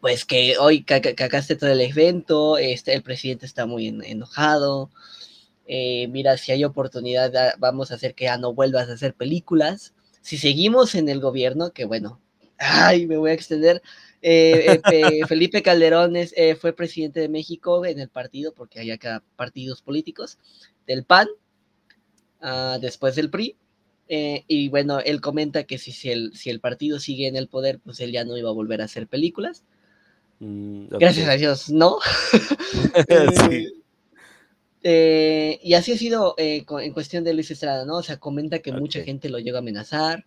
pues 0.00 0.24
que 0.24 0.56
hoy 0.58 0.82
ca- 0.84 1.00
ca- 1.00 1.14
cagaste 1.14 1.56
todo 1.56 1.70
el 1.70 1.80
evento, 1.80 2.58
este, 2.58 2.94
el 2.94 3.02
presidente 3.02 3.46
está 3.46 3.66
muy 3.66 3.88
en- 3.88 4.04
enojado, 4.04 4.90
eh, 5.66 6.08
mira, 6.08 6.36
si 6.38 6.52
hay 6.52 6.64
oportunidad, 6.64 7.34
ah, 7.36 7.54
vamos 7.58 7.90
a 7.90 7.94
hacer 7.96 8.14
que 8.14 8.24
ya 8.26 8.38
no 8.38 8.54
vuelvas 8.54 8.88
a 8.88 8.94
hacer 8.94 9.14
películas. 9.14 9.94
Si 10.20 10.38
seguimos 10.38 10.94
en 10.94 11.08
el 11.08 11.20
gobierno, 11.20 11.72
que 11.72 11.84
bueno, 11.86 12.20
ay, 12.58 13.06
me 13.06 13.16
voy 13.16 13.30
a 13.30 13.34
extender. 13.34 13.82
eh, 14.22 14.74
eh, 14.74 14.80
Pe- 14.80 15.26
Felipe 15.28 15.62
Calderón 15.62 16.16
es, 16.16 16.34
fue 16.60 16.72
presidente 16.74 17.20
de 17.20 17.28
México 17.28 17.84
en 17.86 18.00
el 18.00 18.08
partido, 18.08 18.52
porque 18.54 18.80
hay 18.80 18.90
acá 18.90 19.22
partidos 19.36 19.82
políticos, 19.82 20.38
del 20.86 21.04
PAN, 21.04 21.28
ah, 22.40 22.78
después 22.80 23.14
del 23.16 23.30
PRI. 23.30 23.56
Eh, 24.08 24.44
y 24.48 24.68
bueno, 24.68 25.00
él 25.00 25.20
comenta 25.20 25.64
que 25.64 25.78
si, 25.78 25.92
si, 25.92 26.10
el, 26.10 26.34
si 26.34 26.50
el 26.50 26.60
partido 26.60 26.98
sigue 26.98 27.26
en 27.26 27.36
el 27.36 27.48
poder, 27.48 27.80
pues 27.80 28.00
él 28.00 28.12
ya 28.12 28.24
no 28.24 28.36
iba 28.36 28.50
a 28.50 28.54
volver 28.54 28.82
a 28.82 28.84
hacer 28.84 29.06
películas. 29.06 29.64
Mm, 30.40 30.88
Gracias 30.88 31.28
a 31.28 31.36
Dios, 31.36 31.70
no. 31.70 31.98
sí, 33.50 33.68
Eh, 34.86 35.58
y 35.62 35.72
así 35.72 35.92
ha 35.92 35.96
sido 35.96 36.34
eh, 36.36 36.66
en 36.68 36.92
cuestión 36.92 37.24
de 37.24 37.32
Luis 37.32 37.50
Estrada, 37.50 37.86
¿no? 37.86 37.96
O 37.96 38.02
sea, 38.02 38.18
comenta 38.18 38.58
que 38.58 38.70
mucha 38.70 39.02
gente 39.02 39.30
lo 39.30 39.38
llega 39.38 39.56
a 39.58 39.62
amenazar 39.62 40.26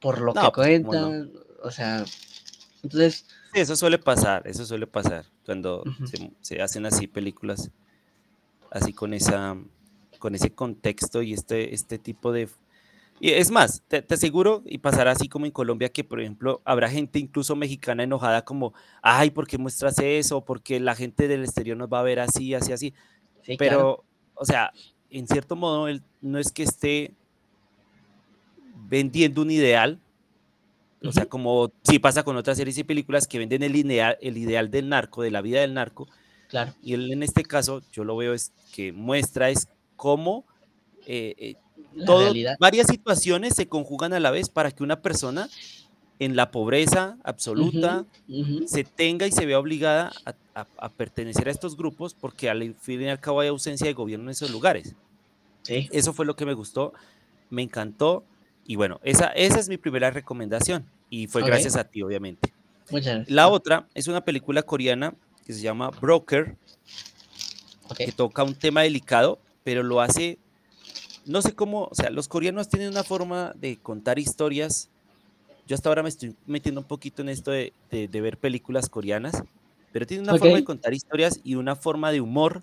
por 0.00 0.20
lo 0.20 0.34
que 0.34 0.40
pues 0.40 0.44
no. 0.44 0.52
cuentan, 0.52 1.32
o 1.62 1.70
sea, 1.70 2.04
entonces, 2.82 3.26
eso 3.54 3.76
suele 3.76 3.98
pasar, 3.98 4.46
eso 4.46 4.66
suele 4.66 4.88
pasar 4.88 5.26
cuando 5.44 5.84
se, 6.04 6.32
se 6.40 6.60
hacen 6.60 6.84
así 6.84 7.06
películas, 7.06 7.70
así 8.72 8.92
con 8.92 9.14
esa, 9.14 9.56
con 10.18 10.34
ese 10.34 10.52
contexto 10.52 11.22
y 11.22 11.32
este, 11.32 11.72
este 11.72 11.98
tipo 11.98 12.32
de... 12.32 12.48
Y 13.18 13.30
es 13.30 13.50
más, 13.50 13.82
te, 13.88 14.02
te 14.02 14.14
aseguro, 14.14 14.62
y 14.66 14.78
pasará 14.78 15.12
así 15.12 15.28
como 15.28 15.46
en 15.46 15.52
Colombia, 15.52 15.88
que 15.88 16.04
por 16.04 16.20
ejemplo 16.20 16.60
habrá 16.64 16.90
gente 16.90 17.18
incluso 17.18 17.56
mexicana 17.56 18.02
enojada 18.02 18.44
como, 18.44 18.74
ay, 19.00 19.30
¿por 19.30 19.46
qué 19.46 19.56
muestras 19.56 19.98
eso? 19.98 20.44
Porque 20.44 20.78
la 20.80 20.94
gente 20.94 21.26
del 21.26 21.42
exterior 21.44 21.76
nos 21.76 21.88
va 21.88 22.00
a 22.00 22.04
ver 22.04 22.20
así, 22.20 22.52
así, 22.54 22.72
así. 22.72 22.92
Sí, 23.42 23.56
claro. 23.56 23.76
Pero, 23.78 24.04
o 24.34 24.44
sea, 24.44 24.70
en 25.08 25.26
cierto 25.26 25.56
modo, 25.56 25.88
él 25.88 26.02
no 26.20 26.38
es 26.38 26.52
que 26.52 26.64
esté 26.64 27.14
vendiendo 28.88 29.42
un 29.42 29.50
ideal, 29.50 29.98
o 31.02 31.12
sea, 31.12 31.26
como 31.26 31.72
si 31.84 31.98
pasa 31.98 32.22
con 32.22 32.36
otras 32.36 32.56
series 32.56 32.76
y 32.78 32.84
películas 32.84 33.26
que 33.26 33.38
venden 33.38 33.62
el 33.62 33.76
ideal, 33.76 34.18
el 34.20 34.36
ideal 34.36 34.70
del 34.70 34.88
narco, 34.88 35.22
de 35.22 35.30
la 35.30 35.40
vida 35.42 35.60
del 35.60 35.74
narco, 35.74 36.08
Claro. 36.48 36.74
y 36.82 36.94
él 36.94 37.12
en 37.12 37.22
este 37.22 37.42
caso, 37.42 37.82
yo 37.92 38.04
lo 38.04 38.16
veo 38.16 38.32
es 38.32 38.52
que 38.72 38.92
muestra 38.92 39.50
es 39.50 39.68
cómo 39.96 40.44
eh, 41.06 41.34
eh, 41.38 41.54
todo, 42.04 42.32
varias 42.58 42.86
situaciones 42.88 43.54
se 43.54 43.66
conjugan 43.68 44.12
a 44.12 44.20
la 44.20 44.30
vez 44.30 44.48
para 44.48 44.70
que 44.70 44.82
una 44.82 45.00
persona 45.00 45.48
en 46.18 46.34
la 46.36 46.50
pobreza 46.50 47.18
absoluta 47.24 48.04
se 48.66 48.84
tenga 48.84 49.26
y 49.26 49.32
se 49.32 49.44
vea 49.46 49.58
obligada 49.58 50.12
a, 50.24 50.34
a- 50.60 50.66
a 50.78 50.88
pertenecer 50.88 51.48
a 51.48 51.50
estos 51.50 51.76
grupos 51.76 52.14
porque 52.14 52.48
al 52.48 52.74
fin 52.74 53.02
y 53.02 53.08
al 53.08 53.20
cabo 53.20 53.40
hay 53.40 53.48
ausencia 53.48 53.86
de 53.86 53.92
gobierno 53.92 54.24
en 54.26 54.30
esos 54.30 54.50
lugares. 54.50 54.94
Sí. 55.62 55.88
Eso 55.92 56.12
fue 56.12 56.24
lo 56.26 56.34
que 56.36 56.46
me 56.46 56.54
gustó, 56.54 56.92
me 57.50 57.62
encantó 57.62 58.24
y 58.66 58.76
bueno, 58.76 58.98
esa, 59.04 59.26
esa 59.28 59.58
es 59.60 59.68
mi 59.68 59.76
primera 59.76 60.10
recomendación 60.10 60.86
y 61.10 61.26
fue 61.26 61.42
gracias 61.44 61.76
a 61.76 61.84
ti, 61.84 62.02
obviamente. 62.02 62.52
Muchas 62.90 63.14
gracias. 63.16 63.30
La 63.30 63.48
otra 63.48 63.86
es 63.94 64.08
una 64.08 64.24
película 64.24 64.62
coreana 64.62 65.14
que 65.44 65.52
se 65.52 65.60
llama 65.60 65.90
Broker, 65.90 66.56
Ok. 67.88 67.96
que 67.98 68.12
toca 68.12 68.42
un 68.42 68.54
tema 68.54 68.82
delicado, 68.82 69.38
pero 69.64 69.82
lo 69.82 70.00
hace, 70.00 70.38
no 71.26 71.42
sé 71.42 71.54
cómo, 71.54 71.88
o 71.90 71.94
sea, 71.94 72.10
los 72.10 72.28
coreanos 72.28 72.68
tienen 72.68 72.88
una 72.88 73.04
forma 73.04 73.52
de 73.56 73.76
contar 73.76 74.18
historias. 74.18 74.88
Yo 75.66 75.74
hasta 75.74 75.88
ahora 75.88 76.02
me 76.02 76.08
estoy 76.08 76.36
metiendo 76.46 76.80
un 76.80 76.86
poquito 76.86 77.22
en 77.22 77.28
esto 77.28 77.50
de, 77.50 77.72
de- 77.90 78.08
de 78.08 78.20
ver 78.20 78.38
películas 78.38 78.88
coreanas, 78.88 79.42
pero 79.92 80.06
tienen 80.06 80.24
una 80.24 80.32
forma 80.38 80.54
de 80.56 80.64
contar 80.64 80.94
historias 80.94 81.40
y 81.42 81.54
una 81.56 81.74
forma 81.76 82.12
de 82.12 82.20
humor 82.20 82.62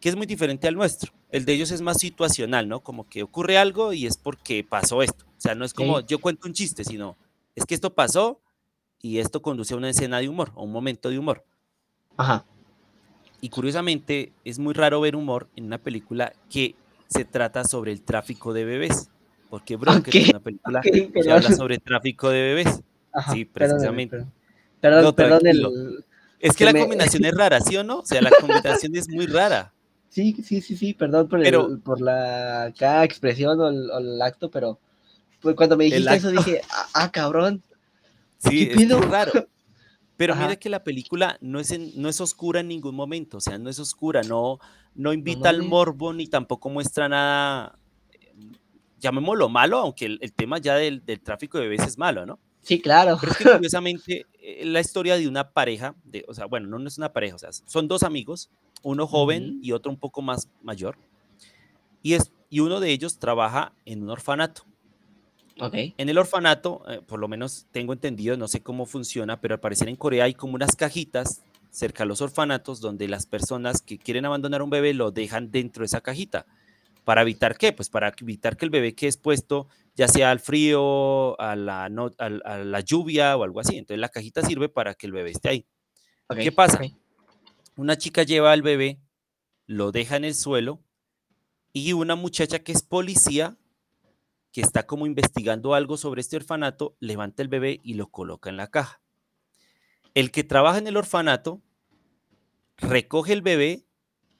que 0.00 0.08
es 0.08 0.16
muy 0.16 0.26
diferente 0.26 0.66
al 0.68 0.74
nuestro. 0.74 1.12
El 1.30 1.44
de 1.44 1.52
ellos 1.54 1.70
es 1.70 1.80
más 1.82 1.98
situacional, 1.98 2.68
¿no? 2.68 2.80
Como 2.80 3.08
que 3.08 3.22
ocurre 3.22 3.58
algo 3.58 3.92
y 3.92 4.06
es 4.06 4.16
porque 4.16 4.64
pasó 4.64 5.02
esto. 5.02 5.24
O 5.38 5.40
sea, 5.40 5.54
no 5.54 5.64
es 5.64 5.72
como 5.74 6.00
yo 6.00 6.18
cuento 6.18 6.46
un 6.48 6.54
chiste, 6.54 6.84
sino 6.84 7.16
es 7.54 7.64
que 7.66 7.74
esto 7.74 7.92
pasó 7.94 8.40
y 9.00 9.18
esto 9.18 9.40
conduce 9.42 9.74
a 9.74 9.76
una 9.76 9.90
escena 9.90 10.18
de 10.18 10.28
humor, 10.28 10.52
a 10.56 10.60
un 10.60 10.72
momento 10.72 11.08
de 11.10 11.18
humor. 11.18 11.44
Ajá. 12.16 12.44
Y 13.40 13.48
curiosamente, 13.48 14.32
es 14.44 14.58
muy 14.58 14.74
raro 14.74 15.00
ver 15.00 15.16
humor 15.16 15.48
en 15.56 15.64
una 15.64 15.78
película 15.78 16.32
que 16.50 16.74
se 17.10 17.24
trata 17.24 17.64
sobre 17.64 17.92
el 17.92 18.02
tráfico 18.02 18.52
de 18.52 18.64
bebés. 18.64 19.10
Porque 19.50 19.76
Broker 19.76 20.16
es 20.16 20.24
Ok, 20.24 20.30
una 20.30 20.40
película 20.40 20.80
que 20.80 21.10
habla 21.30 21.52
sobre 21.52 21.78
tráfico 21.78 22.28
de 22.30 22.40
bebés. 22.40 22.80
Ajá. 23.12 23.32
Sí, 23.32 23.44
precisamente. 23.44 24.16
perdón. 24.16 24.32
Perdón, 24.80 25.04
No, 25.04 25.14
perdón 25.14 25.40
tranquilo. 25.40 25.68
el. 25.70 26.04
Es 26.38 26.56
que 26.56 26.64
la 26.64 26.72
me- 26.72 26.80
combinación 26.80 27.24
es 27.24 27.34
rara, 27.36 27.60
¿sí 27.60 27.76
o 27.76 27.84
no? 27.84 27.98
O 27.98 28.06
sea, 28.06 28.22
la 28.22 28.30
combinación 28.30 28.94
es 28.96 29.08
muy 29.08 29.26
rara. 29.26 29.72
Sí, 30.08 30.34
sí, 30.44 30.60
sí, 30.60 30.76
sí, 30.76 30.94
perdón 30.94 31.28
por, 31.28 31.42
Pero- 31.42 31.78
por 31.80 32.00
la 32.00 32.64
acá 32.64 33.04
expresión 33.04 33.60
o 33.60 33.68
el, 33.68 33.90
o 33.90 33.98
el 33.98 34.22
acto, 34.22 34.50
pero 34.50 34.78
pues 35.40 35.54
cuando 35.56 35.76
me 35.76 35.84
dijiste 35.84 36.14
eso 36.14 36.30
dije, 36.30 36.62
ah, 36.70 36.86
ah, 36.94 37.10
cabrón. 37.12 37.62
Sí, 38.38 38.68
¿Qué 38.68 38.84
es 38.84 38.90
es 38.90 39.04
raro. 39.08 39.32
Pero 40.20 40.34
Ajá. 40.34 40.42
mira 40.42 40.56
que 40.56 40.68
la 40.68 40.84
película 40.84 41.38
no 41.40 41.60
es, 41.60 41.70
en- 41.70 41.92
no 41.96 42.10
es 42.10 42.20
oscura 42.20 42.60
en 42.60 42.68
ningún 42.68 42.94
momento, 42.94 43.38
o 43.38 43.40
sea, 43.40 43.56
no 43.56 43.70
es 43.70 43.78
oscura, 43.78 44.20
no, 44.22 44.58
no 44.94 45.14
invita 45.14 45.48
al 45.48 45.56
mames. 45.56 45.70
morbo 45.70 46.12
ni 46.12 46.26
tampoco 46.26 46.68
muestra 46.68 47.08
nada, 47.08 47.78
eh, 48.12 48.34
llamémoslo 48.98 49.48
malo, 49.48 49.78
aunque 49.78 50.04
el, 50.04 50.18
el 50.20 50.34
tema 50.34 50.58
ya 50.58 50.74
del, 50.74 51.02
del 51.06 51.20
tráfico 51.22 51.56
de 51.56 51.64
bebés 51.68 51.86
es 51.86 51.96
malo, 51.96 52.26
¿no? 52.26 52.38
Sí, 52.60 52.82
claro. 52.82 53.16
Pero 53.18 53.32
es 53.32 53.38
que 53.38 53.44
curiosamente 53.50 54.26
eh, 54.42 54.66
la 54.66 54.80
historia 54.80 55.16
de 55.16 55.26
una 55.26 55.52
pareja, 55.52 55.94
de, 56.04 56.22
o 56.28 56.34
sea, 56.34 56.44
bueno, 56.44 56.66
no, 56.68 56.78
no 56.78 56.88
es 56.88 56.98
una 56.98 57.14
pareja, 57.14 57.36
o 57.36 57.38
sea, 57.38 57.50
son 57.52 57.88
dos 57.88 58.02
amigos, 58.02 58.50
uno 58.82 59.06
joven 59.06 59.44
Ujú. 59.44 59.58
y 59.62 59.72
otro 59.72 59.90
un 59.90 59.98
poco 59.98 60.20
más 60.20 60.50
mayor, 60.62 60.98
y, 62.02 62.12
es, 62.12 62.30
y 62.50 62.60
uno 62.60 62.78
de 62.80 62.90
ellos 62.90 63.18
trabaja 63.18 63.72
en 63.86 64.02
un 64.02 64.10
orfanato. 64.10 64.64
En 65.98 66.08
el 66.08 66.18
orfanato, 66.18 66.82
eh, 66.88 67.00
por 67.06 67.18
lo 67.20 67.28
menos 67.28 67.66
tengo 67.70 67.92
entendido, 67.92 68.36
no 68.36 68.48
sé 68.48 68.62
cómo 68.62 68.86
funciona, 68.86 69.40
pero 69.40 69.54
al 69.54 69.60
parecer 69.60 69.88
en 69.88 69.96
Corea 69.96 70.24
hay 70.24 70.34
como 70.34 70.54
unas 70.54 70.74
cajitas 70.76 71.42
cerca 71.70 72.02
a 72.02 72.06
los 72.06 72.20
orfanatos 72.20 72.80
donde 72.80 73.06
las 73.08 73.26
personas 73.26 73.80
que 73.82 73.98
quieren 73.98 74.24
abandonar 74.24 74.62
un 74.62 74.70
bebé 74.70 74.92
lo 74.94 75.10
dejan 75.10 75.50
dentro 75.50 75.82
de 75.82 75.86
esa 75.86 76.00
cajita. 76.00 76.46
¿Para 77.04 77.22
evitar 77.22 77.56
qué? 77.56 77.72
Pues 77.72 77.88
para 77.88 78.12
evitar 78.20 78.56
que 78.56 78.64
el 78.64 78.70
bebé 78.70 78.94
quede 78.94 79.08
expuesto 79.10 79.68
ya 79.96 80.06
sea 80.08 80.30
al 80.30 80.40
frío, 80.40 81.38
a 81.40 81.56
la, 81.56 81.88
no- 81.88 82.10
a 82.18 82.28
la 82.58 82.80
lluvia 82.80 83.36
o 83.36 83.44
algo 83.44 83.60
así. 83.60 83.76
Entonces 83.76 84.00
la 84.00 84.08
cajita 84.08 84.42
sirve 84.42 84.68
para 84.68 84.94
que 84.94 85.06
el 85.06 85.12
bebé 85.12 85.30
esté 85.30 85.48
ahí. 85.48 85.66
¿Qué 86.44 86.52
pasa? 86.52 86.78
Una 87.76 87.96
chica 87.96 88.22
lleva 88.22 88.52
al 88.52 88.62
bebé, 88.62 89.00
lo 89.66 89.92
deja 89.92 90.16
en 90.16 90.24
el 90.24 90.34
suelo 90.34 90.80
y 91.72 91.92
una 91.92 92.16
muchacha 92.16 92.58
que 92.60 92.72
es 92.72 92.82
policía, 92.82 93.56
que 94.52 94.60
está 94.60 94.86
como 94.86 95.06
investigando 95.06 95.74
algo 95.74 95.96
sobre 95.96 96.20
este 96.20 96.36
orfanato, 96.36 96.96
levanta 97.00 97.42
el 97.42 97.48
bebé 97.48 97.80
y 97.82 97.94
lo 97.94 98.08
coloca 98.08 98.50
en 98.50 98.56
la 98.56 98.68
caja. 98.68 99.00
El 100.14 100.30
que 100.30 100.44
trabaja 100.44 100.78
en 100.78 100.86
el 100.86 100.96
orfanato 100.96 101.60
recoge 102.78 103.32
el 103.32 103.42
bebé 103.42 103.84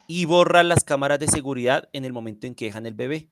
y 0.08 0.24
borra 0.24 0.64
las 0.64 0.82
cámaras 0.82 1.20
de 1.20 1.28
seguridad 1.28 1.88
en 1.92 2.04
el 2.04 2.12
momento 2.12 2.46
en 2.46 2.54
que 2.54 2.64
dejan 2.64 2.86
el 2.86 2.94
bebé. 2.94 3.28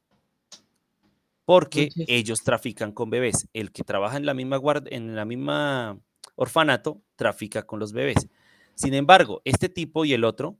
Porque 1.44 1.88
ellos 2.06 2.40
trafican 2.44 2.92
con 2.92 3.10
bebés. 3.10 3.48
El 3.54 3.72
que 3.72 3.82
trabaja 3.82 4.16
en 4.16 4.26
la 4.26 4.34
misma 4.34 4.58
guard- 4.58 4.88
en 4.90 5.16
la 5.16 5.24
misma 5.24 5.98
orfanato 6.36 7.00
trafica 7.16 7.64
con 7.66 7.80
los 7.80 7.92
bebés. 7.92 8.28
Sin 8.74 8.94
embargo, 8.94 9.40
este 9.44 9.68
tipo 9.68 10.04
y 10.04 10.12
el 10.12 10.24
otro 10.24 10.58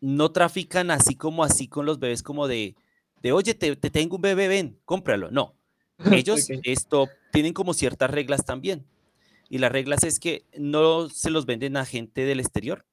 no 0.00 0.30
trafican 0.30 0.90
así 0.90 1.16
como 1.16 1.42
así 1.42 1.68
con 1.68 1.86
los 1.86 1.98
bebés 1.98 2.22
como 2.22 2.46
de, 2.46 2.76
de 3.20 3.32
oye, 3.32 3.54
te, 3.54 3.76
te 3.76 3.90
tengo 3.90 4.16
un 4.16 4.22
bebé, 4.22 4.48
ven, 4.48 4.78
cómpralo. 4.84 5.30
No, 5.30 5.54
ellos 6.12 6.48
Ok. 6.50 6.60
esto 6.64 7.08
tienen 7.32 7.52
como 7.52 7.74
ciertas 7.74 8.10
reglas 8.10 8.44
también. 8.44 8.84
Y 9.48 9.58
las 9.58 9.72
reglas 9.72 10.04
es 10.04 10.20
que 10.20 10.44
no 10.56 11.08
se 11.08 11.30
los 11.30 11.44
venden 11.44 11.76
a 11.76 11.84
gente 11.84 12.24
del 12.24 12.38
exterior. 12.40 12.86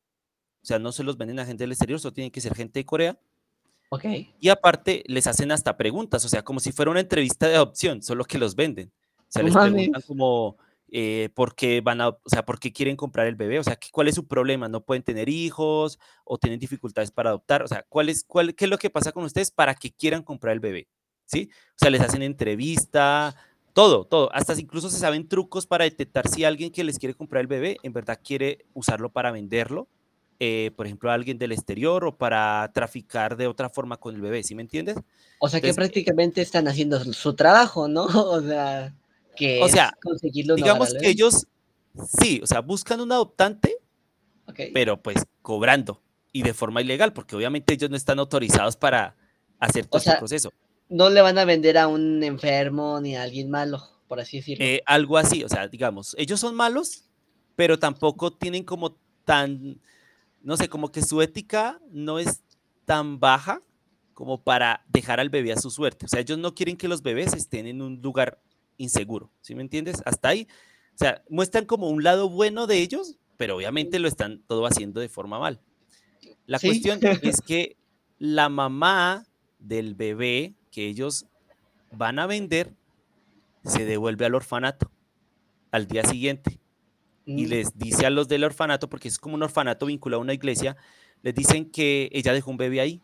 O 0.63 0.65
sea, 0.65 0.79
no 0.79 0.91
se 0.91 1.03
los 1.03 1.17
venden 1.17 1.39
a 1.39 1.45
gente 1.45 1.63
del 1.63 1.71
exterior, 1.71 1.99
solo 1.99 2.13
tienen 2.13 2.31
que 2.31 2.41
ser 2.41 2.55
gente 2.55 2.79
de 2.79 2.85
Corea. 2.85 3.19
Ok. 3.89 4.05
Y 4.39 4.49
aparte 4.49 5.03
les 5.07 5.27
hacen 5.27 5.51
hasta 5.51 5.77
preguntas, 5.77 6.25
o 6.25 6.29
sea, 6.29 6.43
como 6.43 6.59
si 6.59 6.71
fuera 6.71 6.91
una 6.91 6.99
entrevista 6.99 7.47
de 7.47 7.55
adopción, 7.55 8.01
solo 8.01 8.25
que 8.25 8.37
los 8.37 8.55
venden. 8.55 8.91
O 9.19 9.25
sea, 9.29 9.43
les 9.43 9.55
preguntan 9.55 10.01
como 10.01 10.57
eh, 10.91 11.29
por 11.35 11.55
qué 11.55 11.81
van 11.81 11.99
a, 12.01 12.09
o 12.09 12.19
sea, 12.25 12.45
por 12.45 12.59
qué 12.59 12.71
quieren 12.71 12.95
comprar 12.95 13.27
el 13.27 13.35
bebé, 13.35 13.59
o 13.59 13.63
sea, 13.63 13.75
¿qué- 13.75 13.89
¿cuál 13.91 14.07
es 14.07 14.15
su 14.15 14.25
problema? 14.27 14.67
¿No 14.69 14.83
pueden 14.85 15.03
tener 15.03 15.27
hijos 15.29 15.99
o 16.23 16.37
tienen 16.37 16.59
dificultades 16.59 17.11
para 17.11 17.29
adoptar? 17.29 17.61
O 17.63 17.67
sea, 17.67 17.85
¿cuál 17.89 18.09
es, 18.09 18.23
cuál, 18.23 18.55
¿qué 18.55 18.65
es 18.65 18.71
lo 18.71 18.77
que 18.77 18.89
pasa 18.89 19.11
con 19.11 19.23
ustedes 19.25 19.51
para 19.51 19.75
que 19.75 19.91
quieran 19.91 20.23
comprar 20.23 20.53
el 20.53 20.59
bebé? 20.59 20.87
¿Sí? 21.25 21.49
O 21.71 21.77
sea, 21.77 21.89
les 21.89 21.99
hacen 22.01 22.21
entrevista, 22.23 23.35
todo, 23.73 24.05
todo. 24.05 24.33
Hasta 24.33 24.59
incluso 24.59 24.89
se 24.89 24.97
saben 24.97 25.27
trucos 25.27 25.67
para 25.67 25.83
detectar 25.83 26.27
si 26.29 26.45
alguien 26.45 26.71
que 26.71 26.83
les 26.83 26.97
quiere 26.97 27.13
comprar 27.15 27.41
el 27.41 27.47
bebé 27.47 27.77
en 27.83 27.93
verdad 27.93 28.19
quiere 28.23 28.65
usarlo 28.73 29.11
para 29.11 29.31
venderlo, 29.31 29.87
eh, 30.39 30.71
por 30.75 30.85
ejemplo, 30.85 31.11
a 31.11 31.13
alguien 31.15 31.37
del 31.37 31.51
exterior 31.51 32.05
o 32.05 32.15
para 32.15 32.71
traficar 32.73 33.35
de 33.37 33.47
otra 33.47 33.69
forma 33.69 33.97
con 33.97 34.15
el 34.15 34.21
bebé, 34.21 34.41
¿sí 34.43 34.55
me 34.55 34.61
entiendes? 34.61 34.95
O 35.39 35.49
sea 35.49 35.59
que 35.59 35.67
Entonces, 35.69 35.75
prácticamente 35.89 36.41
están 36.41 36.67
haciendo 36.67 36.99
su 37.13 37.35
trabajo, 37.35 37.87
¿no? 37.87 38.05
O 38.37 38.41
sea, 38.41 38.93
que 39.37 39.61
O 39.61 39.69
sea, 39.69 39.93
hogar 40.03 40.55
digamos 40.55 40.93
que 40.93 41.09
ellos, 41.09 41.47
sí, 42.19 42.41
o 42.43 42.47
sea, 42.47 42.61
buscan 42.61 42.99
un 43.01 43.11
adoptante, 43.11 43.77
Ok. 44.47 44.59
pero 44.73 45.01
pues 45.01 45.25
cobrando 45.41 46.01
y 46.31 46.43
de 46.43 46.53
forma 46.53 46.81
ilegal, 46.81 47.13
porque 47.13 47.35
obviamente 47.35 47.73
ellos 47.73 47.89
no 47.89 47.95
están 47.95 48.19
autorizados 48.19 48.75
para 48.75 49.15
hacer 49.59 49.85
todo 49.85 49.99
este 49.99 50.11
sea, 50.11 50.19
proceso. 50.19 50.51
No 50.89 51.09
le 51.09 51.21
van 51.21 51.37
a 51.37 51.45
vender 51.45 51.77
a 51.77 51.87
un 51.87 52.23
enfermo 52.23 52.99
ni 53.01 53.15
a 53.15 53.23
alguien 53.23 53.49
malo, 53.49 53.81
por 54.07 54.19
así 54.19 54.37
decirlo. 54.37 54.63
Eh, 54.63 54.81
algo 54.85 55.17
así, 55.17 55.43
o 55.43 55.49
sea, 55.49 55.67
digamos, 55.67 56.15
ellos 56.17 56.39
son 56.39 56.55
malos, 56.55 57.05
pero 57.55 57.79
tampoco 57.79 58.31
tienen 58.31 58.63
como 58.63 58.97
tan, 59.25 59.79
no 60.41 60.57
sé, 60.57 60.69
como 60.69 60.91
que 60.91 61.01
su 61.01 61.21
ética 61.21 61.79
no 61.91 62.19
es 62.19 62.41
tan 62.85 63.19
baja 63.19 63.61
como 64.13 64.41
para 64.41 64.83
dejar 64.87 65.19
al 65.19 65.29
bebé 65.29 65.51
a 65.51 65.57
su 65.57 65.69
suerte. 65.69 66.05
O 66.05 66.07
sea, 66.07 66.21
ellos 66.21 66.39
no 66.39 66.55
quieren 66.55 66.77
que 66.77 66.87
los 66.87 67.03
bebés 67.03 67.33
estén 67.33 67.67
en 67.67 67.81
un 67.81 68.01
lugar 68.01 68.39
inseguro, 68.77 69.31
¿sí 69.41 69.55
me 69.55 69.61
entiendes? 69.61 70.01
Hasta 70.05 70.29
ahí, 70.29 70.47
o 70.93 70.97
sea, 70.97 71.23
muestran 71.29 71.65
como 71.65 71.89
un 71.89 72.03
lado 72.03 72.29
bueno 72.29 72.67
de 72.67 72.79
ellos, 72.79 73.17
pero 73.37 73.55
obviamente 73.55 73.99
lo 73.99 74.07
están 74.07 74.41
todo 74.47 74.65
haciendo 74.65 74.99
de 75.01 75.09
forma 75.09 75.39
mal. 75.39 75.61
La 76.45 76.59
Sí. 76.59 76.67
cuestión 76.67 76.99
es 77.23 77.41
que 77.41 77.77
la 78.19 78.49
mamá 78.49 79.25
del 79.59 79.95
bebé 79.95 80.55
que 80.71 80.87
ellos 80.87 81.25
van 81.91 82.19
a 82.19 82.27
vender 82.27 82.73
se 83.63 83.85
devuelve 83.85 84.25
al 84.25 84.35
orfanato 84.35 84.91
al 85.71 85.87
día 85.87 86.03
siguiente. 86.03 86.59
y 87.25 87.45
Mm, 87.45 87.49
les 87.49 87.77
dice 87.77 88.05
a 88.05 88.09
los 88.09 88.29
del 88.29 88.45
orfanato, 88.45 88.87
porque 88.89 89.09
es 89.09 89.19
como 89.19 89.35
un 89.35 89.43
orfanato 89.43 89.85
vinculado 89.85 90.21
a 90.21 90.23
una 90.23 90.33
iglesia, 90.33 90.77
les 91.23 91.35
dicen 91.35 91.69
que 91.69 92.09
ella 92.13 92.31
dejó 92.31 92.51
un 92.51 92.57
bebé 92.57 92.79
ahí. 92.79 93.01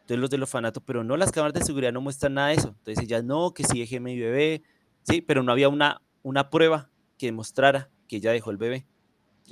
Entonces 0.00 0.18
los 0.18 0.28
del 0.30 0.42
orfanato, 0.42 0.80
pero 0.80 1.04
no, 1.04 1.16
las 1.16 1.30
cámaras 1.30 1.54
de 1.54 1.64
seguridad 1.64 1.92
no 1.92 2.00
muestran 2.00 2.34
nada 2.34 2.48
de 2.48 2.54
eso. 2.54 2.74
Entonces 2.78 3.04
ella, 3.04 3.22
no, 3.22 3.54
que 3.54 3.62
sí 3.62 3.78
dejé 3.78 4.00
mi 4.00 4.18
bebé, 4.18 4.62
sí, 5.02 5.20
pero 5.20 5.42
no 5.42 5.52
había 5.52 5.68
una, 5.68 6.02
una 6.22 6.50
prueba 6.50 6.90
que 7.18 7.26
demostrara 7.26 7.90
que 8.08 8.16
ella 8.16 8.32
dejó 8.32 8.50
el 8.50 8.56
bebé. 8.56 8.86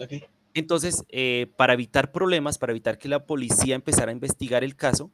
ok. 0.01 0.29
Entonces, 0.55 1.05
eh, 1.09 1.53
para 1.57 1.75
evitar 1.75 2.11
problemas, 2.11 2.59
para 2.59 2.73
evitar 2.73 2.99
que 2.99 3.09
la 3.09 3.27
policía 3.27 3.75
empezara 3.75 4.11
a 4.11 4.15
investigar 4.15 4.65
el 4.65 4.75
caso, 4.75 5.13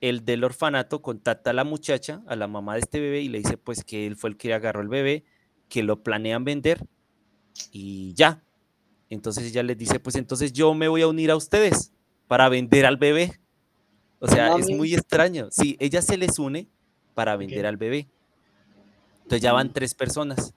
el 0.00 0.24
del 0.24 0.44
orfanato 0.44 1.00
contacta 1.00 1.50
a 1.50 1.52
la 1.54 1.64
muchacha, 1.64 2.22
a 2.26 2.36
la 2.36 2.46
mamá 2.46 2.74
de 2.74 2.80
este 2.80 3.00
bebé, 3.00 3.22
y 3.22 3.28
le 3.28 3.38
dice 3.38 3.56
pues 3.56 3.84
que 3.84 4.06
él 4.06 4.16
fue 4.16 4.30
el 4.30 4.36
que 4.36 4.52
agarró 4.52 4.82
el 4.82 4.88
bebé, 4.88 5.24
que 5.68 5.82
lo 5.82 6.02
planean 6.02 6.44
vender 6.44 6.84
y 7.72 8.12
ya. 8.14 8.42
Entonces 9.08 9.44
ella 9.44 9.62
les 9.62 9.78
dice, 9.78 10.00
pues 10.00 10.16
entonces 10.16 10.52
yo 10.52 10.74
me 10.74 10.88
voy 10.88 11.02
a 11.02 11.08
unir 11.08 11.30
a 11.30 11.36
ustedes 11.36 11.92
para 12.26 12.48
vender 12.48 12.86
al 12.86 12.96
bebé. 12.96 13.40
O 14.18 14.28
sea, 14.28 14.56
es 14.56 14.68
muy 14.70 14.94
extraño. 14.94 15.48
Sí, 15.50 15.76
ella 15.78 16.02
se 16.02 16.16
les 16.16 16.38
une 16.38 16.68
para 17.14 17.36
vender 17.36 17.66
al 17.66 17.76
bebé. 17.76 18.08
Entonces 19.26 19.42
ya 19.42 19.52
van 19.52 19.72
tres 19.72 19.92
personas. 19.92 20.54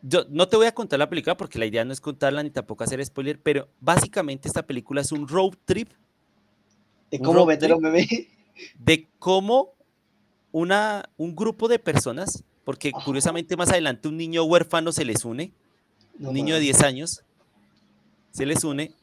Yo 0.00 0.24
no 0.28 0.46
te 0.46 0.56
voy 0.56 0.66
a 0.66 0.72
contar 0.72 1.00
la 1.00 1.10
película 1.10 1.36
porque 1.36 1.58
la 1.58 1.66
idea 1.66 1.84
no 1.84 1.92
es 1.92 2.00
contarla 2.00 2.44
ni 2.44 2.50
tampoco 2.50 2.84
hacer 2.84 3.04
spoiler, 3.04 3.42
pero 3.42 3.68
básicamente 3.80 4.46
esta 4.46 4.62
película 4.62 5.00
es 5.00 5.10
un 5.10 5.26
road 5.26 5.54
trip 5.64 5.90
¿De 7.10 7.18
cómo 7.18 7.40
a 7.40 7.42
un 7.42 7.82
bebé? 7.82 8.28
de 8.78 9.08
cómo 9.18 9.72
una, 10.52 11.10
un 11.16 11.34
grupo 11.34 11.66
de 11.66 11.80
personas, 11.80 12.44
porque 12.64 12.92
curiosamente 12.92 13.56
más 13.56 13.70
adelante 13.70 14.06
un 14.06 14.16
niño 14.16 14.44
huérfano 14.44 14.92
se 14.92 15.04
les 15.04 15.24
une, 15.24 15.52
No 16.16 16.28
un 16.28 16.34
niño 16.34 16.54
de 16.54 16.60
mames. 16.60 16.78
10 16.78 16.82
años 16.84 17.24
se 18.30 18.46
les 18.46 18.62
une, 18.62 18.94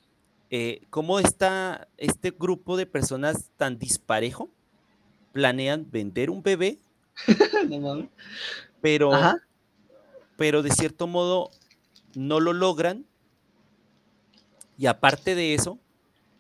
eh, 0.50 0.82
cómo 0.90 1.20
está 1.20 1.90
este 1.98 2.32
grupo 2.32 2.78
de 2.78 2.86
personas 2.86 3.52
tan 3.58 3.78
disparejo 3.78 4.50
planean 5.34 5.86
vender 5.92 6.30
un 6.30 6.42
bebé, 6.42 6.80
No 7.70 7.80
mames. 7.80 8.10
pero, 8.82 9.14
Ajá. 9.14 9.38
pero 10.38 10.62
de 10.62 10.72
cierto 10.72 11.08
modo 11.08 11.50
no 12.16 12.40
lo 12.40 12.54
logran. 12.54 13.06
Y 14.78 14.86
aparte 14.86 15.34
de 15.34 15.56
eso, 15.56 15.80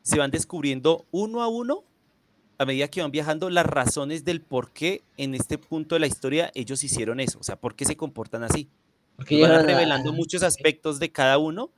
se 0.04 0.20
van 0.20 0.32
descubriendo 0.32 1.06
uno 1.12 1.42
a 1.42 1.48
uno, 1.48 1.84
a 2.60 2.66
medida 2.66 2.88
que 2.88 3.02
van 3.02 3.12
viajando, 3.12 3.50
las 3.50 3.66
razones 3.66 4.24
del 4.26 4.42
por 4.42 4.72
qué 4.72 5.04
en 5.18 5.34
este 5.36 5.58
punto 5.58 5.96
de 5.96 6.00
la 6.00 6.08
historia 6.08 6.52
ellos 6.54 6.84
hicieron 6.84 7.20
eso, 7.20 7.40
o 7.40 7.44
sea, 7.44 7.56
por 7.56 7.76
qué 7.76 7.86
se 7.86 7.98
comportan 7.98 8.44
así. 8.44 8.70
Porque 9.16 9.42
van 9.42 9.66
revelando 9.66 10.14
muchos 10.14 10.44
aspectos 10.44 11.00
de 11.00 11.12
cada 11.12 11.40
uno 11.40 11.72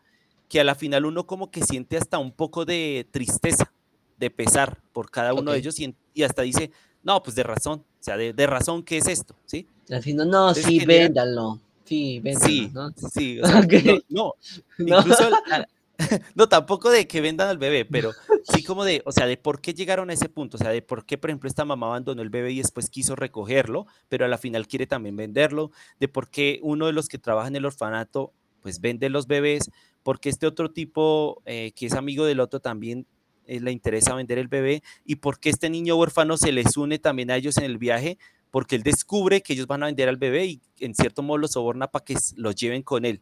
que 0.50 0.60
a 0.60 0.64
la 0.64 0.76
final 0.76 1.06
uno 1.06 1.26
como 1.26 1.52
que 1.52 1.64
siente 1.64 1.96
hasta 1.96 2.18
un 2.18 2.32
poco 2.32 2.66
de 2.66 3.08
tristeza, 3.10 3.72
de 4.18 4.30
pesar 4.30 4.82
por 4.92 5.10
cada 5.10 5.34
uno 5.34 5.52
de 5.52 5.60
ellos 5.60 5.80
y 5.80 6.24
hasta 6.24 6.42
dice, 6.42 6.72
no, 7.10 7.24
pues 7.24 7.36
de 7.36 7.42
razón, 7.42 7.80
o 7.80 8.04
sea, 8.04 8.18
de, 8.18 8.34
de 8.34 8.46
razón, 8.46 8.84
¿qué 8.84 8.98
es 9.00 9.08
esto? 9.08 9.36
¿Sí? 9.46 9.66
Así, 9.92 10.14
no, 10.14 10.26
no, 10.26 10.50
Entonces 10.50 10.66
sí, 10.66 10.86
véndalo. 10.86 11.60
Sí, 11.84 12.20
véndalo, 12.20 12.46
Sí, 12.48 12.70
¿no? 12.72 12.92
sí, 13.12 13.40
o 13.42 13.48
sea, 13.48 13.62
no, 14.10 14.34
incluso, 14.78 15.24
al- 15.26 15.34
al- 15.52 15.68
no, 16.36 16.48
tampoco 16.48 16.92
de 16.92 17.08
que 17.08 17.20
vendan 17.20 17.48
al 17.50 17.58
bebé, 17.58 17.84
pero 17.84 18.12
sí 18.54 18.64
como 18.64 18.86
de, 18.86 19.02
o 19.06 19.12
sea, 19.12 19.26
de 19.26 19.38
por 19.38 19.60
qué 19.60 19.74
llegaron 19.74 20.12
a 20.12 20.14
ese 20.14 20.30
punto, 20.30 20.58
o 20.58 20.60
sea, 20.60 20.70
de 20.70 20.84
por 20.84 21.04
qué, 21.04 21.18
por 21.18 21.32
ejemplo, 21.32 21.50
esta 21.50 21.66
mamá 21.66 21.88
abandonó 21.88 22.22
el 22.22 22.30
bebé 22.30 22.52
y 22.52 22.58
después 22.60 22.92
quiso 22.92 23.16
recogerlo, 23.16 23.88
pero 24.08 24.24
a 24.24 24.28
la 24.28 24.38
final 24.38 24.68
quiere 24.68 24.86
también 24.86 25.16
venderlo, 25.16 25.72
de 26.00 26.08
por 26.10 26.30
qué 26.30 26.60
uno 26.62 26.86
de 26.86 26.94
los 26.94 27.08
que 27.10 27.18
trabaja 27.18 27.48
en 27.48 27.56
el 27.56 27.66
orfanato, 27.66 28.32
pues 28.62 28.82
vende 28.82 29.10
los 29.10 29.26
bebés, 29.26 29.72
porque 30.04 30.30
este 30.30 30.46
otro 30.46 30.70
tipo 30.70 31.42
eh, 31.46 31.72
que 31.76 31.88
es 31.88 31.94
amigo 31.96 32.24
del 32.26 32.40
otro 32.40 32.60
también 32.60 33.08
eh, 33.50 33.60
le 33.60 33.72
interesa 33.72 34.14
vender 34.14 34.38
el 34.38 34.48
bebé, 34.48 34.84
y 35.06 35.16
por 35.16 35.40
qué 35.40 35.50
este 35.50 35.70
niño 35.70 35.96
huérfano 35.96 36.38
se 36.38 36.52
les 36.52 36.78
une 36.78 37.00
también 37.00 37.32
a 37.32 37.36
ellos 37.36 37.58
en 37.58 37.64
el 37.64 37.78
viaje, 37.78 38.18
porque 38.52 38.76
él 38.76 38.84
descubre 38.84 39.42
que 39.42 39.54
ellos 39.54 39.68
van 39.68 39.84
a 39.84 39.88
vender 39.88 40.08
al 40.08 40.18
bebé 40.18 40.46
y 40.46 40.62
en 40.80 40.96
cierto 40.96 41.24
modo 41.24 41.40
los 41.40 41.52
soborna 41.52 41.88
para 41.88 42.06
que 42.06 42.16
los 42.36 42.56
lleven 42.56 42.84
con 42.84 43.06
él. 43.06 43.22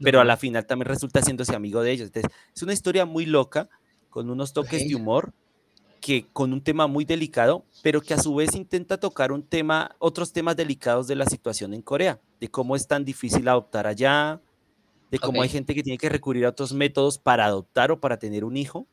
Pero 0.00 0.20
a 0.20 0.24
la 0.24 0.36
final 0.36 0.66
también 0.66 0.88
resulta 0.88 1.22
siéndose 1.22 1.54
amigo 1.54 1.82
de 1.82 1.92
ellos. 1.92 2.08
Entonces, 2.08 2.30
es 2.54 2.62
una 2.62 2.72
historia 2.72 3.06
muy 3.06 3.26
loca, 3.26 3.68
con 4.10 4.30
unos 4.30 4.52
toques 4.52 4.86
de 4.86 4.94
humor, 4.94 5.32
que 6.00 6.26
con 6.32 6.52
un 6.52 6.60
tema 6.60 6.86
muy 6.86 7.04
delicado, 7.04 7.64
pero 7.82 8.00
que 8.00 8.14
a 8.14 8.18
su 8.18 8.34
vez 8.34 8.54
intenta 8.54 8.98
tocar 8.98 9.32
un 9.32 9.42
tema, 9.42 9.96
otros 9.98 10.32
temas 10.32 10.56
delicados 10.56 11.06
de 11.06 11.16
la 11.16 11.26
situación 11.26 11.74
en 11.74 11.82
Corea, 11.82 12.20
de 12.40 12.48
cómo 12.48 12.76
es 12.76 12.86
tan 12.86 13.04
difícil 13.04 13.48
adoptar 13.48 13.86
allá, 13.86 14.40
de 15.10 15.18
cómo 15.18 15.42
hay 15.42 15.48
gente 15.48 15.74
que 15.74 15.82
tiene 15.82 15.98
que 15.98 16.08
recurrir 16.08 16.46
a 16.46 16.50
otros 16.50 16.72
métodos 16.72 17.18
para 17.18 17.46
adoptar 17.46 17.90
o 17.90 18.00
para 18.00 18.18
tener 18.18 18.44
un 18.44 18.56
hijo, 18.56 18.86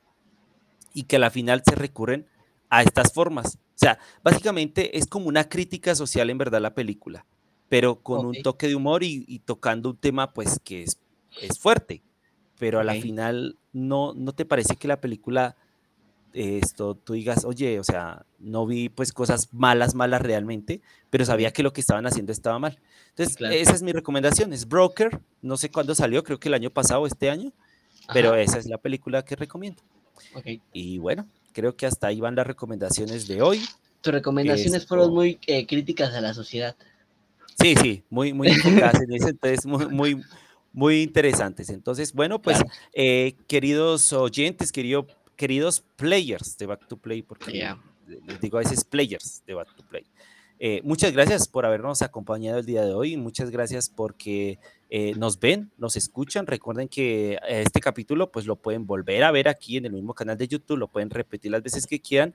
y 0.94 1.04
que 1.04 1.18
a 1.18 1.20
la 1.20 1.30
final 1.30 1.64
se 1.66 1.76
recurren 1.76 2.28
a 2.70 2.84
estas 2.84 3.14
formas. 3.14 3.56
O 3.56 3.78
sea, 3.78 4.00
básicamente 4.24 4.98
es 4.98 5.08
como 5.08 5.28
una 5.28 5.50
crítica 5.50 5.96
social 5.96 6.30
en 6.30 6.38
verdad 6.38 6.62
la 6.62 6.74
película, 6.74 7.26
pero 7.70 8.02
con 8.02 8.26
un 8.26 8.42
toque 8.42 8.68
de 8.68 8.76
humor 8.76 9.04
y, 9.04 9.26
y 9.28 9.40
tocando 9.40 9.90
un 9.90 9.98
tema 9.98 10.34
pues 10.34 10.60
que 10.64 10.84
es, 10.84 11.00
es 11.42 11.60
fuerte, 11.60 12.04
pero 12.60 12.80
a 12.80 12.84
la 12.84 12.94
final 12.94 13.58
no, 13.74 14.14
no 14.14 14.34
te 14.34 14.46
parece 14.46 14.76
que 14.76 14.88
la 14.88 15.02
película 15.02 15.56
esto 16.34 16.96
tú 16.96 17.14
digas, 17.14 17.46
oye, 17.46 17.80
o 17.80 17.84
sea, 17.84 18.26
no 18.40 18.66
vi 18.66 18.90
pues 18.90 19.14
cosas 19.14 19.54
malas, 19.54 19.94
malas 19.94 20.22
realmente, 20.22 20.82
pero 21.10 21.26
sabía 21.26 21.52
que 21.52 21.64
lo 21.64 21.74
que 21.74 21.82
estaban 21.82 22.06
haciendo 22.08 22.32
estaba 22.32 22.60
mal. 22.60 22.80
Entonces, 23.10 23.38
claro. 23.38 23.54
esa 23.54 23.74
es 23.74 23.84
mi 23.84 23.92
recomendación, 23.92 24.52
es 24.52 24.68
Broker, 24.68 25.22
no 25.42 25.58
sé 25.58 25.70
cuándo 25.70 25.94
salió, 25.94 26.24
creo 26.24 26.40
que 26.40 26.50
el 26.50 26.56
año 26.56 26.72
pasado, 26.72 27.06
este 27.06 27.30
año, 27.30 27.54
pero 28.12 28.36
esa 28.36 28.58
es 28.58 28.66
la 28.66 28.80
película 28.80 29.24
que 29.24 29.36
recomiendo. 29.36 29.84
Y 30.72 30.98
bueno, 30.98 31.28
creo 31.54 31.76
que 31.76 31.86
hasta 31.86 32.08
ahí 32.08 32.20
van 32.20 32.36
las 32.36 32.48
recomendaciones 32.48 33.28
de 33.28 33.42
hoy. 33.42 33.62
Tus 34.02 34.14
recomendaciones 34.14 34.86
fueron 34.86 35.14
muy 35.14 35.40
eh, 35.48 35.66
críticas 35.66 36.14
a 36.14 36.22
la 36.22 36.34
sociedad. 36.34 36.76
Sí, 37.60 37.76
sí, 37.76 38.04
muy, 38.10 38.34
muy 38.34 38.48
eso, 38.50 39.28
entonces 39.30 39.66
muy, 39.66 39.86
muy, 39.88 40.24
muy 40.74 41.02
interesantes. 41.04 41.70
Entonces, 41.70 42.12
bueno, 42.14 42.42
pues, 42.42 42.58
Claro. 42.58 42.72
eh, 42.94 43.36
queridos 43.48 44.12
oyentes, 44.12 44.72
querido, 44.72 45.08
queridos 45.36 45.84
players 45.96 46.58
de 46.58 46.66
Back 46.66 46.88
to 46.88 46.98
Play, 46.98 47.22
porque 47.22 47.76
les 48.28 48.42
digo 48.42 48.58
a 48.58 48.62
veces 48.62 48.84
players 48.84 49.44
de 49.46 49.54
Back 49.54 49.76
to 49.76 49.84
Play. 49.88 50.06
Eh, 50.66 50.80
muchas 50.86 51.12
gracias 51.12 51.50
por 51.50 51.66
habernos 51.66 52.02
acompañado 52.04 52.60
el 52.60 52.66
día 52.66 52.86
de 52.86 52.94
hoy. 52.94 53.18
Muchas 53.18 53.52
gracias 53.52 53.90
porque 53.90 54.60
eh, 54.90 55.14
nos 55.18 55.38
ven, 55.38 55.70
nos 55.78 55.98
escuchan. 55.98 56.48
Recuerden 56.48 56.88
que 56.88 57.34
eh, 57.34 57.64
este 57.66 57.82
capítulo 57.82 58.32
pues 58.32 58.46
lo 58.46 58.56
pueden 58.56 58.88
volver 58.88 59.26
a 59.26 59.32
ver 59.32 59.50
aquí 59.50 59.76
en 59.76 59.88
el 59.88 59.92
mismo 59.92 60.14
canal 60.14 60.38
de 60.38 60.48
YouTube, 60.48 60.78
lo 60.78 60.88
pueden 60.88 61.10
repetir 61.10 61.52
las 61.52 61.64
veces 61.64 61.86
que 61.86 62.00
quieran, 62.00 62.34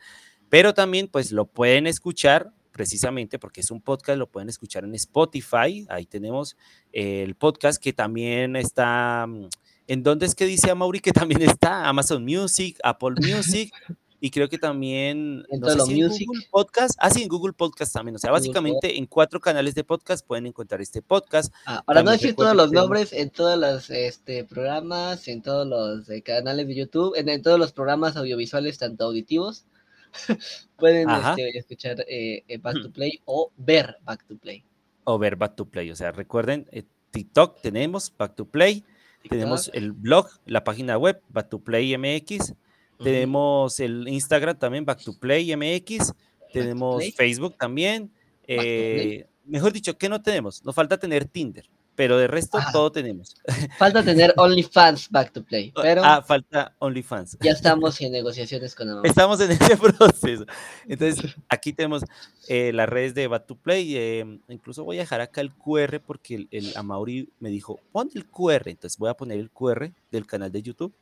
pero 0.50 0.74
también 0.74 1.09
pues 1.09 1.32
lo 1.32 1.46
pueden 1.46 1.86
escuchar 1.86 2.52
precisamente 2.70 3.38
porque 3.38 3.62
es 3.62 3.70
un 3.70 3.80
podcast, 3.80 4.18
lo 4.18 4.26
pueden 4.26 4.50
escuchar 4.50 4.84
en 4.84 4.94
Spotify. 4.96 5.86
Ahí 5.88 6.05
tenemos 6.05 6.55
el 6.92 7.34
podcast 7.34 7.82
que 7.82 7.94
también 7.94 8.56
está... 8.56 9.24
mm, 9.26 9.46
¿En 9.86 10.02
dónde 10.02 10.26
es 10.26 10.34
que 10.34 10.44
dice 10.44 10.70
a 10.70 10.74
Mauri 10.74 11.00
que 11.00 11.12
también 11.12 11.40
está? 11.40 11.88
Amazon 11.88 12.22
Music, 12.26 12.78
Apple 12.84 13.14
Music 13.26 13.72
y 14.20 14.31
creo 14.31 14.49
que 14.49 14.59
también, 14.59 15.45
En 15.49 15.61
no 15.61 15.66
todo 15.66 15.70
sé 15.70 15.78
lo 15.78 15.86
si 15.86 16.01
en 16.01 16.07
Music. 16.07 16.27
Google 16.27 16.47
Podcast, 16.51 16.95
ah 16.99 17.11
sí, 17.11 17.23
en 17.23 17.28
Google 17.28 17.53
Podcast 17.53 17.93
también, 17.93 18.16
o 18.16 18.19
sea, 18.19 18.31
Google 18.31 18.40
básicamente 18.40 18.99
en 18.99 19.07
cuatro 19.07 19.40
canales 19.40 19.74
de 19.74 19.85
podcast 19.85 20.27
pueden 20.27 20.47
encontrar 20.47 20.81
este 20.81 21.03
podcast. 21.03 21.53
Ah, 21.66 21.82
para 21.86 22.03
no 22.03 22.11
decir 22.11 22.35
todos 22.35 22.57
los 22.57 22.73
nombres, 22.73 23.12
en 23.12 23.31
todos 23.31 23.59
los 23.59 23.90
este, 23.90 24.45
programas, 24.45 25.28
en 25.28 25.43
todos 25.43 25.66
los 25.66 26.09
eh, 26.11 26.23
canales 26.23 26.66
de 26.66 26.74
YouTube, 26.74 27.15
en, 27.16 27.28
en 27.28 27.43
todos 27.43 27.59
los 27.59 27.73
programas 27.73 28.16
audiovisuales, 28.16 28.78
tanto 28.78 29.05
auditivos, 29.05 29.65
pueden 30.77 31.09
este, 31.11 31.59
escuchar 31.59 32.05
eh, 32.09 32.45
eh, 32.49 32.59
Back 32.59 32.82
to 32.82 32.90
Play 32.90 33.20
o 33.24 33.53
ver 33.57 33.97
Back 34.05 34.27
to 34.27 34.36
Play. 34.36 34.65
o 35.05 35.19
ver 35.19 35.36
Back 35.36 35.57
to 35.57 35.65
Play, 35.66 35.90
o 35.90 35.97
sea, 35.97 36.12
recuerden, 36.12 36.66
eh, 36.73 36.85
TikTok 37.11 37.61
tenemos 37.62 38.12
Back 38.16 38.35
to 38.36 38.45
Play, 38.47 38.85
tenemos 39.28 39.70
el 39.74 39.93
blog, 39.93 40.28
la 40.47 40.65
página 40.65 40.97
web, 40.99 41.20
Back 41.28 41.51
to 41.51 41.59
Play 41.61 41.97
MX, 41.97 42.55
tenemos 43.03 43.81
el 43.81 44.07
Instagram 44.09 44.59
también, 44.59 44.85
Back 44.85 45.03
to 45.03 45.12
Play 45.19 45.55
MX, 45.57 46.12
tenemos 46.53 46.97
Play. 46.97 47.12
Facebook 47.12 47.57
también, 47.59 48.11
eh, 48.47 49.27
mejor 49.45 49.73
dicho, 49.73 49.97
¿qué 49.97 50.09
no 50.09 50.20
tenemos? 50.23 50.65
Nos 50.65 50.75
falta 50.75 50.97
tener 50.99 51.25
Tinder, 51.27 51.69
pero 51.95 52.16
de 52.16 52.27
resto 52.29 52.59
Ah. 52.59 52.69
todo 52.73 52.91
tenemos. 52.93 53.37
Falta 53.77 54.03
tener 54.05 54.33
OnlyFans 54.37 55.11
Back 55.11 55.33
to 55.33 55.43
Play, 55.45 55.73
pero 55.75 56.03
Ah, 56.05 56.23
falta 56.23 56.75
OnlyFans. 56.79 57.37
ya 57.41 57.53
estamos 57.53 58.01
en 58.01 58.12
negociaciones 58.12 58.75
con 58.75 58.89
Amazon. 58.89 59.07
Estamos 59.07 59.41
en 59.41 59.51
ese 59.53 59.77
proceso. 59.77 60.47
Entonces, 60.87 61.35
aquí 61.49 61.73
tenemos 61.73 62.05
eh, 62.49 62.73
las 62.73 62.89
redes 62.89 63.15
de 63.15 63.27
Bat 63.27 63.47
to 63.47 63.57
Play. 63.57 63.97
eh, 63.97 64.39
incluso 64.49 64.85
voy 64.85 64.97
a 64.99 65.01
dejar 65.01 65.20
acá 65.20 65.41
el 65.41 65.53
QR 65.55 66.01
porque 66.01 66.35
el, 66.37 66.49
el 66.51 66.73
Amauri 66.77 67.29
me 67.41 67.51
dijo, 67.51 67.81
pon 67.93 68.09
el 68.15 68.27
QR. 68.27 68.69
Entonces 68.70 68.97
voy 68.99 69.11
a 69.11 69.15
poner 69.15 69.39
el 69.39 69.51
QR 69.51 69.93
del 70.11 70.27
canal 70.27 70.51
de 70.53 70.62
YouTube. 70.62 70.95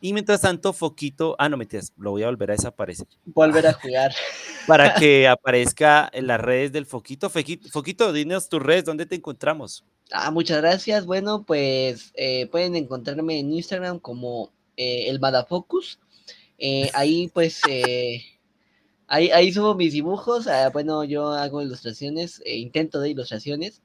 Y 0.00 0.12
mientras 0.12 0.40
tanto, 0.42 0.72
Foquito, 0.72 1.34
ah, 1.38 1.48
no 1.48 1.56
mentiras, 1.56 1.92
lo 1.98 2.10
voy 2.12 2.22
a 2.22 2.26
volver 2.26 2.50
a 2.50 2.54
desaparecer. 2.54 3.06
Volver 3.24 3.66
a 3.66 3.72
jugar. 3.72 4.12
Para 4.66 4.94
que 4.94 5.28
aparezca 5.28 6.08
en 6.12 6.26
las 6.26 6.40
redes 6.40 6.72
del 6.72 6.86
Foquito. 6.86 7.30
Foquito, 7.30 7.68
Foquito 7.68 8.12
dinos 8.12 8.48
tus 8.48 8.62
redes, 8.62 8.84
¿dónde 8.84 9.06
te 9.06 9.14
encontramos? 9.14 9.84
Ah, 10.10 10.30
muchas 10.30 10.58
gracias. 10.58 11.06
Bueno, 11.06 11.44
pues 11.44 12.12
eh, 12.14 12.46
pueden 12.46 12.74
encontrarme 12.76 13.38
en 13.38 13.52
Instagram 13.52 13.98
como 13.98 14.52
eh, 14.76 15.08
el 15.08 15.20
Madafocus. 15.20 15.98
Eh, 16.58 16.90
ahí 16.94 17.28
pues 17.34 17.60
eh, 17.68 18.22
ahí, 19.06 19.30
ahí 19.30 19.52
subo 19.52 19.74
mis 19.74 19.92
dibujos. 19.92 20.46
ah, 20.46 20.70
bueno, 20.70 21.04
yo 21.04 21.28
hago 21.32 21.62
ilustraciones, 21.62 22.42
eh, 22.44 22.56
intento 22.56 23.00
de 23.00 23.10
ilustraciones. 23.10 23.82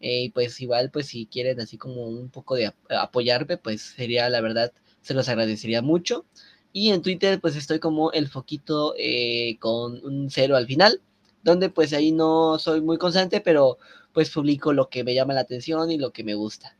y 0.00 0.30
pues 0.30 0.60
igual, 0.60 0.90
pues 0.90 1.06
si 1.08 1.26
quieren 1.26 1.60
así 1.60 1.76
como 1.78 2.06
un 2.08 2.28
poco 2.30 2.54
de 2.56 2.66
ap- 2.66 2.76
apoyarme, 2.90 3.56
pues 3.56 3.82
sería 3.82 4.28
la 4.28 4.40
verdad, 4.40 4.72
se 5.02 5.14
los 5.14 5.28
agradecería 5.28 5.82
mucho. 5.82 6.24
Y 6.72 6.90
en 6.90 7.02
Twitter 7.02 7.40
pues 7.40 7.54
estoy 7.56 7.78
como 7.78 8.12
el 8.12 8.28
foquito 8.28 8.94
eh, 8.98 9.56
con 9.58 10.04
un 10.04 10.30
cero 10.30 10.56
al 10.56 10.66
final, 10.66 11.00
donde 11.42 11.68
pues 11.68 11.92
ahí 11.92 12.12
no 12.12 12.58
soy 12.58 12.80
muy 12.80 12.96
constante, 12.98 13.40
pero 13.40 13.78
pues 14.12 14.30
publico 14.30 14.72
lo 14.72 14.88
que 14.88 15.04
me 15.04 15.14
llama 15.14 15.34
la 15.34 15.40
atención 15.40 15.90
y 15.90 15.98
lo 15.98 16.10
que 16.12 16.24
me 16.24 16.34
gusta. 16.34 16.76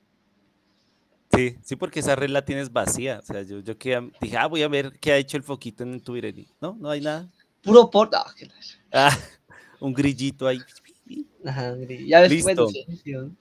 Sí, 1.34 1.56
sí, 1.62 1.76
porque 1.76 2.00
esa 2.00 2.14
red 2.14 2.28
la 2.30 2.44
tienes 2.44 2.72
vacía. 2.72 3.18
O 3.18 3.22
sea, 3.26 3.42
yo, 3.42 3.60
yo 3.60 3.78
que 3.78 4.10
dije, 4.20 4.36
ah, 4.36 4.46
voy 4.46 4.62
a 4.62 4.68
ver 4.68 4.92
qué 5.00 5.12
ha 5.12 5.16
hecho 5.16 5.36
el 5.38 5.42
foquito 5.42 5.82
en 5.82 6.00
Twitter. 6.00 6.38
y 6.38 6.46
no, 6.60 6.76
no 6.78 6.90
hay 6.90 7.00
nada. 7.00 7.28
Puro 7.62 7.90
por... 7.90 8.10
ah, 8.14 8.26
que 8.36 8.46
la- 8.46 8.52
Ah, 8.92 9.18
un 9.80 9.94
grillito 9.94 10.46
ahí. 10.46 10.58
Ajá, 11.44 11.74
ya 12.06 12.20
ves 12.20 12.30
Listo. 12.30 12.68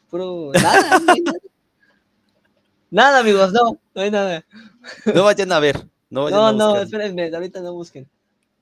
puro 0.09 0.51
nada, 0.53 0.99
no 0.99 1.11
hay 1.11 1.21
nada. 1.21 1.37
Nada, 2.91 3.19
amigos, 3.19 3.53
no, 3.53 3.79
no 3.95 4.01
hay 4.01 4.11
nada. 4.11 4.45
No 5.15 5.23
vayan 5.23 5.51
a 5.51 5.59
ver. 5.59 5.87
No 6.09 6.23
vayan 6.25 6.39
No, 6.39 6.47
a 6.47 6.53
no, 6.53 6.77
espérenme, 6.77 7.33
ahorita 7.33 7.61
no 7.61 7.73
busquen. 7.73 8.09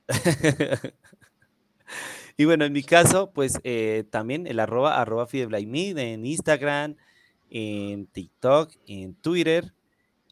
y 2.36 2.44
bueno, 2.44 2.64
en 2.64 2.72
mi 2.72 2.82
caso, 2.82 3.32
pues 3.32 3.58
eh, 3.64 4.04
también 4.10 4.46
el 4.46 4.60
arroba, 4.60 5.00
arroba 5.00 5.26
FideblayMid 5.26 5.98
en 5.98 6.24
Instagram, 6.24 6.96
en 7.50 8.06
TikTok, 8.06 8.72
en 8.86 9.14
Twitter 9.14 9.74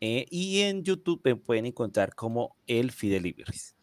eh, 0.01 0.27
y 0.31 0.61
en 0.61 0.85
YouTube 0.85 1.21
me 1.25 1.37
pueden 1.37 1.67
encontrar 1.67 2.15
como 2.15 2.57
el 2.67 2.93
Fidelibris. 2.93 3.75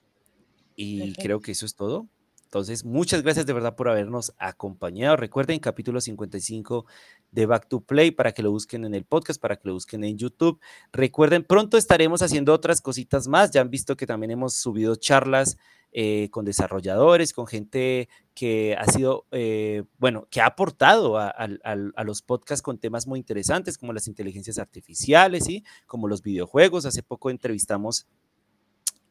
Y 0.76 1.00
Perfecto. 1.00 1.22
creo 1.24 1.42
que 1.42 1.52
eso 1.52 1.66
es 1.66 1.76
todo. 1.76 2.08
Entonces, 2.56 2.86
muchas 2.86 3.22
gracias 3.22 3.46
de 3.46 3.52
verdad 3.52 3.76
por 3.76 3.90
habernos 3.90 4.34
acompañado. 4.38 5.18
Recuerden 5.18 5.60
capítulo 5.60 6.00
55 6.00 6.86
de 7.30 7.46
Back 7.46 7.68
to 7.68 7.82
Play 7.82 8.12
para 8.12 8.32
que 8.32 8.44
lo 8.44 8.52
busquen 8.52 8.86
en 8.86 8.96
el 8.96 9.04
podcast, 9.04 9.42
para 9.42 9.58
que 9.58 9.68
lo 9.68 9.74
busquen 9.74 10.06
en 10.06 10.18
YouTube. 10.18 10.62
Recuerden, 10.94 11.44
pronto 11.44 11.76
estaremos 11.76 12.22
haciendo 12.22 12.54
otras 12.54 12.80
cositas 12.80 13.28
más. 13.28 13.52
Ya 13.52 13.60
han 13.60 13.70
visto 13.70 13.98
que 13.98 14.08
también 14.08 14.32
hemos 14.32 14.54
subido 14.54 14.96
charlas 14.96 15.58
eh, 15.92 16.30
con 16.32 16.46
desarrolladores, 16.46 17.34
con 17.34 17.46
gente 17.46 18.08
que 18.34 18.78
ha 18.80 18.86
sido, 18.86 19.26
eh, 19.32 19.84
bueno, 19.98 20.26
que 20.32 20.40
ha 20.40 20.46
aportado 20.46 21.18
a, 21.18 21.34
los 22.06 22.22
podcasts 22.22 22.62
con 22.62 22.78
temas 22.78 23.06
muy 23.06 23.20
interesantes 23.20 23.78
como 23.78 23.92
las 23.92 24.08
inteligencias 24.08 24.60
artificiales, 24.60 25.44
¿sí? 25.44 25.66
como 25.88 26.08
los 26.08 26.22
videojuegos. 26.22 26.86
Hace 26.86 27.04
poco 27.04 27.30
entrevistamos 27.30 28.08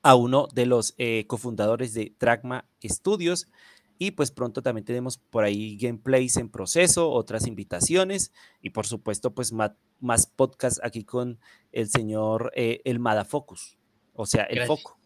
a 0.05 0.15
uno 0.15 0.47
de 0.55 0.67
los 0.67 0.95
eh, 0.99 1.25
cofundadores 1.27 1.95
de 1.95 2.15
Dragma 2.21 2.65
Studios. 2.85 3.49
Y 3.97 4.11
pues 4.11 4.33
pronto 4.33 4.61
también 4.61 4.85
tenemos 4.85 5.19
por 5.19 5.45
ahí 5.45 5.77
gameplays 5.77 6.37
en 6.37 6.49
proceso, 6.51 7.11
otras 7.11 7.47
invitaciones 7.47 8.33
y 8.61 8.71
por 8.71 8.87
supuesto 8.87 9.33
pues 9.33 9.53
ma- 9.53 9.77
más 10.01 10.27
podcasts 10.27 10.81
aquí 10.83 11.05
con 11.05 11.39
el 11.71 11.89
señor 11.89 12.53
eh, 12.57 12.81
El 12.85 12.99
Madafocus, 12.99 13.79
o 14.13 14.27
sea, 14.27 14.43
el 14.45 14.57
Gracias. 14.57 14.81
foco. 14.83 14.99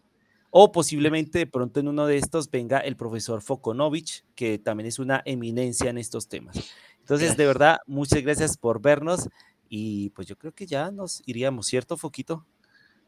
O 0.49 0.71
posiblemente 0.71 1.37
de 1.37 1.45
pronto 1.45 1.79
en 1.79 1.87
uno 1.87 2.07
de 2.07 2.17
estos 2.17 2.49
venga 2.49 2.79
el 2.79 2.95
profesor 2.95 3.43
Fokonovich, 3.43 4.25
que 4.33 4.57
también 4.57 4.87
es 4.87 4.97
una 4.97 5.21
eminencia 5.23 5.91
en 5.91 5.99
estos 5.99 6.27
temas. 6.27 6.55
Entonces, 6.97 7.37
de 7.37 7.45
verdad, 7.45 7.77
muchas 7.85 8.23
gracias 8.23 8.57
por 8.57 8.81
vernos 8.81 9.29
y 9.69 10.09
pues 10.09 10.27
yo 10.27 10.35
creo 10.35 10.51
que 10.51 10.65
ya 10.65 10.89
nos 10.89 11.21
iríamos, 11.27 11.67
¿cierto, 11.67 11.95
Foquito? 11.95 12.47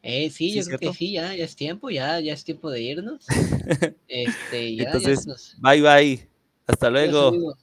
Eh, 0.03 0.30
sí, 0.30 0.52
Sí, 0.52 0.57
yo 0.57 0.65
creo 0.65 0.80
que 0.80 0.94
sí, 0.94 1.11
ya, 1.11 1.36
ya 1.36 1.45
es 1.45 1.56
tiempo, 1.56 1.90
ya, 1.90 2.19
ya 2.19 2.34
es 2.34 2.44
tiempo 2.44 2.69
de 2.69 2.82
irnos. 2.82 3.26
Este, 4.07 4.76
ya, 4.76 4.84
ya 4.84 4.91
Entonces, 4.91 5.28
nos... 5.28 5.56
bye 5.60 5.82
bye. 5.82 6.28
Hasta 6.68 6.90
luego. 6.90 7.56